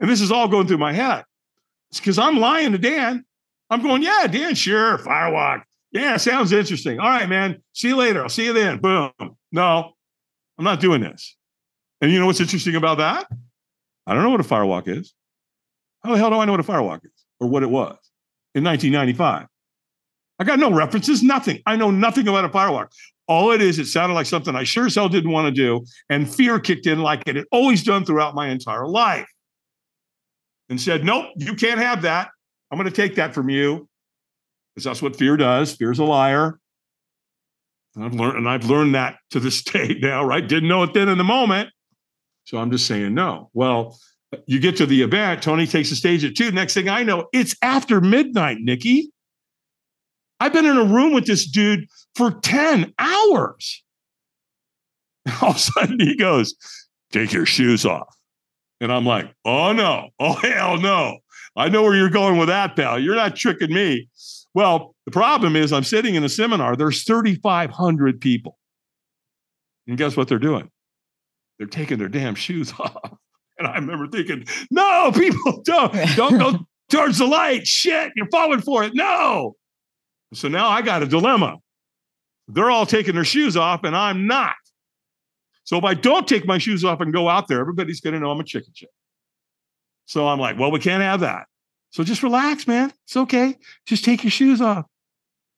And 0.00 0.10
this 0.10 0.20
is 0.20 0.32
all 0.32 0.48
going 0.48 0.66
through 0.66 0.78
my 0.78 0.92
head. 0.92 1.22
It's 1.92 2.00
because 2.00 2.18
I'm 2.18 2.40
lying 2.40 2.72
to 2.72 2.78
Dan. 2.78 3.24
I'm 3.70 3.80
going, 3.80 4.02
yeah, 4.02 4.26
Dan, 4.26 4.56
sure, 4.56 4.98
firewalk. 4.98 5.62
Yeah, 5.92 6.16
sounds 6.16 6.50
interesting. 6.50 6.98
All 6.98 7.08
right, 7.08 7.28
man. 7.28 7.62
See 7.74 7.86
you 7.86 7.96
later. 7.96 8.24
I'll 8.24 8.28
see 8.28 8.46
you 8.46 8.52
then. 8.52 8.78
Boom. 8.78 9.12
No, 9.52 9.92
I'm 10.58 10.64
not 10.64 10.80
doing 10.80 11.02
this. 11.02 11.36
And 12.00 12.10
you 12.10 12.18
know 12.18 12.26
what's 12.26 12.40
interesting 12.40 12.76
about 12.76 12.98
that? 12.98 13.26
I 14.06 14.14
don't 14.14 14.22
know 14.22 14.30
what 14.30 14.40
a 14.40 14.44
firewalk 14.44 14.88
is. 14.88 15.14
How 16.02 16.12
the 16.12 16.18
hell 16.18 16.30
do 16.30 16.36
I 16.36 16.44
know 16.44 16.52
what 16.52 16.60
a 16.60 16.64
firewalk 16.64 17.04
is 17.04 17.12
or 17.40 17.48
what 17.48 17.62
it 17.62 17.70
was 17.70 17.96
in 18.54 18.64
1995? 18.64 19.46
I 20.38 20.44
got 20.44 20.58
no 20.58 20.72
references, 20.72 21.22
nothing. 21.22 21.60
I 21.66 21.76
know 21.76 21.90
nothing 21.90 22.26
about 22.26 22.46
a 22.46 22.48
firewalk. 22.48 22.88
All 23.28 23.52
it 23.52 23.60
is, 23.60 23.78
it 23.78 23.86
sounded 23.86 24.14
like 24.14 24.26
something 24.26 24.56
I 24.56 24.64
sure 24.64 24.86
as 24.86 24.94
hell 24.94 25.08
didn't 25.08 25.30
want 25.30 25.46
to 25.46 25.52
do. 25.52 25.84
And 26.08 26.28
fear 26.28 26.58
kicked 26.58 26.86
in 26.86 27.00
like 27.00 27.22
it 27.26 27.36
had 27.36 27.44
always 27.52 27.84
done 27.84 28.04
throughout 28.04 28.34
my 28.34 28.48
entire 28.48 28.86
life 28.86 29.28
and 30.70 30.80
said, 30.80 31.04
Nope, 31.04 31.26
you 31.36 31.54
can't 31.54 31.78
have 31.78 32.02
that. 32.02 32.30
I'm 32.70 32.78
going 32.78 32.90
to 32.90 32.96
take 32.96 33.16
that 33.16 33.34
from 33.34 33.50
you. 33.50 33.88
Because 34.74 34.84
that's 34.84 35.02
what 35.02 35.16
fear 35.16 35.36
does. 35.36 35.74
Fear's 35.74 35.98
a 35.98 36.04
liar. 36.04 36.58
And 37.94 38.04
I've 38.04 38.14
learned, 38.14 38.38
and 38.38 38.48
I've 38.48 38.64
learned 38.64 38.94
that 38.94 39.16
to 39.30 39.40
this 39.40 39.62
day 39.64 39.98
now, 40.00 40.24
right? 40.24 40.46
Didn't 40.46 40.68
know 40.68 40.82
it 40.84 40.94
then 40.94 41.08
in 41.08 41.18
the 41.18 41.24
moment. 41.24 41.70
So 42.44 42.58
I'm 42.58 42.70
just 42.70 42.86
saying 42.86 43.14
no. 43.14 43.50
Well, 43.52 43.98
you 44.46 44.60
get 44.60 44.76
to 44.76 44.86
the 44.86 45.02
event, 45.02 45.42
Tony 45.42 45.66
takes 45.66 45.90
the 45.90 45.96
stage 45.96 46.24
at 46.24 46.36
two. 46.36 46.52
Next 46.52 46.74
thing 46.74 46.88
I 46.88 47.02
know, 47.02 47.28
it's 47.32 47.56
after 47.62 48.00
midnight, 48.00 48.58
Nikki. 48.60 49.10
I've 50.38 50.52
been 50.52 50.66
in 50.66 50.76
a 50.76 50.84
room 50.84 51.12
with 51.12 51.26
this 51.26 51.46
dude 51.46 51.86
for 52.14 52.30
10 52.30 52.94
hours. 52.98 53.82
All 55.42 55.50
of 55.50 55.56
a 55.56 55.58
sudden 55.58 56.00
he 56.00 56.16
goes, 56.16 56.54
Take 57.12 57.32
your 57.32 57.46
shoes 57.46 57.84
off. 57.84 58.16
And 58.80 58.92
I'm 58.92 59.04
like, 59.04 59.32
Oh 59.44 59.72
no, 59.72 60.08
oh 60.18 60.34
hell 60.34 60.78
no. 60.78 61.18
I 61.56 61.68
know 61.68 61.82
where 61.82 61.96
you're 61.96 62.08
going 62.08 62.38
with 62.38 62.48
that, 62.48 62.76
pal. 62.76 62.98
You're 62.98 63.16
not 63.16 63.36
tricking 63.36 63.72
me. 63.72 64.08
Well, 64.54 64.94
the 65.04 65.10
problem 65.10 65.56
is 65.56 65.72
I'm 65.72 65.84
sitting 65.84 66.14
in 66.14 66.24
a 66.24 66.28
seminar, 66.28 66.76
there's 66.76 67.04
3,500 67.04 68.20
people. 68.20 68.56
And 69.86 69.98
guess 69.98 70.16
what 70.16 70.28
they're 70.28 70.38
doing? 70.38 70.70
They're 71.60 71.68
taking 71.68 71.98
their 71.98 72.08
damn 72.08 72.34
shoes 72.34 72.72
off. 72.78 73.12
And 73.58 73.68
I 73.68 73.74
remember 73.74 74.08
thinking, 74.08 74.46
no, 74.70 75.12
people 75.12 75.60
don't, 75.64 75.92
don't 76.16 76.38
go 76.38 76.66
towards 76.90 77.18
the 77.18 77.26
light. 77.26 77.66
Shit, 77.66 78.12
you're 78.16 78.30
falling 78.30 78.62
for 78.62 78.82
it. 78.82 78.94
No. 78.94 79.56
So 80.32 80.48
now 80.48 80.68
I 80.68 80.80
got 80.80 81.02
a 81.02 81.06
dilemma. 81.06 81.58
They're 82.48 82.70
all 82.70 82.86
taking 82.86 83.14
their 83.14 83.24
shoes 83.24 83.58
off 83.58 83.84
and 83.84 83.94
I'm 83.94 84.26
not. 84.26 84.54
So 85.64 85.76
if 85.76 85.84
I 85.84 85.92
don't 85.92 86.26
take 86.26 86.46
my 86.46 86.56
shoes 86.56 86.82
off 86.82 87.02
and 87.02 87.12
go 87.12 87.28
out 87.28 87.46
there, 87.46 87.60
everybody's 87.60 88.00
going 88.00 88.14
to 88.14 88.20
know 88.20 88.30
I'm 88.30 88.40
a 88.40 88.44
chicken 88.44 88.72
shit. 88.74 88.88
So 90.06 90.26
I'm 90.26 90.40
like, 90.40 90.58
well, 90.58 90.70
we 90.70 90.80
can't 90.80 91.02
have 91.02 91.20
that. 91.20 91.46
So 91.90 92.02
just 92.02 92.22
relax, 92.22 92.66
man. 92.66 92.90
It's 93.04 93.16
okay. 93.16 93.58
Just 93.86 94.04
take 94.04 94.24
your 94.24 94.30
shoes 94.30 94.62
off. 94.62 94.86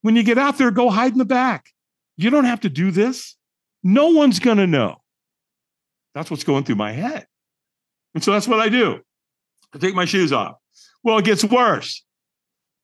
When 0.01 0.17
you 0.17 0.25
get 0.25 0.37
out 0.37 0.59
there, 0.59 0.73
go 0.73 0.91
hide 0.91 1.13
in 1.13 1.19
the 1.19 1.25
back. 1.25 1.67
You 2.17 2.29
don't 2.29 2.45
have 2.45 2.61
to 2.61 2.69
do 2.69 2.91
this. 2.91 3.37
No 3.85 4.09
one's 4.09 4.41
going 4.41 4.59
to 4.59 4.67
know. 4.67 5.02
That's 6.15 6.31
what's 6.31 6.45
going 6.45 6.65
through 6.65 6.77
my 6.77 6.93
head. 6.93 7.27
And 8.15 8.23
so 8.23 8.33
that's 8.33 8.49
what 8.49 8.61
I 8.61 8.69
do. 8.69 9.01
I 9.75 9.79
take 9.79 9.95
my 9.95 10.05
shoes 10.05 10.33
off. 10.33 10.57
Well, 11.03 11.19
it 11.19 11.25
gets 11.25 11.45
worse. 11.45 12.05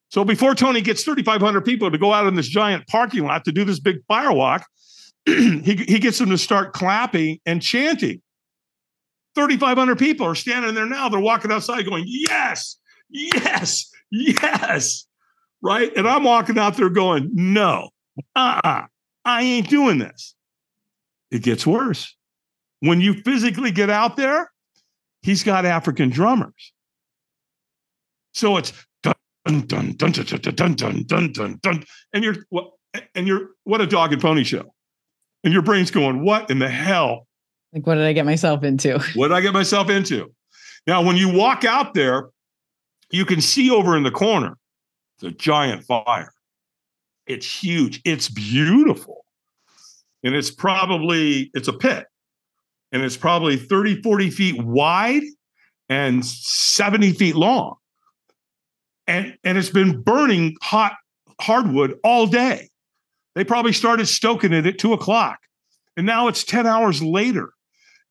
So 0.09 0.25
before 0.25 0.55
Tony 0.55 0.81
gets 0.81 1.03
3,500 1.03 1.61
people 1.61 1.91
to 1.91 1.97
go 1.97 2.13
out 2.13 2.25
in 2.25 2.35
this 2.35 2.47
giant 2.47 2.87
parking 2.87 3.25
lot 3.25 3.45
to 3.45 3.51
do 3.51 3.63
this 3.63 3.79
big 3.79 3.97
firewalk, 4.09 4.63
he, 5.25 5.61
he 5.87 5.99
gets 5.99 6.17
them 6.17 6.29
to 6.29 6.37
start 6.37 6.73
clapping 6.73 7.39
and 7.45 7.61
chanting. 7.61 8.21
3,500 9.35 9.97
people 9.99 10.25
are 10.25 10.35
standing 10.35 10.73
there 10.73 10.87
now. 10.87 11.09
They're 11.09 11.19
walking 11.19 11.51
outside 11.51 11.85
going, 11.85 12.05
Yes, 12.07 12.77
yes, 13.09 13.89
yes. 14.11 15.05
Right. 15.61 15.95
And 15.95 16.07
I'm 16.07 16.23
walking 16.23 16.57
out 16.57 16.75
there 16.75 16.89
going, 16.89 17.29
No, 17.33 17.89
uh 18.35 18.59
uh-uh, 18.63 18.85
I 19.25 19.41
ain't 19.43 19.69
doing 19.69 19.99
this. 19.99 20.35
It 21.29 21.43
gets 21.43 21.67
worse. 21.67 22.15
When 22.81 23.01
you 23.01 23.13
physically 23.13 23.71
get 23.71 23.89
out 23.89 24.15
there, 24.15 24.51
he's 25.21 25.43
got 25.43 25.65
African 25.65 26.09
drummers. 26.09 26.73
So 28.33 28.57
it's 28.57 28.71
dun 29.03 29.13
dun 29.45 29.93
dun 29.93 30.11
dun 30.11 30.11
dun 30.11 30.55
dun 30.55 30.75
dun 30.75 31.03
dun 31.03 31.31
dun 31.31 31.59
dun, 31.61 31.83
and 32.13 32.23
you're 32.23 32.35
and 33.15 33.27
you're 33.27 33.49
what 33.63 33.81
a 33.81 33.87
dog 33.87 34.13
and 34.13 34.21
pony 34.21 34.43
show, 34.43 34.73
and 35.43 35.51
your 35.51 35.61
brain's 35.61 35.91
going, 35.91 36.23
what 36.23 36.49
in 36.49 36.59
the 36.59 36.69
hell? 36.69 37.27
Like, 37.73 37.85
what 37.85 37.95
did 37.95 38.05
I 38.05 38.13
get 38.13 38.25
myself 38.25 38.63
into? 38.63 38.99
what 39.15 39.27
did 39.29 39.35
I 39.35 39.41
get 39.41 39.53
myself 39.53 39.89
into? 39.89 40.33
Now, 40.87 41.01
when 41.01 41.17
you 41.17 41.31
walk 41.31 41.65
out 41.65 41.93
there, 41.93 42.29
you 43.11 43.25
can 43.25 43.41
see 43.41 43.69
over 43.69 43.97
in 43.97 44.03
the 44.03 44.11
corner 44.11 44.57
the 45.19 45.31
giant 45.31 45.83
fire. 45.83 46.33
It's 47.27 47.45
huge. 47.45 48.01
It's 48.05 48.29
beautiful, 48.29 49.25
and 50.23 50.33
it's 50.33 50.49
probably 50.49 51.51
it's 51.53 51.67
a 51.67 51.73
pit 51.73 52.07
and 52.91 53.03
it's 53.03 53.17
probably 53.17 53.57
30, 53.57 54.01
40 54.01 54.29
feet 54.29 54.63
wide 54.63 55.23
and 55.89 56.25
70 56.25 57.13
feet 57.13 57.35
long. 57.35 57.75
And, 59.07 59.37
and 59.43 59.57
it's 59.57 59.69
been 59.69 60.01
burning 60.01 60.55
hot 60.61 60.95
hardwood 61.41 61.97
all 62.03 62.27
day. 62.27 62.69
They 63.35 63.43
probably 63.43 63.73
started 63.73 64.07
stoking 64.07 64.53
it 64.53 64.65
at 64.65 64.77
two 64.77 64.93
o'clock. 64.93 65.39
And 65.97 66.05
now 66.05 66.27
it's 66.27 66.43
10 66.43 66.67
hours 66.67 67.01
later. 67.01 67.53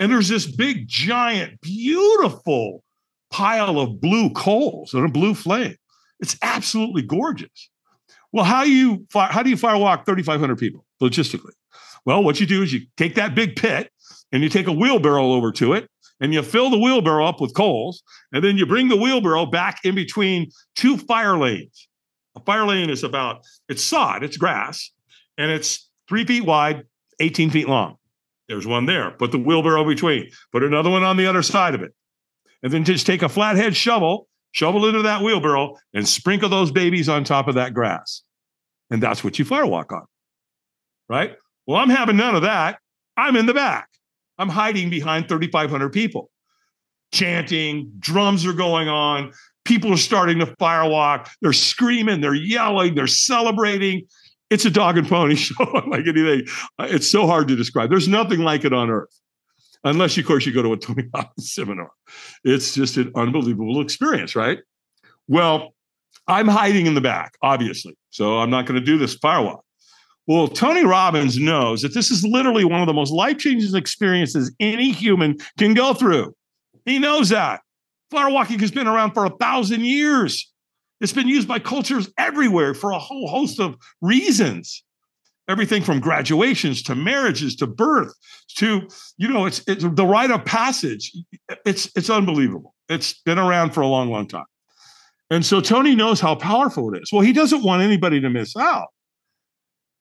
And 0.00 0.10
there's 0.12 0.28
this 0.28 0.46
big, 0.46 0.86
giant, 0.88 1.60
beautiful 1.60 2.82
pile 3.30 3.78
of 3.78 4.00
blue 4.00 4.30
coals 4.30 4.94
and 4.94 5.04
a 5.04 5.08
blue 5.08 5.34
flame. 5.34 5.76
It's 6.20 6.36
absolutely 6.42 7.02
gorgeous. 7.02 7.70
Well, 8.32 8.44
how 8.44 8.62
you 8.62 9.06
how 9.12 9.42
do 9.42 9.50
you 9.50 9.56
firewalk 9.56 10.04
3,500 10.04 10.58
people 10.58 10.84
logistically? 11.02 11.52
Well, 12.04 12.22
what 12.22 12.40
you 12.40 12.46
do 12.46 12.62
is 12.62 12.72
you 12.72 12.82
take 12.96 13.14
that 13.14 13.34
big 13.34 13.56
pit 13.56 13.90
and 14.32 14.42
you 14.42 14.48
take 14.48 14.66
a 14.66 14.72
wheelbarrow 14.72 15.32
over 15.32 15.52
to 15.52 15.72
it 15.72 15.88
and 16.20 16.32
you 16.34 16.42
fill 16.42 16.70
the 16.70 16.78
wheelbarrow 16.78 17.26
up 17.26 17.40
with 17.40 17.54
coals 17.54 18.02
and 18.32 18.44
then 18.44 18.56
you 18.56 18.66
bring 18.66 18.88
the 18.88 18.96
wheelbarrow 18.96 19.46
back 19.46 19.80
in 19.84 19.94
between 19.94 20.50
two 20.74 20.96
fire 20.96 21.38
lanes. 21.38 21.88
A 22.36 22.40
fire 22.40 22.66
lane 22.66 22.90
is 22.90 23.04
about 23.04 23.42
it's 23.68 23.82
sod, 23.82 24.22
it's 24.22 24.36
grass, 24.36 24.92
and 25.36 25.50
it's 25.50 25.88
three 26.08 26.24
feet 26.24 26.44
wide, 26.44 26.84
18 27.20 27.50
feet 27.50 27.68
long. 27.68 27.96
There's 28.48 28.66
one 28.66 28.86
there. 28.86 29.10
Put 29.10 29.32
the 29.32 29.38
wheelbarrow 29.38 29.84
between. 29.84 30.30
Put 30.52 30.62
another 30.62 30.90
one 30.90 31.02
on 31.02 31.16
the 31.16 31.26
other 31.26 31.42
side 31.42 31.74
of 31.74 31.82
it. 31.82 31.92
And 32.62 32.72
then 32.72 32.84
just 32.84 33.06
take 33.06 33.22
a 33.22 33.28
flathead 33.28 33.76
shovel, 33.76 34.26
shovel 34.52 34.86
into 34.86 35.02
that 35.02 35.22
wheelbarrow, 35.22 35.76
and 35.92 36.08
sprinkle 36.08 36.48
those 36.48 36.72
babies 36.72 37.08
on 37.08 37.24
top 37.24 37.46
of 37.46 37.54
that 37.56 37.74
grass. 37.74 38.22
And 38.90 39.02
that's 39.02 39.22
what 39.22 39.38
you 39.38 39.44
firewalk 39.44 39.92
on. 39.92 40.06
Right? 41.08 41.36
Well, 41.66 41.76
I'm 41.76 41.90
having 41.90 42.16
none 42.16 42.34
of 42.34 42.42
that. 42.42 42.78
I'm 43.16 43.36
in 43.36 43.46
the 43.46 43.54
back. 43.54 43.88
I'm 44.38 44.48
hiding 44.48 44.90
behind 44.90 45.28
3,500 45.28 45.90
people, 45.90 46.30
chanting, 47.12 47.92
drums 47.98 48.46
are 48.46 48.52
going 48.52 48.88
on. 48.88 49.32
People 49.64 49.92
are 49.92 49.98
starting 49.98 50.38
to 50.38 50.46
firewalk. 50.46 51.28
They're 51.42 51.52
screaming, 51.52 52.20
they're 52.20 52.34
yelling, 52.34 52.94
they're 52.94 53.06
celebrating. 53.06 54.06
It's 54.50 54.64
a 54.64 54.70
dog 54.70 54.96
and 54.96 55.06
pony 55.06 55.34
show, 55.36 55.64
like 55.88 56.06
anything. 56.06 56.46
Uh, 56.78 56.86
it's 56.88 57.10
so 57.10 57.26
hard 57.26 57.48
to 57.48 57.56
describe. 57.56 57.90
There's 57.90 58.08
nothing 58.08 58.40
like 58.40 58.64
it 58.64 58.72
on 58.72 58.88
earth, 58.88 59.14
unless, 59.84 60.16
of 60.16 60.24
course, 60.24 60.46
you 60.46 60.52
go 60.52 60.62
to 60.62 60.72
a 60.72 60.76
Tony 60.78 61.04
Robbins 61.14 61.52
seminar. 61.52 61.90
It's 62.44 62.74
just 62.74 62.96
an 62.96 63.12
unbelievable 63.14 63.80
experience, 63.80 64.34
right? 64.34 64.58
Well, 65.26 65.74
I'm 66.26 66.48
hiding 66.48 66.86
in 66.86 66.94
the 66.94 67.00
back, 67.00 67.34
obviously. 67.42 67.96
So 68.10 68.38
I'm 68.38 68.50
not 68.50 68.66
going 68.66 68.78
to 68.80 68.84
do 68.84 68.98
this 68.98 69.16
firewalk. 69.16 69.60
Well, 70.28 70.46
Tony 70.46 70.84
Robbins 70.84 71.38
knows 71.38 71.80
that 71.80 71.94
this 71.94 72.10
is 72.10 72.22
literally 72.22 72.66
one 72.66 72.82
of 72.82 72.86
the 72.86 72.92
most 72.92 73.10
life 73.10 73.38
changing 73.38 73.74
experiences 73.74 74.54
any 74.60 74.92
human 74.92 75.38
can 75.56 75.72
go 75.72 75.94
through. 75.94 76.36
He 76.84 76.98
knows 76.98 77.30
that. 77.30 77.62
Firewalking 78.12 78.60
has 78.60 78.70
been 78.70 78.86
around 78.86 79.12
for 79.12 79.24
a 79.24 79.30
thousand 79.30 79.86
years. 79.86 80.52
It's 81.00 81.14
been 81.14 81.28
used 81.28 81.48
by 81.48 81.58
cultures 81.60 82.10
everywhere 82.18 82.74
for 82.74 82.90
a 82.90 82.98
whole 82.98 83.26
host 83.26 83.58
of 83.58 83.76
reasons. 84.02 84.84
Everything 85.48 85.82
from 85.82 85.98
graduations 85.98 86.82
to 86.82 86.94
marriages 86.94 87.56
to 87.56 87.66
birth 87.66 88.12
to, 88.56 88.86
you 89.16 89.28
know, 89.28 89.46
it's, 89.46 89.62
it's 89.66 89.82
the 89.82 90.06
rite 90.06 90.30
of 90.30 90.44
passage. 90.44 91.10
It's, 91.64 91.90
it's 91.96 92.10
unbelievable. 92.10 92.74
It's 92.90 93.14
been 93.22 93.38
around 93.38 93.70
for 93.70 93.80
a 93.80 93.86
long, 93.86 94.10
long 94.10 94.28
time. 94.28 94.44
And 95.30 95.44
so 95.44 95.62
Tony 95.62 95.94
knows 95.94 96.20
how 96.20 96.34
powerful 96.34 96.92
it 96.92 97.02
is. 97.02 97.10
Well, 97.10 97.22
he 97.22 97.32
doesn't 97.32 97.62
want 97.62 97.82
anybody 97.82 98.20
to 98.20 98.28
miss 98.28 98.54
out. 98.54 98.88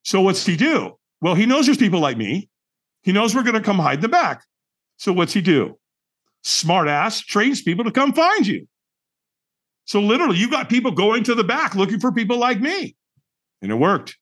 So 0.07 0.21
what's 0.21 0.45
he 0.45 0.55
do? 0.55 0.93
Well, 1.19 1.35
he 1.35 1.45
knows 1.45 1.65
there's 1.65 1.77
people 1.77 1.99
like 1.99 2.15
me. 2.15 2.47
He 3.03 3.11
knows 3.11 3.35
we're 3.35 3.43
going 3.43 3.55
to 3.55 3.61
come 3.61 3.77
hide 3.77 3.95
in 3.95 3.99
the 3.99 4.07
back. 4.07 4.41
So 4.95 5.11
what's 5.11 5.33
he 5.33 5.41
do? 5.41 5.77
Smart 6.45 6.87
ass 6.87 7.19
trains 7.19 7.61
people 7.61 7.83
to 7.83 7.91
come 7.91 8.13
find 8.13 8.47
you. 8.47 8.65
So 9.83 9.99
literally, 9.99 10.37
you've 10.37 10.49
got 10.49 10.69
people 10.69 10.91
going 10.91 11.25
to 11.25 11.35
the 11.35 11.43
back 11.43 11.75
looking 11.75 11.99
for 11.99 12.13
people 12.13 12.37
like 12.37 12.61
me. 12.61 12.95
And 13.61 13.69
it 13.69 13.75
worked 13.75 14.15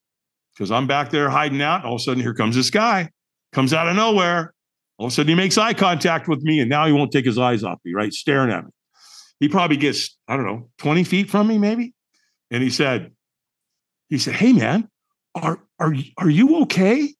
because 0.56 0.72
I'm 0.72 0.88
back 0.88 1.10
there 1.10 1.30
hiding 1.30 1.62
out. 1.62 1.84
All 1.84 1.94
of 1.94 2.00
a 2.00 2.02
sudden, 2.02 2.20
here 2.20 2.34
comes 2.34 2.56
this 2.56 2.70
guy, 2.70 3.12
comes 3.52 3.72
out 3.72 3.86
of 3.86 3.94
nowhere. 3.94 4.54
All 4.98 5.06
of 5.06 5.12
a 5.12 5.14
sudden, 5.14 5.28
he 5.28 5.36
makes 5.36 5.56
eye 5.56 5.72
contact 5.72 6.26
with 6.26 6.42
me, 6.42 6.58
and 6.58 6.68
now 6.68 6.86
he 6.86 6.92
won't 6.92 7.12
take 7.12 7.24
his 7.24 7.38
eyes 7.38 7.62
off 7.62 7.78
me, 7.84 7.92
right? 7.94 8.12
Staring 8.12 8.50
at 8.50 8.64
me. 8.64 8.72
He 9.38 9.48
probably 9.48 9.76
gets, 9.76 10.18
I 10.26 10.36
don't 10.36 10.46
know, 10.46 10.68
20 10.78 11.04
feet 11.04 11.30
from 11.30 11.46
me, 11.46 11.58
maybe. 11.58 11.94
And 12.50 12.60
he 12.60 12.70
said, 12.70 13.12
he 14.08 14.18
said, 14.18 14.34
Hey 14.34 14.52
man, 14.52 14.88
are 15.36 15.58
are 15.78 15.94
are 16.18 16.30
you 16.30 16.62
okay? 16.62 17.14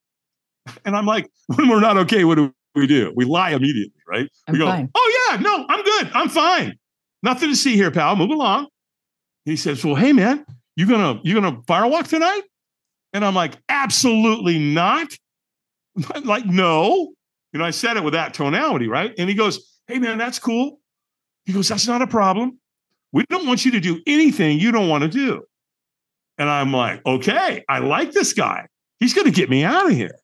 And 0.85 0.97
I'm 0.97 1.07
like, 1.07 1.31
when 1.47 1.69
we're 1.69 1.81
not 1.81 1.97
okay, 1.99 2.25
what 2.25 2.37
do 2.37 2.53
we 2.75 2.87
do? 2.87 3.13
We 3.15 3.25
lie 3.25 3.51
immediately, 3.51 4.01
right? 4.09 4.29
I'm 4.47 4.53
we 4.53 4.59
go, 4.59 4.67
fine. 4.67 4.91
Oh 4.95 5.29
yeah, 5.31 5.41
no, 5.41 5.67
I'm 5.69 5.85
good. 5.85 6.11
I'm 6.15 6.29
fine. 6.29 6.77
Nothing 7.23 7.51
to 7.51 7.57
see 7.57 7.77
here, 7.77 7.91
pal. 7.91 8.17
Move 8.17 8.31
along. 8.31 8.69
He 9.45 9.57
says, 9.57 9.85
Well, 9.85 9.95
hey 9.95 10.13
man, 10.13 10.45
you 10.75 10.89
gonna 10.89 11.21
you 11.23 11.35
gonna 11.35 11.61
firewalk 11.63 12.09
tonight? 12.09 12.43
And 13.13 13.25
I'm 13.25 13.35
like, 13.35 13.55
absolutely 13.69 14.59
not. 14.59 15.09
like, 16.25 16.45
no. 16.45 17.13
You 17.53 17.61
know, 17.61 17.65
I 17.65 17.71
said 17.71 17.97
it 17.97 18.05
with 18.05 18.13
that 18.13 18.35
tonality, 18.35 18.89
right? 18.89 19.15
And 19.17 19.29
he 19.29 19.35
goes, 19.35 19.79
Hey 19.87 19.99
man, 19.99 20.19
that's 20.19 20.39
cool. 20.39 20.81
He 21.45 21.53
goes, 21.53 21.69
That's 21.69 21.87
not 21.87 22.03
a 22.03 22.07
problem. 22.07 22.59
We 23.13 23.25
don't 23.31 23.47
want 23.47 23.65
you 23.65 23.71
to 23.73 23.81
do 23.81 24.03
anything 24.07 24.59
you 24.59 24.73
don't 24.73 24.89
want 24.89 25.03
to 25.03 25.09
do. 25.09 25.45
And 26.39 26.49
I'm 26.49 26.73
like, 26.73 27.05
okay, 27.07 27.65
I 27.69 27.79
like 27.79 28.13
this 28.13 28.33
guy. 28.33 28.67
He's 28.99 29.15
going 29.15 29.27
to 29.27 29.33
get 29.33 29.51
me 29.51 29.65
out 29.65 29.87
of 29.87 29.93
here. 29.93 30.17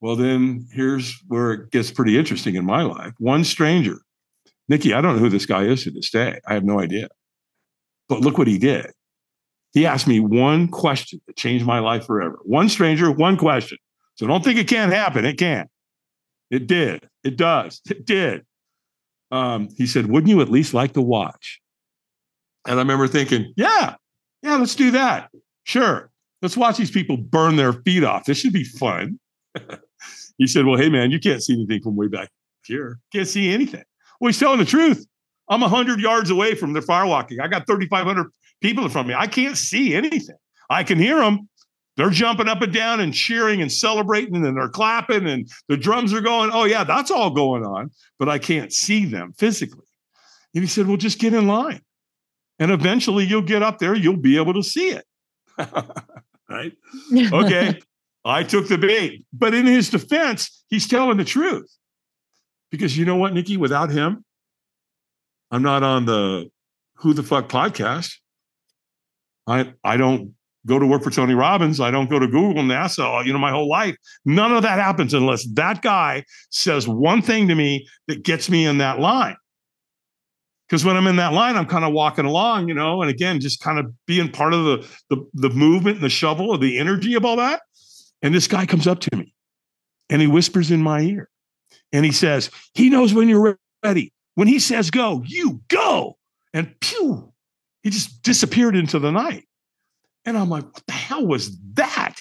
Well, 0.00 0.16
then 0.16 0.66
here's 0.72 1.20
where 1.26 1.52
it 1.52 1.70
gets 1.70 1.90
pretty 1.90 2.16
interesting 2.16 2.54
in 2.54 2.64
my 2.64 2.82
life. 2.82 3.12
One 3.18 3.42
stranger, 3.44 3.98
Nikki, 4.68 4.94
I 4.94 5.00
don't 5.00 5.16
know 5.16 5.22
who 5.22 5.28
this 5.28 5.46
guy 5.46 5.64
is 5.64 5.84
to 5.84 5.90
this 5.90 6.10
day. 6.10 6.38
I 6.46 6.54
have 6.54 6.64
no 6.64 6.80
idea. 6.80 7.08
But 8.08 8.20
look 8.20 8.38
what 8.38 8.46
he 8.46 8.58
did. 8.58 8.92
He 9.72 9.86
asked 9.86 10.06
me 10.06 10.20
one 10.20 10.68
question 10.68 11.20
that 11.26 11.36
changed 11.36 11.66
my 11.66 11.80
life 11.80 12.06
forever. 12.06 12.38
One 12.44 12.68
stranger, 12.68 13.10
one 13.10 13.36
question. 13.36 13.78
So 14.14 14.26
don't 14.26 14.42
think 14.42 14.58
it 14.58 14.68
can't 14.68 14.92
happen. 14.92 15.24
It 15.24 15.38
can. 15.38 15.66
It 16.50 16.66
did. 16.66 17.08
It 17.24 17.36
does. 17.36 17.80
It 17.90 18.06
did. 18.06 18.44
Um, 19.30 19.68
he 19.76 19.86
said, 19.86 20.06
Wouldn't 20.06 20.30
you 20.30 20.40
at 20.40 20.48
least 20.48 20.72
like 20.72 20.94
to 20.94 21.02
watch? 21.02 21.60
And 22.66 22.76
I 22.76 22.82
remember 22.82 23.08
thinking, 23.08 23.52
Yeah, 23.56 23.96
yeah, 24.42 24.56
let's 24.56 24.74
do 24.74 24.90
that. 24.92 25.30
Sure. 25.64 26.10
Let's 26.42 26.56
watch 26.56 26.76
these 26.76 26.90
people 26.90 27.16
burn 27.16 27.56
their 27.56 27.72
feet 27.72 28.04
off. 28.04 28.24
This 28.24 28.38
should 28.38 28.52
be 28.52 28.64
fun. 28.64 29.18
he 30.38 30.46
said, 30.46 30.66
Well, 30.66 30.78
hey, 30.78 30.88
man, 30.88 31.10
you 31.10 31.18
can't 31.18 31.42
see 31.42 31.54
anything 31.54 31.82
from 31.82 31.96
way 31.96 32.08
back 32.08 32.30
here. 32.64 32.98
Can't 33.12 33.26
see 33.26 33.52
anything. 33.52 33.82
Well, 34.20 34.28
he's 34.28 34.38
telling 34.38 34.58
the 34.58 34.64
truth. 34.64 35.06
I'm 35.48 35.60
100 35.60 36.00
yards 36.00 36.30
away 36.30 36.54
from 36.54 36.74
the 36.74 36.80
firewalking. 36.80 37.40
I 37.40 37.48
got 37.48 37.66
3,500 37.66 38.30
people 38.60 38.84
in 38.84 38.90
front 38.90 39.06
of 39.06 39.08
me. 39.08 39.14
I 39.14 39.26
can't 39.26 39.56
see 39.56 39.94
anything. 39.94 40.36
I 40.70 40.84
can 40.84 40.98
hear 40.98 41.18
them. 41.18 41.48
They're 41.96 42.10
jumping 42.10 42.48
up 42.48 42.62
and 42.62 42.72
down 42.72 43.00
and 43.00 43.12
cheering 43.12 43.60
and 43.60 43.72
celebrating, 43.72 44.36
and 44.36 44.56
they're 44.56 44.68
clapping, 44.68 45.26
and 45.26 45.50
the 45.68 45.76
drums 45.76 46.12
are 46.12 46.20
going. 46.20 46.50
Oh, 46.52 46.64
yeah, 46.64 46.84
that's 46.84 47.10
all 47.10 47.30
going 47.30 47.64
on, 47.64 47.90
but 48.20 48.28
I 48.28 48.38
can't 48.38 48.72
see 48.72 49.04
them 49.04 49.32
physically. 49.36 49.84
And 50.54 50.62
he 50.62 50.68
said, 50.68 50.86
Well, 50.86 50.96
just 50.96 51.18
get 51.18 51.34
in 51.34 51.48
line. 51.48 51.80
And 52.58 52.70
eventually 52.70 53.24
you'll 53.24 53.42
get 53.42 53.62
up 53.62 53.78
there, 53.78 53.94
you'll 53.94 54.16
be 54.16 54.36
able 54.36 54.54
to 54.54 54.62
see 54.62 54.90
it. 54.90 55.04
right? 56.48 56.72
Okay. 57.32 57.80
I 58.24 58.42
took 58.42 58.68
the 58.68 58.78
bait. 58.78 59.24
But 59.32 59.54
in 59.54 59.66
his 59.66 59.90
defense, 59.90 60.64
he's 60.68 60.86
telling 60.86 61.16
the 61.16 61.24
truth. 61.24 61.70
Because 62.70 62.98
you 62.98 63.04
know 63.04 63.16
what, 63.16 63.32
Nikki, 63.32 63.56
without 63.56 63.90
him, 63.90 64.24
I'm 65.50 65.62
not 65.62 65.82
on 65.82 66.04
the 66.04 66.50
Who 66.96 67.14
the 67.14 67.22
Fuck 67.22 67.48
podcast. 67.48 68.12
I 69.46 69.72
I 69.82 69.96
don't 69.96 70.34
go 70.66 70.78
to 70.78 70.86
work 70.86 71.02
for 71.02 71.10
Tony 71.10 71.32
Robbins. 71.32 71.80
I 71.80 71.90
don't 71.90 72.10
go 72.10 72.18
to 72.18 72.26
Google, 72.26 72.62
NASA, 72.62 73.24
you 73.24 73.32
know, 73.32 73.38
my 73.38 73.50
whole 73.50 73.68
life. 73.68 73.96
None 74.26 74.52
of 74.52 74.62
that 74.62 74.78
happens 74.78 75.14
unless 75.14 75.46
that 75.54 75.80
guy 75.80 76.24
says 76.50 76.86
one 76.86 77.22
thing 77.22 77.48
to 77.48 77.54
me 77.54 77.88
that 78.08 78.24
gets 78.24 78.50
me 78.50 78.66
in 78.66 78.78
that 78.78 79.00
line 79.00 79.36
because 80.68 80.84
when 80.84 80.96
I'm 80.96 81.06
in 81.06 81.16
that 81.16 81.32
line, 81.32 81.56
I'm 81.56 81.66
kind 81.66 81.84
of 81.84 81.92
walking 81.92 82.26
along, 82.26 82.68
you 82.68 82.74
know, 82.74 83.00
and 83.00 83.10
again, 83.10 83.40
just 83.40 83.60
kind 83.60 83.78
of 83.78 83.92
being 84.06 84.30
part 84.30 84.52
of 84.52 84.64
the, 84.64 84.88
the 85.08 85.26
the 85.34 85.50
movement 85.50 85.96
and 85.96 86.04
the 86.04 86.10
shovel 86.10 86.52
of 86.52 86.60
the 86.60 86.78
energy 86.78 87.14
of 87.14 87.24
all 87.24 87.36
that. 87.36 87.62
And 88.20 88.34
this 88.34 88.48
guy 88.48 88.66
comes 88.66 88.86
up 88.86 89.00
to 89.00 89.16
me 89.16 89.34
and 90.10 90.20
he 90.20 90.26
whispers 90.26 90.70
in 90.70 90.82
my 90.82 91.00
ear 91.00 91.30
and 91.92 92.04
he 92.04 92.12
says, 92.12 92.50
he 92.74 92.90
knows 92.90 93.14
when 93.14 93.28
you're 93.28 93.58
ready. 93.82 94.12
When 94.34 94.48
he 94.48 94.58
says 94.58 94.90
go, 94.90 95.22
you 95.26 95.62
go. 95.68 96.16
And 96.52 96.78
pew, 96.80 97.32
he 97.82 97.90
just 97.90 98.22
disappeared 98.22 98.76
into 98.76 98.98
the 98.98 99.10
night. 99.10 99.46
And 100.24 100.36
I'm 100.36 100.50
like, 100.50 100.64
what 100.64 100.86
the 100.86 100.92
hell 100.92 101.26
was 101.26 101.56
that? 101.74 102.20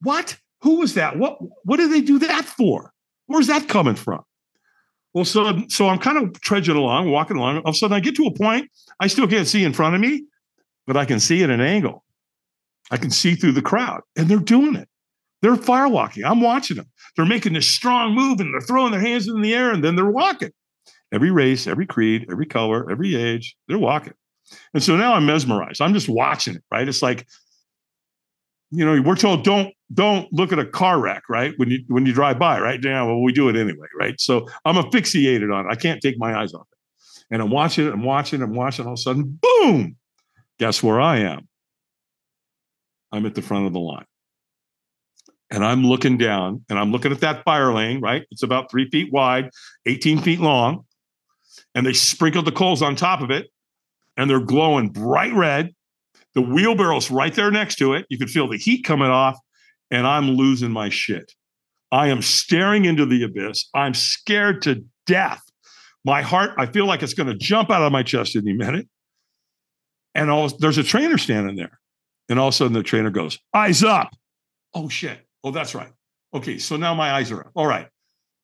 What? 0.00 0.36
Who 0.62 0.76
was 0.76 0.94
that? 0.94 1.18
What 1.18 1.38
what 1.64 1.76
did 1.76 1.92
they 1.92 2.00
do 2.00 2.18
that 2.20 2.46
for? 2.46 2.92
Where's 3.26 3.48
that 3.48 3.68
coming 3.68 3.94
from? 3.94 4.24
Well, 5.14 5.24
so 5.24 5.62
so 5.68 5.88
I'm 5.88 5.98
kind 5.98 6.18
of 6.18 6.40
trudging 6.40 6.76
along, 6.76 7.10
walking 7.10 7.36
along. 7.36 7.58
All 7.58 7.68
of 7.68 7.74
a 7.74 7.78
sudden, 7.78 7.96
I 7.96 8.00
get 8.00 8.16
to 8.16 8.26
a 8.26 8.34
point 8.34 8.68
I 9.00 9.06
still 9.06 9.28
can't 9.28 9.46
see 9.46 9.64
in 9.64 9.72
front 9.72 9.94
of 9.94 10.00
me, 10.00 10.24
but 10.86 10.96
I 10.96 11.04
can 11.04 11.20
see 11.20 11.42
at 11.42 11.50
an 11.50 11.60
angle. 11.60 12.04
I 12.90 12.96
can 12.96 13.10
see 13.10 13.34
through 13.34 13.52
the 13.52 13.62
crowd, 13.62 14.02
and 14.16 14.28
they're 14.28 14.38
doing 14.38 14.74
it. 14.76 14.88
They're 15.40 15.56
firewalking. 15.56 16.28
I'm 16.28 16.40
watching 16.40 16.76
them. 16.76 16.86
They're 17.16 17.26
making 17.26 17.52
this 17.52 17.68
strong 17.68 18.14
move, 18.14 18.40
and 18.40 18.52
they're 18.52 18.60
throwing 18.60 18.92
their 18.92 19.00
hands 19.00 19.28
in 19.28 19.40
the 19.40 19.54
air, 19.54 19.72
and 19.72 19.82
then 19.84 19.94
they're 19.94 20.10
walking. 20.10 20.50
Every 21.12 21.30
race, 21.30 21.66
every 21.66 21.86
creed, 21.86 22.26
every 22.30 22.46
color, 22.46 22.90
every 22.90 23.14
age, 23.14 23.56
they're 23.68 23.78
walking. 23.78 24.14
And 24.74 24.82
so 24.82 24.96
now 24.96 25.14
I'm 25.14 25.26
mesmerized. 25.26 25.80
I'm 25.80 25.94
just 25.94 26.08
watching 26.08 26.56
it. 26.56 26.64
Right? 26.70 26.88
It's 26.88 27.02
like 27.02 27.26
you 28.74 28.84
know, 28.84 29.00
we're 29.00 29.14
told 29.14 29.44
don't 29.44 29.72
don't 29.92 30.32
look 30.32 30.52
at 30.52 30.58
a 30.58 30.64
car 30.64 30.98
wreck, 31.00 31.24
right? 31.28 31.52
When 31.56 31.70
you 31.70 31.80
when 31.88 32.06
you 32.06 32.12
drive 32.12 32.38
by, 32.38 32.58
right? 32.60 32.80
Yeah, 32.82 33.02
well, 33.02 33.22
we 33.22 33.32
do 33.32 33.48
it 33.48 33.56
anyway, 33.56 33.86
right? 33.98 34.18
So 34.20 34.48
I'm 34.64 34.78
asphyxiated 34.78 35.50
on 35.50 35.66
it. 35.66 35.70
I 35.70 35.74
can't 35.74 36.00
take 36.00 36.18
my 36.18 36.38
eyes 36.38 36.54
off 36.54 36.66
it. 36.72 36.78
And 37.30 37.42
I'm 37.42 37.50
watching 37.50 37.86
it, 37.86 37.92
I'm 37.92 38.02
watching, 38.02 38.40
it. 38.40 38.44
I'm 38.44 38.54
watching, 38.54 38.86
all 38.86 38.92
of 38.92 38.98
a 38.98 39.02
sudden, 39.02 39.38
boom! 39.40 39.96
Guess 40.58 40.82
where 40.82 41.00
I 41.00 41.18
am? 41.18 41.48
I'm 43.12 43.26
at 43.26 43.34
the 43.34 43.42
front 43.42 43.66
of 43.66 43.72
the 43.72 43.80
line. 43.80 44.06
And 45.50 45.64
I'm 45.64 45.84
looking 45.84 46.18
down 46.18 46.64
and 46.68 46.78
I'm 46.78 46.90
looking 46.90 47.12
at 47.12 47.20
that 47.20 47.44
fire 47.44 47.72
lane, 47.72 48.00
right? 48.00 48.24
It's 48.30 48.42
about 48.42 48.70
three 48.70 48.88
feet 48.90 49.12
wide, 49.12 49.50
18 49.86 50.20
feet 50.20 50.40
long. 50.40 50.84
And 51.74 51.86
they 51.86 51.92
sprinkled 51.92 52.44
the 52.44 52.52
coals 52.52 52.82
on 52.82 52.96
top 52.96 53.20
of 53.20 53.30
it 53.30 53.50
and 54.16 54.28
they're 54.28 54.40
glowing 54.40 54.88
bright 54.88 55.32
red. 55.32 55.72
The 56.34 56.40
wheelbarrow's 56.40 57.10
right 57.10 57.32
there 57.32 57.52
next 57.52 57.76
to 57.76 57.94
it. 57.94 58.06
You 58.08 58.18
can 58.18 58.26
feel 58.26 58.48
the 58.48 58.56
heat 58.56 58.82
coming 58.82 59.08
off, 59.08 59.38
and 59.90 60.06
I'm 60.06 60.30
losing 60.30 60.70
my 60.70 60.88
shit. 60.88 61.32
I 61.92 62.08
am 62.08 62.22
staring 62.22 62.84
into 62.84 63.06
the 63.06 63.22
abyss. 63.22 63.68
I'm 63.74 63.94
scared 63.94 64.62
to 64.62 64.84
death. 65.06 65.42
My 66.04 66.22
heart, 66.22 66.50
I 66.58 66.66
feel 66.66 66.86
like 66.86 67.02
it's 67.02 67.14
going 67.14 67.28
to 67.28 67.36
jump 67.36 67.70
out 67.70 67.82
of 67.82 67.92
my 67.92 68.02
chest 68.02 68.36
any 68.36 68.52
minute. 68.52 68.88
And 70.14 70.30
all, 70.30 70.48
there's 70.48 70.78
a 70.78 70.82
trainer 70.82 71.18
standing 71.18 71.56
there. 71.56 71.78
And 72.28 72.38
all 72.38 72.48
of 72.48 72.54
a 72.54 72.56
sudden 72.56 72.72
the 72.72 72.82
trainer 72.82 73.10
goes, 73.10 73.38
eyes 73.54 73.82
up. 73.82 74.10
Oh, 74.74 74.88
shit. 74.88 75.18
Oh, 75.42 75.50
that's 75.50 75.74
right. 75.74 75.92
Okay. 76.32 76.58
So 76.58 76.76
now 76.76 76.94
my 76.94 77.12
eyes 77.12 77.30
are 77.30 77.40
up. 77.40 77.52
All 77.54 77.66
right. 77.66 77.88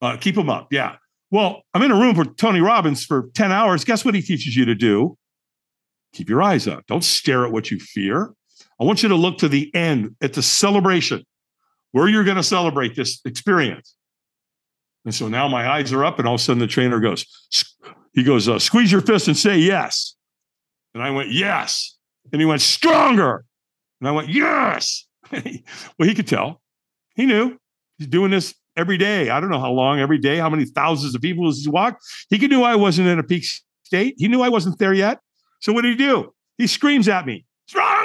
Uh, 0.01 0.17
keep 0.17 0.35
them 0.35 0.49
up. 0.49 0.69
Yeah. 0.71 0.97
Well, 1.31 1.63
I'm 1.75 1.83
in 1.83 1.91
a 1.91 1.97
room 1.97 2.15
for 2.15 2.25
Tony 2.25 2.61
Robbins 2.61 3.05
for 3.05 3.31
10 3.35 3.53
hours. 3.53 3.85
Guess 3.85 4.05
what 4.05 4.15
he 4.15 4.23
teaches 4.23 4.57
you 4.57 4.65
to 4.65 4.75
do? 4.75 5.17
Keep 6.13 6.29
your 6.29 6.43
eyes 6.43 6.67
up. 6.67 6.87
Don't 6.87 7.05
stare 7.05 7.45
at 7.45 7.53
what 7.53 7.71
you 7.71 7.79
fear. 7.79 8.33
I 8.81 8.85
want 8.85 9.03
you 9.03 9.09
to 9.11 9.15
look 9.15 9.39
to 9.39 9.49
the 9.49 9.73
end, 9.75 10.17
at 10.21 10.33
the 10.33 10.43
celebration, 10.43 11.25
where 11.93 12.09
you're 12.09 12.25
going 12.25 12.37
to 12.37 12.43
celebrate 12.43 12.95
this 12.97 13.21
experience. 13.25 13.95
And 15.05 15.15
so 15.15 15.29
now 15.29 15.49
my 15.49 15.69
eyes 15.69 15.93
are 15.93 16.05
up, 16.05 16.19
and 16.19 16.29
all 16.29 16.35
of 16.35 16.41
a 16.41 16.45
sudden 16.45 16.61
the 16.61 16.67
trainer 16.67 17.01
goes, 17.01 17.25
he 18.13 18.23
goes, 18.23 18.49
uh, 18.49 18.59
squeeze 18.59 18.93
your 18.93 19.01
fist 19.01 19.29
and 19.29 19.37
say 19.37 19.59
yes. 19.59 20.15
And 20.95 21.03
I 21.03 21.11
went, 21.11 21.31
yes. 21.31 21.97
And 22.33 22.41
he 22.41 22.47
went, 22.47 22.61
stronger. 22.61 23.45
And 24.01 24.09
I 24.09 24.13
went, 24.13 24.29
yes. 24.29 25.07
well, 25.33 26.09
he 26.09 26.15
could 26.15 26.27
tell. 26.27 26.61
He 27.15 27.27
knew. 27.27 27.57
He's 27.99 28.09
doing 28.09 28.31
this 28.31 28.55
every 28.77 28.99
day. 28.99 29.31
I 29.31 29.41
don't 29.41 29.51
know 29.51 29.61
how 29.61 29.71
long, 29.71 30.01
every 30.01 30.19
day, 30.19 30.39
how 30.39 30.51
many 30.51 30.65
thousands 30.65 31.15
of 31.15 31.23
people 31.23 31.47
has 31.47 31.63
he 31.63 31.71
walked. 31.71 32.03
He 32.29 32.39
could 32.39 32.51
knew 32.51 32.63
I 32.63 32.77
wasn't 32.77 33.09
in 33.09 33.19
a 33.19 33.23
peak 33.23 33.45
state. 33.85 34.15
He 34.19 34.29
knew 34.29 34.43
I 34.43 34.49
wasn't 34.49 34.79
there 34.79 34.95
yet. 34.95 35.21
So 35.61 35.73
what 35.73 35.83
did 35.83 35.99
he 35.99 36.05
do? 36.05 36.33
He 36.59 36.67
screams 36.67 37.09
at 37.09 37.27
me, 37.27 37.45
stronger. 37.67 38.00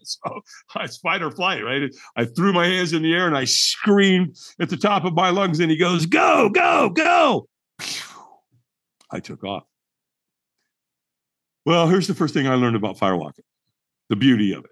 So 0.24 0.40
it's 0.80 0.98
fight 0.98 1.22
or 1.22 1.30
flight, 1.30 1.64
right? 1.64 1.90
I 2.16 2.24
threw 2.24 2.52
my 2.52 2.66
hands 2.66 2.92
in 2.92 3.02
the 3.02 3.12
air 3.14 3.26
and 3.26 3.36
I 3.36 3.44
screamed 3.44 4.36
at 4.60 4.68
the 4.68 4.76
top 4.76 5.04
of 5.04 5.14
my 5.14 5.30
lungs, 5.30 5.60
and 5.60 5.70
he 5.70 5.76
goes, 5.76 6.06
Go, 6.06 6.48
go, 6.48 6.90
go. 6.90 7.48
I 9.10 9.20
took 9.20 9.44
off. 9.44 9.64
Well, 11.66 11.88
here's 11.88 12.06
the 12.06 12.14
first 12.14 12.34
thing 12.34 12.46
I 12.46 12.54
learned 12.54 12.76
about 12.76 12.96
firewalking 12.96 13.44
the 14.08 14.16
beauty 14.16 14.52
of 14.52 14.64
it. 14.64 14.70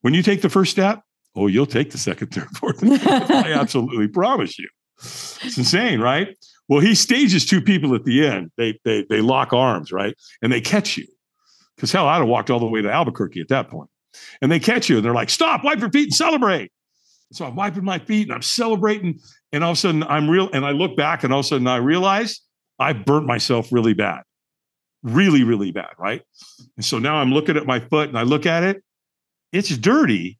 When 0.00 0.14
you 0.14 0.22
take 0.22 0.42
the 0.42 0.48
first 0.48 0.70
step, 0.70 1.02
oh, 1.36 1.46
you'll 1.46 1.66
take 1.66 1.90
the 1.90 1.98
second, 1.98 2.28
third, 2.28 2.48
fourth. 2.56 2.82
I 2.82 3.52
absolutely 3.54 4.08
promise 4.08 4.58
you. 4.58 4.68
It's 4.98 5.58
insane, 5.58 6.00
right? 6.00 6.36
Well, 6.68 6.80
he 6.80 6.94
stages 6.94 7.44
two 7.44 7.60
people 7.60 7.94
at 7.94 8.04
the 8.04 8.26
end. 8.26 8.50
They 8.56 8.78
they 8.84 9.04
they 9.08 9.20
lock 9.20 9.52
arms, 9.52 9.92
right? 9.92 10.14
And 10.40 10.52
they 10.52 10.60
catch 10.60 10.96
you. 10.96 11.06
Because 11.76 11.90
hell, 11.90 12.06
I'd 12.06 12.18
have 12.18 12.28
walked 12.28 12.50
all 12.50 12.60
the 12.60 12.66
way 12.66 12.82
to 12.82 12.90
Albuquerque 12.90 13.40
at 13.40 13.48
that 13.48 13.68
point. 13.68 13.90
And 14.40 14.50
they 14.50 14.60
catch 14.60 14.88
you 14.88 14.96
and 14.96 15.04
they're 15.04 15.14
like, 15.14 15.30
stop, 15.30 15.64
wipe 15.64 15.80
your 15.80 15.90
feet 15.90 16.06
and 16.06 16.14
celebrate. 16.14 16.72
So 17.32 17.46
I'm 17.46 17.54
wiping 17.54 17.84
my 17.84 17.98
feet 17.98 18.28
and 18.28 18.34
I'm 18.34 18.42
celebrating. 18.42 19.20
And 19.52 19.64
all 19.64 19.70
of 19.72 19.78
a 19.78 19.80
sudden 19.80 20.02
I'm 20.04 20.28
real. 20.28 20.50
And 20.52 20.64
I 20.64 20.70
look 20.70 20.96
back 20.96 21.24
and 21.24 21.32
all 21.32 21.40
of 21.40 21.46
a 21.46 21.48
sudden 21.48 21.66
I 21.66 21.76
realize 21.76 22.40
I 22.78 22.92
burnt 22.92 23.26
myself 23.26 23.72
really 23.72 23.94
bad. 23.94 24.22
Really, 25.02 25.44
really 25.44 25.72
bad. 25.72 25.90
Right. 25.98 26.22
And 26.76 26.84
so 26.84 26.98
now 26.98 27.16
I'm 27.16 27.32
looking 27.32 27.56
at 27.56 27.66
my 27.66 27.80
foot 27.80 28.08
and 28.08 28.18
I 28.18 28.22
look 28.22 28.46
at 28.46 28.62
it. 28.62 28.82
It's 29.52 29.76
dirty, 29.76 30.38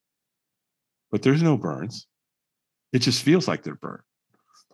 but 1.10 1.22
there's 1.22 1.42
no 1.42 1.56
burns. 1.56 2.06
It 2.92 3.00
just 3.00 3.22
feels 3.22 3.48
like 3.48 3.62
they're 3.62 3.74
burnt. 3.74 4.02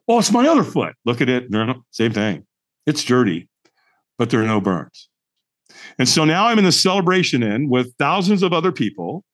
Oh, 0.06 0.18
it's 0.18 0.32
my 0.32 0.46
other 0.46 0.64
foot. 0.64 0.94
Look 1.04 1.20
at 1.20 1.28
it. 1.28 1.44
Same 1.90 2.12
thing. 2.12 2.46
It's 2.86 3.04
dirty, 3.04 3.48
but 4.16 4.30
there 4.30 4.40
are 4.40 4.46
no 4.46 4.60
burns. 4.60 5.08
And 5.98 6.08
so 6.08 6.24
now 6.24 6.46
I'm 6.46 6.58
in 6.58 6.64
the 6.64 6.72
celebration 6.72 7.42
in 7.42 7.68
with 7.68 7.94
thousands 7.98 8.42
of 8.42 8.52
other 8.52 8.72
people 8.72 9.24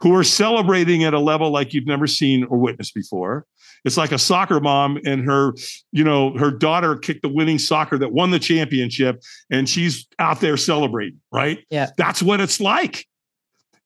who 0.00 0.14
are 0.14 0.24
celebrating 0.24 1.04
at 1.04 1.14
a 1.14 1.18
level 1.18 1.50
like 1.50 1.74
you've 1.74 1.86
never 1.86 2.06
seen 2.06 2.44
or 2.44 2.58
witnessed 2.58 2.94
before. 2.94 3.46
It's 3.84 3.96
like 3.96 4.12
a 4.12 4.18
soccer 4.18 4.60
mom 4.60 4.98
and 5.04 5.24
her, 5.24 5.54
you 5.90 6.04
know, 6.04 6.36
her 6.38 6.50
daughter 6.50 6.96
kicked 6.96 7.22
the 7.22 7.28
winning 7.28 7.58
soccer 7.58 7.98
that 7.98 8.12
won 8.12 8.30
the 8.30 8.38
championship 8.38 9.22
and 9.50 9.68
she's 9.68 10.06
out 10.18 10.40
there 10.40 10.56
celebrating, 10.56 11.20
right? 11.32 11.64
Yeah. 11.70 11.90
That's 11.96 12.22
what 12.22 12.40
it's 12.40 12.60
like. 12.60 13.06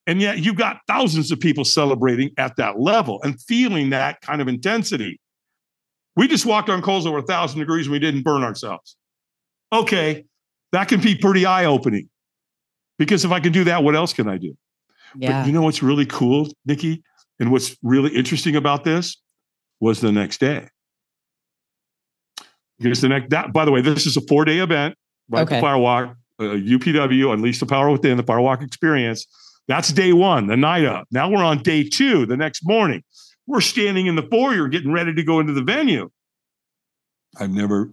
And 0.07 0.21
yet 0.21 0.39
you've 0.39 0.57
got 0.57 0.81
thousands 0.87 1.33
of 1.33 1.41
people 1.41 1.65
celebrating 1.65 2.31
at 2.37 2.57
that 2.57 2.79
level 2.79 3.21
and 3.23 3.41
feeling 3.41 3.91
that 3.91 4.21
kind 4.21 4.41
of 4.41 4.49
intensity. 4.49 5.19
We 6.15 6.29
just 6.29 6.47
walked 6.47 6.69
on 6.69 6.83
coals 6.83 7.07
over 7.07 7.19
a 7.19 7.23
thousand 7.23 7.59
degrees 7.59 7.87
and 7.87 7.93
we 7.93 7.99
didn't 7.99 8.23
burn 8.23 8.43
ourselves. 8.43 8.97
Okay, 9.73 10.25
that 10.73 10.89
can 10.89 11.01
be 11.01 11.15
pretty 11.15 11.47
eye 11.47 11.65
opening. 11.65 12.09
Because 12.99 13.25
if 13.25 13.33
I 13.33 13.41
can 13.41 13.53
do 13.53 13.65
that, 13.65 13.83
what 13.83 13.95
else 13.95 14.13
can 14.13 14.29
I 14.29 14.39
do? 14.39 14.57
Yeah. 15.17 15.43
But 15.43 15.47
you 15.47 15.53
know 15.53 15.63
what's 15.63 15.83
really 15.83 16.07
cool, 16.07 16.49
Nikki? 16.65 17.03
And 17.39 17.53
what's 17.53 17.77
really 17.83 18.15
interesting 18.15 18.57
about 18.57 18.85
this 18.85 19.21
was 19.81 20.01
the 20.01 20.13
next 20.13 20.41
day. 20.41 20.69
Here's 22.79 23.01
the 23.01 23.09
next 23.09 23.31
that 23.31 23.53
by 23.53 23.65
the 23.65 23.71
way, 23.71 23.81
this 23.81 24.07
is 24.07 24.17
a 24.17 24.21
four-day 24.23 24.59
event, 24.59 24.97
right? 25.29 25.43
Okay. 25.43 25.61
The 25.61 25.67
Firewalk, 25.67 26.15
uh, 26.39 26.43
UPW, 26.43 27.33
Unleash 27.33 27.61
the 27.61 27.67
Power 27.67 27.91
Within, 27.91 28.17
the 28.17 28.23
Firewalk 28.23 28.63
Experience. 28.63 29.27
That's 29.69 29.93
day 29.93 30.13
one, 30.13 30.47
the 30.47 30.57
night 30.57 30.85
up. 30.85 31.07
Now 31.11 31.29
we're 31.29 31.43
on 31.43 31.63
day 31.63 31.89
two, 31.89 32.27
the 32.27 32.37
next 32.37 32.63
morning. 32.65 33.03
We're 33.47 33.61
standing 33.61 34.07
in 34.07 34.17
the 34.17 34.23
foyer 34.23 34.69
getting 34.69 34.93
ready 34.93 35.15
to 35.15 35.23
go 35.23 35.41
into 35.41 35.53
the 35.53 35.63
venue. 35.63 36.11
I've 37.39 37.51
never, 37.51 37.91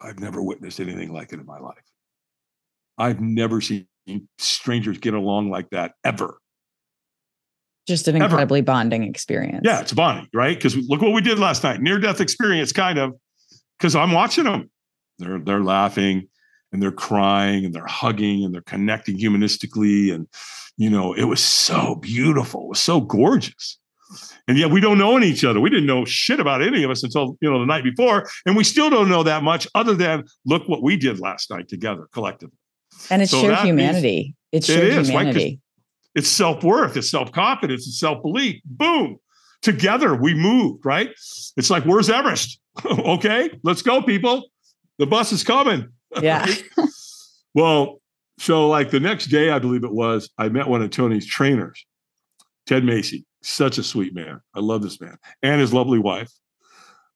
I've 0.00 0.18
never 0.18 0.42
witnessed 0.42 0.80
anything 0.80 1.12
like 1.12 1.32
it 1.32 1.40
in 1.40 1.46
my 1.46 1.58
life. 1.58 1.83
I've 2.98 3.20
never 3.20 3.60
seen 3.60 3.86
strangers 4.38 4.98
get 4.98 5.14
along 5.14 5.50
like 5.50 5.70
that 5.70 5.92
ever. 6.04 6.38
Just 7.86 8.08
an 8.08 8.16
incredibly 8.16 8.60
ever. 8.60 8.66
bonding 8.66 9.02
experience. 9.04 9.62
Yeah, 9.64 9.80
it's 9.80 9.92
bonding, 9.92 10.28
right? 10.32 10.56
Because 10.56 10.76
look 10.76 11.02
what 11.02 11.12
we 11.12 11.20
did 11.20 11.38
last 11.38 11.62
night. 11.62 11.82
Near 11.82 11.98
death 11.98 12.20
experience, 12.20 12.72
kind 12.72 12.98
of. 12.98 13.12
Because 13.78 13.94
I'm 13.94 14.12
watching 14.12 14.44
them. 14.44 14.70
They're 15.18 15.38
they're 15.38 15.62
laughing 15.62 16.28
and 16.72 16.82
they're 16.82 16.92
crying 16.92 17.64
and 17.64 17.74
they're 17.74 17.86
hugging 17.86 18.44
and 18.44 18.54
they're 18.54 18.62
connecting 18.62 19.18
humanistically. 19.18 20.14
And 20.14 20.26
you 20.76 20.88
know, 20.88 21.12
it 21.12 21.24
was 21.24 21.40
so 21.40 21.96
beautiful. 21.96 22.62
It 22.62 22.68
was 22.68 22.80
so 22.80 23.00
gorgeous. 23.00 23.78
And 24.48 24.58
yet 24.58 24.70
we 24.70 24.80
don't 24.80 24.98
know 24.98 25.18
each 25.20 25.44
other. 25.44 25.60
We 25.60 25.70
didn't 25.70 25.86
know 25.86 26.04
shit 26.04 26.40
about 26.40 26.62
any 26.62 26.84
of 26.84 26.90
us 26.90 27.02
until 27.02 27.36
you 27.40 27.50
know 27.50 27.60
the 27.60 27.66
night 27.66 27.84
before. 27.84 28.26
And 28.46 28.56
we 28.56 28.64
still 28.64 28.90
don't 28.90 29.08
know 29.08 29.22
that 29.24 29.42
much 29.42 29.66
other 29.74 29.94
than 29.94 30.24
look 30.46 30.68
what 30.68 30.82
we 30.82 30.96
did 30.96 31.20
last 31.20 31.50
night 31.50 31.68
together 31.68 32.08
collectively. 32.12 32.56
And 33.10 33.22
it's 33.22 33.30
so 33.30 33.40
shared 33.40 33.58
humanity. 33.58 34.34
It's 34.52 34.66
shared 34.66 34.84
it 34.84 34.98
is, 34.98 35.08
humanity. 35.08 35.44
Right? 35.44 35.58
It's 36.14 36.28
self 36.28 36.62
worth, 36.62 36.96
it's 36.96 37.10
self 37.10 37.32
confidence, 37.32 37.86
it's 37.86 37.98
self 37.98 38.22
belief. 38.22 38.60
Boom. 38.64 39.18
Together 39.62 40.14
we 40.14 40.34
moved, 40.34 40.84
right? 40.84 41.10
It's 41.56 41.70
like, 41.70 41.84
where's 41.84 42.10
Everest? 42.10 42.60
okay, 42.86 43.50
let's 43.62 43.82
go, 43.82 44.02
people. 44.02 44.48
The 44.98 45.06
bus 45.06 45.32
is 45.32 45.44
coming. 45.44 45.88
Yeah. 46.22 46.46
well, 47.54 48.00
so 48.38 48.68
like 48.68 48.92
the 48.92 49.00
next 49.00 49.26
day, 49.26 49.50
I 49.50 49.58
believe 49.58 49.82
it 49.82 49.90
was, 49.90 50.30
I 50.38 50.48
met 50.48 50.68
one 50.68 50.80
of 50.80 50.90
Tony's 50.90 51.26
trainers, 51.26 51.84
Ted 52.66 52.84
Macy. 52.84 53.26
Such 53.42 53.78
a 53.78 53.82
sweet 53.82 54.14
man. 54.14 54.40
I 54.54 54.60
love 54.60 54.80
this 54.80 55.00
man 55.00 55.16
and 55.42 55.60
his 55.60 55.74
lovely 55.74 55.98
wife. 55.98 56.30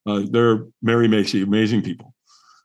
Uh, 0.05 0.23
they're 0.29 0.67
Mary 0.83 1.07
Macy, 1.07 1.43
amazing 1.43 1.83
people. 1.83 2.13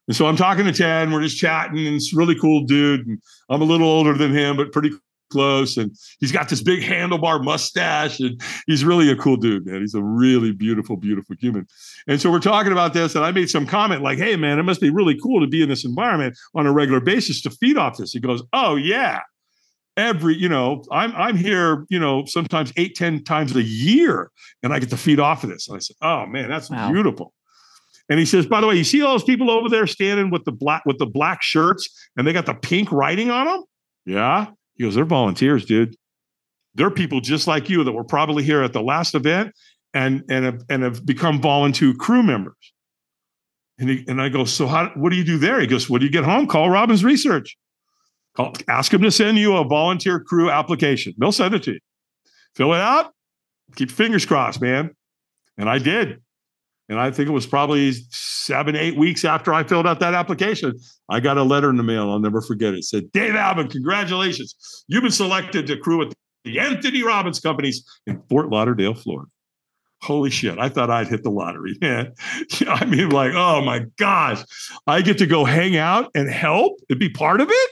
And 0.07 0.15
so 0.15 0.25
I'm 0.25 0.35
talking 0.35 0.65
to 0.65 0.73
Ted, 0.73 1.03
and 1.03 1.13
we're 1.13 1.21
just 1.21 1.37
chatting, 1.37 1.85
and 1.85 1.95
it's 1.95 2.13
really 2.13 2.37
cool 2.37 2.65
dude. 2.65 3.07
And 3.07 3.21
I'm 3.49 3.61
a 3.61 3.65
little 3.65 3.87
older 3.87 4.13
than 4.13 4.33
him, 4.33 4.57
but 4.57 4.71
pretty 4.71 4.91
close. 5.33 5.77
And 5.77 5.91
he's 6.19 6.31
got 6.31 6.49
this 6.49 6.61
big 6.61 6.81
handlebar 6.81 7.43
mustache, 7.43 8.19
and 8.19 8.39
he's 8.67 8.85
really 8.85 9.09
a 9.09 9.15
cool 9.15 9.35
dude, 9.35 9.65
man. 9.65 9.81
He's 9.81 9.95
a 9.95 10.03
really 10.03 10.51
beautiful, 10.51 10.95
beautiful 10.95 11.35
human. 11.39 11.67
And 12.07 12.21
so 12.21 12.31
we're 12.31 12.39
talking 12.39 12.71
about 12.71 12.93
this, 12.93 13.15
and 13.15 13.25
I 13.25 13.31
made 13.31 13.49
some 13.49 13.65
comment 13.65 14.01
like, 14.01 14.17
"Hey, 14.17 14.35
man, 14.35 14.59
it 14.59 14.63
must 14.63 14.81
be 14.81 14.89
really 14.89 15.19
cool 15.19 15.41
to 15.41 15.47
be 15.47 15.63
in 15.63 15.69
this 15.69 15.83
environment 15.83 16.37
on 16.53 16.65
a 16.65 16.71
regular 16.71 17.01
basis 17.01 17.41
to 17.41 17.49
feed 17.49 17.77
off 17.77 17.97
this." 17.97 18.13
He 18.13 18.19
goes, 18.19 18.43
"Oh 18.53 18.75
yeah." 18.75 19.21
Every, 19.95 20.35
you 20.35 20.49
know, 20.49 20.83
I'm 20.91 21.15
I'm 21.15 21.37
here, 21.37 21.85
you 21.89 21.99
know, 21.99 22.25
sometimes 22.25 22.73
eight, 22.77 22.95
ten 22.95 23.23
times 23.23 23.55
a 23.55 23.61
year, 23.61 24.31
and 24.63 24.73
I 24.73 24.79
get 24.79 24.89
to 24.89 24.97
feed 24.97 25.19
off 25.19 25.43
of 25.43 25.51
this. 25.51 25.67
And 25.67 25.75
I 25.75 25.79
said, 25.79 25.95
"Oh 26.01 26.25
man, 26.25 26.49
that's 26.49 26.69
wow. 26.69 26.91
beautiful." 26.91 27.33
And 28.13 28.19
he 28.19 28.27
says, 28.27 28.45
by 28.45 28.61
the 28.61 28.67
way, 28.67 28.75
you 28.75 28.83
see 28.83 29.01
all 29.01 29.13
those 29.13 29.23
people 29.23 29.49
over 29.49 29.69
there 29.69 29.87
standing 29.87 30.29
with 30.29 30.45
the 30.45 30.51
black 30.51 30.83
with 30.85 30.99
the 30.99 31.07
black 31.07 31.41
shirts 31.41 31.89
and 32.15 32.27
they 32.27 32.31
got 32.31 32.45
the 32.45 32.53
pink 32.53 32.91
writing 32.91 33.31
on 33.31 33.47
them? 33.47 33.63
Yeah. 34.05 34.51
He 34.75 34.83
goes, 34.83 34.93
they're 34.93 35.03
volunteers, 35.03 35.65
dude. 35.65 35.95
They're 36.75 36.91
people 36.91 37.21
just 37.21 37.47
like 37.47 37.71
you 37.71 37.83
that 37.83 37.91
were 37.91 38.03
probably 38.03 38.43
here 38.43 38.61
at 38.61 38.71
the 38.71 38.83
last 38.83 39.15
event 39.15 39.55
and 39.95 40.21
and 40.29 40.45
have, 40.45 40.61
and 40.69 40.83
have 40.83 41.03
become 41.03 41.41
volunteer 41.41 41.95
crew 41.95 42.21
members. 42.21 42.53
And, 43.79 43.89
he, 43.89 44.05
and 44.07 44.21
I 44.21 44.29
go, 44.29 44.45
so 44.45 44.67
how, 44.67 44.91
what 44.93 45.09
do 45.09 45.15
you 45.15 45.23
do 45.23 45.39
there? 45.39 45.59
He 45.59 45.65
goes, 45.65 45.89
what 45.89 45.97
do 45.97 46.05
you 46.05 46.11
get 46.11 46.23
home? 46.23 46.45
Call 46.45 46.69
Robbins 46.69 47.03
Research. 47.03 47.57
Call, 48.35 48.53
ask 48.67 48.93
him 48.93 49.01
to 49.01 49.09
send 49.09 49.39
you 49.39 49.57
a 49.57 49.67
volunteer 49.67 50.19
crew 50.19 50.51
application. 50.51 51.15
They'll 51.17 51.31
send 51.31 51.55
it 51.55 51.63
to 51.63 51.71
you. 51.71 51.79
Fill 52.53 52.75
it 52.75 52.79
out. 52.79 53.11
Keep 53.75 53.89
fingers 53.89 54.23
crossed, 54.23 54.61
man. 54.61 54.91
And 55.57 55.67
I 55.67 55.79
did. 55.79 56.21
And 56.93 57.01
I 57.01 57.11
think 57.11 57.27
it 57.27 57.33
was 57.33 57.47
probably 57.47 57.91
seven, 58.11 58.75
eight 58.75 58.95
weeks 58.95 59.25
after 59.25 59.53
I 59.53 59.63
filled 59.63 59.87
out 59.87 59.99
that 59.99 60.13
application, 60.13 60.73
I 61.09 61.19
got 61.19 61.37
a 61.37 61.43
letter 61.43 61.69
in 61.69 61.77
the 61.77 61.83
mail. 61.83 62.11
I'll 62.11 62.19
never 62.19 62.41
forget 62.41 62.73
it. 62.73 62.77
it 62.77 62.85
said, 62.85 63.11
Dave 63.11 63.35
Albin, 63.35 63.67
congratulations. 63.67 64.85
You've 64.87 65.03
been 65.03 65.11
selected 65.11 65.67
to 65.67 65.77
crew 65.77 65.97
with 65.97 66.13
the 66.43 66.59
Anthony 66.59 67.03
Robbins 67.03 67.39
companies 67.39 67.83
in 68.05 68.21
Fort 68.29 68.49
Lauderdale, 68.49 68.93
Florida 68.93 69.29
holy 70.03 70.29
shit, 70.29 70.59
I 70.59 70.69
thought 70.69 70.89
I'd 70.89 71.07
hit 71.07 71.23
the 71.23 71.31
lottery. 71.31 71.77
Man. 71.81 72.13
I 72.67 72.85
mean, 72.85 73.09
like, 73.09 73.33
oh 73.33 73.61
my 73.61 73.85
gosh, 73.97 74.43
I 74.85 75.01
get 75.01 75.17
to 75.19 75.25
go 75.25 75.45
hang 75.45 75.77
out 75.77 76.11
and 76.13 76.29
help 76.29 76.73
and 76.89 76.99
be 76.99 77.09
part 77.09 77.41
of 77.41 77.49
it. 77.49 77.69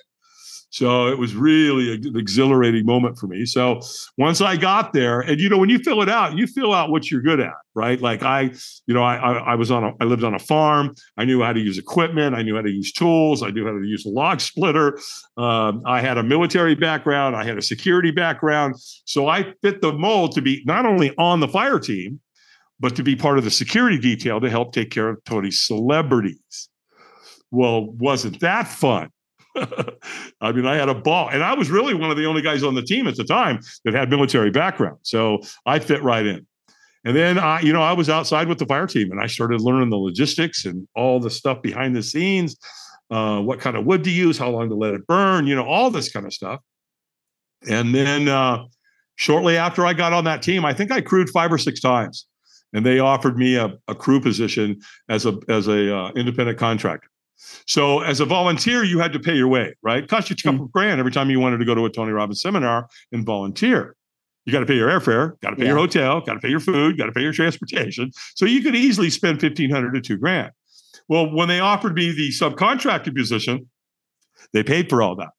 So 0.72 1.08
it 1.08 1.20
was 1.20 1.36
really 1.36 1.96
an 1.96 2.18
exhilarating 2.18 2.86
moment 2.86 3.18
for 3.18 3.28
me. 3.28 3.46
So 3.46 3.82
once 4.18 4.40
I 4.40 4.56
got 4.56 4.94
there, 4.94 5.20
and 5.20 5.40
you 5.40 5.50
know, 5.50 5.58
when 5.58 5.70
you 5.70 5.80
fill 5.80 6.02
it 6.02 6.08
out, 6.08 6.38
you 6.38 6.48
fill 6.48 6.74
out 6.74 6.90
what 6.90 7.12
you're 7.12 7.22
good 7.22 7.42
at, 7.42 7.54
right? 7.76 8.00
Like 8.00 8.24
I, 8.24 8.54
you 8.88 8.94
know, 8.94 9.04
I 9.04 9.18
I, 9.18 9.34
I 9.52 9.56
was 9.56 9.70
on 9.70 9.84
a 9.84 9.92
I 10.00 10.06
lived 10.06 10.24
on 10.24 10.34
a 10.34 10.40
farm. 10.40 10.96
I 11.18 11.26
knew 11.26 11.44
how 11.44 11.52
to 11.52 11.60
use 11.60 11.78
equipment. 11.78 12.36
I 12.36 12.42
knew 12.42 12.56
how 12.56 12.62
to 12.62 12.72
use 12.72 12.94
tools. 12.94 13.44
I 13.44 13.50
knew 13.50 13.66
how 13.66 13.74
to 13.74 13.86
use 13.86 14.06
a 14.06 14.10
log 14.10 14.40
splitter. 14.40 14.98
Um, 15.36 15.82
I 15.86 16.00
had 16.00 16.18
a 16.18 16.24
military 16.24 16.76
background. 16.76 17.36
I 17.36 17.44
had 17.44 17.58
a 17.58 17.62
security 17.62 18.12
background. 18.12 18.76
So 19.04 19.28
I 19.28 19.54
fit 19.62 19.82
the 19.82 19.92
mold 19.92 20.32
to 20.36 20.42
be 20.42 20.64
not 20.66 20.86
only 20.86 21.14
on 21.18 21.42
the 21.42 21.50
fire 21.50 21.80
team, 21.80 22.22
but 22.80 22.96
to 22.96 23.04
be 23.04 23.18
part 23.18 23.38
of 23.38 23.44
the 23.44 23.52
security 23.52 23.98
detail 23.98 24.40
to 24.40 24.50
help 24.50 24.72
take 24.72 24.90
care 24.90 25.10
of 25.10 25.22
Tony's 25.26 25.62
celebrities. 25.62 26.70
Well, 27.52 27.92
wasn't 27.92 28.40
that 28.40 28.70
fun? 28.70 29.10
I 30.42 30.52
mean, 30.52 30.66
I 30.66 30.76
had 30.76 30.90
a 30.90 30.96
ball, 30.96 31.30
and 31.30 31.44
I 31.44 31.54
was 31.54 31.70
really 31.70 31.94
one 31.94 32.12
of 32.12 32.18
the 32.18 32.26
only 32.26 32.42
guys 32.42 32.64
on 32.64 32.76
the 32.76 32.82
team 32.82 33.08
at 33.08 33.16
the 33.16 33.24
time 33.24 33.60
that 33.86 33.94
had 33.94 34.10
military 34.10 34.52
background, 34.52 34.98
so 35.04 35.42
I 35.66 35.80
fit 35.80 36.02
right 36.04 36.26
in. 36.26 36.46
And 37.04 37.16
then 37.16 37.40
I, 37.40 37.62
you 37.62 37.74
know, 37.74 37.82
I 37.82 37.94
was 37.94 38.10
outside 38.10 38.48
with 38.48 38.60
the 38.60 38.66
fire 38.66 38.88
team, 38.88 39.12
and 39.12 39.20
I 39.20 39.28
started 39.28 39.62
learning 39.62 39.90
the 39.90 39.98
logistics 39.98 40.66
and 40.66 40.88
all 40.96 41.20
the 41.20 41.30
stuff 41.30 41.62
behind 41.62 41.96
the 41.96 42.04
scenes, 42.04 42.56
uh, 43.10 43.42
what 43.42 43.60
kind 43.60 43.76
of 43.76 43.86
wood 43.86 44.04
to 44.04 44.12
use, 44.12 44.38
how 44.38 44.50
long 44.50 44.70
to 44.70 44.76
let 44.76 44.94
it 44.94 45.06
burn, 45.08 45.48
you 45.48 45.56
know, 45.56 45.66
all 45.66 45.90
this 45.90 46.12
kind 46.12 46.26
of 46.26 46.34
stuff. 46.34 46.60
And 47.70 47.94
then 47.94 48.28
uh, 48.28 48.66
shortly 49.16 49.58
after 49.58 49.86
I 49.86 49.94
got 49.94 50.14
on 50.14 50.24
that 50.26 50.42
team, 50.42 50.64
I 50.64 50.74
think 50.74 50.92
I 50.92 51.02
crewed 51.02 51.30
five 51.30 51.52
or 51.52 51.58
six 51.58 51.80
times, 51.80 52.26
and 52.74 52.86
they 52.86 53.00
offered 53.00 53.38
me 53.38 53.56
a, 53.56 53.78
a 53.88 53.96
crew 53.96 54.22
position 54.22 54.80
as 55.10 55.26
a 55.26 55.38
as 55.50 55.68
a 55.68 55.96
uh, 55.96 56.12
independent 56.16 56.58
contractor. 56.58 57.11
So 57.66 58.02
as 58.02 58.20
a 58.20 58.26
volunteer, 58.26 58.84
you 58.84 59.00
had 59.00 59.14
to 59.14 59.20
pay 59.20 59.36
your 59.36 59.48
way, 59.48 59.76
right? 59.82 60.04
It 60.04 60.10
cost 60.10 60.30
you 60.30 60.36
a 60.40 60.44
couple 60.44 60.68
mm. 60.68 60.72
grand 60.72 61.00
every 61.00 61.12
time 61.12 61.30
you 61.30 61.40
wanted 61.40 61.58
to 61.58 61.66
go 61.66 61.76
to 61.76 61.86
a 61.86 61.90
Tony 61.90 62.12
Robbins 62.12 62.42
seminar 62.42 62.88
and 63.12 63.26
volunteer. 63.26 63.96
You 64.46 64.54
got 64.54 64.62
to 64.62 64.66
pay 64.66 64.76
your 64.76 64.90
airfare, 64.90 65.40
got 65.42 65.52
to 65.52 65.56
pay 65.56 65.64
yeah. 65.64 65.70
your 65.70 65.78
hotel, 65.78 66.22
got 66.22 66.34
to 66.34 66.40
pay 66.40 66.50
your 66.50 66.60
food, 66.60 66.98
got 66.98 67.06
to 67.06 67.12
pay 67.12 67.22
your 67.22 67.34
transportation. 67.34 68.12
So 68.36 68.46
you 68.46 68.64
could 68.64 68.76
easily 68.76 69.10
spend 69.10 69.40
fifteen 69.40 69.70
hundred 69.70 69.94
to 69.94 70.02
two 70.02 70.18
grand. 70.18 70.52
Well, 71.08 71.32
when 71.32 71.48
they 71.48 71.60
offered 71.60 71.94
me 71.94 72.12
the 72.12 72.30
subcontracted 72.30 73.16
position, 73.16 73.70
they 74.54 74.64
paid 74.64 74.90
for 74.90 75.02
all 75.02 75.16
that. 75.18 75.30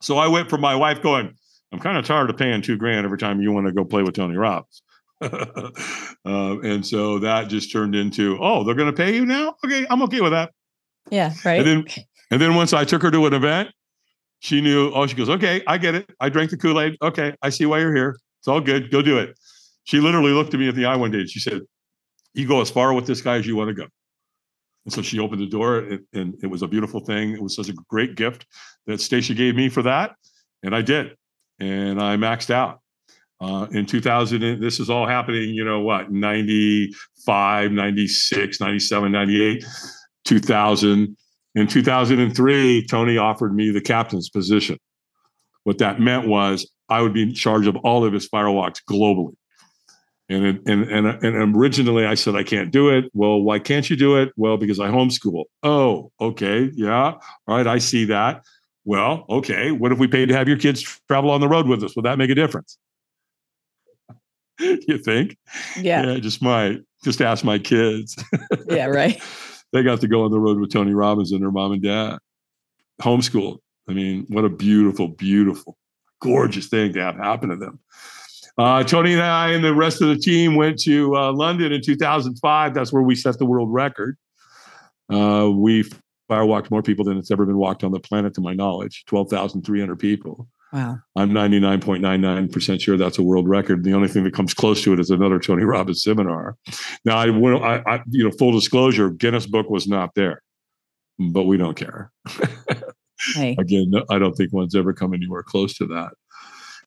So 0.00 0.18
I 0.18 0.28
went 0.28 0.48
from 0.48 0.60
my 0.60 0.74
wife 0.74 1.02
going, 1.02 1.34
I'm 1.72 1.78
kind 1.78 1.96
of 1.96 2.04
tired 2.04 2.30
of 2.30 2.36
paying 2.36 2.62
two 2.62 2.76
grand 2.76 3.04
every 3.04 3.18
time 3.18 3.40
you 3.40 3.52
want 3.52 3.66
to 3.66 3.72
go 3.72 3.84
play 3.84 4.02
with 4.02 4.14
Tony 4.14 4.36
Robbins. 4.36 4.82
uh, 5.22 5.70
and 6.24 6.84
so 6.84 7.18
that 7.20 7.48
just 7.48 7.72
turned 7.72 7.94
into, 7.94 8.38
oh, 8.40 8.64
they're 8.64 8.74
going 8.74 8.90
to 8.90 8.96
pay 8.96 9.14
you 9.14 9.24
now? 9.24 9.54
Okay, 9.64 9.86
I'm 9.88 10.02
okay 10.02 10.20
with 10.20 10.32
that. 10.32 10.52
Yeah, 11.10 11.32
right. 11.44 11.58
And 11.58 11.66
then, 11.66 11.84
and 12.30 12.40
then 12.40 12.54
once 12.54 12.72
I 12.72 12.84
took 12.84 13.02
her 13.02 13.10
to 13.10 13.26
an 13.26 13.34
event, 13.34 13.70
she 14.40 14.60
knew. 14.60 14.90
Oh, 14.92 15.06
she 15.06 15.14
goes, 15.14 15.28
"Okay, 15.28 15.62
I 15.66 15.78
get 15.78 15.94
it. 15.94 16.10
I 16.20 16.28
drank 16.28 16.50
the 16.50 16.56
Kool 16.56 16.80
Aid. 16.80 16.96
Okay, 17.02 17.34
I 17.42 17.50
see 17.50 17.66
why 17.66 17.80
you're 17.80 17.94
here. 17.94 18.16
It's 18.40 18.48
all 18.48 18.60
good. 18.60 18.90
Go 18.90 19.02
do 19.02 19.18
it." 19.18 19.38
She 19.84 20.00
literally 20.00 20.32
looked 20.32 20.54
at 20.54 20.60
me 20.60 20.68
at 20.68 20.74
the 20.74 20.86
eye 20.86 20.96
one 20.96 21.10
day 21.10 21.20
and 21.20 21.30
she 21.30 21.40
said, 21.40 21.60
"You 22.34 22.48
go 22.48 22.60
as 22.60 22.70
far 22.70 22.92
with 22.92 23.06
this 23.06 23.20
guy 23.20 23.36
as 23.36 23.46
you 23.46 23.56
want 23.56 23.68
to 23.68 23.74
go." 23.74 23.86
And 24.84 24.92
so 24.92 25.02
she 25.02 25.18
opened 25.18 25.40
the 25.40 25.46
door, 25.46 25.78
and, 25.78 26.00
and 26.12 26.34
it 26.42 26.48
was 26.48 26.62
a 26.62 26.68
beautiful 26.68 27.00
thing. 27.00 27.32
It 27.32 27.42
was 27.42 27.54
such 27.54 27.68
a 27.68 27.74
great 27.88 28.16
gift 28.16 28.46
that 28.86 29.00
Stacia 29.00 29.34
gave 29.34 29.54
me 29.54 29.68
for 29.68 29.82
that, 29.82 30.16
and 30.62 30.74
I 30.74 30.82
did, 30.82 31.16
and 31.60 32.00
I 32.02 32.16
maxed 32.16 32.50
out. 32.50 32.80
Uh, 33.40 33.66
in 33.72 33.86
2000, 33.86 34.60
this 34.60 34.78
is 34.78 34.88
all 34.88 35.04
happening, 35.04 35.50
you 35.50 35.64
know 35.64 35.80
what, 35.80 36.12
95, 36.12 37.72
96, 37.72 38.60
97, 38.60 39.10
98. 39.10 39.64
2000. 40.24 41.16
In 41.54 41.66
2003, 41.66 42.86
Tony 42.86 43.18
offered 43.18 43.54
me 43.54 43.70
the 43.70 43.80
captain's 43.80 44.30
position. 44.30 44.78
What 45.64 45.78
that 45.78 46.00
meant 46.00 46.26
was 46.26 46.70
I 46.88 47.02
would 47.02 47.12
be 47.12 47.22
in 47.22 47.34
charge 47.34 47.66
of 47.66 47.76
all 47.76 48.04
of 48.04 48.12
his 48.12 48.28
firewalks 48.28 48.80
globally. 48.88 49.34
And, 50.28 50.66
and, 50.66 50.84
and, 50.90 51.06
and 51.06 51.56
originally 51.56 52.06
I 52.06 52.14
said, 52.14 52.36
I 52.36 52.42
can't 52.42 52.70
do 52.70 52.88
it. 52.88 53.10
Well, 53.12 53.42
why 53.42 53.58
can't 53.58 53.88
you 53.90 53.96
do 53.96 54.16
it? 54.16 54.32
Well, 54.36 54.56
because 54.56 54.80
I 54.80 54.88
homeschool. 54.88 55.44
Oh, 55.62 56.10
okay. 56.20 56.70
Yeah. 56.74 57.12
All 57.46 57.56
right. 57.56 57.66
I 57.66 57.78
see 57.78 58.06
that. 58.06 58.42
Well, 58.84 59.26
okay. 59.28 59.72
What 59.72 59.92
if 59.92 59.98
we 59.98 60.08
paid 60.08 60.28
to 60.28 60.36
have 60.36 60.48
your 60.48 60.58
kids 60.58 60.82
travel 61.06 61.30
on 61.30 61.40
the 61.40 61.48
road 61.48 61.66
with 61.66 61.84
us? 61.84 61.94
Would 61.96 62.04
that 62.06 62.18
make 62.18 62.30
a 62.30 62.34
difference? 62.34 62.78
you 64.60 64.98
think? 64.98 65.36
Yeah. 65.78 66.06
Yeah, 66.06 66.18
just 66.18 66.42
might. 66.42 66.80
Just 67.04 67.20
ask 67.20 67.44
my 67.44 67.58
kids. 67.58 68.16
yeah, 68.68 68.86
right 68.86 69.20
they 69.72 69.82
got 69.82 70.00
to 70.00 70.08
go 70.08 70.24
on 70.24 70.30
the 70.30 70.40
road 70.40 70.58
with 70.58 70.72
Tony 70.72 70.92
Robbins 70.92 71.32
and 71.32 71.42
their 71.42 71.50
mom 71.50 71.72
and 71.72 71.82
dad. 71.82 72.18
Homeschool. 73.00 73.58
I 73.88 73.92
mean, 73.92 74.26
what 74.28 74.44
a 74.44 74.48
beautiful, 74.48 75.08
beautiful, 75.08 75.76
gorgeous 76.20 76.68
thing 76.68 76.92
to 76.92 77.02
have 77.02 77.16
happen 77.16 77.48
to 77.48 77.56
them. 77.56 77.80
Uh, 78.58 78.84
Tony 78.84 79.14
and 79.14 79.22
I 79.22 79.52
and 79.52 79.64
the 79.64 79.74
rest 79.74 80.02
of 80.02 80.08
the 80.08 80.16
team 80.16 80.56
went 80.56 80.78
to 80.80 81.16
uh, 81.16 81.32
London 81.32 81.72
in 81.72 81.80
2005. 81.80 82.74
That's 82.74 82.92
where 82.92 83.02
we 83.02 83.14
set 83.14 83.38
the 83.38 83.46
world 83.46 83.72
record. 83.72 84.16
Uh, 85.10 85.50
we 85.52 85.84
firewalked 86.30 86.70
more 86.70 86.82
people 86.82 87.04
than 87.04 87.18
it's 87.18 87.30
ever 87.30 87.46
been 87.46 87.56
walked 87.56 87.82
on 87.82 87.92
the 87.92 88.00
planet, 88.00 88.34
to 88.34 88.40
my 88.40 88.54
knowledge 88.54 89.04
12,300 89.06 89.98
people. 89.98 90.48
Wow. 90.72 90.98
I'm 91.16 91.30
99.99% 91.30 92.80
sure 92.80 92.96
that's 92.96 93.18
a 93.18 93.22
world 93.22 93.46
record. 93.46 93.84
The 93.84 93.92
only 93.92 94.08
thing 94.08 94.24
that 94.24 94.32
comes 94.32 94.54
close 94.54 94.82
to 94.84 94.94
it 94.94 95.00
is 95.00 95.10
another 95.10 95.38
Tony 95.38 95.64
Robbins 95.64 96.02
seminar. 96.02 96.56
Now, 97.04 97.18
I, 97.18 97.26
I, 97.28 97.94
I 97.94 98.02
you 98.08 98.24
know, 98.24 98.30
full 98.30 98.52
disclosure, 98.52 99.10
Guinness 99.10 99.46
Book 99.46 99.68
was 99.68 99.86
not 99.86 100.14
there, 100.14 100.42
but 101.18 101.42
we 101.42 101.58
don't 101.58 101.76
care. 101.76 102.10
hey. 103.34 103.54
Again, 103.58 103.92
I 104.08 104.18
don't 104.18 104.32
think 104.32 104.52
one's 104.52 104.74
ever 104.74 104.94
come 104.94 105.12
anywhere 105.12 105.42
close 105.42 105.74
to 105.74 105.86
that. 105.88 106.12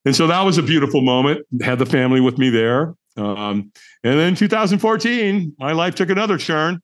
And 0.04 0.16
so 0.16 0.28
that 0.28 0.42
was 0.42 0.58
a 0.58 0.64
beautiful 0.64 1.02
moment. 1.02 1.46
Had 1.62 1.80
the 1.80 1.86
family 1.86 2.22
with 2.22 2.38
me 2.40 2.50
there. 2.50 2.96
Um, 3.18 3.72
and 4.04 4.20
then 4.20 4.36
2014, 4.36 5.56
my 5.60 5.72
life 5.74 5.96
took 5.96 6.10
another 6.10 6.38
turn. 6.38 6.80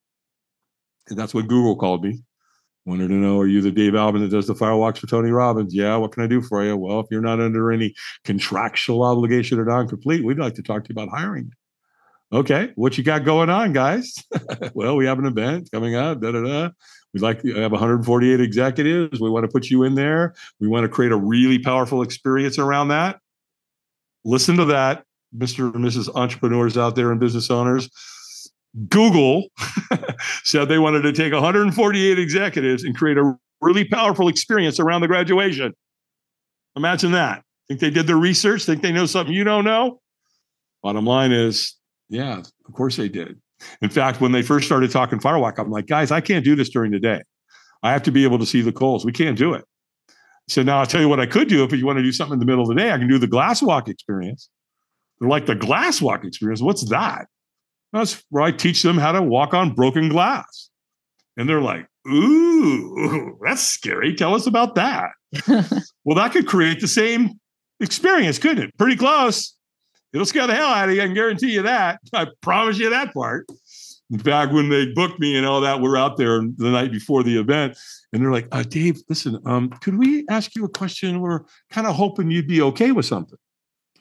And 1.09 1.17
that's 1.17 1.33
when 1.33 1.47
Google 1.47 1.75
called 1.75 2.03
me. 2.03 2.21
Wanted 2.85 3.09
to 3.09 3.13
know, 3.13 3.39
are 3.39 3.47
you 3.47 3.61
the 3.61 3.71
Dave 3.71 3.93
Albin 3.93 4.21
that 4.23 4.31
does 4.31 4.47
the 4.47 4.55
firewalks 4.55 4.97
for 4.97 5.07
Tony 5.07 5.29
Robbins? 5.29 5.73
Yeah. 5.73 5.97
What 5.97 6.13
can 6.13 6.23
I 6.23 6.27
do 6.27 6.41
for 6.41 6.63
you? 6.63 6.75
Well, 6.75 6.99
if 6.99 7.07
you're 7.11 7.21
not 7.21 7.39
under 7.39 7.71
any 7.71 7.93
contractual 8.25 9.03
obligation 9.03 9.59
or 9.59 9.65
non-complete, 9.65 10.23
we'd 10.23 10.39
like 10.39 10.55
to 10.55 10.63
talk 10.63 10.83
to 10.85 10.89
you 10.89 10.99
about 10.99 11.15
hiring. 11.15 11.51
Okay. 12.33 12.71
What 12.75 12.97
you 12.97 13.03
got 13.03 13.23
going 13.23 13.51
on, 13.51 13.73
guys? 13.73 14.15
well, 14.73 14.95
we 14.95 15.05
have 15.05 15.19
an 15.19 15.25
event 15.25 15.69
coming 15.71 15.95
up. 15.95 16.21
Da, 16.21 16.31
da, 16.31 16.41
da. 16.41 16.69
We'd 17.13 17.21
like 17.21 17.43
to 17.43 17.53
have 17.55 17.71
148 17.71 18.39
executives. 18.39 19.19
We 19.19 19.29
want 19.29 19.43
to 19.43 19.51
put 19.51 19.69
you 19.69 19.83
in 19.83 19.93
there. 19.93 20.33
We 20.59 20.67
want 20.67 20.83
to 20.83 20.89
create 20.89 21.11
a 21.11 21.17
really 21.17 21.59
powerful 21.59 22.01
experience 22.01 22.57
around 22.57 22.87
that. 22.87 23.19
Listen 24.23 24.57
to 24.57 24.65
that, 24.65 25.03
Mr. 25.35 25.75
and 25.75 25.83
Mrs. 25.83 26.13
Entrepreneurs 26.15 26.77
out 26.77 26.95
there 26.95 27.11
and 27.11 27.19
business 27.19 27.51
owners 27.51 27.89
Google 28.87 29.47
said 30.43 30.69
they 30.69 30.79
wanted 30.79 31.01
to 31.01 31.11
take 31.11 31.33
148 31.33 32.19
executives 32.19 32.83
and 32.83 32.95
create 32.95 33.17
a 33.17 33.35
really 33.59 33.85
powerful 33.85 34.27
experience 34.27 34.79
around 34.79 35.01
the 35.01 35.07
graduation. 35.07 35.73
Imagine 36.75 37.11
that. 37.11 37.43
Think 37.67 37.79
they 37.79 37.89
did 37.89 38.07
their 38.07 38.17
research? 38.17 38.63
Think 38.63 38.81
they 38.81 38.91
know 38.91 39.05
something 39.05 39.33
you 39.33 39.43
don't 39.43 39.65
know? 39.65 39.99
Bottom 40.83 41.05
line 41.05 41.31
is, 41.31 41.77
yeah, 42.09 42.39
of 42.39 42.73
course 42.73 42.95
they 42.95 43.09
did. 43.09 43.39
In 43.81 43.89
fact, 43.89 44.19
when 44.19 44.31
they 44.31 44.41
first 44.41 44.65
started 44.65 44.89
talking 44.89 45.19
firewalk, 45.19 45.59
I'm 45.59 45.69
like, 45.69 45.85
guys, 45.85 46.11
I 46.11 46.21
can't 46.21 46.43
do 46.43 46.55
this 46.55 46.69
during 46.69 46.91
the 46.91 46.99
day. 46.99 47.21
I 47.83 47.91
have 47.91 48.03
to 48.03 48.11
be 48.11 48.23
able 48.23 48.39
to 48.39 48.45
see 48.45 48.61
the 48.61 48.71
coals. 48.71 49.05
We 49.05 49.11
can't 49.11 49.37
do 49.37 49.53
it. 49.53 49.63
So 50.47 50.63
now 50.63 50.79
I'll 50.79 50.85
tell 50.85 51.01
you 51.01 51.09
what 51.09 51.19
I 51.19 51.25
could 51.25 51.47
do 51.47 51.63
if 51.63 51.71
you 51.71 51.85
want 51.85 51.97
to 51.97 52.03
do 52.03 52.11
something 52.11 52.33
in 52.33 52.39
the 52.39 52.45
middle 52.45 52.63
of 52.63 52.69
the 52.69 52.75
day. 52.75 52.91
I 52.91 52.97
can 52.97 53.07
do 53.07 53.19
the 53.19 53.27
glass 53.27 53.61
walk 53.61 53.87
experience. 53.87 54.49
They're 55.19 55.29
like 55.29 55.45
the 55.45 55.55
glass 55.55 56.01
walk 56.01 56.25
experience. 56.25 56.61
What's 56.61 56.89
that? 56.89 57.27
That's 57.93 58.23
where 58.29 58.43
I 58.43 58.51
teach 58.51 58.83
them 58.83 58.97
how 58.97 59.11
to 59.11 59.21
walk 59.21 59.53
on 59.53 59.73
broken 59.73 60.09
glass. 60.09 60.69
And 61.37 61.47
they're 61.47 61.61
like, 61.61 61.87
ooh, 62.07 63.37
that's 63.45 63.61
scary. 63.61 64.15
Tell 64.15 64.35
us 64.35 64.47
about 64.47 64.75
that. 64.75 65.11
well, 66.03 66.15
that 66.15 66.31
could 66.31 66.47
create 66.47 66.79
the 66.79 66.87
same 66.87 67.39
experience, 67.79 68.39
couldn't 68.39 68.63
it? 68.65 68.77
Pretty 68.77 68.95
close. 68.95 69.55
It'll 70.13 70.25
scare 70.25 70.47
the 70.47 70.55
hell 70.55 70.69
out 70.69 70.89
of 70.89 70.95
you. 70.95 71.01
I 71.01 71.05
can 71.05 71.13
guarantee 71.13 71.53
you 71.53 71.61
that. 71.63 71.99
I 72.13 72.27
promise 72.41 72.77
you 72.77 72.89
that 72.89 73.13
part. 73.13 73.47
back 74.09 74.51
when 74.51 74.69
they 74.69 74.91
booked 74.93 75.19
me 75.19 75.37
and 75.37 75.45
all 75.45 75.61
that, 75.61 75.81
we're 75.81 75.97
out 75.97 76.17
there 76.17 76.41
the 76.41 76.69
night 76.69 76.91
before 76.91 77.23
the 77.23 77.39
event, 77.39 77.77
and 78.11 78.21
they're 78.21 78.31
like, 78.31 78.47
uh, 78.51 78.63
"Dave, 78.63 79.01
listen, 79.07 79.39
um, 79.45 79.69
could 79.69 79.97
we 79.97 80.25
ask 80.29 80.55
you 80.55 80.65
a 80.65 80.69
question? 80.69 81.21
We're 81.21 81.41
kind 81.69 81.87
of 81.87 81.95
hoping 81.95 82.29
you'd 82.29 82.47
be 82.47 82.61
okay 82.61 82.91
with 82.91 83.05
something." 83.05 83.37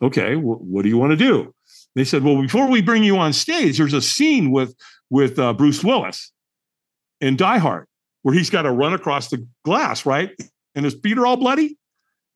Okay, 0.02 0.34
well, 0.34 0.56
what 0.56 0.82
do 0.82 0.88
you 0.88 0.98
want 0.98 1.10
to 1.12 1.16
do? 1.16 1.54
They 1.94 2.04
said, 2.04 2.22
"Well, 2.22 2.40
before 2.40 2.68
we 2.68 2.82
bring 2.82 3.04
you 3.04 3.18
on 3.18 3.32
stage, 3.32 3.78
there's 3.78 3.94
a 3.94 4.02
scene 4.02 4.50
with 4.50 4.74
with 5.10 5.38
uh, 5.38 5.52
Bruce 5.52 5.82
Willis 5.82 6.32
in 7.20 7.36
Die 7.36 7.58
Hard 7.58 7.86
where 8.22 8.34
he's 8.34 8.50
got 8.50 8.62
to 8.62 8.70
run 8.70 8.92
across 8.92 9.28
the 9.28 9.46
glass, 9.64 10.04
right? 10.04 10.30
And 10.74 10.84
his 10.84 10.94
feet 10.94 11.18
are 11.18 11.26
all 11.26 11.36
bloody." 11.36 11.76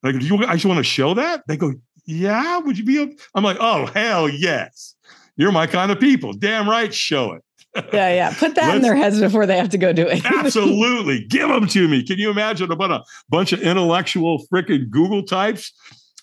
Like, 0.05 0.19
do 0.19 0.27
you 0.27 0.45
actually 0.45 0.69
want 0.69 0.85
to 0.85 0.91
show 0.91 1.15
that? 1.15 1.45
They 1.49 1.57
go, 1.57 1.73
yeah, 2.07 2.59
would 2.59 2.79
you 2.79 2.85
be? 2.85 3.01
Okay? 3.01 3.17
I'm 3.35 3.43
like, 3.43 3.57
oh, 3.59 3.87
hell 3.87 4.29
yes. 4.29 4.95
You're 5.37 5.51
my 5.51 5.67
kind 5.67 5.91
of 5.91 5.99
people. 5.99 6.33
Damn 6.35 6.69
right, 6.69 6.93
show 6.93 7.33
it. 7.33 7.43
yeah, 7.93 8.15
yeah. 8.15 8.35
Put 8.39 8.55
that 8.55 8.77
in 8.77 8.83
their 8.83 8.95
heads 8.95 9.19
before 9.19 9.47
they 9.47 9.57
have 9.57 9.71
to 9.71 9.79
go 9.79 9.93
do 9.93 10.07
it. 10.07 10.25
absolutely. 10.25 11.25
Give 11.25 11.49
them 11.49 11.67
to 11.69 11.89
me. 11.89 12.05
Can 12.05 12.19
you 12.19 12.31
imagine 12.31 12.71
about 12.71 12.93
a 12.93 13.03
bunch 13.29 13.53
of 13.53 13.63
intellectual 13.63 14.47
freaking 14.53 14.91
Google 14.91 15.25
types? 15.25 15.73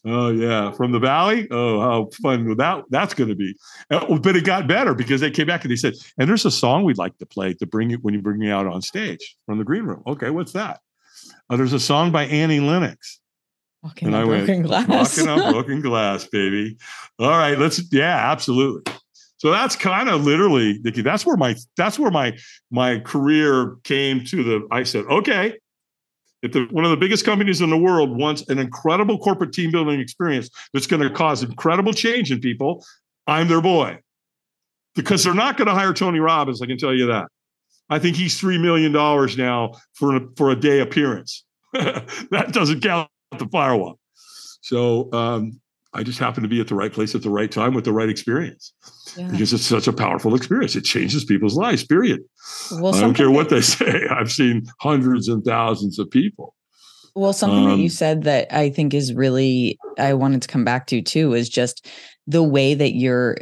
Oh 0.04 0.32
yeah, 0.32 0.72
from 0.72 0.92
the 0.92 1.00
valley. 1.00 1.48
Oh, 1.52 1.80
how 1.80 2.10
fun 2.22 2.58
that 2.58 2.84
that's 2.90 3.14
going 3.14 3.30
to 3.30 3.36
be. 3.36 3.56
Uh, 3.92 4.18
but 4.18 4.36
it 4.36 4.46
got 4.46 4.68
better 4.68 4.96
because 4.96 5.22
they 5.22 5.30
came 5.30 5.46
back 5.46 5.64
and 5.64 5.72
they 5.72 5.76
said, 5.76 5.94
"And 6.18 6.28
there's 6.28 6.46
a 6.46 6.52
song 6.52 6.84
we'd 6.84 6.98
like 6.98 7.18
to 7.20 7.26
play 7.26 7.54
to 7.56 7.68
bring 7.68 7.92
you 7.92 7.98
when 7.98 8.16
you 8.16 8.22
bring 8.22 8.40
me 8.40 8.50
out 8.50 8.66
on 8.66 8.82
stage 8.82 9.38
from 9.46 9.60
the 9.60 9.64
green 9.64 9.84
room." 9.84 10.02
Okay, 10.08 10.32
what's 10.32 10.54
that? 10.54 10.80
Uh, 11.50 11.58
there's 11.58 11.74
a 11.74 11.80
song 11.80 12.12
by 12.12 12.26
Annie 12.26 12.60
Lennox. 12.60 13.20
Walking 13.84 14.08
and 14.08 14.16
on 14.16 14.22
I 14.24 14.26
broken 14.26 14.48
went, 14.48 14.88
glass. 14.88 15.18
Walking 15.18 15.30
on 15.30 15.52
broken 15.54 15.82
glass, 15.82 16.26
baby. 16.26 16.78
All 17.20 17.30
right, 17.30 17.58
let's. 17.60 17.82
Yeah, 17.94 18.32
absolutely. 18.32 18.92
So 19.38 19.52
that's 19.52 19.76
kind 19.76 20.10
of 20.10 20.24
literally, 20.24 20.80
Nikki. 20.84 21.02
That's 21.04 21.26
where 21.26 21.38
my 21.38 21.56
that's 21.78 22.00
where 22.00 22.12
my 22.12 22.38
my 22.72 23.00
career 23.00 23.76
came 23.84 24.24
to 24.26 24.44
the. 24.44 24.68
I 24.72 24.84
said, 24.84 25.06
okay, 25.06 25.58
if 26.42 26.54
the, 26.54 26.68
one 26.72 26.86
of 26.86 26.92
the 26.92 26.98
biggest 26.98 27.26
companies 27.26 27.62
in 27.62 27.70
the 27.70 27.78
world 27.78 28.18
wants 28.18 28.48
an 28.50 28.60
incredible 28.60 29.18
corporate 29.18 29.54
team 29.54 29.72
building 29.72 30.00
experience 30.00 30.50
that's 30.74 30.88
going 30.88 31.02
to 31.02 31.10
cause 31.10 31.44
incredible 31.44 31.94
change 31.94 32.32
in 32.32 32.40
people, 32.40 32.86
I'm 33.28 33.48
their 33.48 33.62
boy. 33.62 34.00
Because 34.96 35.24
they're 35.24 35.34
not 35.34 35.58
going 35.58 35.68
to 35.68 35.74
hire 35.74 35.94
Tony 35.94 36.20
Robbins, 36.20 36.62
I 36.62 36.66
can 36.66 36.78
tell 36.78 36.94
you 36.94 37.08
that. 37.08 37.28
I 37.90 38.00
think 38.00 38.16
he's 38.16 38.40
three 38.40 38.58
million 38.58 38.92
dollars 38.92 39.38
now 39.38 39.74
for 39.94 40.16
a, 40.16 40.22
for 40.36 40.50
a 40.50 40.56
day 40.56 40.80
appearance. 40.80 41.44
that 41.74 42.50
doesn't 42.52 42.82
count 42.82 43.10
the 43.38 43.46
firewalk. 43.46 43.98
So 44.62 45.12
um, 45.14 45.60
I 45.94 46.04
just 46.04 46.20
happened 46.20 46.44
to 46.46 46.50
be 46.50 46.62
at 46.62 46.68
the 46.68 46.76
right 46.76 46.92
place 46.92 47.16
at 47.16 47.22
the 47.22 47.30
right 47.30 47.52
time 47.52 47.74
with 47.74 47.84
the 47.84 47.92
right 47.92 48.08
experience 48.08 48.74
yeah. 49.18 49.30
because 49.30 49.52
it's 49.52 49.66
such 49.66 49.88
a 49.88 49.94
powerful 49.94 50.36
experience. 50.36 50.76
It 50.76 50.86
changes 50.86 51.26
people's 51.26 51.56
lives, 51.56 51.86
period. 51.86 52.22
Well, 52.72 52.96
I 52.96 53.02
don't 53.02 53.14
care 53.14 53.30
what 53.30 53.50
they 53.50 53.62
say. 53.62 54.08
I've 54.10 54.32
seen 54.32 54.64
hundreds 54.80 55.28
and 55.28 55.44
thousands 55.44 56.00
of 56.00 56.10
people. 56.10 56.56
Well, 57.14 57.34
something 57.34 57.66
um, 57.66 57.70
that 57.72 57.78
you 57.78 57.86
um, 57.86 57.90
said 57.90 58.24
that 58.24 58.54
I 58.56 58.70
think 58.70 58.94
is 58.94 59.14
really, 59.14 59.78
I 59.98 60.14
wanted 60.14 60.42
to 60.44 60.48
come 60.48 60.64
back 60.64 60.88
to 60.88 61.02
too, 61.02 61.34
is 61.34 61.50
just 61.50 61.86
the 62.26 62.44
way 62.44 62.74
that 62.74 62.94
your 62.94 63.38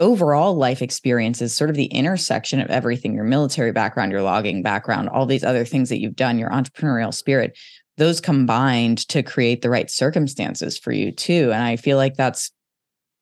overall 0.00 0.54
life 0.54 0.82
experience 0.82 1.40
is 1.40 1.54
sort 1.54 1.70
of 1.70 1.76
the 1.76 1.84
intersection 1.86 2.58
of 2.58 2.70
everything 2.70 3.14
your 3.14 3.22
military 3.22 3.70
background, 3.70 4.10
your 4.10 4.22
logging 4.22 4.62
background, 4.62 5.08
all 5.08 5.26
these 5.26 5.44
other 5.44 5.64
things 5.64 5.90
that 5.90 6.00
you've 6.00 6.16
done, 6.16 6.38
your 6.38 6.50
entrepreneurial 6.50 7.14
spirit 7.14 7.56
those 8.00 8.20
combined 8.20 9.06
to 9.08 9.22
create 9.22 9.60
the 9.60 9.68
right 9.68 9.90
circumstances 9.90 10.78
for 10.78 10.90
you 10.90 11.12
too. 11.12 11.52
And 11.52 11.62
i 11.62 11.76
feel 11.76 11.98
like 11.98 12.16
that's 12.16 12.50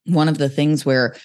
one 0.07 0.29
of 0.29 0.39
the 0.39 0.49
things 0.49 0.87
where 0.87 1.17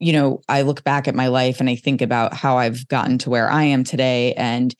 you 0.00 0.14
know, 0.14 0.40
I 0.48 0.62
look 0.62 0.82
back 0.82 1.06
at 1.06 1.14
my 1.14 1.28
life 1.28 1.60
and 1.60 1.68
I 1.68 1.76
think 1.76 2.00
about 2.00 2.32
how 2.32 2.56
I've 2.56 2.88
gotten 2.88 3.18
to 3.18 3.30
where 3.30 3.50
I 3.50 3.64
am 3.64 3.84
today. 3.84 4.32
And 4.32 4.74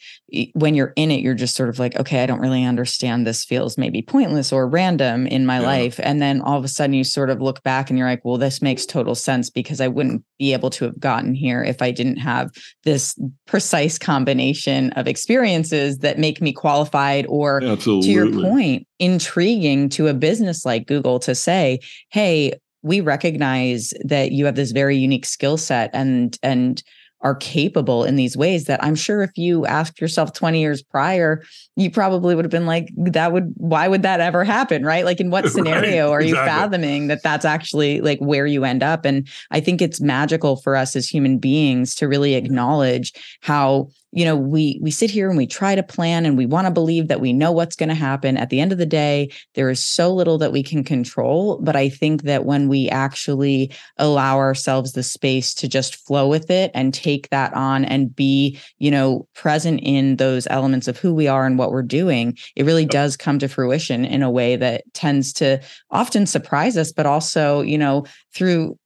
when 0.54 0.74
you're 0.74 0.94
in 0.96 1.10
it, 1.10 1.20
you're 1.20 1.34
just 1.34 1.54
sort 1.54 1.68
of 1.68 1.78
like, 1.78 1.94
okay, 2.00 2.22
I 2.22 2.26
don't 2.26 2.40
really 2.40 2.64
understand. 2.64 3.26
This 3.26 3.44
feels 3.44 3.76
maybe 3.76 4.00
pointless 4.00 4.50
or 4.50 4.66
random 4.66 5.26
in 5.26 5.44
my 5.44 5.60
yeah. 5.60 5.66
life. 5.66 6.00
And 6.02 6.22
then 6.22 6.40
all 6.40 6.56
of 6.56 6.64
a 6.64 6.68
sudden 6.68 6.94
you 6.94 7.04
sort 7.04 7.28
of 7.28 7.42
look 7.42 7.62
back 7.62 7.90
and 7.90 7.98
you're 7.98 8.08
like, 8.08 8.24
well, 8.24 8.38
this 8.38 8.62
makes 8.62 8.86
total 8.86 9.14
sense 9.14 9.50
because 9.50 9.78
I 9.78 9.88
wouldn't 9.88 10.24
be 10.38 10.54
able 10.54 10.70
to 10.70 10.86
have 10.86 10.98
gotten 10.98 11.34
here 11.34 11.62
if 11.62 11.82
I 11.82 11.90
didn't 11.90 12.16
have 12.16 12.50
this 12.84 13.14
precise 13.46 13.98
combination 13.98 14.90
of 14.92 15.06
experiences 15.06 15.98
that 15.98 16.18
make 16.18 16.40
me 16.40 16.54
qualified 16.54 17.26
or, 17.28 17.62
Absolutely. 17.62 18.06
to 18.06 18.12
your 18.12 18.32
point, 18.32 18.86
intriguing 18.98 19.90
to 19.90 20.08
a 20.08 20.14
business 20.14 20.64
like 20.64 20.86
Google 20.86 21.18
to 21.20 21.34
say, 21.34 21.80
hey, 22.08 22.54
we 22.82 23.00
recognize 23.00 23.92
that 24.04 24.32
you 24.32 24.46
have 24.46 24.54
this 24.54 24.72
very 24.72 24.96
unique 24.96 25.26
skill 25.26 25.56
set 25.56 25.90
and 25.92 26.38
and 26.42 26.82
are 27.22 27.34
capable 27.34 28.04
in 28.04 28.16
these 28.16 28.36
ways 28.36 28.64
that 28.64 28.82
I'm 28.82 28.94
sure 28.94 29.22
if 29.22 29.36
you 29.36 29.66
asked 29.66 30.00
yourself 30.00 30.32
20 30.32 30.58
years 30.58 30.82
prior, 30.82 31.42
you 31.76 31.90
probably 31.90 32.34
would 32.34 32.44
have 32.44 32.50
been 32.50 32.66
like, 32.66 32.88
that 32.96 33.32
would, 33.32 33.52
why 33.56 33.88
would 33.88 34.02
that 34.02 34.20
ever 34.20 34.42
happen? 34.42 34.84
Right. 34.84 35.04
Like, 35.04 35.20
in 35.20 35.30
what 35.30 35.48
scenario 35.50 36.06
right, 36.06 36.12
are 36.12 36.22
you 36.22 36.34
fathoming 36.34 37.08
that 37.08 37.22
that's 37.22 37.44
actually 37.44 38.00
like 38.00 38.18
where 38.20 38.46
you 38.46 38.64
end 38.64 38.82
up? 38.82 39.04
And 39.04 39.28
I 39.50 39.60
think 39.60 39.82
it's 39.82 40.00
magical 40.00 40.56
for 40.56 40.74
us 40.76 40.96
as 40.96 41.08
human 41.08 41.38
beings 41.38 41.94
to 41.96 42.08
really 42.08 42.34
acknowledge 42.34 43.12
how 43.42 43.90
you 44.12 44.24
know 44.24 44.36
we 44.36 44.78
we 44.82 44.90
sit 44.90 45.10
here 45.10 45.28
and 45.28 45.36
we 45.36 45.46
try 45.46 45.74
to 45.74 45.82
plan 45.82 46.26
and 46.26 46.36
we 46.36 46.46
want 46.46 46.66
to 46.66 46.70
believe 46.72 47.08
that 47.08 47.20
we 47.20 47.32
know 47.32 47.52
what's 47.52 47.76
going 47.76 47.88
to 47.88 47.94
happen. 47.94 48.36
At 48.36 48.50
the 48.50 48.60
end 48.60 48.72
of 48.72 48.78
the 48.78 48.86
day 48.86 49.30
there 49.54 49.70
is 49.70 49.82
so 49.82 50.12
little 50.12 50.38
that 50.38 50.52
we 50.52 50.62
can 50.62 50.84
control 50.84 51.58
but 51.62 51.76
i 51.76 51.88
think 51.88 52.22
that 52.22 52.44
when 52.44 52.68
we 52.68 52.88
actually 52.88 53.70
allow 53.96 54.36
ourselves 54.36 54.92
the 54.92 55.02
space 55.02 55.54
to 55.54 55.68
just 55.68 55.96
flow 56.06 56.28
with 56.28 56.50
it 56.50 56.70
and 56.74 56.94
take 56.94 57.28
that 57.30 57.52
on 57.54 57.84
and 57.84 58.14
be 58.14 58.58
you 58.78 58.90
know 58.90 59.26
present 59.34 59.80
in 59.82 60.16
those 60.16 60.46
elements 60.50 60.88
of 60.88 60.98
who 60.98 61.14
we 61.14 61.28
are 61.28 61.46
and 61.46 61.58
what 61.58 61.70
we're 61.70 61.82
doing 61.82 62.36
it 62.56 62.64
really 62.64 62.86
does 62.86 63.16
come 63.16 63.38
to 63.38 63.48
fruition 63.48 64.04
in 64.04 64.22
a 64.22 64.30
way 64.30 64.56
that 64.56 64.82
tends 64.94 65.32
to 65.32 65.60
often 65.90 66.26
surprise 66.26 66.76
us 66.76 66.92
but 66.92 67.06
also 67.06 67.60
you 67.62 67.78
know 67.78 68.04
through 68.34 68.78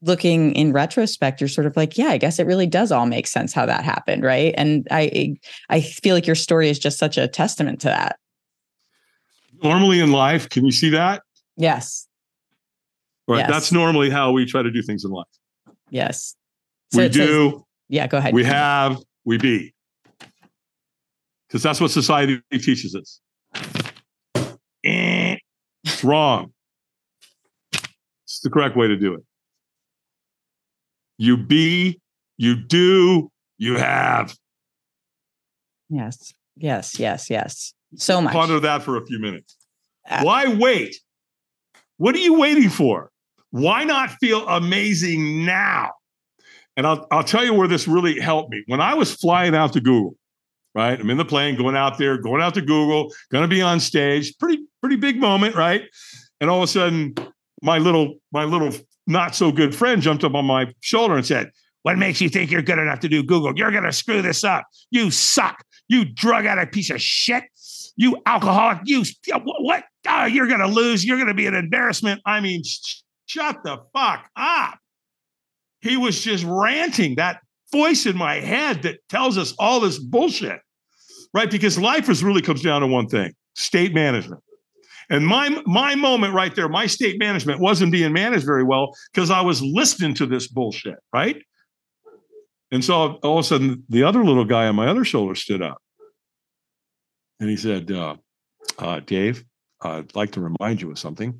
looking 0.00 0.52
in 0.54 0.72
retrospect 0.72 1.40
you're 1.40 1.48
sort 1.48 1.66
of 1.66 1.76
like 1.76 1.96
yeah 1.96 2.08
i 2.08 2.18
guess 2.18 2.38
it 2.38 2.46
really 2.46 2.66
does 2.66 2.90
all 2.90 3.06
make 3.06 3.26
sense 3.26 3.52
how 3.52 3.66
that 3.66 3.84
happened 3.84 4.22
right? 4.22 4.54
And 4.56 4.86
i 4.90 5.36
i 5.68 5.80
feel 5.80 6.14
like 6.14 6.26
your 6.26 6.36
story 6.36 6.68
is 6.68 6.78
just 6.78 6.98
such 6.98 7.18
a 7.18 7.28
testament 7.28 7.80
to 7.82 7.88
that. 7.88 8.18
Normally 9.62 10.00
in 10.00 10.12
life 10.12 10.48
can 10.48 10.64
you 10.64 10.72
see 10.72 10.90
that? 10.90 11.22
Yes. 11.56 12.08
Right 13.28 13.38
yes. 13.38 13.50
that's 13.50 13.72
normally 13.72 14.10
how 14.10 14.32
we 14.32 14.46
try 14.46 14.62
to 14.62 14.70
do 14.70 14.82
things 14.82 15.04
in 15.04 15.10
life. 15.10 15.26
Yes. 15.90 16.34
So 16.92 17.02
we 17.02 17.08
do 17.08 17.50
says, 17.50 17.60
yeah 17.88 18.06
go 18.06 18.18
ahead. 18.18 18.34
we 18.34 18.44
have 18.44 18.98
we 19.24 19.38
be. 19.38 19.74
Because 21.48 21.62
that's 21.62 21.80
what 21.80 21.90
society 21.90 22.40
teaches 22.50 22.94
us. 22.94 23.20
Eh, 24.84 25.36
it's 25.84 26.02
wrong. 26.02 26.52
It's 28.24 28.40
the 28.40 28.48
correct 28.48 28.74
way 28.74 28.88
to 28.88 28.96
do 28.96 29.14
it 29.14 29.22
you 31.18 31.36
be, 31.36 32.00
you 32.36 32.56
do, 32.56 33.30
you 33.58 33.76
have. 33.76 34.36
Yes, 35.88 36.32
yes, 36.56 36.98
yes, 36.98 37.30
yes. 37.30 37.74
So 37.96 38.20
much. 38.20 38.32
Ponder 38.32 38.60
that 38.60 38.82
for 38.82 38.96
a 38.96 39.04
few 39.06 39.18
minutes. 39.18 39.56
Uh, 40.08 40.22
Why 40.22 40.48
wait? 40.48 40.96
What 41.98 42.14
are 42.14 42.18
you 42.18 42.34
waiting 42.34 42.70
for? 42.70 43.10
Why 43.50 43.84
not 43.84 44.10
feel 44.12 44.48
amazing 44.48 45.44
now? 45.44 45.90
And 46.76 46.86
I'll, 46.86 47.06
I'll 47.10 47.22
tell 47.22 47.44
you 47.44 47.52
where 47.52 47.68
this 47.68 47.86
really 47.86 48.18
helped 48.18 48.50
me. 48.50 48.64
When 48.66 48.80
I 48.80 48.94
was 48.94 49.14
flying 49.14 49.54
out 49.54 49.74
to 49.74 49.80
Google, 49.80 50.16
right? 50.74 50.98
I'm 50.98 51.10
in 51.10 51.18
the 51.18 51.24
plane, 51.24 51.56
going 51.56 51.76
out 51.76 51.98
there, 51.98 52.16
going 52.16 52.40
out 52.40 52.54
to 52.54 52.62
Google, 52.62 53.12
going 53.30 53.42
to 53.42 53.48
be 53.48 53.60
on 53.60 53.78
stage. 53.78 54.36
Pretty, 54.38 54.64
pretty 54.80 54.96
big 54.96 55.20
moment, 55.20 55.54
right? 55.54 55.82
And 56.40 56.48
all 56.48 56.58
of 56.58 56.64
a 56.64 56.66
sudden, 56.66 57.14
my 57.60 57.76
little, 57.76 58.14
my 58.32 58.44
little 58.44 58.72
not 59.12 59.34
so 59.34 59.52
good 59.52 59.74
friend 59.74 60.02
jumped 60.02 60.24
up 60.24 60.34
on 60.34 60.44
my 60.44 60.72
shoulder 60.80 61.14
and 61.14 61.24
said, 61.24 61.50
What 61.82 61.98
makes 61.98 62.20
you 62.20 62.28
think 62.28 62.50
you're 62.50 62.62
good 62.62 62.78
enough 62.78 63.00
to 63.00 63.08
do 63.08 63.22
Google? 63.22 63.52
You're 63.56 63.70
going 63.70 63.84
to 63.84 63.92
screw 63.92 64.22
this 64.22 64.44
up. 64.44 64.64
You 64.90 65.10
suck. 65.10 65.64
You 65.88 66.04
drug 66.04 66.46
addict 66.46 66.72
piece 66.72 66.90
of 66.90 67.00
shit. 67.00 67.44
You 67.96 68.16
alcoholic. 68.26 68.78
You, 68.84 69.04
what? 69.44 69.84
Oh, 70.08 70.24
you're 70.24 70.46
going 70.46 70.60
to 70.60 70.66
lose. 70.66 71.04
You're 71.04 71.18
going 71.18 71.28
to 71.28 71.34
be 71.34 71.46
an 71.46 71.54
embarrassment. 71.54 72.20
I 72.24 72.40
mean, 72.40 72.62
sh- 72.64 73.02
shut 73.26 73.58
the 73.64 73.78
fuck 73.92 74.26
up. 74.36 74.78
He 75.80 75.96
was 75.96 76.20
just 76.20 76.44
ranting 76.46 77.16
that 77.16 77.40
voice 77.72 78.06
in 78.06 78.16
my 78.16 78.36
head 78.36 78.82
that 78.82 79.00
tells 79.08 79.36
us 79.36 79.54
all 79.58 79.80
this 79.80 79.98
bullshit, 79.98 80.60
right? 81.34 81.50
Because 81.50 81.78
life 81.78 82.08
is 82.08 82.22
really 82.22 82.42
comes 82.42 82.62
down 82.62 82.82
to 82.82 82.86
one 82.86 83.08
thing 83.08 83.32
state 83.54 83.92
management. 83.94 84.42
And 85.12 85.26
my 85.26 85.50
my 85.66 85.94
moment 85.94 86.34
right 86.34 86.54
there, 86.56 86.68
my 86.68 86.86
state 86.88 87.18
management 87.20 87.60
wasn't 87.60 87.92
being 87.92 88.12
managed 88.12 88.46
very 88.46 88.64
well 88.64 88.96
because 89.12 89.30
I 89.30 89.42
was 89.42 89.62
listening 89.62 90.14
to 90.14 90.26
this 90.26 90.48
bullshit, 90.48 90.96
right? 91.12 91.40
And 92.72 92.82
so 92.82 93.18
all 93.22 93.38
of 93.38 93.44
a 93.44 93.46
sudden, 93.46 93.84
the 93.90 94.02
other 94.02 94.24
little 94.24 94.46
guy 94.46 94.66
on 94.66 94.74
my 94.74 94.88
other 94.88 95.04
shoulder 95.04 95.34
stood 95.34 95.60
up, 95.62 95.76
and 97.38 97.50
he 97.50 97.56
said, 97.56 97.92
uh, 97.92 98.16
uh, 98.78 99.00
"Dave, 99.00 99.44
I'd 99.82 100.16
like 100.16 100.32
to 100.32 100.40
remind 100.40 100.80
you 100.80 100.90
of 100.90 100.98
something. 100.98 101.38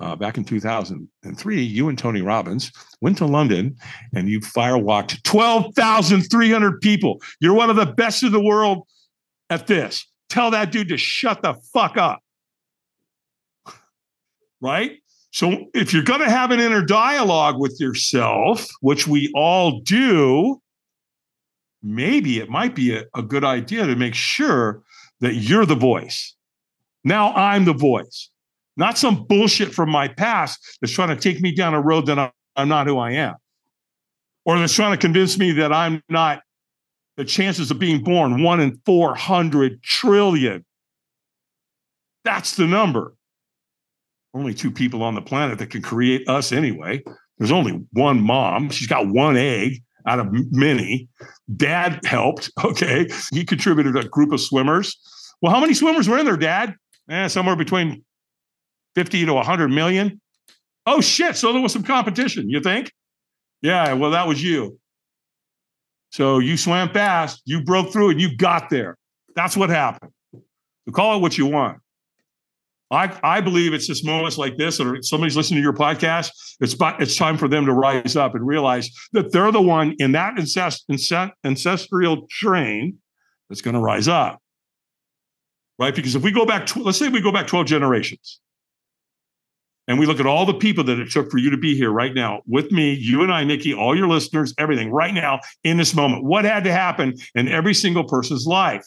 uh, 0.00 0.14
back 0.14 0.38
in 0.38 0.44
2003, 0.44 1.62
you 1.62 1.88
and 1.88 1.98
Tony 1.98 2.22
Robbins 2.22 2.70
went 3.00 3.18
to 3.18 3.26
London 3.26 3.76
and 4.14 4.28
you 4.28 4.40
firewalked 4.40 5.22
12,300 5.24 6.80
people. 6.80 7.20
You're 7.40 7.54
one 7.54 7.70
of 7.70 7.76
the 7.76 7.86
best 7.86 8.22
in 8.22 8.32
the 8.32 8.40
world 8.40 8.86
at 9.50 9.66
this. 9.66 10.06
Tell 10.28 10.50
that 10.52 10.70
dude 10.70 10.88
to 10.88 10.96
shut 10.96 11.42
the 11.42 11.54
fuck 11.72 11.96
up. 11.96 12.20
Right? 14.60 14.98
So 15.30 15.66
if 15.74 15.92
you're 15.92 16.02
going 16.02 16.20
to 16.20 16.30
have 16.30 16.50
an 16.50 16.60
inner 16.60 16.82
dialogue 16.82 17.58
with 17.58 17.76
yourself, 17.80 18.66
which 18.80 19.06
we 19.06 19.30
all 19.34 19.80
do, 19.80 20.60
maybe 21.82 22.38
it 22.38 22.48
might 22.48 22.74
be 22.74 22.96
a, 22.96 23.04
a 23.14 23.22
good 23.22 23.44
idea 23.44 23.86
to 23.86 23.94
make 23.94 24.14
sure 24.14 24.82
that 25.20 25.34
you're 25.34 25.66
the 25.66 25.74
voice. 25.74 26.34
Now 27.04 27.32
I'm 27.34 27.64
the 27.64 27.74
voice 27.74 28.30
not 28.78 28.96
some 28.96 29.24
bullshit 29.24 29.74
from 29.74 29.90
my 29.90 30.06
past 30.06 30.78
that's 30.80 30.92
trying 30.92 31.08
to 31.08 31.16
take 31.16 31.40
me 31.42 31.52
down 31.52 31.74
a 31.74 31.80
road 31.80 32.06
that 32.06 32.32
I'm 32.56 32.68
not 32.68 32.86
who 32.86 32.96
I 32.96 33.10
am, 33.10 33.34
or 34.44 34.58
that's 34.58 34.72
trying 34.72 34.92
to 34.92 34.96
convince 34.96 35.36
me 35.36 35.50
that 35.52 35.72
I'm 35.72 36.00
not 36.08 36.42
the 37.16 37.24
chances 37.24 37.72
of 37.72 37.80
being 37.80 38.04
born 38.04 38.42
one 38.42 38.60
in 38.60 38.80
400 38.86 39.82
trillion. 39.82 40.64
That's 42.24 42.54
the 42.54 42.68
number. 42.68 43.14
Only 44.34 44.54
two 44.54 44.70
people 44.70 45.02
on 45.02 45.14
the 45.14 45.22
planet 45.22 45.58
that 45.58 45.70
can 45.70 45.82
create 45.82 46.28
us 46.28 46.52
anyway. 46.52 47.02
There's 47.38 47.52
only 47.52 47.84
one 47.92 48.20
mom. 48.20 48.70
She's 48.70 48.88
got 48.88 49.08
one 49.08 49.36
egg 49.36 49.82
out 50.06 50.18
of 50.18 50.28
many. 50.52 51.08
Dad 51.56 52.00
helped. 52.04 52.50
Okay. 52.64 53.08
He 53.32 53.44
contributed 53.44 53.96
a 53.96 54.08
group 54.08 54.32
of 54.32 54.40
swimmers. 54.40 54.96
Well, 55.40 55.52
how 55.52 55.60
many 55.60 55.74
swimmers 55.74 56.08
were 56.08 56.18
in 56.18 56.26
there, 56.26 56.36
Dad? 56.36 56.74
Eh, 57.08 57.28
somewhere 57.28 57.56
between 57.56 58.04
50 58.94 59.26
to 59.26 59.34
100 59.34 59.68
million. 59.68 60.20
Oh, 60.86 61.00
shit. 61.00 61.36
So 61.36 61.52
there 61.52 61.62
was 61.62 61.72
some 61.72 61.84
competition, 61.84 62.50
you 62.50 62.60
think? 62.60 62.92
Yeah, 63.62 63.92
well, 63.94 64.10
that 64.10 64.26
was 64.26 64.42
you. 64.42 64.78
So 66.10 66.38
you 66.38 66.56
swam 66.56 66.90
fast, 66.90 67.42
you 67.44 67.62
broke 67.62 67.92
through, 67.92 68.10
and 68.10 68.20
you 68.20 68.36
got 68.36 68.70
there. 68.70 68.96
That's 69.34 69.56
what 69.56 69.70
happened. 69.70 70.12
So 70.32 70.92
call 70.92 71.16
it 71.16 71.20
what 71.20 71.36
you 71.36 71.46
want. 71.46 71.78
I, 72.90 73.18
I 73.22 73.40
believe 73.40 73.74
it's 73.74 73.86
just 73.86 74.04
moments 74.04 74.38
like 74.38 74.56
this, 74.56 74.80
or 74.80 75.02
somebody's 75.02 75.36
listening 75.36 75.58
to 75.58 75.62
your 75.62 75.74
podcast. 75.74 76.30
It's 76.60 76.74
it's 76.80 77.16
time 77.16 77.36
for 77.36 77.46
them 77.46 77.66
to 77.66 77.72
rise 77.72 78.16
up 78.16 78.34
and 78.34 78.46
realize 78.46 78.90
that 79.12 79.30
they're 79.32 79.52
the 79.52 79.60
one 79.60 79.94
in 79.98 80.12
that 80.12 80.38
incest, 80.38 80.84
incest, 80.88 81.32
ancestral 81.44 82.26
train 82.30 82.98
that's 83.48 83.60
going 83.60 83.74
to 83.74 83.80
rise 83.80 84.08
up, 84.08 84.40
right? 85.78 85.94
Because 85.94 86.14
if 86.14 86.22
we 86.22 86.32
go 86.32 86.46
back, 86.46 86.74
let's 86.76 86.98
say 86.98 87.08
we 87.08 87.20
go 87.20 87.32
back 87.32 87.46
twelve 87.46 87.66
generations, 87.66 88.40
and 89.86 89.98
we 89.98 90.06
look 90.06 90.20
at 90.20 90.26
all 90.26 90.46
the 90.46 90.54
people 90.54 90.84
that 90.84 90.98
it 90.98 91.10
took 91.10 91.30
for 91.30 91.36
you 91.36 91.50
to 91.50 91.58
be 91.58 91.74
here 91.74 91.90
right 91.90 92.14
now 92.14 92.40
with 92.46 92.72
me, 92.72 92.94
you 92.94 93.22
and 93.22 93.32
I, 93.32 93.44
Nikki, 93.44 93.74
all 93.74 93.96
your 93.96 94.08
listeners, 94.08 94.54
everything 94.58 94.90
right 94.90 95.12
now 95.12 95.40
in 95.62 95.76
this 95.76 95.94
moment. 95.94 96.24
What 96.24 96.46
had 96.46 96.64
to 96.64 96.72
happen 96.72 97.14
in 97.34 97.48
every 97.48 97.74
single 97.74 98.04
person's 98.04 98.46
life? 98.46 98.86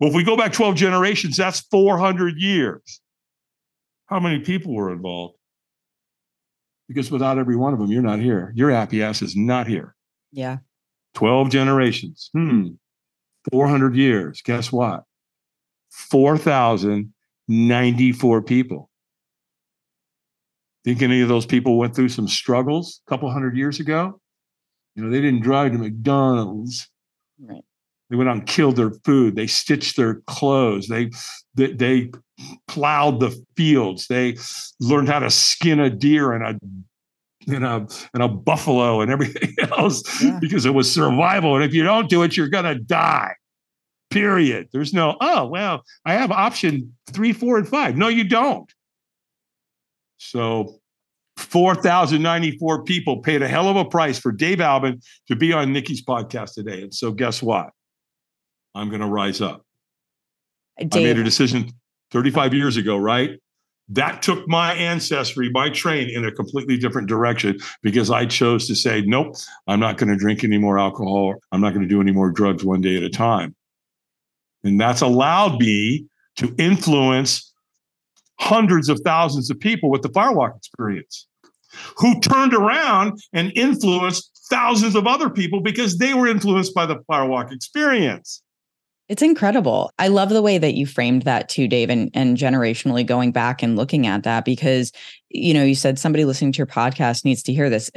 Well, 0.00 0.10
if 0.10 0.16
we 0.16 0.24
go 0.24 0.36
back 0.36 0.52
12 0.52 0.74
generations, 0.74 1.36
that's 1.36 1.60
400 1.70 2.36
years. 2.36 3.00
How 4.12 4.20
many 4.20 4.38
people 4.40 4.74
were 4.74 4.92
involved? 4.92 5.36
Because 6.86 7.10
without 7.10 7.38
every 7.38 7.56
one 7.56 7.72
of 7.72 7.78
them, 7.78 7.90
you're 7.90 8.02
not 8.02 8.18
here. 8.18 8.52
Your 8.54 8.70
happy 8.70 9.02
ass 9.02 9.22
is 9.22 9.34
not 9.34 9.66
here. 9.66 9.96
Yeah. 10.32 10.58
12 11.14 11.48
generations. 11.48 12.28
Hmm. 12.34 12.72
400 13.50 13.96
years. 13.96 14.42
Guess 14.44 14.70
what? 14.70 15.04
4,094 15.92 18.42
people. 18.42 18.90
Think 20.84 21.00
any 21.00 21.22
of 21.22 21.30
those 21.30 21.46
people 21.46 21.78
went 21.78 21.96
through 21.96 22.10
some 22.10 22.28
struggles 22.28 23.00
a 23.06 23.10
couple 23.10 23.30
hundred 23.30 23.56
years 23.56 23.80
ago? 23.80 24.20
You 24.94 25.04
know, 25.04 25.10
they 25.10 25.22
didn't 25.22 25.40
drive 25.40 25.72
to 25.72 25.78
McDonald's. 25.78 26.86
Right. 27.40 27.64
They 28.12 28.16
went 28.18 28.28
out 28.28 28.36
and 28.36 28.46
killed 28.46 28.76
their 28.76 28.90
food. 29.06 29.36
They 29.36 29.46
stitched 29.46 29.96
their 29.96 30.16
clothes. 30.26 30.86
They, 30.86 31.10
they, 31.54 31.72
they 31.72 32.10
plowed 32.68 33.20
the 33.20 33.34
fields. 33.56 34.06
They 34.06 34.36
learned 34.80 35.08
how 35.08 35.20
to 35.20 35.30
skin 35.30 35.80
a 35.80 35.88
deer 35.88 36.32
and 36.32 36.44
a 36.44 36.60
and 37.50 37.64
a 37.64 37.88
and 38.12 38.22
a 38.22 38.28
buffalo 38.28 39.00
and 39.00 39.10
everything 39.10 39.54
else 39.78 40.22
yeah. 40.22 40.38
because 40.42 40.66
it 40.66 40.74
was 40.74 40.92
survival. 40.92 41.56
And 41.56 41.64
if 41.64 41.72
you 41.72 41.84
don't 41.84 42.10
do 42.10 42.22
it, 42.22 42.36
you're 42.36 42.50
gonna 42.50 42.74
die. 42.74 43.32
Period. 44.10 44.68
There's 44.74 44.92
no, 44.92 45.16
oh 45.22 45.46
well, 45.46 45.82
I 46.04 46.12
have 46.12 46.30
option 46.30 46.94
three, 47.10 47.32
four, 47.32 47.56
and 47.56 47.66
five. 47.66 47.96
No, 47.96 48.08
you 48.08 48.24
don't. 48.24 48.70
So 50.18 50.80
4,094 51.38 52.84
people 52.84 53.20
paid 53.22 53.40
a 53.40 53.48
hell 53.48 53.70
of 53.70 53.76
a 53.76 53.86
price 53.86 54.18
for 54.18 54.32
Dave 54.32 54.60
Albin 54.60 55.00
to 55.28 55.34
be 55.34 55.54
on 55.54 55.72
Nikki's 55.72 56.04
podcast 56.04 56.52
today. 56.52 56.82
And 56.82 56.92
so 56.94 57.10
guess 57.10 57.42
what? 57.42 57.70
I'm 58.74 58.88
going 58.88 59.00
to 59.00 59.06
rise 59.06 59.40
up. 59.40 59.64
Dave. 60.78 60.94
I 60.94 60.98
made 61.00 61.18
a 61.18 61.24
decision 61.24 61.70
35 62.10 62.54
years 62.54 62.76
ago, 62.76 62.96
right? 62.96 63.38
That 63.88 64.22
took 64.22 64.48
my 64.48 64.74
ancestry, 64.74 65.50
my 65.50 65.68
train 65.68 66.08
in 66.08 66.24
a 66.24 66.32
completely 66.32 66.78
different 66.78 67.08
direction 67.08 67.58
because 67.82 68.10
I 68.10 68.26
chose 68.26 68.66
to 68.68 68.74
say, 68.74 69.02
nope, 69.02 69.36
I'm 69.66 69.80
not 69.80 69.98
going 69.98 70.08
to 70.08 70.16
drink 70.16 70.44
any 70.44 70.56
more 70.56 70.78
alcohol. 70.78 71.34
I'm 71.50 71.60
not 71.60 71.70
going 71.70 71.82
to 71.82 71.88
do 71.88 72.00
any 72.00 72.12
more 72.12 72.30
drugs 72.30 72.64
one 72.64 72.80
day 72.80 72.96
at 72.96 73.02
a 73.02 73.10
time. 73.10 73.54
And 74.64 74.80
that's 74.80 75.00
allowed 75.00 75.58
me 75.58 76.06
to 76.36 76.54
influence 76.58 77.52
hundreds 78.38 78.88
of 78.88 79.00
thousands 79.04 79.50
of 79.50 79.58
people 79.60 79.90
with 79.90 80.02
the 80.02 80.08
firewalk 80.08 80.56
experience 80.56 81.26
who 81.96 82.20
turned 82.20 82.54
around 82.54 83.20
and 83.32 83.52
influenced 83.54 84.30
thousands 84.50 84.94
of 84.94 85.06
other 85.06 85.30
people 85.30 85.60
because 85.60 85.98
they 85.98 86.14
were 86.14 86.26
influenced 86.26 86.74
by 86.74 86.86
the 86.86 86.96
firewalk 87.10 87.52
experience. 87.52 88.42
It's 89.12 89.20
incredible. 89.20 89.92
I 89.98 90.08
love 90.08 90.30
the 90.30 90.40
way 90.40 90.56
that 90.56 90.72
you 90.72 90.86
framed 90.86 91.24
that 91.24 91.50
too, 91.50 91.68
Dave, 91.68 91.90
and, 91.90 92.10
and 92.14 92.34
generationally 92.34 93.04
going 93.04 93.30
back 93.30 93.62
and 93.62 93.76
looking 93.76 94.06
at 94.06 94.22
that 94.22 94.46
because, 94.46 94.90
you 95.28 95.52
know, 95.52 95.62
you 95.62 95.74
said 95.74 95.98
somebody 95.98 96.24
listening 96.24 96.50
to 96.52 96.56
your 96.56 96.66
podcast 96.66 97.22
needs 97.22 97.42
to 97.42 97.52
hear 97.52 97.68
this. 97.68 97.90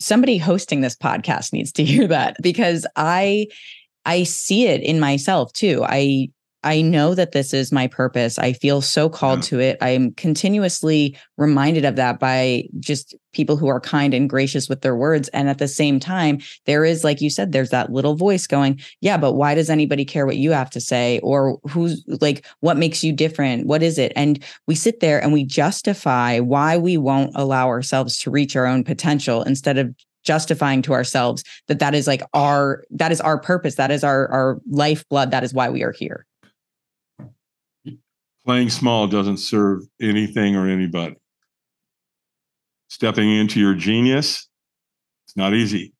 somebody 0.00 0.38
hosting 0.38 0.80
this 0.80 0.96
podcast 0.96 1.52
needs 1.52 1.70
to 1.70 1.84
hear 1.84 2.08
that 2.08 2.36
because 2.42 2.84
I 2.96 3.46
I 4.04 4.24
see 4.24 4.66
it 4.66 4.82
in 4.82 4.98
myself 4.98 5.52
too. 5.52 5.84
I 5.86 6.30
I 6.62 6.82
know 6.82 7.14
that 7.14 7.32
this 7.32 7.54
is 7.54 7.72
my 7.72 7.86
purpose. 7.86 8.38
I 8.38 8.52
feel 8.52 8.82
so 8.82 9.08
called 9.08 9.38
yeah. 9.38 9.44
to 9.44 9.60
it. 9.60 9.78
I'm 9.80 10.12
continuously 10.12 11.16
reminded 11.38 11.86
of 11.86 11.96
that 11.96 12.20
by 12.20 12.64
just 12.78 13.14
people 13.32 13.56
who 13.56 13.68
are 13.68 13.80
kind 13.80 14.12
and 14.12 14.28
gracious 14.28 14.68
with 14.68 14.82
their 14.82 14.94
words. 14.94 15.28
And 15.28 15.48
at 15.48 15.58
the 15.58 15.68
same 15.68 15.98
time, 15.98 16.40
there 16.66 16.84
is, 16.84 17.02
like 17.02 17.22
you 17.22 17.30
said, 17.30 17.52
there's 17.52 17.70
that 17.70 17.92
little 17.92 18.14
voice 18.14 18.46
going, 18.46 18.80
Yeah, 19.00 19.16
but 19.16 19.32
why 19.32 19.54
does 19.54 19.70
anybody 19.70 20.04
care 20.04 20.26
what 20.26 20.36
you 20.36 20.50
have 20.50 20.68
to 20.70 20.80
say? 20.80 21.18
Or 21.22 21.58
who's 21.70 22.04
like, 22.20 22.44
what 22.60 22.76
makes 22.76 23.02
you 23.02 23.12
different? 23.12 23.66
What 23.66 23.82
is 23.82 23.96
it? 23.96 24.12
And 24.14 24.42
we 24.66 24.74
sit 24.74 25.00
there 25.00 25.22
and 25.22 25.32
we 25.32 25.44
justify 25.44 26.40
why 26.40 26.76
we 26.76 26.98
won't 26.98 27.32
allow 27.36 27.68
ourselves 27.68 28.18
to 28.18 28.30
reach 28.30 28.54
our 28.54 28.66
own 28.66 28.84
potential 28.84 29.42
instead 29.42 29.78
of 29.78 29.94
justifying 30.22 30.82
to 30.82 30.92
ourselves 30.92 31.42
that 31.68 31.78
that 31.78 31.94
is 31.94 32.06
like 32.06 32.22
our 32.34 32.84
that 32.90 33.10
is 33.10 33.22
our 33.22 33.38
purpose 33.38 33.76
that 33.76 33.90
is 33.90 34.04
our 34.04 34.28
our 34.30 34.60
lifeblood 34.68 35.30
that 35.30 35.42
is 35.42 35.54
why 35.54 35.70
we 35.70 35.82
are 35.82 35.92
here 35.92 36.26
playing 38.44 38.70
small 38.70 39.06
doesn't 39.06 39.38
serve 39.38 39.82
anything 40.00 40.56
or 40.56 40.68
anybody. 40.68 41.16
Stepping 42.88 43.30
into 43.30 43.60
your 43.60 43.74
genius, 43.74 44.48
it's 45.26 45.36
not 45.36 45.54
easy. 45.54 45.92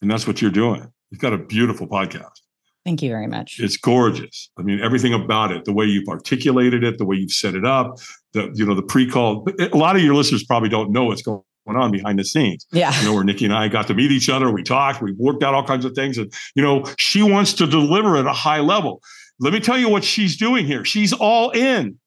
And 0.00 0.10
that's 0.10 0.26
what 0.26 0.42
you're 0.42 0.50
doing. 0.50 0.90
You've 1.10 1.20
got 1.20 1.32
a 1.32 1.38
beautiful 1.38 1.86
podcast. 1.86 2.40
Thank 2.84 3.00
you 3.00 3.10
very 3.10 3.28
much. 3.28 3.60
It's 3.60 3.76
gorgeous. 3.76 4.50
I 4.58 4.62
mean, 4.62 4.80
everything 4.80 5.14
about 5.14 5.52
it, 5.52 5.64
the 5.64 5.72
way 5.72 5.84
you've 5.84 6.08
articulated 6.08 6.82
it, 6.82 6.98
the 6.98 7.04
way 7.04 7.14
you've 7.14 7.30
set 7.30 7.54
it 7.54 7.64
up, 7.64 8.00
the 8.32 8.50
you 8.54 8.66
know 8.66 8.74
the 8.74 8.82
pre-call. 8.82 9.46
A 9.60 9.76
lot 9.76 9.94
of 9.94 10.02
your 10.02 10.16
listeners 10.16 10.42
probably 10.42 10.68
don't 10.68 10.90
know 10.90 11.04
what's 11.04 11.22
going 11.22 11.42
on 11.68 11.92
behind 11.92 12.18
the 12.18 12.24
scenes. 12.24 12.66
Yeah. 12.72 12.98
You 12.98 13.06
know, 13.06 13.14
where 13.14 13.22
Nikki 13.22 13.44
and 13.44 13.54
I 13.54 13.68
got 13.68 13.86
to 13.86 13.94
meet 13.94 14.10
each 14.10 14.28
other, 14.28 14.50
we 14.50 14.64
talked, 14.64 15.00
we 15.00 15.12
worked 15.12 15.44
out 15.44 15.54
all 15.54 15.64
kinds 15.64 15.84
of 15.84 15.92
things. 15.92 16.18
And, 16.18 16.32
you 16.56 16.62
know, 16.62 16.84
she 16.98 17.22
wants 17.22 17.52
to 17.54 17.68
deliver 17.68 18.16
at 18.16 18.26
a 18.26 18.32
high 18.32 18.58
level. 18.58 19.00
Let 19.42 19.52
me 19.52 19.60
tell 19.60 19.76
you 19.76 19.88
what 19.88 20.04
she's 20.04 20.36
doing 20.36 20.66
here. 20.66 20.84
She's 20.84 21.12
all 21.12 21.50
in. 21.50 21.98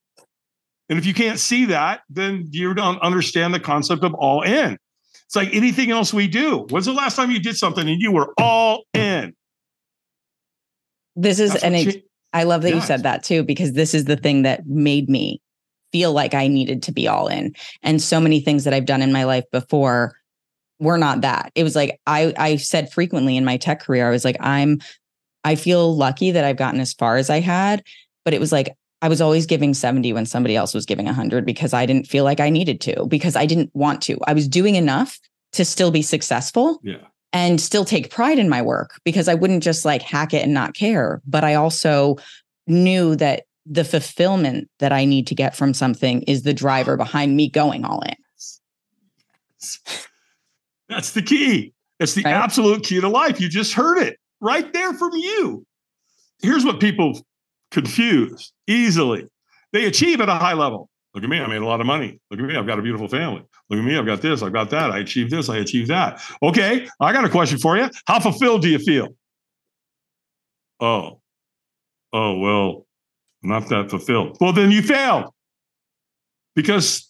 And 0.88 1.00
if 1.00 1.06
you 1.06 1.14
can't 1.14 1.38
see 1.38 1.66
that, 1.66 2.02
then 2.10 2.48
you 2.52 2.74
don't 2.74 3.00
understand 3.02 3.54
the 3.54 3.60
concept 3.60 4.04
of 4.04 4.14
all 4.14 4.42
in. 4.42 4.78
It's 5.26 5.36
like 5.36 5.54
anything 5.54 5.92
else 5.92 6.14
we 6.14 6.28
do. 6.28 6.66
When's 6.70 6.86
the 6.86 6.94
last 6.94 7.16
time 7.16 7.32
you 7.32 7.40
did 7.40 7.58
something 7.58 7.90
and 7.90 8.00
you 8.00 8.12
were 8.12 8.34
all 8.38 8.84
in? 8.94 9.36
This 11.16 11.40
is, 11.40 11.52
That's 11.52 11.64
and 11.64 11.76
it, 11.76 12.06
I 12.32 12.44
love 12.44 12.62
that 12.62 12.70
yes. 12.70 12.76
you 12.76 12.88
said 12.88 13.04
that 13.04 13.24
too, 13.24 13.44
because 13.44 13.74
this 13.74 13.94
is 13.94 14.06
the 14.06 14.18
thing 14.18 14.44
that 14.44 14.66
made 14.68 15.10
me 15.10 15.42
feel 15.92 16.14
like 16.14 16.34
I 16.34 16.48
needed 16.48 16.84
to 16.84 16.92
be 16.92 17.08
all 17.08 17.28
in. 17.28 17.54
And 17.82 18.02
so 18.02 18.22
many 18.22 18.40
things 18.40 18.64
that 18.64 18.74
I've 18.74 18.86
done 18.86 19.02
in 19.02 19.12
my 19.12 19.24
life 19.24 19.46
before 19.52 20.16
were 20.80 20.98
not 20.98 21.22
that. 21.22 21.52
It 21.56 21.64
was 21.64 21.76
like 21.76 22.00
I 22.06 22.34
I 22.38 22.58
said 22.58 22.92
frequently 22.92 23.38
in 23.38 23.46
my 23.46 23.58
tech 23.58 23.82
career, 23.82 24.08
I 24.08 24.12
was 24.12 24.26
like, 24.26 24.38
I'm 24.42 24.80
I 25.46 25.56
feel 25.56 25.96
lucky 25.96 26.32
that 26.32 26.44
I've 26.44 26.58
gotten 26.58 26.82
as 26.82 26.94
far 26.94 27.16
as 27.16 27.30
I 27.30 27.40
had, 27.40 27.84
but 28.26 28.34
it 28.34 28.40
was 28.42 28.52
like 28.52 28.76
I 29.02 29.08
was 29.08 29.22
always 29.22 29.46
giving 29.46 29.76
70 29.76 30.12
when 30.12 30.26
somebody 30.26 30.56
else 30.56 30.74
was 30.74 30.86
giving 30.86 31.06
100 31.06 31.46
because 31.46 31.74
I 31.74 31.86
didn't 31.86 32.08
feel 32.08 32.24
like 32.24 32.40
I 32.40 32.50
needed 32.50 32.82
to, 32.82 33.06
because 33.06 33.36
I 33.36 33.46
didn't 33.46 33.70
want 33.76 34.02
to. 34.04 34.18
I 34.26 34.34
was 34.34 34.48
doing 34.48 34.76
enough 34.76 35.20
to 35.54 35.64
still 35.64 35.92
be 35.92 36.02
successful. 36.02 36.80
Yeah. 36.84 36.98
And 37.32 37.60
still 37.60 37.84
take 37.84 38.12
pride 38.12 38.40
in 38.40 38.48
my 38.48 38.62
work 38.62 39.00
because 39.04 39.28
I 39.28 39.34
wouldn't 39.34 39.62
just 39.62 39.84
like 39.84 40.02
hack 40.02 40.34
it 40.34 40.44
and 40.44 40.54
not 40.54 40.74
care. 40.74 41.22
But 41.28 41.44
I 41.44 41.56
also 41.56 42.16
knew 42.66 43.18
that 43.18 43.44
the 43.66 43.84
fulfillment 43.84 44.70
that 44.80 44.94
I 44.94 45.04
need 45.04 45.28
to 45.28 45.36
get 45.36 45.54
from 45.54 45.74
something 45.74 46.22
is 46.24 46.44
the 46.44 46.54
driver 46.54 46.96
behind 46.96 47.36
me 47.36 47.50
going 47.50 47.84
all 47.84 48.02
in. 48.02 48.16
That's 50.88 51.12
the 51.12 51.22
key. 51.22 51.74
It's 52.00 52.14
the 52.14 52.24
right? 52.24 52.34
absolute 52.34 52.84
key 52.84 53.02
to 53.02 53.10
life. 53.10 53.42
You 53.42 53.50
just 53.50 53.74
heard 53.74 53.98
it 53.98 54.18
right 54.46 54.72
there 54.74 54.94
from 54.94 55.12
you. 55.14 55.66
Here's 56.42 56.64
what 56.64 56.80
people 56.80 57.20
confuse 57.72 58.54
easily 58.68 59.28
they 59.74 59.86
achieve 59.86 60.22
at 60.22 60.30
a 60.30 60.36
high 60.36 60.54
level. 60.54 60.90
Look 61.14 61.24
at 61.24 61.30
me, 61.30 61.40
I 61.40 61.48
made 61.48 61.62
a 61.62 61.66
lot 61.66 61.82
of 61.82 61.88
money. 61.88 62.20
Look 62.30 62.40
at 62.40 62.46
me, 62.46 62.56
I've 62.56 62.68
got 62.68 62.80
a 62.80 62.82
beautiful 62.82 63.08
family. 63.08 63.44
Look 63.70 63.80
at 63.80 63.86
me, 63.86 63.98
I've 63.98 64.06
got 64.06 64.22
this, 64.22 64.42
I've 64.42 64.54
got 64.54 64.70
that. 64.70 64.92
I 64.92 65.00
achieved 65.00 65.32
this, 65.32 65.50
I 65.50 65.58
achieved 65.58 65.90
that. 65.90 66.22
Okay, 66.42 66.88
I 67.00 67.12
got 67.12 67.26
a 67.26 67.30
question 67.30 67.58
for 67.58 67.78
you. 67.78 67.90
How 68.06 68.20
fulfilled 68.20 68.62
do 68.62 68.70
you 68.70 68.80
feel? 68.80 69.10
Oh, 70.80 71.20
oh, 72.14 72.38
well, 72.38 72.86
not 73.42 73.68
that 73.70 73.90
fulfilled. 73.90 74.38
Well, 74.40 74.54
then 74.54 74.72
you 74.72 74.82
failed 74.82 75.26
because 76.56 77.10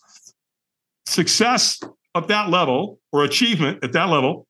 success 1.05 1.79
at 2.15 2.27
that 2.27 2.49
level 2.49 2.99
or 3.11 3.23
achievement 3.23 3.83
at 3.83 3.91
that 3.93 4.09
level 4.09 4.47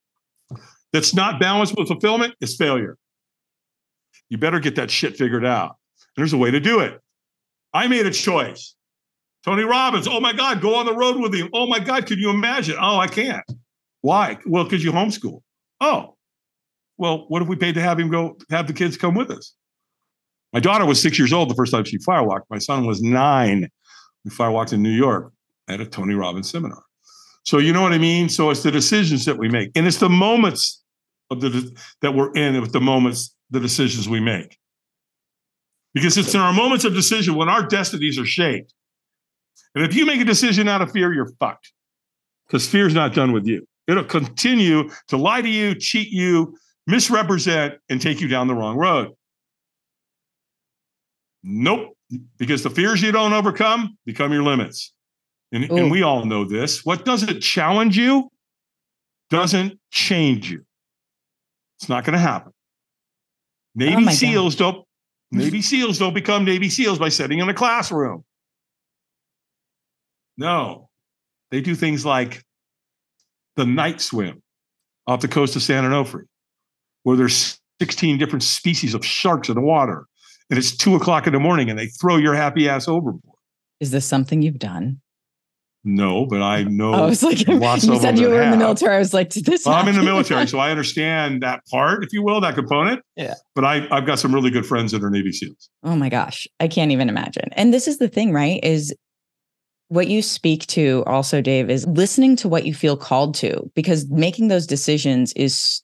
that's 0.96 1.14
not 1.14 1.42
balanced 1.42 1.78
with 1.78 1.90
fulfillment 1.90 2.36
is 2.40 2.56
failure. 2.56 2.98
You 4.30 4.38
better 4.38 4.62
get 4.62 4.78
that 4.78 4.90
shit 4.90 5.18
figured 5.18 5.46
out. 5.46 5.76
There's 6.16 6.32
a 6.32 6.38
way 6.38 6.52
to 6.52 6.60
do 6.62 6.80
it. 6.80 7.02
I 7.74 7.88
made 7.88 8.06
a 8.06 8.12
choice. 8.12 8.76
Tony 9.44 9.64
Robbins, 9.64 10.08
oh 10.08 10.22
my 10.22 10.32
God, 10.32 10.62
go 10.62 10.74
on 10.76 10.86
the 10.86 10.96
road 10.96 11.20
with 11.20 11.36
him. 11.36 11.50
Oh 11.54 11.68
my 11.68 11.80
God, 11.80 12.06
can 12.06 12.18
you 12.18 12.30
imagine? 12.30 12.78
Oh, 12.80 12.98
I 12.98 13.08
can't. 13.08 13.44
Why? 14.02 14.38
Well, 14.46 14.64
because 14.64 14.86
you 14.86 14.94
homeschool. 14.94 15.42
Oh, 15.82 16.16
well, 16.98 17.26
what 17.28 17.42
if 17.42 17.50
we 17.50 17.58
paid 17.58 17.76
to 17.76 17.82
have 17.82 18.00
him 18.00 18.10
go 18.10 18.38
have 18.50 18.68
the 18.68 18.74
kids 18.74 18.96
come 18.96 19.16
with 19.16 19.30
us? 19.30 19.54
My 20.54 20.62
daughter 20.62 20.86
was 20.86 21.02
six 21.02 21.20
years 21.20 21.34
old 21.34 21.50
the 21.50 21.56
first 21.56 21.74
time 21.74 21.84
she 21.84 21.98
firewalked. 21.98 22.44
My 22.50 22.60
son 22.60 22.86
was 22.86 23.02
nine. 23.02 23.68
We 24.24 24.32
firewalked 24.32 24.72
in 24.72 24.82
New 24.82 24.90
York 24.92 25.34
at 25.68 25.82
a 25.82 25.86
Tony 25.86 26.14
Robbins 26.14 26.50
seminar. 26.50 26.84
So 27.44 27.58
you 27.58 27.74
know 27.74 27.82
what 27.82 27.92
I 27.92 27.98
mean? 27.98 28.30
So 28.30 28.50
it's 28.50 28.64
the 28.64 28.72
decisions 28.72 29.26
that 29.26 29.38
we 29.38 29.50
make. 29.50 29.72
And 29.76 29.86
it's 29.86 29.98
the 29.98 30.10
moments 30.10 30.82
the 31.30 31.78
that 32.02 32.14
we're 32.14 32.34
in 32.34 32.60
with 32.62 32.72
the 32.72 32.82
moments, 32.82 33.36
the 33.50 33.60
decisions 33.60 34.08
we 34.08 34.20
make. 34.20 34.58
Because 35.94 36.18
it's 36.18 36.34
in 36.34 36.42
our 36.42 36.54
moments 36.54 36.84
of 36.86 36.94
decision 36.94 37.36
when 37.36 37.50
our 37.50 37.66
destinies 37.66 38.20
are 38.20 38.26
shaped. 38.26 38.74
And 39.74 39.86
if 39.86 39.96
you 39.96 40.06
make 40.06 40.20
a 40.20 40.26
decision 40.26 40.68
out 40.68 40.82
of 40.82 40.92
fear, 40.92 41.14
you're 41.14 41.32
fucked. 41.40 41.72
Because 42.46 42.68
fear's 42.68 42.94
not 42.94 43.14
done 43.14 43.32
with 43.32 43.48
you. 43.48 43.68
It'll 43.88 44.04
continue 44.04 44.90
to 45.08 45.18
lie 45.18 45.42
to 45.42 45.50
you, 45.50 45.76
cheat 45.76 46.10
you, 46.10 46.58
misrepresent, 46.88 47.76
and 47.90 48.02
take 48.02 48.20
you 48.20 48.28
down 48.28 48.48
the 48.48 48.56
wrong 48.56 48.78
road. 48.78 49.14
Nope. 51.44 51.96
Because 52.38 52.64
the 52.64 52.70
fears 52.70 53.02
you 53.02 53.12
don't 53.12 53.34
overcome 53.34 53.98
become 54.06 54.32
your 54.32 54.44
limits. 54.44 54.94
And, 55.52 55.64
and 55.66 55.80
oh. 55.80 55.90
we 55.90 56.04
all 56.04 56.26
know 56.26 56.46
this. 56.46 56.84
What 56.84 57.06
doesn't 57.06 57.42
challenge 57.42 57.98
you 57.98 58.30
doesn't 59.30 59.80
change 59.92 60.52
you. 60.52 60.65
It's 61.80 61.90
not 61.90 62.06
going 62.06 62.14
to 62.14 62.20
happen. 62.20 62.52
Navy 63.76 64.06
oh 64.08 64.12
SEALs 64.12 64.56
God. 64.56 64.74
don't 64.74 64.86
Navy 65.32 65.62
SEALs 65.62 66.00
don't 66.00 66.14
become 66.14 66.46
Navy 66.46 66.70
SEALs 66.70 67.00
by 67.00 67.10
sitting 67.10 67.40
in 67.40 67.50
a 67.50 67.54
classroom. 67.54 68.24
No. 70.38 70.90
They 71.52 71.62
do 71.62 71.76
things 71.76 72.06
like 72.06 72.44
the 73.56 73.66
night 73.66 74.02
swim 74.02 74.42
off 75.08 75.22
the 75.22 75.28
coast 75.28 75.56
of 75.56 75.62
San 75.62 75.84
Onofre, 75.84 76.24
where 77.04 77.18
there's 77.18 77.60
16 77.82 78.18
different 78.18 78.44
species 78.44 78.94
of 78.94 79.06
sharks 79.06 79.50
in 79.50 79.56
the 79.56 79.62
water. 79.62 80.06
And 80.50 80.60
it's 80.60 80.76
two 80.76 80.96
o'clock 80.96 81.28
in 81.28 81.34
the 81.34 81.40
morning 81.40 81.70
and 81.70 81.78
they 81.78 81.88
throw 81.88 82.18
your 82.18 82.36
happy 82.36 82.70
ass 82.70 82.88
overboard. 82.88 83.38
Is 83.80 83.92
this 83.92 84.06
something 84.06 84.42
you've 84.42 84.60
done? 84.60 85.02
No, 85.88 86.26
but 86.26 86.42
I 86.42 86.64
know. 86.64 86.94
I 86.94 87.06
was 87.06 87.22
like, 87.22 87.48
you 87.48 88.00
said 88.00 88.18
you 88.18 88.30
were 88.30 88.42
in 88.42 88.50
the 88.50 88.58
military. 88.58 88.96
I 88.96 89.00
was 89.00 89.14
like, 89.14 89.30
this. 89.30 89.66
Well, 89.66 89.76
I'm 89.76 89.88
in 89.88 89.96
the 89.96 90.02
military, 90.02 90.48
so 90.48 90.58
I 90.58 90.72
understand 90.72 91.44
that 91.44 91.62
part, 91.68 92.04
if 92.04 92.12
you 92.12 92.24
will, 92.24 92.42
that 92.42 92.56
component. 92.56 93.04
Yeah. 93.16 93.36
But 93.54 93.66
I, 93.66 93.88
I've 93.92 94.08
got 94.08 94.18
some 94.18 94.34
really 94.34 94.50
good 94.50 94.66
friends 94.66 94.92
that 94.94 95.04
are 95.04 95.12
Navy 95.12 95.32
SEALs. 95.32 95.70
Oh 95.84 95.96
my 95.96 96.10
gosh, 96.10 96.48
I 96.60 96.68
can't 96.68 96.92
even 96.92 97.08
imagine. 97.08 97.50
And 97.52 97.72
this 97.72 97.88
is 97.88 98.00
the 98.00 98.08
thing, 98.08 98.34
right? 98.34 98.60
Is 98.64 98.96
what 99.90 100.08
you 100.08 100.24
speak 100.24 100.66
to 100.68 101.04
also, 101.06 101.40
Dave, 101.40 101.70
is 101.70 101.86
listening 101.86 102.36
to 102.38 102.50
what 102.50 102.66
you 102.66 102.74
feel 102.74 102.98
called 102.98 103.36
to, 103.36 103.70
because 103.76 104.10
making 104.10 104.48
those 104.48 104.66
decisions 104.66 105.34
is 105.34 105.84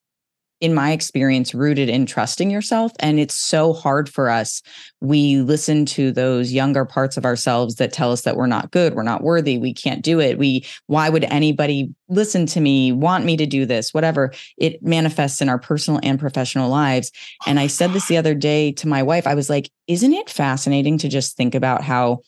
in 0.62 0.76
my 0.76 0.92
experience, 0.92 1.56
rooted 1.56 1.90
in 1.90 2.06
trusting 2.06 2.52
yourself. 2.52 2.92
And 3.00 3.20
it's 3.20 3.34
so 3.34 3.74
hard 3.74 4.08
for 4.08 4.30
us. 4.30 4.62
We 5.02 5.38
listen 5.42 5.86
to 5.88 6.12
those 6.12 6.54
younger 6.54 6.86
parts 6.86 7.18
of 7.18 7.26
ourselves 7.26 7.76
that 7.76 7.92
tell 7.92 8.12
us 8.12 8.22
that 8.22 8.38
we're 8.38 8.46
not 8.46 8.70
good, 8.70 8.94
we're 8.94 9.02
not 9.02 9.24
worthy, 9.24 9.58
we 9.58 9.74
can't 9.74 10.04
do 10.04 10.20
it. 10.20 10.38
We, 10.38 10.66
why 10.86 11.10
would 11.10 11.24
anybody 11.26 11.90
listen 12.10 12.46
to 12.46 12.62
me, 12.62 12.92
want 12.92 13.26
me 13.26 13.36
to 13.38 13.48
do 13.48 13.66
this, 13.66 13.92
whatever? 13.92 14.32
It 14.58 14.84
manifests 14.84 15.42
in 15.42 15.50
our 15.50 15.60
personal 15.60 16.00
and 16.04 16.20
professional 16.20 16.70
lives. 16.70 17.12
And 17.48 17.60
I 17.60 17.66
said 17.66 17.92
this 17.92 18.08
the 18.08 18.18
other 18.18 18.36
day 18.36 18.72
to 18.74 18.88
my 18.88 19.02
wife. 19.02 19.26
I 19.26 19.34
was 19.34 19.50
like, 19.50 19.70
isn't 19.88 20.14
it 20.14 20.30
fascinating 20.30 21.00
to 21.00 21.10
just 21.10 21.36
think 21.36 21.56
about 21.56 21.84
how 21.84 22.20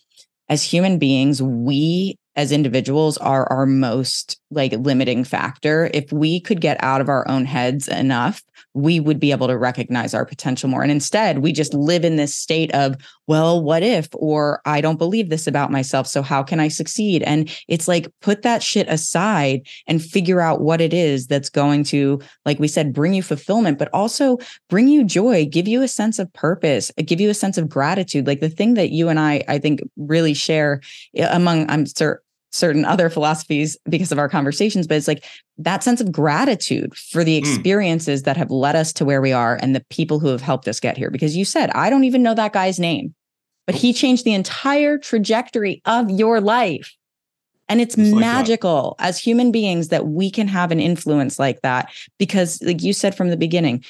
as 0.50 0.64
human 0.64 0.98
beings, 0.98 1.42
we 1.42 2.18
as 2.36 2.52
individuals 2.52 3.18
are 3.18 3.52
our 3.52 3.66
most 3.66 4.40
like 4.50 4.74
limiting 4.74 5.24
factor. 5.24 5.90
If 5.94 6.12
we 6.12 6.40
could 6.40 6.62
get 6.62 6.82
out 6.84 7.02
of 7.02 7.10
our 7.10 7.28
own 7.28 7.46
heads 7.46 7.88
enough, 7.88 8.42
we 8.74 9.00
would 9.00 9.20
be 9.20 9.32
able 9.32 9.48
to 9.48 9.58
recognize 9.58 10.14
our 10.14 10.26
potential 10.26 10.70
more. 10.70 10.82
And 10.82 10.92
instead, 10.92 11.40
we 11.40 11.52
just 11.52 11.74
live 11.74 12.04
in 12.04 12.16
this 12.16 12.34
state 12.34 12.74
of, 12.74 12.96
well, 13.28 13.62
what 13.62 13.84
if, 13.84 14.08
or 14.14 14.62
I 14.66 14.82
don't 14.82 14.98
believe 14.98 15.30
this 15.30 15.48
about 15.48 15.72
myself. 15.72 16.08
So 16.08 16.22
how 16.22 16.44
can 16.44 16.60
I 16.60 16.68
succeed? 16.68 17.24
And 17.24 17.56
it's 17.68 17.88
like, 17.88 18.08
put 18.22 18.42
that 18.42 18.64
shit 18.64 18.88
aside 18.90 19.68
and 19.88 20.04
figure 20.04 20.42
out 20.42 20.62
what 20.62 20.82
it 20.82 20.94
is 20.94 21.28
that's 21.28 21.50
going 21.50 21.84
to, 21.86 22.20
like 22.46 22.60
we 22.60 22.68
said, 22.68 22.94
bring 22.94 23.14
you 23.14 23.24
fulfillment, 23.24 23.78
but 23.78 23.90
also 23.94 24.38
bring 24.70 24.88
you 24.88 25.04
joy, 25.04 25.46
give 25.46 25.68
you 25.68 25.82
a 25.82 25.88
sense 25.88 26.18
of 26.20 26.32
purpose, 26.34 26.92
give 27.06 27.22
you 27.22 27.30
a 27.30 27.36
sense 27.36 27.58
of 27.58 27.70
gratitude. 27.70 28.28
Like 28.28 28.40
the 28.40 28.50
thing 28.50 28.74
that 28.74 28.90
you 28.90 29.10
and 29.10 29.20
I, 29.20 29.44
I 29.48 29.60
think 29.60 29.82
really 29.98 30.34
share 30.34 30.82
eh, 31.16 31.28
among, 31.32 31.70
I'm 31.70 31.86
certain 31.86 32.24
certain 32.54 32.86
other 32.86 33.10
philosophies 33.10 33.76
because 33.90 34.12
of 34.12 34.20
our 34.20 34.30
conversations, 34.30 34.88
but 34.88 34.96
it's 34.96 35.08
like 35.08 35.26
that 35.58 35.84
sense 35.84 36.00
of 36.00 36.12
gratitude 36.12 36.96
for 36.96 37.24
the 37.24 37.38
hmm. 37.38 37.44
experiences 37.44 38.22
mm. 38.22 38.26
that 38.26 38.38
have 38.38 38.52
led 38.52 38.76
us 38.76 38.94
to 38.94 39.04
where 39.04 39.22
we 39.22 39.34
are 39.34 39.58
and 39.62 39.76
the 39.76 39.84
people 39.90 40.20
who 40.20 40.28
have 40.28 40.42
helped 40.42 40.68
us 40.68 40.80
get 40.80 40.96
here. 40.96 41.10
Because 41.10 41.36
you 41.36 41.46
said, 41.46 41.72
I 41.72 41.90
don't 41.90 42.04
even 42.04 42.24
know 42.24 42.36
that 42.36 42.54
guy's 42.54 42.80
name, 42.80 43.14
but 43.66 43.76
he 43.76 43.92
changed 43.92 44.24
the 44.24 44.34
entire 44.34 44.98
trajectory 44.98 45.82
of 45.86 46.10
your 46.12 46.40
life. 46.40 46.96
And 47.70 47.82
it's 47.82 47.98
like 47.98 48.20
magical 48.20 48.96
that. 49.00 49.08
as 49.08 49.20
human 49.20 49.52
beings 49.52 49.88
that 49.88 50.08
we 50.08 50.30
can 50.30 50.48
have 50.48 50.72
an 50.72 50.80
influence 50.80 51.40
like 51.40 51.62
that. 51.62 51.92
Because, 52.20 52.62
like 52.62 52.84
you 52.84 52.94
said 52.94 53.16
from 53.16 53.30
the 53.30 53.38
beginning, 53.38 53.84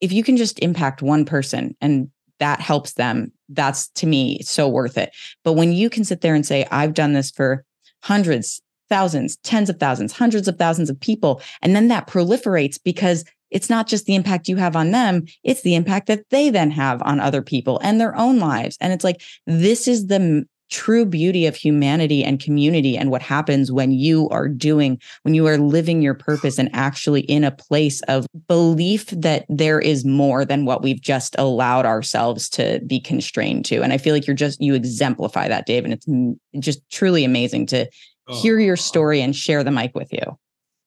if 0.00 0.12
you 0.12 0.22
can 0.22 0.36
just 0.36 0.58
impact 0.60 1.02
one 1.02 1.24
person 1.24 1.76
and 1.80 2.08
that 2.38 2.60
helps 2.60 2.94
them, 2.94 3.32
that's 3.48 3.88
to 3.88 4.06
me 4.06 4.40
so 4.42 4.68
worth 4.68 4.96
it. 4.96 5.10
But 5.42 5.54
when 5.54 5.72
you 5.72 5.90
can 5.90 6.04
sit 6.04 6.20
there 6.20 6.34
and 6.34 6.46
say, 6.46 6.66
I've 6.70 6.94
done 6.94 7.12
this 7.12 7.30
for 7.30 7.64
hundreds, 8.02 8.60
thousands, 8.88 9.36
tens 9.38 9.68
of 9.68 9.78
thousands, 9.78 10.12
hundreds 10.12 10.48
of 10.48 10.56
thousands 10.56 10.90
of 10.90 10.98
people. 11.00 11.40
And 11.62 11.74
then 11.74 11.88
that 11.88 12.06
proliferates 12.06 12.78
because 12.82 13.24
it's 13.50 13.70
not 13.70 13.86
just 13.86 14.06
the 14.06 14.14
impact 14.14 14.48
you 14.48 14.56
have 14.56 14.76
on 14.76 14.90
them, 14.90 15.24
it's 15.42 15.62
the 15.62 15.74
impact 15.74 16.06
that 16.08 16.28
they 16.30 16.50
then 16.50 16.70
have 16.70 17.02
on 17.02 17.20
other 17.20 17.42
people 17.42 17.80
and 17.82 18.00
their 18.00 18.16
own 18.16 18.38
lives. 18.38 18.76
And 18.80 18.92
it's 18.92 19.04
like, 19.04 19.22
this 19.46 19.88
is 19.88 20.06
the 20.06 20.46
true 20.70 21.04
beauty 21.04 21.46
of 21.46 21.56
humanity 21.56 22.22
and 22.22 22.40
community 22.40 22.96
and 22.96 23.10
what 23.10 23.22
happens 23.22 23.72
when 23.72 23.90
you 23.92 24.28
are 24.30 24.48
doing 24.48 25.00
when 25.22 25.34
you 25.34 25.46
are 25.46 25.58
living 25.58 26.02
your 26.02 26.14
purpose 26.14 26.58
and 26.58 26.70
actually 26.72 27.22
in 27.22 27.44
a 27.44 27.50
place 27.50 28.00
of 28.02 28.26
belief 28.46 29.06
that 29.10 29.44
there 29.48 29.80
is 29.80 30.04
more 30.04 30.44
than 30.44 30.64
what 30.64 30.82
we've 30.82 31.00
just 31.00 31.34
allowed 31.38 31.86
ourselves 31.86 32.48
to 32.48 32.80
be 32.86 33.00
constrained 33.00 33.64
to 33.64 33.82
and 33.82 33.92
i 33.92 33.98
feel 33.98 34.14
like 34.14 34.26
you're 34.26 34.36
just 34.36 34.60
you 34.60 34.74
exemplify 34.74 35.48
that 35.48 35.66
dave 35.66 35.84
and 35.84 35.92
it's 35.92 36.66
just 36.66 36.88
truly 36.90 37.24
amazing 37.24 37.66
to 37.66 37.88
oh. 38.28 38.40
hear 38.40 38.58
your 38.58 38.76
story 38.76 39.20
and 39.20 39.34
share 39.34 39.64
the 39.64 39.70
mic 39.70 39.94
with 39.94 40.12
you 40.12 40.38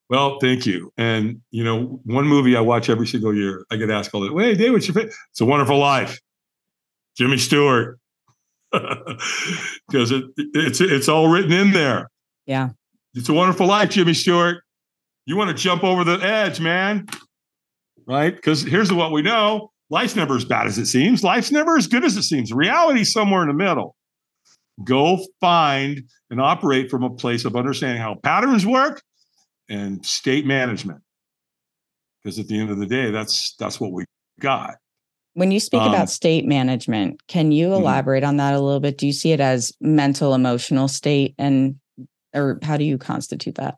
well, 0.08 0.38
thank 0.40 0.66
you. 0.66 0.92
And 0.98 1.40
you 1.52 1.64
know, 1.64 1.98
one 2.04 2.26
movie 2.26 2.54
I 2.54 2.60
watch 2.60 2.90
every 2.90 3.06
single 3.06 3.34
year, 3.34 3.64
I 3.70 3.76
get 3.76 3.88
asked 3.88 4.10
all 4.12 4.20
the 4.20 4.30
way, 4.30 4.44
hey, 4.44 4.54
Dave, 4.56 4.72
what's 4.72 4.86
your 4.86 4.92
favorite? 4.92 5.14
It's 5.30 5.40
a 5.40 5.46
Wonderful 5.46 5.78
Life. 5.78 6.20
Jimmy 7.16 7.38
Stewart 7.38 7.98
because 9.88 10.10
it, 10.10 10.24
it's 10.36 10.80
it's 10.80 11.08
all 11.08 11.28
written 11.28 11.52
in 11.52 11.72
there. 11.72 12.08
Yeah, 12.46 12.70
it's 13.14 13.28
a 13.28 13.32
wonderful 13.32 13.66
life, 13.66 13.90
Jimmy 13.90 14.14
Stewart. 14.14 14.62
You 15.26 15.36
want 15.36 15.50
to 15.50 15.54
jump 15.54 15.84
over 15.84 16.04
the 16.04 16.18
edge, 16.24 16.60
man, 16.60 17.06
right? 18.06 18.34
Because 18.34 18.62
here's 18.62 18.92
what 18.92 19.12
we 19.12 19.22
know: 19.22 19.70
Life's 19.90 20.16
never 20.16 20.36
as 20.36 20.46
bad 20.46 20.66
as 20.66 20.78
it 20.78 20.86
seems. 20.86 21.22
Life's 21.22 21.52
never 21.52 21.76
as 21.76 21.86
good 21.86 22.02
as 22.02 22.16
it 22.16 22.22
seems. 22.22 22.50
Reality's 22.50 23.12
somewhere 23.12 23.42
in 23.42 23.48
the 23.48 23.54
middle. 23.54 23.94
Go 24.82 25.22
find 25.38 26.04
and 26.30 26.40
operate 26.40 26.90
from 26.90 27.02
a 27.02 27.10
place 27.10 27.44
of 27.44 27.56
understanding 27.56 28.00
how 28.00 28.14
patterns 28.14 28.64
work 28.64 29.02
and 29.68 30.04
state 30.04 30.46
management. 30.46 31.02
Because 32.24 32.38
at 32.38 32.48
the 32.48 32.58
end 32.58 32.70
of 32.70 32.78
the 32.78 32.86
day, 32.86 33.10
that's 33.10 33.54
that's 33.58 33.78
what 33.78 33.92
we 33.92 34.06
got. 34.40 34.76
When 35.34 35.50
you 35.50 35.60
speak 35.60 35.80
um, 35.80 35.88
about 35.88 36.10
state 36.10 36.46
management, 36.46 37.26
can 37.26 37.52
you 37.52 37.68
mm-hmm. 37.68 37.82
elaborate 37.82 38.22
mm-hmm. 38.22 38.28
on 38.28 38.36
that 38.36 38.54
a 38.54 38.60
little 38.60 38.80
bit? 38.80 38.98
Do 38.98 39.06
you 39.06 39.12
see 39.12 39.32
it 39.32 39.40
as 39.40 39.72
mental, 39.80 40.34
emotional 40.34 40.88
state, 40.88 41.34
and 41.38 41.76
or 42.34 42.58
how 42.62 42.76
do 42.76 42.84
you 42.84 42.98
constitute 42.98 43.54
that? 43.56 43.76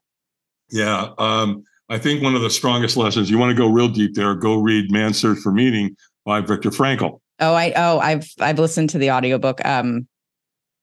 Yeah, 0.70 1.10
um, 1.18 1.62
I 1.88 1.98
think 1.98 2.22
one 2.22 2.34
of 2.34 2.42
the 2.42 2.50
strongest 2.50 2.96
lessons. 2.96 3.30
You 3.30 3.38
want 3.38 3.50
to 3.50 3.56
go 3.56 3.68
real 3.68 3.88
deep 3.88 4.14
there? 4.14 4.34
Go 4.34 4.56
read 4.56 4.90
"Man's 4.90 5.18
Search 5.18 5.38
for 5.38 5.52
Meaning" 5.52 5.96
by 6.24 6.40
Viktor 6.40 6.70
Frankl. 6.70 7.20
Oh, 7.40 7.54
I 7.54 7.72
oh 7.76 7.98
I've 7.98 8.28
I've 8.40 8.58
listened 8.58 8.90
to 8.90 8.98
the 8.98 9.10
audiobook 9.10 9.64
um 9.64 10.08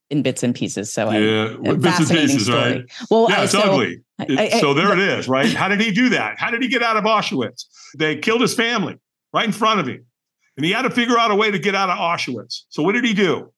in 0.10 0.22
bits 0.22 0.43
and 0.43 0.53
pieces. 0.53 0.93
So 0.93 1.10
yeah, 1.10 1.56
I, 1.65 1.73
bits 1.73 1.99
and 1.99 2.10
pieces, 2.10 2.45
story. 2.45 2.60
right? 2.60 2.91
Well, 3.10 3.27
yeah, 3.30 3.43
it's 3.43 3.53
so, 3.53 3.61
ugly. 3.61 4.02
I, 4.19 4.49
I, 4.53 4.60
so 4.60 4.73
there 4.73 4.91
it 4.93 4.99
is, 4.99 5.27
right? 5.27 5.52
How 5.52 5.68
did 5.68 5.80
he 5.80 5.91
do 5.91 6.10
that? 6.10 6.38
How 6.38 6.52
did 6.52 6.61
he 6.61 6.68
get 6.68 6.84
out 6.84 6.98
of 6.98 7.06
Auschwitz? 7.06 7.65
They 7.98 8.18
killed 8.18 8.41
his 8.41 8.53
family 8.53 8.98
right 9.34 9.45
in 9.45 9.53
front 9.53 9.80
of 9.80 9.88
him, 9.88 10.06
and 10.61 10.65
he 10.67 10.73
had 10.73 10.83
to 10.83 10.91
figure 10.91 11.17
out 11.17 11.31
a 11.31 11.35
way 11.35 11.49
to 11.49 11.57
get 11.57 11.73
out 11.73 11.89
of 11.89 11.97
Auschwitz. 11.97 12.65
So 12.69 12.83
what 12.83 12.91
did 12.91 13.03
he 13.03 13.15
do? 13.15 13.51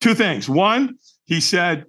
Two 0.00 0.12
things. 0.12 0.48
One, 0.48 0.96
he 1.26 1.40
said, 1.40 1.84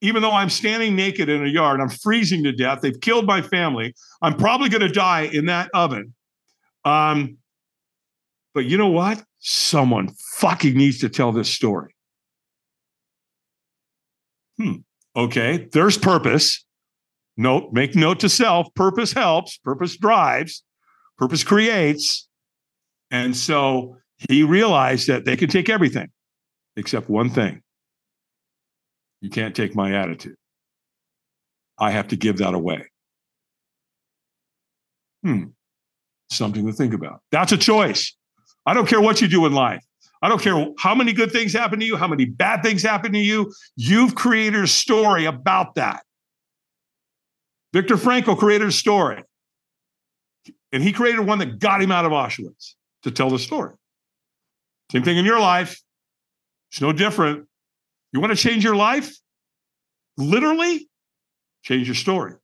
even 0.00 0.22
though 0.22 0.30
I'm 0.30 0.48
standing 0.48 0.94
naked 0.94 1.28
in 1.28 1.44
a 1.44 1.48
yard, 1.48 1.80
I'm 1.80 1.88
freezing 1.88 2.44
to 2.44 2.52
death. 2.52 2.78
They've 2.80 3.00
killed 3.00 3.26
my 3.26 3.42
family. 3.42 3.96
I'm 4.22 4.36
probably 4.36 4.68
going 4.68 4.82
to 4.82 4.88
die 4.88 5.22
in 5.22 5.46
that 5.46 5.70
oven. 5.74 6.14
Um, 6.84 7.38
but 8.54 8.66
you 8.66 8.78
know 8.78 8.90
what? 8.90 9.24
Someone 9.40 10.10
fucking 10.36 10.76
needs 10.76 11.00
to 11.00 11.08
tell 11.08 11.32
this 11.32 11.52
story. 11.52 11.96
Hmm. 14.56 14.74
Okay. 15.16 15.68
There's 15.72 15.98
purpose. 15.98 16.64
Note, 17.36 17.72
make 17.72 17.96
note 17.96 18.20
to 18.20 18.28
self. 18.28 18.72
Purpose 18.76 19.12
helps. 19.12 19.58
Purpose 19.58 19.96
drives. 19.96 20.62
Purpose 21.18 21.42
creates. 21.42 22.28
And 23.12 23.36
so 23.36 23.98
he 24.30 24.42
realized 24.42 25.06
that 25.08 25.26
they 25.26 25.36
could 25.36 25.50
take 25.50 25.68
everything 25.68 26.08
except 26.76 27.08
one 27.08 27.28
thing 27.30 27.60
you 29.20 29.30
can't 29.30 29.54
take 29.54 29.76
my 29.76 29.94
attitude. 29.94 30.34
I 31.78 31.92
have 31.92 32.08
to 32.08 32.16
give 32.16 32.38
that 32.38 32.54
away. 32.54 32.88
Hmm. 35.22 35.44
Something 36.30 36.66
to 36.66 36.72
think 36.72 36.94
about. 36.94 37.20
That's 37.30 37.52
a 37.52 37.56
choice. 37.56 38.16
I 38.66 38.74
don't 38.74 38.88
care 38.88 39.00
what 39.00 39.20
you 39.20 39.28
do 39.28 39.46
in 39.46 39.52
life. 39.52 39.84
I 40.22 40.28
don't 40.28 40.40
care 40.40 40.66
how 40.78 40.94
many 40.94 41.12
good 41.12 41.30
things 41.30 41.52
happen 41.52 41.78
to 41.80 41.86
you, 41.86 41.96
how 41.96 42.08
many 42.08 42.24
bad 42.24 42.62
things 42.62 42.82
happen 42.82 43.12
to 43.12 43.18
you. 43.18 43.52
You've 43.76 44.14
created 44.14 44.62
a 44.64 44.66
story 44.66 45.26
about 45.26 45.74
that. 45.74 46.02
Viktor 47.72 47.96
Frankl 47.96 48.38
created 48.38 48.68
a 48.68 48.72
story. 48.72 49.22
And 50.72 50.82
he 50.82 50.92
created 50.92 51.20
one 51.20 51.38
that 51.40 51.58
got 51.58 51.82
him 51.82 51.92
out 51.92 52.04
of 52.04 52.12
Auschwitz 52.12 52.74
to 53.02 53.10
tell 53.10 53.30
the 53.30 53.38
story. 53.38 53.74
Same 54.90 55.02
thing 55.02 55.16
in 55.16 55.24
your 55.24 55.40
life. 55.40 55.80
It's 56.70 56.80
no 56.80 56.92
different. 56.92 57.46
You 58.12 58.20
want 58.20 58.30
to 58.32 58.36
change 58.36 58.64
your 58.64 58.76
life? 58.76 59.14
Literally, 60.16 60.88
change 61.62 61.88
your 61.88 61.94
story. 61.94 62.34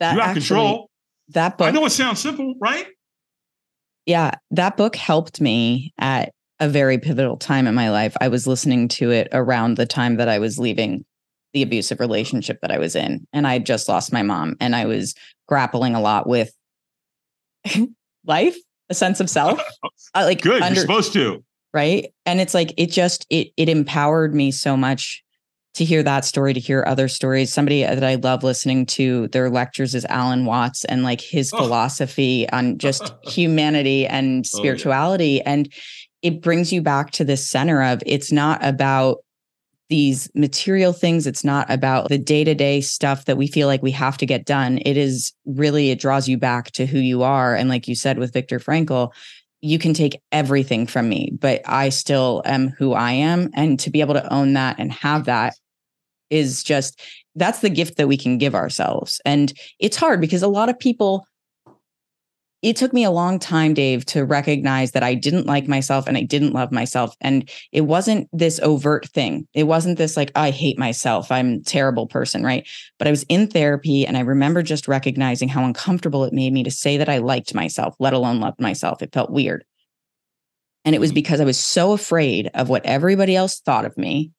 That 0.00 0.14
you 0.14 0.20
have 0.20 0.30
actually, 0.30 0.40
control. 0.40 0.90
That 1.28 1.58
book. 1.58 1.68
I 1.68 1.70
know 1.70 1.84
it 1.84 1.90
sounds 1.90 2.20
simple, 2.20 2.54
right? 2.60 2.86
Yeah, 4.06 4.32
that 4.50 4.76
book 4.76 4.96
helped 4.96 5.40
me 5.40 5.92
at 5.98 6.32
a 6.60 6.68
very 6.68 6.98
pivotal 6.98 7.36
time 7.36 7.66
in 7.66 7.74
my 7.74 7.90
life. 7.90 8.16
I 8.20 8.28
was 8.28 8.46
listening 8.46 8.88
to 8.88 9.10
it 9.10 9.28
around 9.32 9.76
the 9.76 9.86
time 9.86 10.16
that 10.16 10.28
I 10.28 10.38
was 10.38 10.58
leaving 10.58 11.04
the 11.52 11.62
abusive 11.62 12.00
relationship 12.00 12.60
that 12.60 12.70
I 12.70 12.78
was 12.78 12.94
in, 12.94 13.26
and 13.32 13.46
I 13.46 13.54
had 13.54 13.66
just 13.66 13.88
lost 13.88 14.12
my 14.12 14.22
mom, 14.22 14.56
and 14.60 14.76
I 14.76 14.86
was 14.86 15.14
grappling 15.48 15.94
a 15.94 16.00
lot 16.00 16.28
with 16.28 16.52
life, 18.24 18.56
a 18.90 18.94
sense 18.94 19.20
of 19.20 19.30
self. 19.30 19.60
Uh, 20.14 20.22
like 20.24 20.42
good, 20.42 20.62
under, 20.62 20.74
you're 20.74 20.82
supposed 20.82 21.12
to 21.12 21.44
right 21.74 22.14
and 22.24 22.40
it's 22.40 22.54
like 22.54 22.72
it 22.78 22.90
just 22.90 23.26
it 23.28 23.48
it 23.58 23.68
empowered 23.68 24.34
me 24.34 24.50
so 24.50 24.76
much 24.76 25.22
to 25.74 25.84
hear 25.84 26.04
that 26.04 26.24
story 26.24 26.54
to 26.54 26.60
hear 26.60 26.84
other 26.86 27.08
stories 27.08 27.52
somebody 27.52 27.84
uh, 27.84 27.94
that 27.94 28.04
i 28.04 28.14
love 28.14 28.42
listening 28.42 28.86
to 28.86 29.28
their 29.28 29.50
lectures 29.50 29.94
is 29.94 30.06
alan 30.06 30.46
watts 30.46 30.84
and 30.86 31.02
like 31.02 31.20
his 31.20 31.52
oh. 31.52 31.58
philosophy 31.58 32.48
on 32.50 32.78
just 32.78 33.12
humanity 33.24 34.06
and 34.06 34.46
spirituality 34.46 35.40
oh, 35.40 35.42
yeah. 35.44 35.52
and 35.52 35.72
it 36.22 36.40
brings 36.40 36.72
you 36.72 36.80
back 36.80 37.10
to 37.10 37.24
the 37.24 37.36
center 37.36 37.82
of 37.82 38.02
it's 38.06 38.32
not 38.32 38.64
about 38.64 39.18
these 39.90 40.30
material 40.34 40.92
things 40.92 41.26
it's 41.26 41.44
not 41.44 41.70
about 41.70 42.08
the 42.08 42.18
day-to-day 42.18 42.80
stuff 42.80 43.26
that 43.26 43.36
we 43.36 43.46
feel 43.46 43.68
like 43.68 43.82
we 43.82 43.90
have 43.90 44.16
to 44.16 44.26
get 44.26 44.46
done 44.46 44.78
it 44.84 44.96
is 44.96 45.32
really 45.44 45.90
it 45.90 46.00
draws 46.00 46.28
you 46.28 46.38
back 46.38 46.70
to 46.70 46.86
who 46.86 46.98
you 46.98 47.22
are 47.22 47.54
and 47.54 47.68
like 47.68 47.86
you 47.86 47.94
said 47.94 48.18
with 48.18 48.32
viktor 48.32 48.58
frankl 48.58 49.12
you 49.64 49.78
can 49.78 49.94
take 49.94 50.20
everything 50.30 50.86
from 50.86 51.08
me, 51.08 51.30
but 51.40 51.62
I 51.64 51.88
still 51.88 52.42
am 52.44 52.68
who 52.68 52.92
I 52.92 53.12
am. 53.12 53.48
And 53.54 53.80
to 53.80 53.88
be 53.88 54.02
able 54.02 54.12
to 54.12 54.32
own 54.32 54.52
that 54.52 54.78
and 54.78 54.92
have 54.92 55.24
that 55.24 55.54
is 56.28 56.62
just 56.62 57.00
that's 57.34 57.60
the 57.60 57.70
gift 57.70 57.96
that 57.96 58.06
we 58.06 58.18
can 58.18 58.36
give 58.36 58.54
ourselves. 58.54 59.22
And 59.24 59.54
it's 59.80 59.96
hard 59.96 60.20
because 60.20 60.42
a 60.42 60.48
lot 60.48 60.68
of 60.68 60.78
people 60.78 61.26
it 62.64 62.76
took 62.76 62.94
me 62.94 63.04
a 63.04 63.10
long 63.10 63.38
time, 63.38 63.74
Dave, 63.74 64.06
to 64.06 64.24
recognize 64.24 64.92
that 64.92 65.02
I 65.02 65.14
didn't 65.14 65.44
like 65.44 65.68
myself 65.68 66.06
and 66.06 66.16
I 66.16 66.22
didn't 66.22 66.54
love 66.54 66.72
myself. 66.72 67.14
And 67.20 67.48
it 67.72 67.82
wasn't 67.82 68.26
this 68.32 68.58
overt 68.60 69.06
thing. 69.10 69.46
It 69.52 69.64
wasn't 69.64 69.98
this 69.98 70.16
like, 70.16 70.32
I 70.34 70.48
hate 70.48 70.78
myself. 70.78 71.30
I'm 71.30 71.56
a 71.56 71.60
terrible 71.60 72.06
person. 72.06 72.42
Right. 72.42 72.66
But 72.98 73.06
I 73.06 73.10
was 73.10 73.24
in 73.24 73.48
therapy 73.48 74.06
and 74.06 74.16
I 74.16 74.20
remember 74.20 74.62
just 74.62 74.88
recognizing 74.88 75.50
how 75.50 75.62
uncomfortable 75.62 76.24
it 76.24 76.32
made 76.32 76.54
me 76.54 76.62
to 76.62 76.70
say 76.70 76.96
that 76.96 77.10
I 77.10 77.18
liked 77.18 77.54
myself, 77.54 77.96
let 77.98 78.14
alone 78.14 78.40
loved 78.40 78.60
myself. 78.60 79.02
It 79.02 79.12
felt 79.12 79.30
weird. 79.30 79.62
And 80.86 80.94
it 80.94 81.00
was 81.00 81.10
mm-hmm. 81.10 81.16
because 81.16 81.42
I 81.42 81.44
was 81.44 81.60
so 81.60 81.92
afraid 81.92 82.50
of 82.54 82.70
what 82.70 82.86
everybody 82.86 83.36
else 83.36 83.60
thought 83.60 83.84
of 83.84 83.98
me 83.98 84.30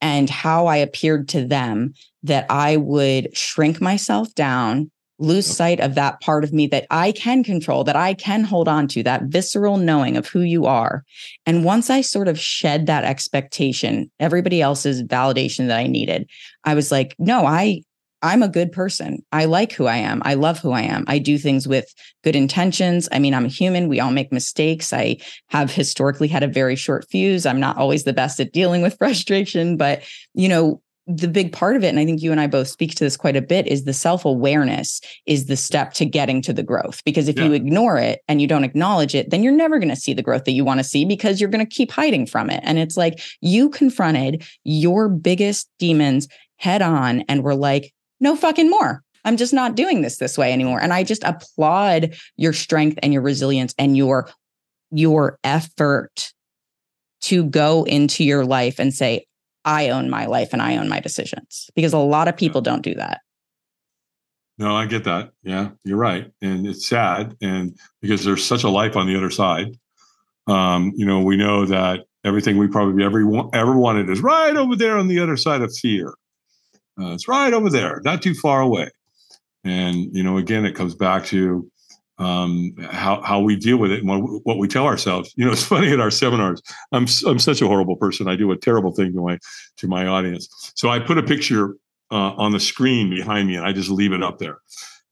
and 0.00 0.30
how 0.30 0.68
I 0.68 0.76
appeared 0.78 1.28
to 1.30 1.46
them 1.46 1.92
that 2.22 2.46
I 2.48 2.78
would 2.78 3.36
shrink 3.36 3.82
myself 3.82 4.34
down 4.34 4.90
lose 5.24 5.46
sight 5.46 5.80
of 5.80 5.94
that 5.94 6.20
part 6.20 6.44
of 6.44 6.52
me 6.52 6.66
that 6.68 6.86
I 6.90 7.12
can 7.12 7.42
control, 7.42 7.84
that 7.84 7.96
I 7.96 8.14
can 8.14 8.44
hold 8.44 8.68
on 8.68 8.86
to, 8.88 9.02
that 9.02 9.24
visceral 9.24 9.76
knowing 9.76 10.16
of 10.16 10.28
who 10.28 10.40
you 10.40 10.66
are. 10.66 11.04
And 11.46 11.64
once 11.64 11.90
I 11.90 12.00
sort 12.00 12.28
of 12.28 12.38
shed 12.38 12.86
that 12.86 13.04
expectation, 13.04 14.10
everybody 14.20 14.60
else's 14.60 15.02
validation 15.02 15.68
that 15.68 15.78
I 15.78 15.86
needed, 15.86 16.28
I 16.64 16.74
was 16.74 16.92
like, 16.92 17.14
no, 17.18 17.46
I 17.46 17.82
I'm 18.24 18.42
a 18.42 18.48
good 18.48 18.72
person. 18.72 19.22
I 19.32 19.44
like 19.44 19.72
who 19.72 19.84
I 19.84 19.98
am. 19.98 20.22
I 20.24 20.32
love 20.32 20.58
who 20.58 20.70
I 20.72 20.80
am. 20.80 21.04
I 21.06 21.18
do 21.18 21.36
things 21.36 21.68
with 21.68 21.92
good 22.22 22.34
intentions. 22.34 23.06
I 23.12 23.18
mean, 23.18 23.34
I'm 23.34 23.44
a 23.44 23.48
human. 23.48 23.86
We 23.86 24.00
all 24.00 24.12
make 24.12 24.32
mistakes. 24.32 24.94
I 24.94 25.18
have 25.48 25.70
historically 25.70 26.28
had 26.28 26.42
a 26.42 26.48
very 26.48 26.74
short 26.74 27.06
fuse. 27.10 27.44
I'm 27.44 27.60
not 27.60 27.76
always 27.76 28.04
the 28.04 28.14
best 28.14 28.40
at 28.40 28.50
dealing 28.50 28.80
with 28.80 28.96
frustration, 28.98 29.76
but 29.76 30.02
you 30.32 30.48
know, 30.48 30.80
the 31.06 31.28
big 31.28 31.52
part 31.52 31.76
of 31.76 31.84
it 31.84 31.88
and 31.88 31.98
i 31.98 32.04
think 32.04 32.22
you 32.22 32.32
and 32.32 32.40
i 32.40 32.46
both 32.46 32.66
speak 32.66 32.94
to 32.94 33.04
this 33.04 33.16
quite 33.16 33.36
a 33.36 33.42
bit 33.42 33.66
is 33.66 33.84
the 33.84 33.92
self-awareness 33.92 35.02
is 35.26 35.46
the 35.46 35.56
step 35.56 35.92
to 35.92 36.06
getting 36.06 36.40
to 36.40 36.52
the 36.52 36.62
growth 36.62 37.04
because 37.04 37.28
if 37.28 37.36
yeah. 37.36 37.44
you 37.44 37.52
ignore 37.52 37.98
it 37.98 38.20
and 38.26 38.40
you 38.40 38.46
don't 38.46 38.64
acknowledge 38.64 39.14
it 39.14 39.28
then 39.30 39.42
you're 39.42 39.52
never 39.52 39.78
going 39.78 39.88
to 39.88 39.96
see 39.96 40.14
the 40.14 40.22
growth 40.22 40.44
that 40.44 40.52
you 40.52 40.64
want 40.64 40.78
to 40.78 40.84
see 40.84 41.04
because 41.04 41.40
you're 41.40 41.50
going 41.50 41.64
to 41.64 41.74
keep 41.74 41.90
hiding 41.90 42.26
from 42.26 42.50
it. 42.50 42.60
And 42.62 42.78
it's 42.78 42.96
like 42.96 43.20
you 43.40 43.68
confronted 43.70 44.46
your 44.64 45.08
biggest 45.08 45.68
demons 45.78 46.28
head 46.56 46.82
on 46.82 47.22
and 47.22 47.42
were 47.42 47.54
like 47.54 47.92
no 48.20 48.36
fucking 48.36 48.70
more. 48.70 49.02
I'm 49.24 49.36
just 49.36 49.52
not 49.52 49.74
doing 49.74 50.02
this 50.02 50.18
this 50.18 50.38
way 50.38 50.52
anymore. 50.52 50.80
And 50.80 50.92
i 50.92 51.02
just 51.02 51.24
applaud 51.24 52.14
your 52.36 52.52
strength 52.52 52.98
and 53.02 53.12
your 53.12 53.22
resilience 53.22 53.74
and 53.78 53.96
your 53.96 54.30
your 54.90 55.38
effort 55.42 56.32
to 57.22 57.44
go 57.44 57.84
into 57.84 58.22
your 58.22 58.44
life 58.44 58.78
and 58.78 58.92
say 58.94 59.26
I 59.64 59.88
own 59.88 60.10
my 60.10 60.26
life 60.26 60.52
and 60.52 60.60
I 60.60 60.76
own 60.76 60.88
my 60.88 61.00
decisions 61.00 61.70
because 61.74 61.92
a 61.92 61.98
lot 61.98 62.28
of 62.28 62.36
people 62.36 62.60
don't 62.60 62.82
do 62.82 62.94
that. 62.94 63.20
No, 64.58 64.76
I 64.76 64.86
get 64.86 65.04
that. 65.04 65.32
Yeah, 65.42 65.70
you're 65.84 65.98
right. 65.98 66.30
And 66.40 66.66
it's 66.66 66.86
sad. 66.86 67.36
And 67.42 67.76
because 68.00 68.24
there's 68.24 68.44
such 68.44 68.62
a 68.62 68.68
life 68.68 68.96
on 68.96 69.06
the 69.06 69.16
other 69.16 69.30
side, 69.30 69.76
um, 70.46 70.92
you 70.94 71.04
know, 71.04 71.20
we 71.20 71.36
know 71.36 71.66
that 71.66 72.04
everything 72.24 72.56
we 72.58 72.68
probably 72.68 73.04
ever, 73.04 73.20
ever 73.52 73.76
wanted 73.76 74.08
is 74.10 74.20
right 74.20 74.56
over 74.56 74.76
there 74.76 74.96
on 74.96 75.08
the 75.08 75.18
other 75.18 75.36
side 75.36 75.62
of 75.62 75.74
fear. 75.74 76.14
Uh, 77.00 77.12
it's 77.12 77.26
right 77.26 77.52
over 77.52 77.68
there, 77.68 78.00
not 78.04 78.22
too 78.22 78.34
far 78.34 78.60
away. 78.60 78.90
And, 79.64 80.14
you 80.14 80.22
know, 80.22 80.36
again, 80.36 80.64
it 80.64 80.76
comes 80.76 80.94
back 80.94 81.24
to 81.26 81.68
um, 82.18 82.74
how 82.90 83.20
how 83.22 83.40
we 83.40 83.56
deal 83.56 83.76
with 83.76 83.90
it 83.90 84.02
and 84.02 84.42
what, 84.44 84.58
we 84.58 84.68
tell 84.68 84.86
ourselves. 84.86 85.32
You 85.36 85.46
know, 85.46 85.52
it's 85.52 85.64
funny 85.66 85.92
at 85.92 86.00
our 86.00 86.10
seminars. 86.10 86.62
I'm 86.92 87.06
I'm 87.26 87.38
such 87.38 87.62
a 87.62 87.66
horrible 87.66 87.96
person. 87.96 88.28
I 88.28 88.36
do 88.36 88.52
a 88.52 88.56
terrible 88.56 88.92
thing 88.92 89.12
to 89.14 89.20
my 89.20 89.38
to 89.78 89.88
my 89.88 90.06
audience. 90.06 90.72
So 90.76 90.88
I 90.90 90.98
put 90.98 91.18
a 91.18 91.22
picture 91.22 91.76
uh, 92.10 92.32
on 92.36 92.52
the 92.52 92.60
screen 92.60 93.10
behind 93.10 93.48
me, 93.48 93.56
and 93.56 93.66
I 93.66 93.72
just 93.72 93.90
leave 93.90 94.12
it 94.12 94.22
up 94.22 94.38
there. 94.38 94.58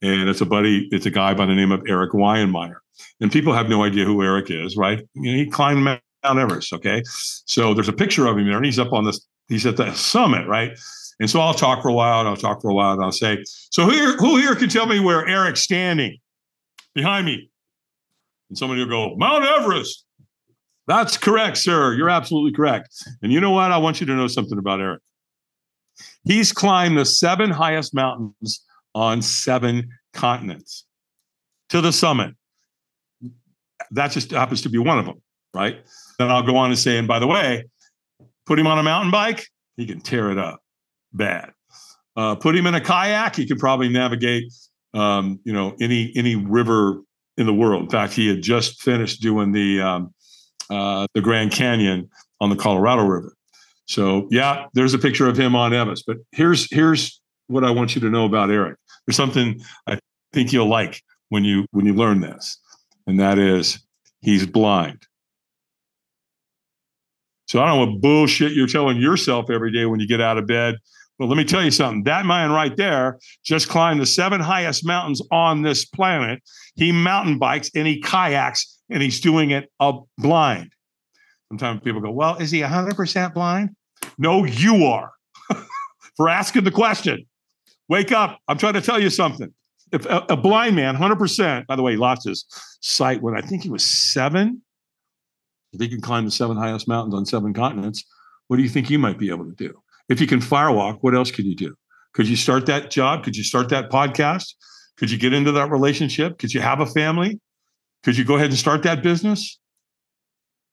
and 0.02 0.28
it's 0.28 0.40
a 0.40 0.46
buddy. 0.46 0.88
It's 0.92 1.06
a 1.06 1.10
guy 1.10 1.34
by 1.34 1.46
the 1.46 1.54
name 1.54 1.72
of 1.72 1.82
Erik 1.88 2.12
Weihenmayer, 2.12 2.76
and 3.20 3.32
people 3.32 3.52
have 3.52 3.68
no 3.68 3.82
idea 3.82 4.04
who 4.04 4.22
Erik 4.22 4.50
is, 4.50 4.76
right? 4.76 5.02
You 5.14 5.32
know, 5.32 5.38
he 5.38 5.46
climbed 5.46 5.82
Mount 5.82 6.02
Everest. 6.24 6.72
Okay, 6.72 7.02
so 7.04 7.74
there's 7.74 7.88
a 7.88 7.92
picture 7.92 8.26
of 8.26 8.38
him 8.38 8.46
there, 8.46 8.56
and 8.56 8.66
he's 8.66 8.78
up 8.78 8.92
on 8.92 9.04
this. 9.04 9.26
He's 9.48 9.66
at 9.66 9.76
the 9.76 9.92
summit, 9.94 10.46
right? 10.46 10.78
And 11.20 11.28
so 11.28 11.40
I'll 11.40 11.54
talk 11.54 11.82
for 11.82 11.88
a 11.88 11.92
while, 11.92 12.20
and 12.20 12.28
I'll 12.28 12.36
talk 12.36 12.62
for 12.62 12.70
a 12.70 12.74
while, 12.74 12.92
and 12.92 13.02
I'll 13.02 13.12
say, 13.12 13.42
"So 13.44 13.84
who 13.84 13.90
here, 13.90 14.16
who 14.16 14.36
here 14.36 14.54
can 14.54 14.68
tell 14.68 14.86
me 14.86 15.00
where 15.00 15.26
Erik's 15.26 15.60
standing 15.60 16.18
behind 16.94 17.26
me?" 17.26 17.50
And 18.48 18.58
somebody 18.58 18.82
will 18.82 18.88
go, 18.88 19.16
"Mount 19.16 19.44
Everest." 19.44 20.04
That's 20.86 21.16
correct, 21.16 21.58
sir. 21.58 21.94
You're 21.94 22.10
absolutely 22.10 22.52
correct. 22.52 22.88
And 23.22 23.32
you 23.32 23.40
know 23.40 23.52
what? 23.52 23.70
I 23.70 23.78
want 23.78 24.00
you 24.00 24.06
to 24.06 24.14
know 24.14 24.26
something 24.26 24.58
about 24.58 24.80
Erik. 24.80 25.00
He's 26.24 26.52
climbed 26.52 26.98
the 26.98 27.04
seven 27.04 27.50
highest 27.50 27.94
mountains 27.94 28.64
on 28.94 29.22
seven 29.22 29.88
continents 30.12 30.84
to 31.68 31.80
the 31.80 31.92
summit. 31.92 32.34
That 33.90 34.10
just 34.10 34.30
happens 34.30 34.62
to 34.62 34.68
be 34.68 34.78
one 34.78 34.98
of 34.98 35.06
them, 35.06 35.22
right? 35.54 35.78
Then 36.18 36.30
I'll 36.30 36.42
go 36.42 36.56
on 36.56 36.70
and 36.70 36.78
say, 36.78 36.98
and 36.98 37.08
by 37.08 37.18
the 37.18 37.26
way, 37.26 37.64
put 38.46 38.58
him 38.58 38.66
on 38.66 38.78
a 38.78 38.82
mountain 38.82 39.10
bike, 39.10 39.46
he 39.76 39.86
can 39.86 40.00
tear 40.00 40.30
it 40.30 40.38
up 40.38 40.62
bad. 41.12 41.52
Uh, 42.16 42.34
put 42.34 42.56
him 42.56 42.66
in 42.66 42.74
a 42.74 42.80
kayak, 42.80 43.36
he 43.36 43.46
could 43.46 43.58
probably 43.58 43.88
navigate, 43.88 44.52
um, 44.94 45.40
you 45.44 45.52
know, 45.52 45.74
any 45.80 46.12
any 46.16 46.36
river 46.36 47.00
in 47.36 47.46
the 47.46 47.54
world. 47.54 47.84
In 47.84 47.90
fact, 47.90 48.12
he 48.12 48.28
had 48.28 48.42
just 48.42 48.82
finished 48.82 49.22
doing 49.22 49.52
the 49.52 49.80
um, 49.80 50.14
uh, 50.70 51.06
the 51.14 51.20
Grand 51.20 51.52
Canyon 51.52 52.08
on 52.40 52.50
the 52.50 52.56
Colorado 52.56 53.04
River. 53.04 53.34
So 53.86 54.28
yeah, 54.30 54.66
there's 54.74 54.94
a 54.94 54.98
picture 54.98 55.28
of 55.28 55.36
him 55.36 55.54
on 55.54 55.72
Everest. 55.72 56.04
But 56.06 56.18
here's 56.32 56.72
here's 56.72 57.20
what 57.46 57.64
I 57.64 57.70
want 57.70 57.94
you 57.94 58.00
to 58.02 58.10
know 58.10 58.24
about 58.24 58.50
Erik. 58.50 58.76
There's 59.06 59.16
something 59.16 59.60
I 59.86 59.98
think 60.32 60.52
you'll 60.52 60.68
like 60.68 61.02
when 61.28 61.44
you 61.44 61.66
when 61.72 61.86
you 61.86 61.94
learn 61.94 62.20
this, 62.20 62.58
and 63.06 63.18
that 63.20 63.38
is 63.38 63.84
he's 64.20 64.46
blind. 64.46 65.06
So 67.46 67.60
I 67.60 67.66
don't 67.66 67.90
what 67.90 68.00
bullshit 68.00 68.52
you're 68.52 68.66
telling 68.66 68.98
yourself 68.98 69.50
every 69.50 69.72
day 69.72 69.84
when 69.84 70.00
you 70.00 70.08
get 70.08 70.20
out 70.20 70.38
of 70.38 70.46
bed. 70.46 70.76
But 71.18 71.26
let 71.26 71.36
me 71.36 71.44
tell 71.44 71.62
you 71.62 71.70
something. 71.70 72.04
That 72.04 72.26
man 72.26 72.50
right 72.50 72.76
there 72.76 73.18
just 73.44 73.68
climbed 73.68 74.00
the 74.00 74.06
seven 74.06 74.40
highest 74.40 74.84
mountains 74.84 75.22
on 75.30 75.62
this 75.62 75.84
planet. 75.84 76.42
He 76.74 76.90
mountain 76.90 77.38
bikes 77.38 77.70
and 77.74 77.86
he 77.86 78.00
kayaks 78.00 78.80
and 78.90 79.02
he's 79.02 79.20
doing 79.20 79.50
it 79.50 79.70
uh, 79.78 79.92
blind. 80.18 80.72
Sometimes 81.48 81.80
people 81.82 82.00
go, 82.00 82.10
Well, 82.10 82.36
is 82.36 82.50
he 82.50 82.60
100% 82.60 83.34
blind? 83.34 83.70
No, 84.18 84.44
you 84.44 84.86
are 84.86 85.12
for 86.16 86.28
asking 86.28 86.64
the 86.64 86.70
question. 86.70 87.26
Wake 87.88 88.10
up. 88.10 88.38
I'm 88.48 88.58
trying 88.58 88.74
to 88.74 88.80
tell 88.80 89.00
you 89.00 89.10
something. 89.10 89.52
If 89.92 90.06
a, 90.06 90.24
a 90.30 90.36
blind 90.36 90.76
man, 90.76 90.96
100%, 90.96 91.66
by 91.66 91.76
the 91.76 91.82
way, 91.82 91.92
he 91.92 91.98
lost 91.98 92.26
his 92.26 92.46
sight 92.80 93.20
when 93.20 93.36
I 93.36 93.42
think 93.42 93.62
he 93.62 93.70
was 93.70 93.84
seven. 93.84 94.62
If 95.72 95.80
he 95.80 95.88
can 95.88 96.00
climb 96.00 96.24
the 96.24 96.30
seven 96.30 96.56
highest 96.56 96.88
mountains 96.88 97.14
on 97.14 97.26
seven 97.26 97.52
continents, 97.52 98.04
what 98.48 98.56
do 98.56 98.62
you 98.62 98.68
think 98.68 98.86
he 98.86 98.96
might 98.96 99.18
be 99.18 99.28
able 99.28 99.44
to 99.44 99.54
do? 99.54 99.81
If 100.08 100.20
you 100.20 100.26
can 100.26 100.40
firewalk, 100.40 100.98
what 101.00 101.14
else 101.14 101.30
could 101.30 101.44
you 101.44 101.54
do? 101.54 101.74
Could 102.14 102.28
you 102.28 102.36
start 102.36 102.66
that 102.66 102.90
job? 102.90 103.24
Could 103.24 103.36
you 103.36 103.44
start 103.44 103.68
that 103.70 103.90
podcast? 103.90 104.54
Could 104.96 105.10
you 105.10 105.18
get 105.18 105.32
into 105.32 105.52
that 105.52 105.70
relationship? 105.70 106.38
Could 106.38 106.52
you 106.52 106.60
have 106.60 106.80
a 106.80 106.86
family? 106.86 107.40
Could 108.02 108.16
you 108.16 108.24
go 108.24 108.36
ahead 108.36 108.50
and 108.50 108.58
start 108.58 108.82
that 108.82 109.02
business? 109.02 109.58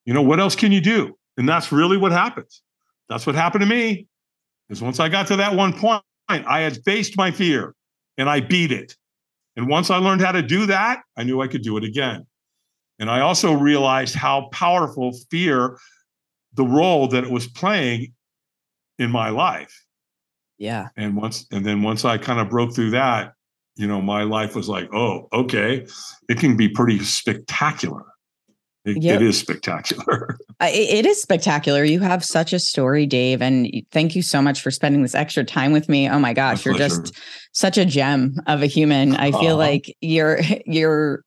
You 0.06 0.14
know, 0.14 0.22
what 0.22 0.40
else 0.40 0.56
can 0.56 0.72
you 0.72 0.82
do? 0.82 1.18
And 1.38 1.48
that's 1.48 1.72
really 1.72 1.98
what 1.98 2.12
happens. 2.12 2.62
That's 3.08 3.26
what 3.26 3.36
happened 3.36 3.62
to 3.62 3.68
me. 3.68 4.08
Is 4.70 4.82
once 4.82 5.00
I 5.00 5.10
got 5.10 5.28
to 5.28 5.36
that 5.38 5.56
one 5.56 5.74
point, 5.74 6.04
I 6.28 6.60
had 6.60 6.84
faced 6.84 7.18
my 7.18 7.32
fear 7.32 7.74
and 8.18 8.30
I 8.30 8.40
beat 8.40 8.72
it. 8.72 8.96
And 9.56 9.68
once 9.68 9.90
I 9.90 9.98
learned 9.98 10.22
how 10.22 10.32
to 10.32 10.42
do 10.42 10.66
that, 10.68 11.02
I 11.18 11.24
knew 11.24 11.42
I 11.42 11.48
could 11.48 11.64
do 11.64 11.78
it 11.78 11.84
again. 11.84 12.26
And 13.00 13.10
I 13.10 13.22
also 13.22 13.54
realized 13.54 14.14
how 14.14 14.50
powerful 14.52 15.14
fear, 15.32 15.78
the 16.54 16.66
role 16.66 17.08
that 17.08 17.24
it 17.24 17.32
was 17.32 17.48
playing 17.48 18.14
in 19.00 19.10
my 19.10 19.30
life. 19.30 19.86
Yeah. 20.58 20.90
And 20.98 21.16
once, 21.16 21.48
and 21.52 21.66
then 21.66 21.82
once 21.82 22.06
I 22.06 22.18
kind 22.18 22.40
of 22.40 22.50
broke 22.50 22.76
through 22.76 22.92
that, 22.92 23.34
you 23.76 23.88
know, 23.88 24.02
my 24.02 24.24
life 24.24 24.56
was 24.56 24.68
like, 24.68 24.94
oh, 24.94 25.30
okay, 25.32 25.88
it 26.28 26.38
can 26.38 26.58
be 26.58 26.68
pretty 26.68 27.00
spectacular. 27.00 28.04
It, 28.86 29.02
yep. 29.04 29.22
it 29.22 29.26
is 29.26 29.40
spectacular. 29.40 30.38
it 30.62 31.06
is 31.06 31.22
spectacular. 31.22 31.84
You 31.84 32.00
have 32.02 32.24
such 32.24 32.54
a 32.54 32.60
story, 32.60 33.06
Dave, 33.06 33.42
and 33.42 33.72
thank 33.92 34.16
you 34.16 34.22
so 34.22 34.42
much 34.42 34.62
for 34.62 34.72
spending 34.72 35.02
this 35.02 35.16
extra 35.16 35.44
time 35.44 35.72
with 35.72 35.88
me. 35.88 36.10
Oh 36.10 36.20
my 36.20 36.34
gosh, 36.34 36.66
my 36.66 36.72
you're 36.72 36.80
just 36.80 37.14
such 37.54 37.78
a 37.78 37.86
gem 37.86 38.36
of 38.48 38.62
a 38.62 38.68
human. 38.68 39.16
I 39.16 39.32
feel 39.32 39.56
uh 39.56 39.58
like 39.58 39.96
you're 40.02 40.40
you're 40.66 41.24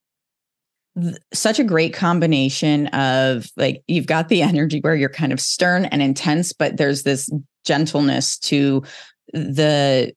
such 1.32 1.58
a 1.58 1.64
great 1.64 1.94
combination 1.94 2.88
of 2.88 3.46
like 3.56 3.82
you've 3.86 4.06
got 4.06 4.28
the 4.28 4.42
energy 4.42 4.80
where 4.80 4.94
you're 4.94 5.08
kind 5.08 5.32
of 5.32 5.40
stern 5.40 5.86
and 5.86 6.02
intense, 6.02 6.52
but 6.52 6.76
there's 6.76 7.02
this 7.02 7.30
gentleness 7.64 8.38
to 8.38 8.82
the 9.32 10.14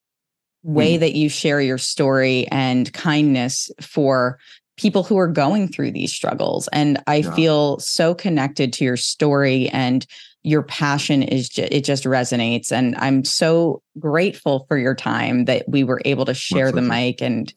way 0.64 0.98
mm. 0.98 1.00
that 1.00 1.14
you 1.14 1.30
share 1.30 1.62
your 1.62 1.78
story 1.78 2.48
and 2.48 2.92
kindness 2.92 3.70
for 3.80 4.40
people 4.78 5.04
who 5.04 5.18
are 5.18 5.28
going 5.28 5.68
through 5.68 5.92
these 5.92 6.14
struggles. 6.14 6.68
And 6.74 7.02
i 7.08 7.18
yeah. 7.18 7.34
feel 7.36 7.80
so 7.80 8.14
connected 8.14 8.74
to 8.74 8.84
your 8.84 8.98
story 8.98 9.70
and 9.70 10.06
your 10.44 10.64
passion 10.64 11.24
is 11.24 11.50
ju- 11.50 11.68
it 11.72 11.86
just 11.86 12.04
resonates. 12.04 12.72
And 12.72 12.96
i'm 12.98 13.24
so 13.24 13.82
grateful 14.00 14.66
for 14.68 14.78
your 14.78 14.96
time 14.96 15.46
that 15.46 15.70
we 15.70 15.84
were 15.84 16.02
able 16.04 16.26
to 16.26 16.34
share 16.34 16.72
the 16.72 16.82
mic 16.82 17.22
and 17.22 17.54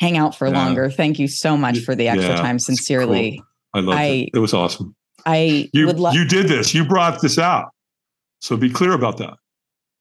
hang 0.00 0.16
out 0.16 0.34
for 0.34 0.48
yeah. 0.48 0.54
longer. 0.54 0.90
Thank 0.90 1.18
you 1.18 1.28
so 1.28 1.56
much 1.56 1.80
for 1.80 1.94
the 1.94 2.08
extra 2.08 2.30
yeah, 2.30 2.40
time. 2.40 2.58
sincerely 2.58 3.42
cool. 3.74 3.90
i 3.90 3.94
love 3.94 4.00
it. 4.00 4.30
It 4.34 4.38
was 4.38 4.54
awesome. 4.54 4.94
I 5.26 5.68
you, 5.72 5.90
lo- 5.92 6.12
you 6.12 6.24
did 6.24 6.48
this. 6.48 6.74
You 6.74 6.84
brought 6.84 7.20
this 7.20 7.38
out 7.38 7.70
so 8.42 8.56
be 8.56 8.68
clear 8.68 8.92
about 8.92 9.16
that 9.16 9.34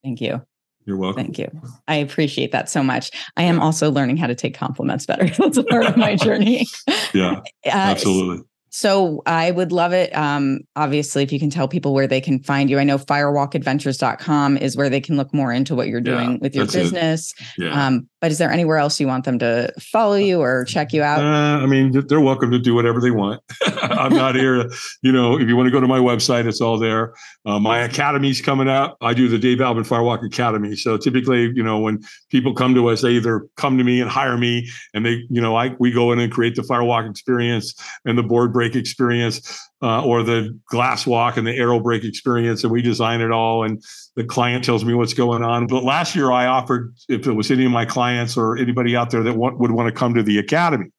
thank 0.03 0.19
you 0.19 0.41
you're 0.85 0.97
welcome. 0.97 1.25
Thank 1.25 1.37
you. 1.37 1.47
I 1.87 1.95
appreciate 1.95 2.51
that 2.51 2.69
so 2.69 2.81
much. 2.81 3.11
I 3.37 3.43
am 3.43 3.59
also 3.59 3.91
learning 3.91 4.17
how 4.17 4.27
to 4.27 4.35
take 4.35 4.55
compliments 4.55 5.05
better. 5.05 5.27
That's 5.37 5.57
a 5.57 5.63
part 5.63 5.85
of 5.85 5.95
my 5.95 6.15
journey. 6.15 6.65
Yeah, 7.13 7.41
uh, 7.65 7.69
absolutely. 7.69 8.43
So 8.71 9.21
I 9.25 9.51
would 9.51 9.71
love 9.71 9.93
it. 9.93 10.15
Um, 10.15 10.61
obviously, 10.75 11.23
if 11.23 11.31
you 11.31 11.39
can 11.39 11.49
tell 11.49 11.67
people 11.67 11.93
where 11.93 12.07
they 12.07 12.21
can 12.21 12.41
find 12.41 12.69
you. 12.69 12.79
I 12.79 12.83
know 12.83 12.97
firewalkadventures.com 12.97 14.57
is 14.57 14.75
where 14.75 14.89
they 14.89 15.01
can 15.01 15.17
look 15.17 15.33
more 15.33 15.51
into 15.51 15.75
what 15.75 15.87
you're 15.87 16.01
doing 16.01 16.31
yeah, 16.31 16.37
with 16.41 16.55
your 16.55 16.65
business. 16.65 17.33
Yeah. 17.57 17.87
Um, 17.87 18.07
but 18.21 18.31
is 18.31 18.37
there 18.37 18.51
anywhere 18.51 18.77
else 18.77 18.99
you 18.99 19.07
want 19.07 19.25
them 19.25 19.39
to 19.39 19.73
follow 19.79 20.15
you 20.15 20.41
or 20.41 20.63
check 20.65 20.93
you 20.93 21.03
out? 21.03 21.23
Uh, 21.23 21.63
I 21.63 21.65
mean, 21.65 21.91
they're 22.07 22.21
welcome 22.21 22.51
to 22.51 22.59
do 22.59 22.73
whatever 22.73 23.01
they 23.01 23.11
want. 23.11 23.41
I'm 23.81 24.13
not 24.13 24.35
here 24.35 24.69
you 25.01 25.11
know, 25.11 25.39
if 25.39 25.47
you 25.47 25.55
want 25.55 25.67
to 25.67 25.71
go 25.71 25.79
to 25.79 25.87
my 25.87 25.99
website, 25.99 26.47
it's 26.47 26.61
all 26.61 26.77
there. 26.77 27.13
Uh, 27.45 27.59
my 27.59 27.79
academy's 27.79 28.41
coming 28.41 28.69
out. 28.69 28.97
I 29.01 29.13
do 29.13 29.27
the 29.27 29.37
Dave 29.37 29.61
Albin 29.61 29.83
Firewalk 29.83 30.25
Academy. 30.25 30.75
So 30.75 30.97
typically, 30.97 31.51
you 31.55 31.63
know, 31.63 31.79
when 31.79 32.01
people 32.29 32.53
come 32.53 32.75
to 32.75 32.89
us, 32.89 33.01
they 33.01 33.11
either 33.11 33.47
come 33.57 33.77
to 33.77 33.83
me 33.83 34.01
and 34.01 34.09
hire 34.09 34.37
me 34.37 34.67
and 34.93 35.05
they, 35.05 35.23
you 35.29 35.41
know, 35.41 35.55
I, 35.55 35.75
we 35.79 35.91
go 35.91 36.11
in 36.11 36.19
and 36.19 36.31
create 36.31 36.55
the 36.55 36.61
firewalk 36.61 37.09
experience 37.09 37.73
and 38.05 38.17
the 38.17 38.23
board 38.23 38.53
break 38.61 38.75
experience 38.75 39.59
uh, 39.81 40.05
or 40.05 40.21
the 40.21 40.55
glass 40.69 41.07
walk 41.07 41.35
and 41.35 41.47
the 41.47 41.57
arrow 41.57 41.79
break 41.79 42.03
experience 42.03 42.63
and 42.63 42.71
we 42.71 42.79
design 42.79 43.19
it 43.19 43.31
all 43.31 43.63
and 43.63 43.81
the 44.15 44.23
client 44.23 44.63
tells 44.63 44.85
me 44.85 44.93
what's 44.93 45.15
going 45.15 45.43
on. 45.43 45.65
But 45.65 45.83
last 45.83 46.15
year 46.15 46.31
i 46.31 46.45
offered 46.45 46.93
if 47.09 47.25
it 47.25 47.33
was 47.33 47.49
any 47.49 47.65
of 47.65 47.71
my 47.71 47.85
clients 47.85 48.37
or 48.37 48.55
anybody 48.55 48.95
out 48.95 49.09
there 49.09 49.23
that 49.23 49.33
would 49.33 49.71
want 49.71 49.87
to 49.87 49.99
come 49.99 50.13
to 50.13 50.21
the 50.21 50.37
academy. 50.37 50.91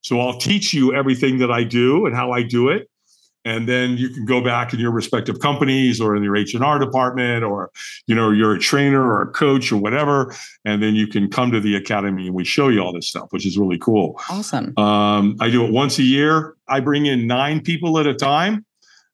So 0.00 0.18
i'll 0.18 0.38
teach 0.38 0.74
you 0.74 0.92
everything 0.92 1.38
that 1.38 1.52
i 1.52 1.62
do 1.62 2.06
and 2.06 2.16
how 2.16 2.32
i 2.32 2.42
do 2.42 2.70
it 2.70 2.90
and 3.44 3.68
then 3.68 3.96
you 3.96 4.10
can 4.10 4.24
go 4.24 4.42
back 4.42 4.72
in 4.74 4.80
your 4.80 4.90
respective 4.90 5.40
companies 5.40 6.00
or 6.00 6.14
in 6.14 6.22
your 6.22 6.36
h&r 6.36 6.78
department 6.78 7.42
or 7.44 7.70
you 8.06 8.14
know 8.14 8.30
you're 8.30 8.54
a 8.54 8.58
trainer 8.58 9.02
or 9.02 9.22
a 9.22 9.26
coach 9.26 9.72
or 9.72 9.76
whatever 9.76 10.34
and 10.64 10.82
then 10.82 10.94
you 10.94 11.06
can 11.06 11.30
come 11.30 11.50
to 11.50 11.60
the 11.60 11.74
academy 11.74 12.26
and 12.26 12.34
we 12.34 12.44
show 12.44 12.68
you 12.68 12.80
all 12.80 12.92
this 12.92 13.08
stuff 13.08 13.28
which 13.30 13.46
is 13.46 13.58
really 13.58 13.78
cool. 13.78 14.20
Awesome. 14.28 14.76
Um, 14.78 15.36
i 15.40 15.50
do 15.50 15.64
it 15.64 15.72
once 15.72 15.98
a 15.98 16.02
year. 16.02 16.56
I 16.68 16.80
bring 16.80 17.06
in 17.06 17.26
nine 17.26 17.60
people 17.60 17.98
at 17.98 18.06
a 18.06 18.14
time. 18.14 18.64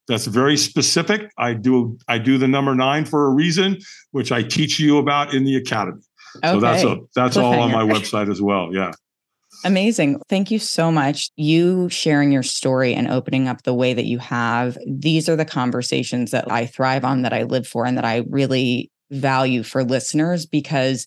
That's 0.09 0.27
very 0.27 0.57
specific. 0.57 1.31
I 1.39 1.55
do 1.55 1.98
i 2.09 2.19
do 2.19 2.39
the 2.39 2.48
number 2.48 2.74
nine 2.74 3.05
for 3.05 3.27
a 3.27 3.31
reason 3.31 3.78
which 4.11 4.32
i 4.32 4.43
teach 4.43 4.78
you 4.81 4.98
about 4.98 5.35
in 5.35 5.44
the 5.44 5.57
academy. 5.57 6.03
Okay. 6.36 6.53
so 6.53 6.61
that's 6.61 6.82
a 6.82 6.98
that's 7.15 7.36
all 7.36 7.59
on 7.61 7.70
my 7.70 7.82
website 7.82 8.31
as 8.31 8.43
well. 8.43 8.74
Yeah 8.74 8.93
Amazing. 9.64 10.20
Thank 10.28 10.50
you 10.50 10.58
so 10.58 10.92
much. 10.92 11.30
You 11.36 11.88
sharing 11.88 12.30
your 12.30 12.44
story 12.44 12.94
and 12.94 13.08
opening 13.08 13.48
up 13.48 13.62
the 13.62 13.74
way 13.74 13.94
that 13.94 14.04
you 14.04 14.18
have. 14.18 14.78
These 14.86 15.28
are 15.28 15.36
the 15.36 15.44
conversations 15.44 16.30
that 16.30 16.50
I 16.50 16.66
thrive 16.66 17.04
on, 17.04 17.22
that 17.22 17.32
I 17.32 17.42
live 17.42 17.66
for, 17.66 17.84
and 17.84 17.96
that 17.98 18.04
I 18.04 18.24
really 18.28 18.90
value 19.10 19.62
for 19.62 19.82
listeners 19.82 20.46
because 20.46 21.06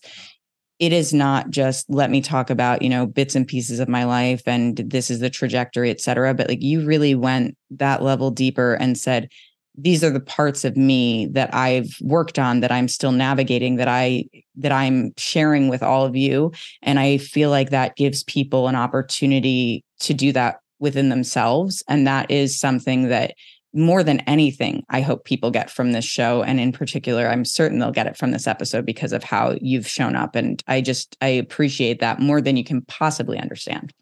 it 0.78 0.92
is 0.92 1.12
not 1.12 1.50
just 1.50 1.84
let 1.90 2.10
me 2.10 2.22
talk 2.22 2.48
about, 2.48 2.80
you 2.82 2.88
know, 2.88 3.06
bits 3.06 3.34
and 3.34 3.46
pieces 3.46 3.80
of 3.80 3.88
my 3.88 4.04
life 4.04 4.42
and 4.46 4.78
this 4.78 5.10
is 5.10 5.20
the 5.20 5.28
trajectory, 5.28 5.90
et 5.90 6.00
cetera. 6.00 6.32
But 6.32 6.48
like 6.48 6.62
you 6.62 6.84
really 6.86 7.14
went 7.14 7.56
that 7.70 8.02
level 8.02 8.30
deeper 8.30 8.74
and 8.74 8.96
said, 8.96 9.28
these 9.76 10.02
are 10.02 10.10
the 10.10 10.20
parts 10.20 10.64
of 10.64 10.76
me 10.76 11.26
that 11.26 11.54
I've 11.54 11.96
worked 12.00 12.38
on 12.38 12.60
that 12.60 12.72
I'm 12.72 12.88
still 12.88 13.12
navigating 13.12 13.76
that 13.76 13.88
I 13.88 14.24
that 14.56 14.72
I'm 14.72 15.12
sharing 15.16 15.68
with 15.68 15.82
all 15.82 16.04
of 16.04 16.16
you. 16.16 16.52
And 16.82 16.98
I 16.98 17.18
feel 17.18 17.50
like 17.50 17.70
that 17.70 17.96
gives 17.96 18.24
people 18.24 18.68
an 18.68 18.76
opportunity 18.76 19.84
to 20.00 20.14
do 20.14 20.32
that 20.32 20.60
within 20.78 21.08
themselves. 21.08 21.82
And 21.88 22.06
that 22.06 22.30
is 22.30 22.58
something 22.58 23.08
that 23.08 23.34
more 23.72 24.02
than 24.02 24.20
anything 24.20 24.84
I 24.90 25.00
hope 25.00 25.24
people 25.24 25.52
get 25.52 25.70
from 25.70 25.92
this 25.92 26.04
show. 26.04 26.42
And 26.42 26.58
in 26.58 26.72
particular 26.72 27.28
I'm 27.28 27.44
certain 27.44 27.78
they'll 27.78 27.92
get 27.92 28.08
it 28.08 28.16
from 28.16 28.32
this 28.32 28.46
episode 28.46 28.84
because 28.84 29.12
of 29.12 29.22
how 29.22 29.56
you've 29.60 29.86
shown 29.86 30.16
up. 30.16 30.34
And 30.34 30.62
I 30.66 30.80
just 30.80 31.16
I 31.20 31.28
appreciate 31.28 32.00
that 32.00 32.18
more 32.18 32.40
than 32.40 32.56
you 32.56 32.64
can 32.64 32.82
possibly 32.82 33.38
understand. 33.38 33.92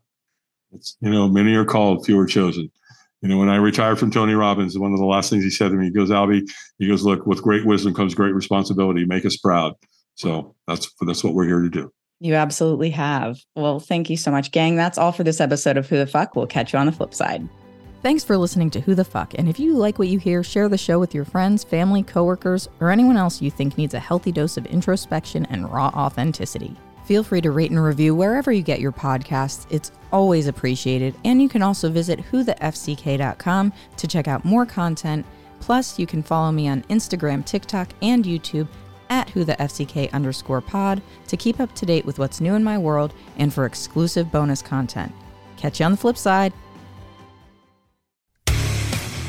It's 0.72 0.96
you 1.00 1.10
know 1.10 1.28
many 1.28 1.54
are 1.54 1.64
called 1.64 2.06
few 2.06 2.18
are 2.18 2.26
chosen 2.26 2.70
you 3.22 3.28
know, 3.28 3.38
when 3.38 3.48
I 3.48 3.56
retired 3.56 3.98
from 3.98 4.10
Tony 4.10 4.34
Robbins, 4.34 4.78
one 4.78 4.92
of 4.92 4.98
the 4.98 5.04
last 5.04 5.30
things 5.30 5.42
he 5.42 5.50
said 5.50 5.70
to 5.70 5.74
me, 5.74 5.86
he 5.86 5.90
goes, 5.90 6.10
Albie, 6.10 6.48
he 6.78 6.86
goes, 6.86 7.02
look, 7.02 7.26
with 7.26 7.42
great 7.42 7.66
wisdom 7.66 7.94
comes 7.94 8.14
great 8.14 8.34
responsibility. 8.34 9.04
Make 9.04 9.24
us 9.24 9.36
proud. 9.36 9.74
So 10.14 10.54
that's 10.66 10.90
that's 11.00 11.22
what 11.22 11.34
we're 11.34 11.46
here 11.46 11.62
to 11.62 11.68
do. 11.68 11.92
You 12.20 12.34
absolutely 12.34 12.90
have. 12.90 13.38
Well, 13.54 13.78
thank 13.78 14.10
you 14.10 14.16
so 14.16 14.30
much, 14.30 14.50
gang. 14.50 14.74
That's 14.74 14.98
all 14.98 15.12
for 15.12 15.22
this 15.22 15.40
episode 15.40 15.76
of 15.76 15.88
Who 15.88 15.96
the 15.96 16.06
Fuck. 16.06 16.34
We'll 16.34 16.48
catch 16.48 16.72
you 16.72 16.78
on 16.78 16.86
the 16.86 16.92
flip 16.92 17.14
side. 17.14 17.48
Thanks 18.02 18.24
for 18.24 18.36
listening 18.36 18.70
to 18.70 18.80
Who 18.80 18.94
the 18.94 19.04
Fuck. 19.04 19.34
And 19.34 19.48
if 19.48 19.58
you 19.58 19.76
like 19.76 19.98
what 19.98 20.08
you 20.08 20.18
hear, 20.18 20.42
share 20.42 20.68
the 20.68 20.78
show 20.78 20.98
with 20.98 21.14
your 21.14 21.24
friends, 21.24 21.64
family, 21.64 22.02
coworkers, 22.02 22.68
or 22.80 22.90
anyone 22.90 23.16
else 23.16 23.42
you 23.42 23.50
think 23.50 23.78
needs 23.78 23.94
a 23.94 24.00
healthy 24.00 24.32
dose 24.32 24.56
of 24.56 24.66
introspection 24.66 25.46
and 25.46 25.70
raw 25.72 25.88
authenticity. 25.94 26.76
Feel 27.08 27.24
free 27.24 27.40
to 27.40 27.52
rate 27.52 27.70
and 27.70 27.82
review 27.82 28.14
wherever 28.14 28.52
you 28.52 28.60
get 28.60 28.80
your 28.80 28.92
podcasts. 28.92 29.66
It's 29.70 29.92
always 30.12 30.46
appreciated. 30.46 31.14
And 31.24 31.40
you 31.40 31.48
can 31.48 31.62
also 31.62 31.88
visit 31.88 32.20
whothefck.com 32.20 33.72
to 33.96 34.06
check 34.06 34.28
out 34.28 34.44
more 34.44 34.66
content. 34.66 35.24
Plus, 35.58 35.98
you 35.98 36.06
can 36.06 36.22
follow 36.22 36.52
me 36.52 36.68
on 36.68 36.82
Instagram, 36.90 37.46
TikTok, 37.46 37.88
and 38.02 38.26
YouTube 38.26 38.68
at 39.08 39.26
whothefck 39.28 40.12
underscore 40.12 40.60
pod 40.60 41.00
to 41.28 41.36
keep 41.38 41.60
up 41.60 41.74
to 41.76 41.86
date 41.86 42.04
with 42.04 42.18
what's 42.18 42.42
new 42.42 42.54
in 42.54 42.62
my 42.62 42.76
world 42.76 43.14
and 43.38 43.54
for 43.54 43.64
exclusive 43.64 44.30
bonus 44.30 44.60
content. 44.60 45.10
Catch 45.56 45.80
you 45.80 45.86
on 45.86 45.92
the 45.92 45.96
flip 45.96 46.18
side. 46.18 46.52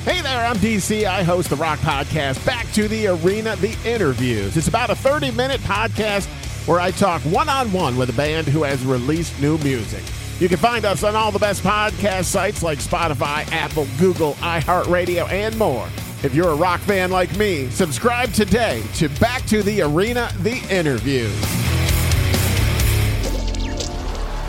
Hey 0.03 0.19
there, 0.21 0.45
I'm 0.45 0.57
DC. 0.57 1.05
I 1.05 1.23
host 1.23 1.49
the 1.49 1.55
Rock 1.55 1.79
Podcast, 1.79 2.45
Back 2.45 2.69
to 2.73 2.89
the 2.89 3.07
Arena, 3.07 3.55
The 3.55 3.77
Interviews. 3.85 4.57
It's 4.57 4.67
about 4.67 4.89
a 4.89 4.95
30 4.95 5.31
minute 5.31 5.61
podcast 5.61 6.27
where 6.69 6.79
I 6.79 6.91
talk 6.91 7.23
one 7.23 7.49
on 7.49 7.71
one 7.71 7.97
with 7.97 8.11
a 8.11 8.13
band 8.13 8.45
who 8.45 8.61
has 8.61 8.85
released 8.85 9.41
new 9.41 9.57
music. 9.57 10.03
You 10.39 10.47
can 10.47 10.59
find 10.59 10.85
us 10.85 11.03
on 11.03 11.15
all 11.15 11.31
the 11.31 11.39
best 11.39 11.63
podcast 11.63 12.25
sites 12.25 12.61
like 12.61 12.77
Spotify, 12.77 13.51
Apple, 13.51 13.87
Google, 13.97 14.33
iHeartRadio, 14.35 15.27
and 15.31 15.57
more. 15.57 15.89
If 16.21 16.35
you're 16.35 16.49
a 16.49 16.55
rock 16.55 16.79
fan 16.81 17.09
like 17.09 17.35
me, 17.37 17.71
subscribe 17.71 18.33
today 18.33 18.83
to 18.97 19.09
Back 19.19 19.47
to 19.47 19.63
the 19.63 19.81
Arena 19.81 20.31
The 20.41 20.63
Interview. 20.69 21.27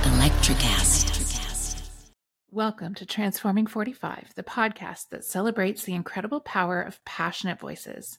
Electricast. 0.03 1.01
Welcome 2.53 2.97
to 2.97 3.07
Transforming 3.07 3.69
45, 3.69 4.33
the 4.35 4.43
podcast 4.43 5.11
that 5.11 5.25
celebrates 5.25 5.85
the 5.85 5.95
incredible 5.95 6.41
power 6.41 6.83
of 6.83 7.03
passionate 7.05 7.61
voices. 7.61 8.19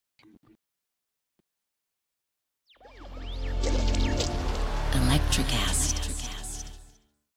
Electricast. 5.31 5.90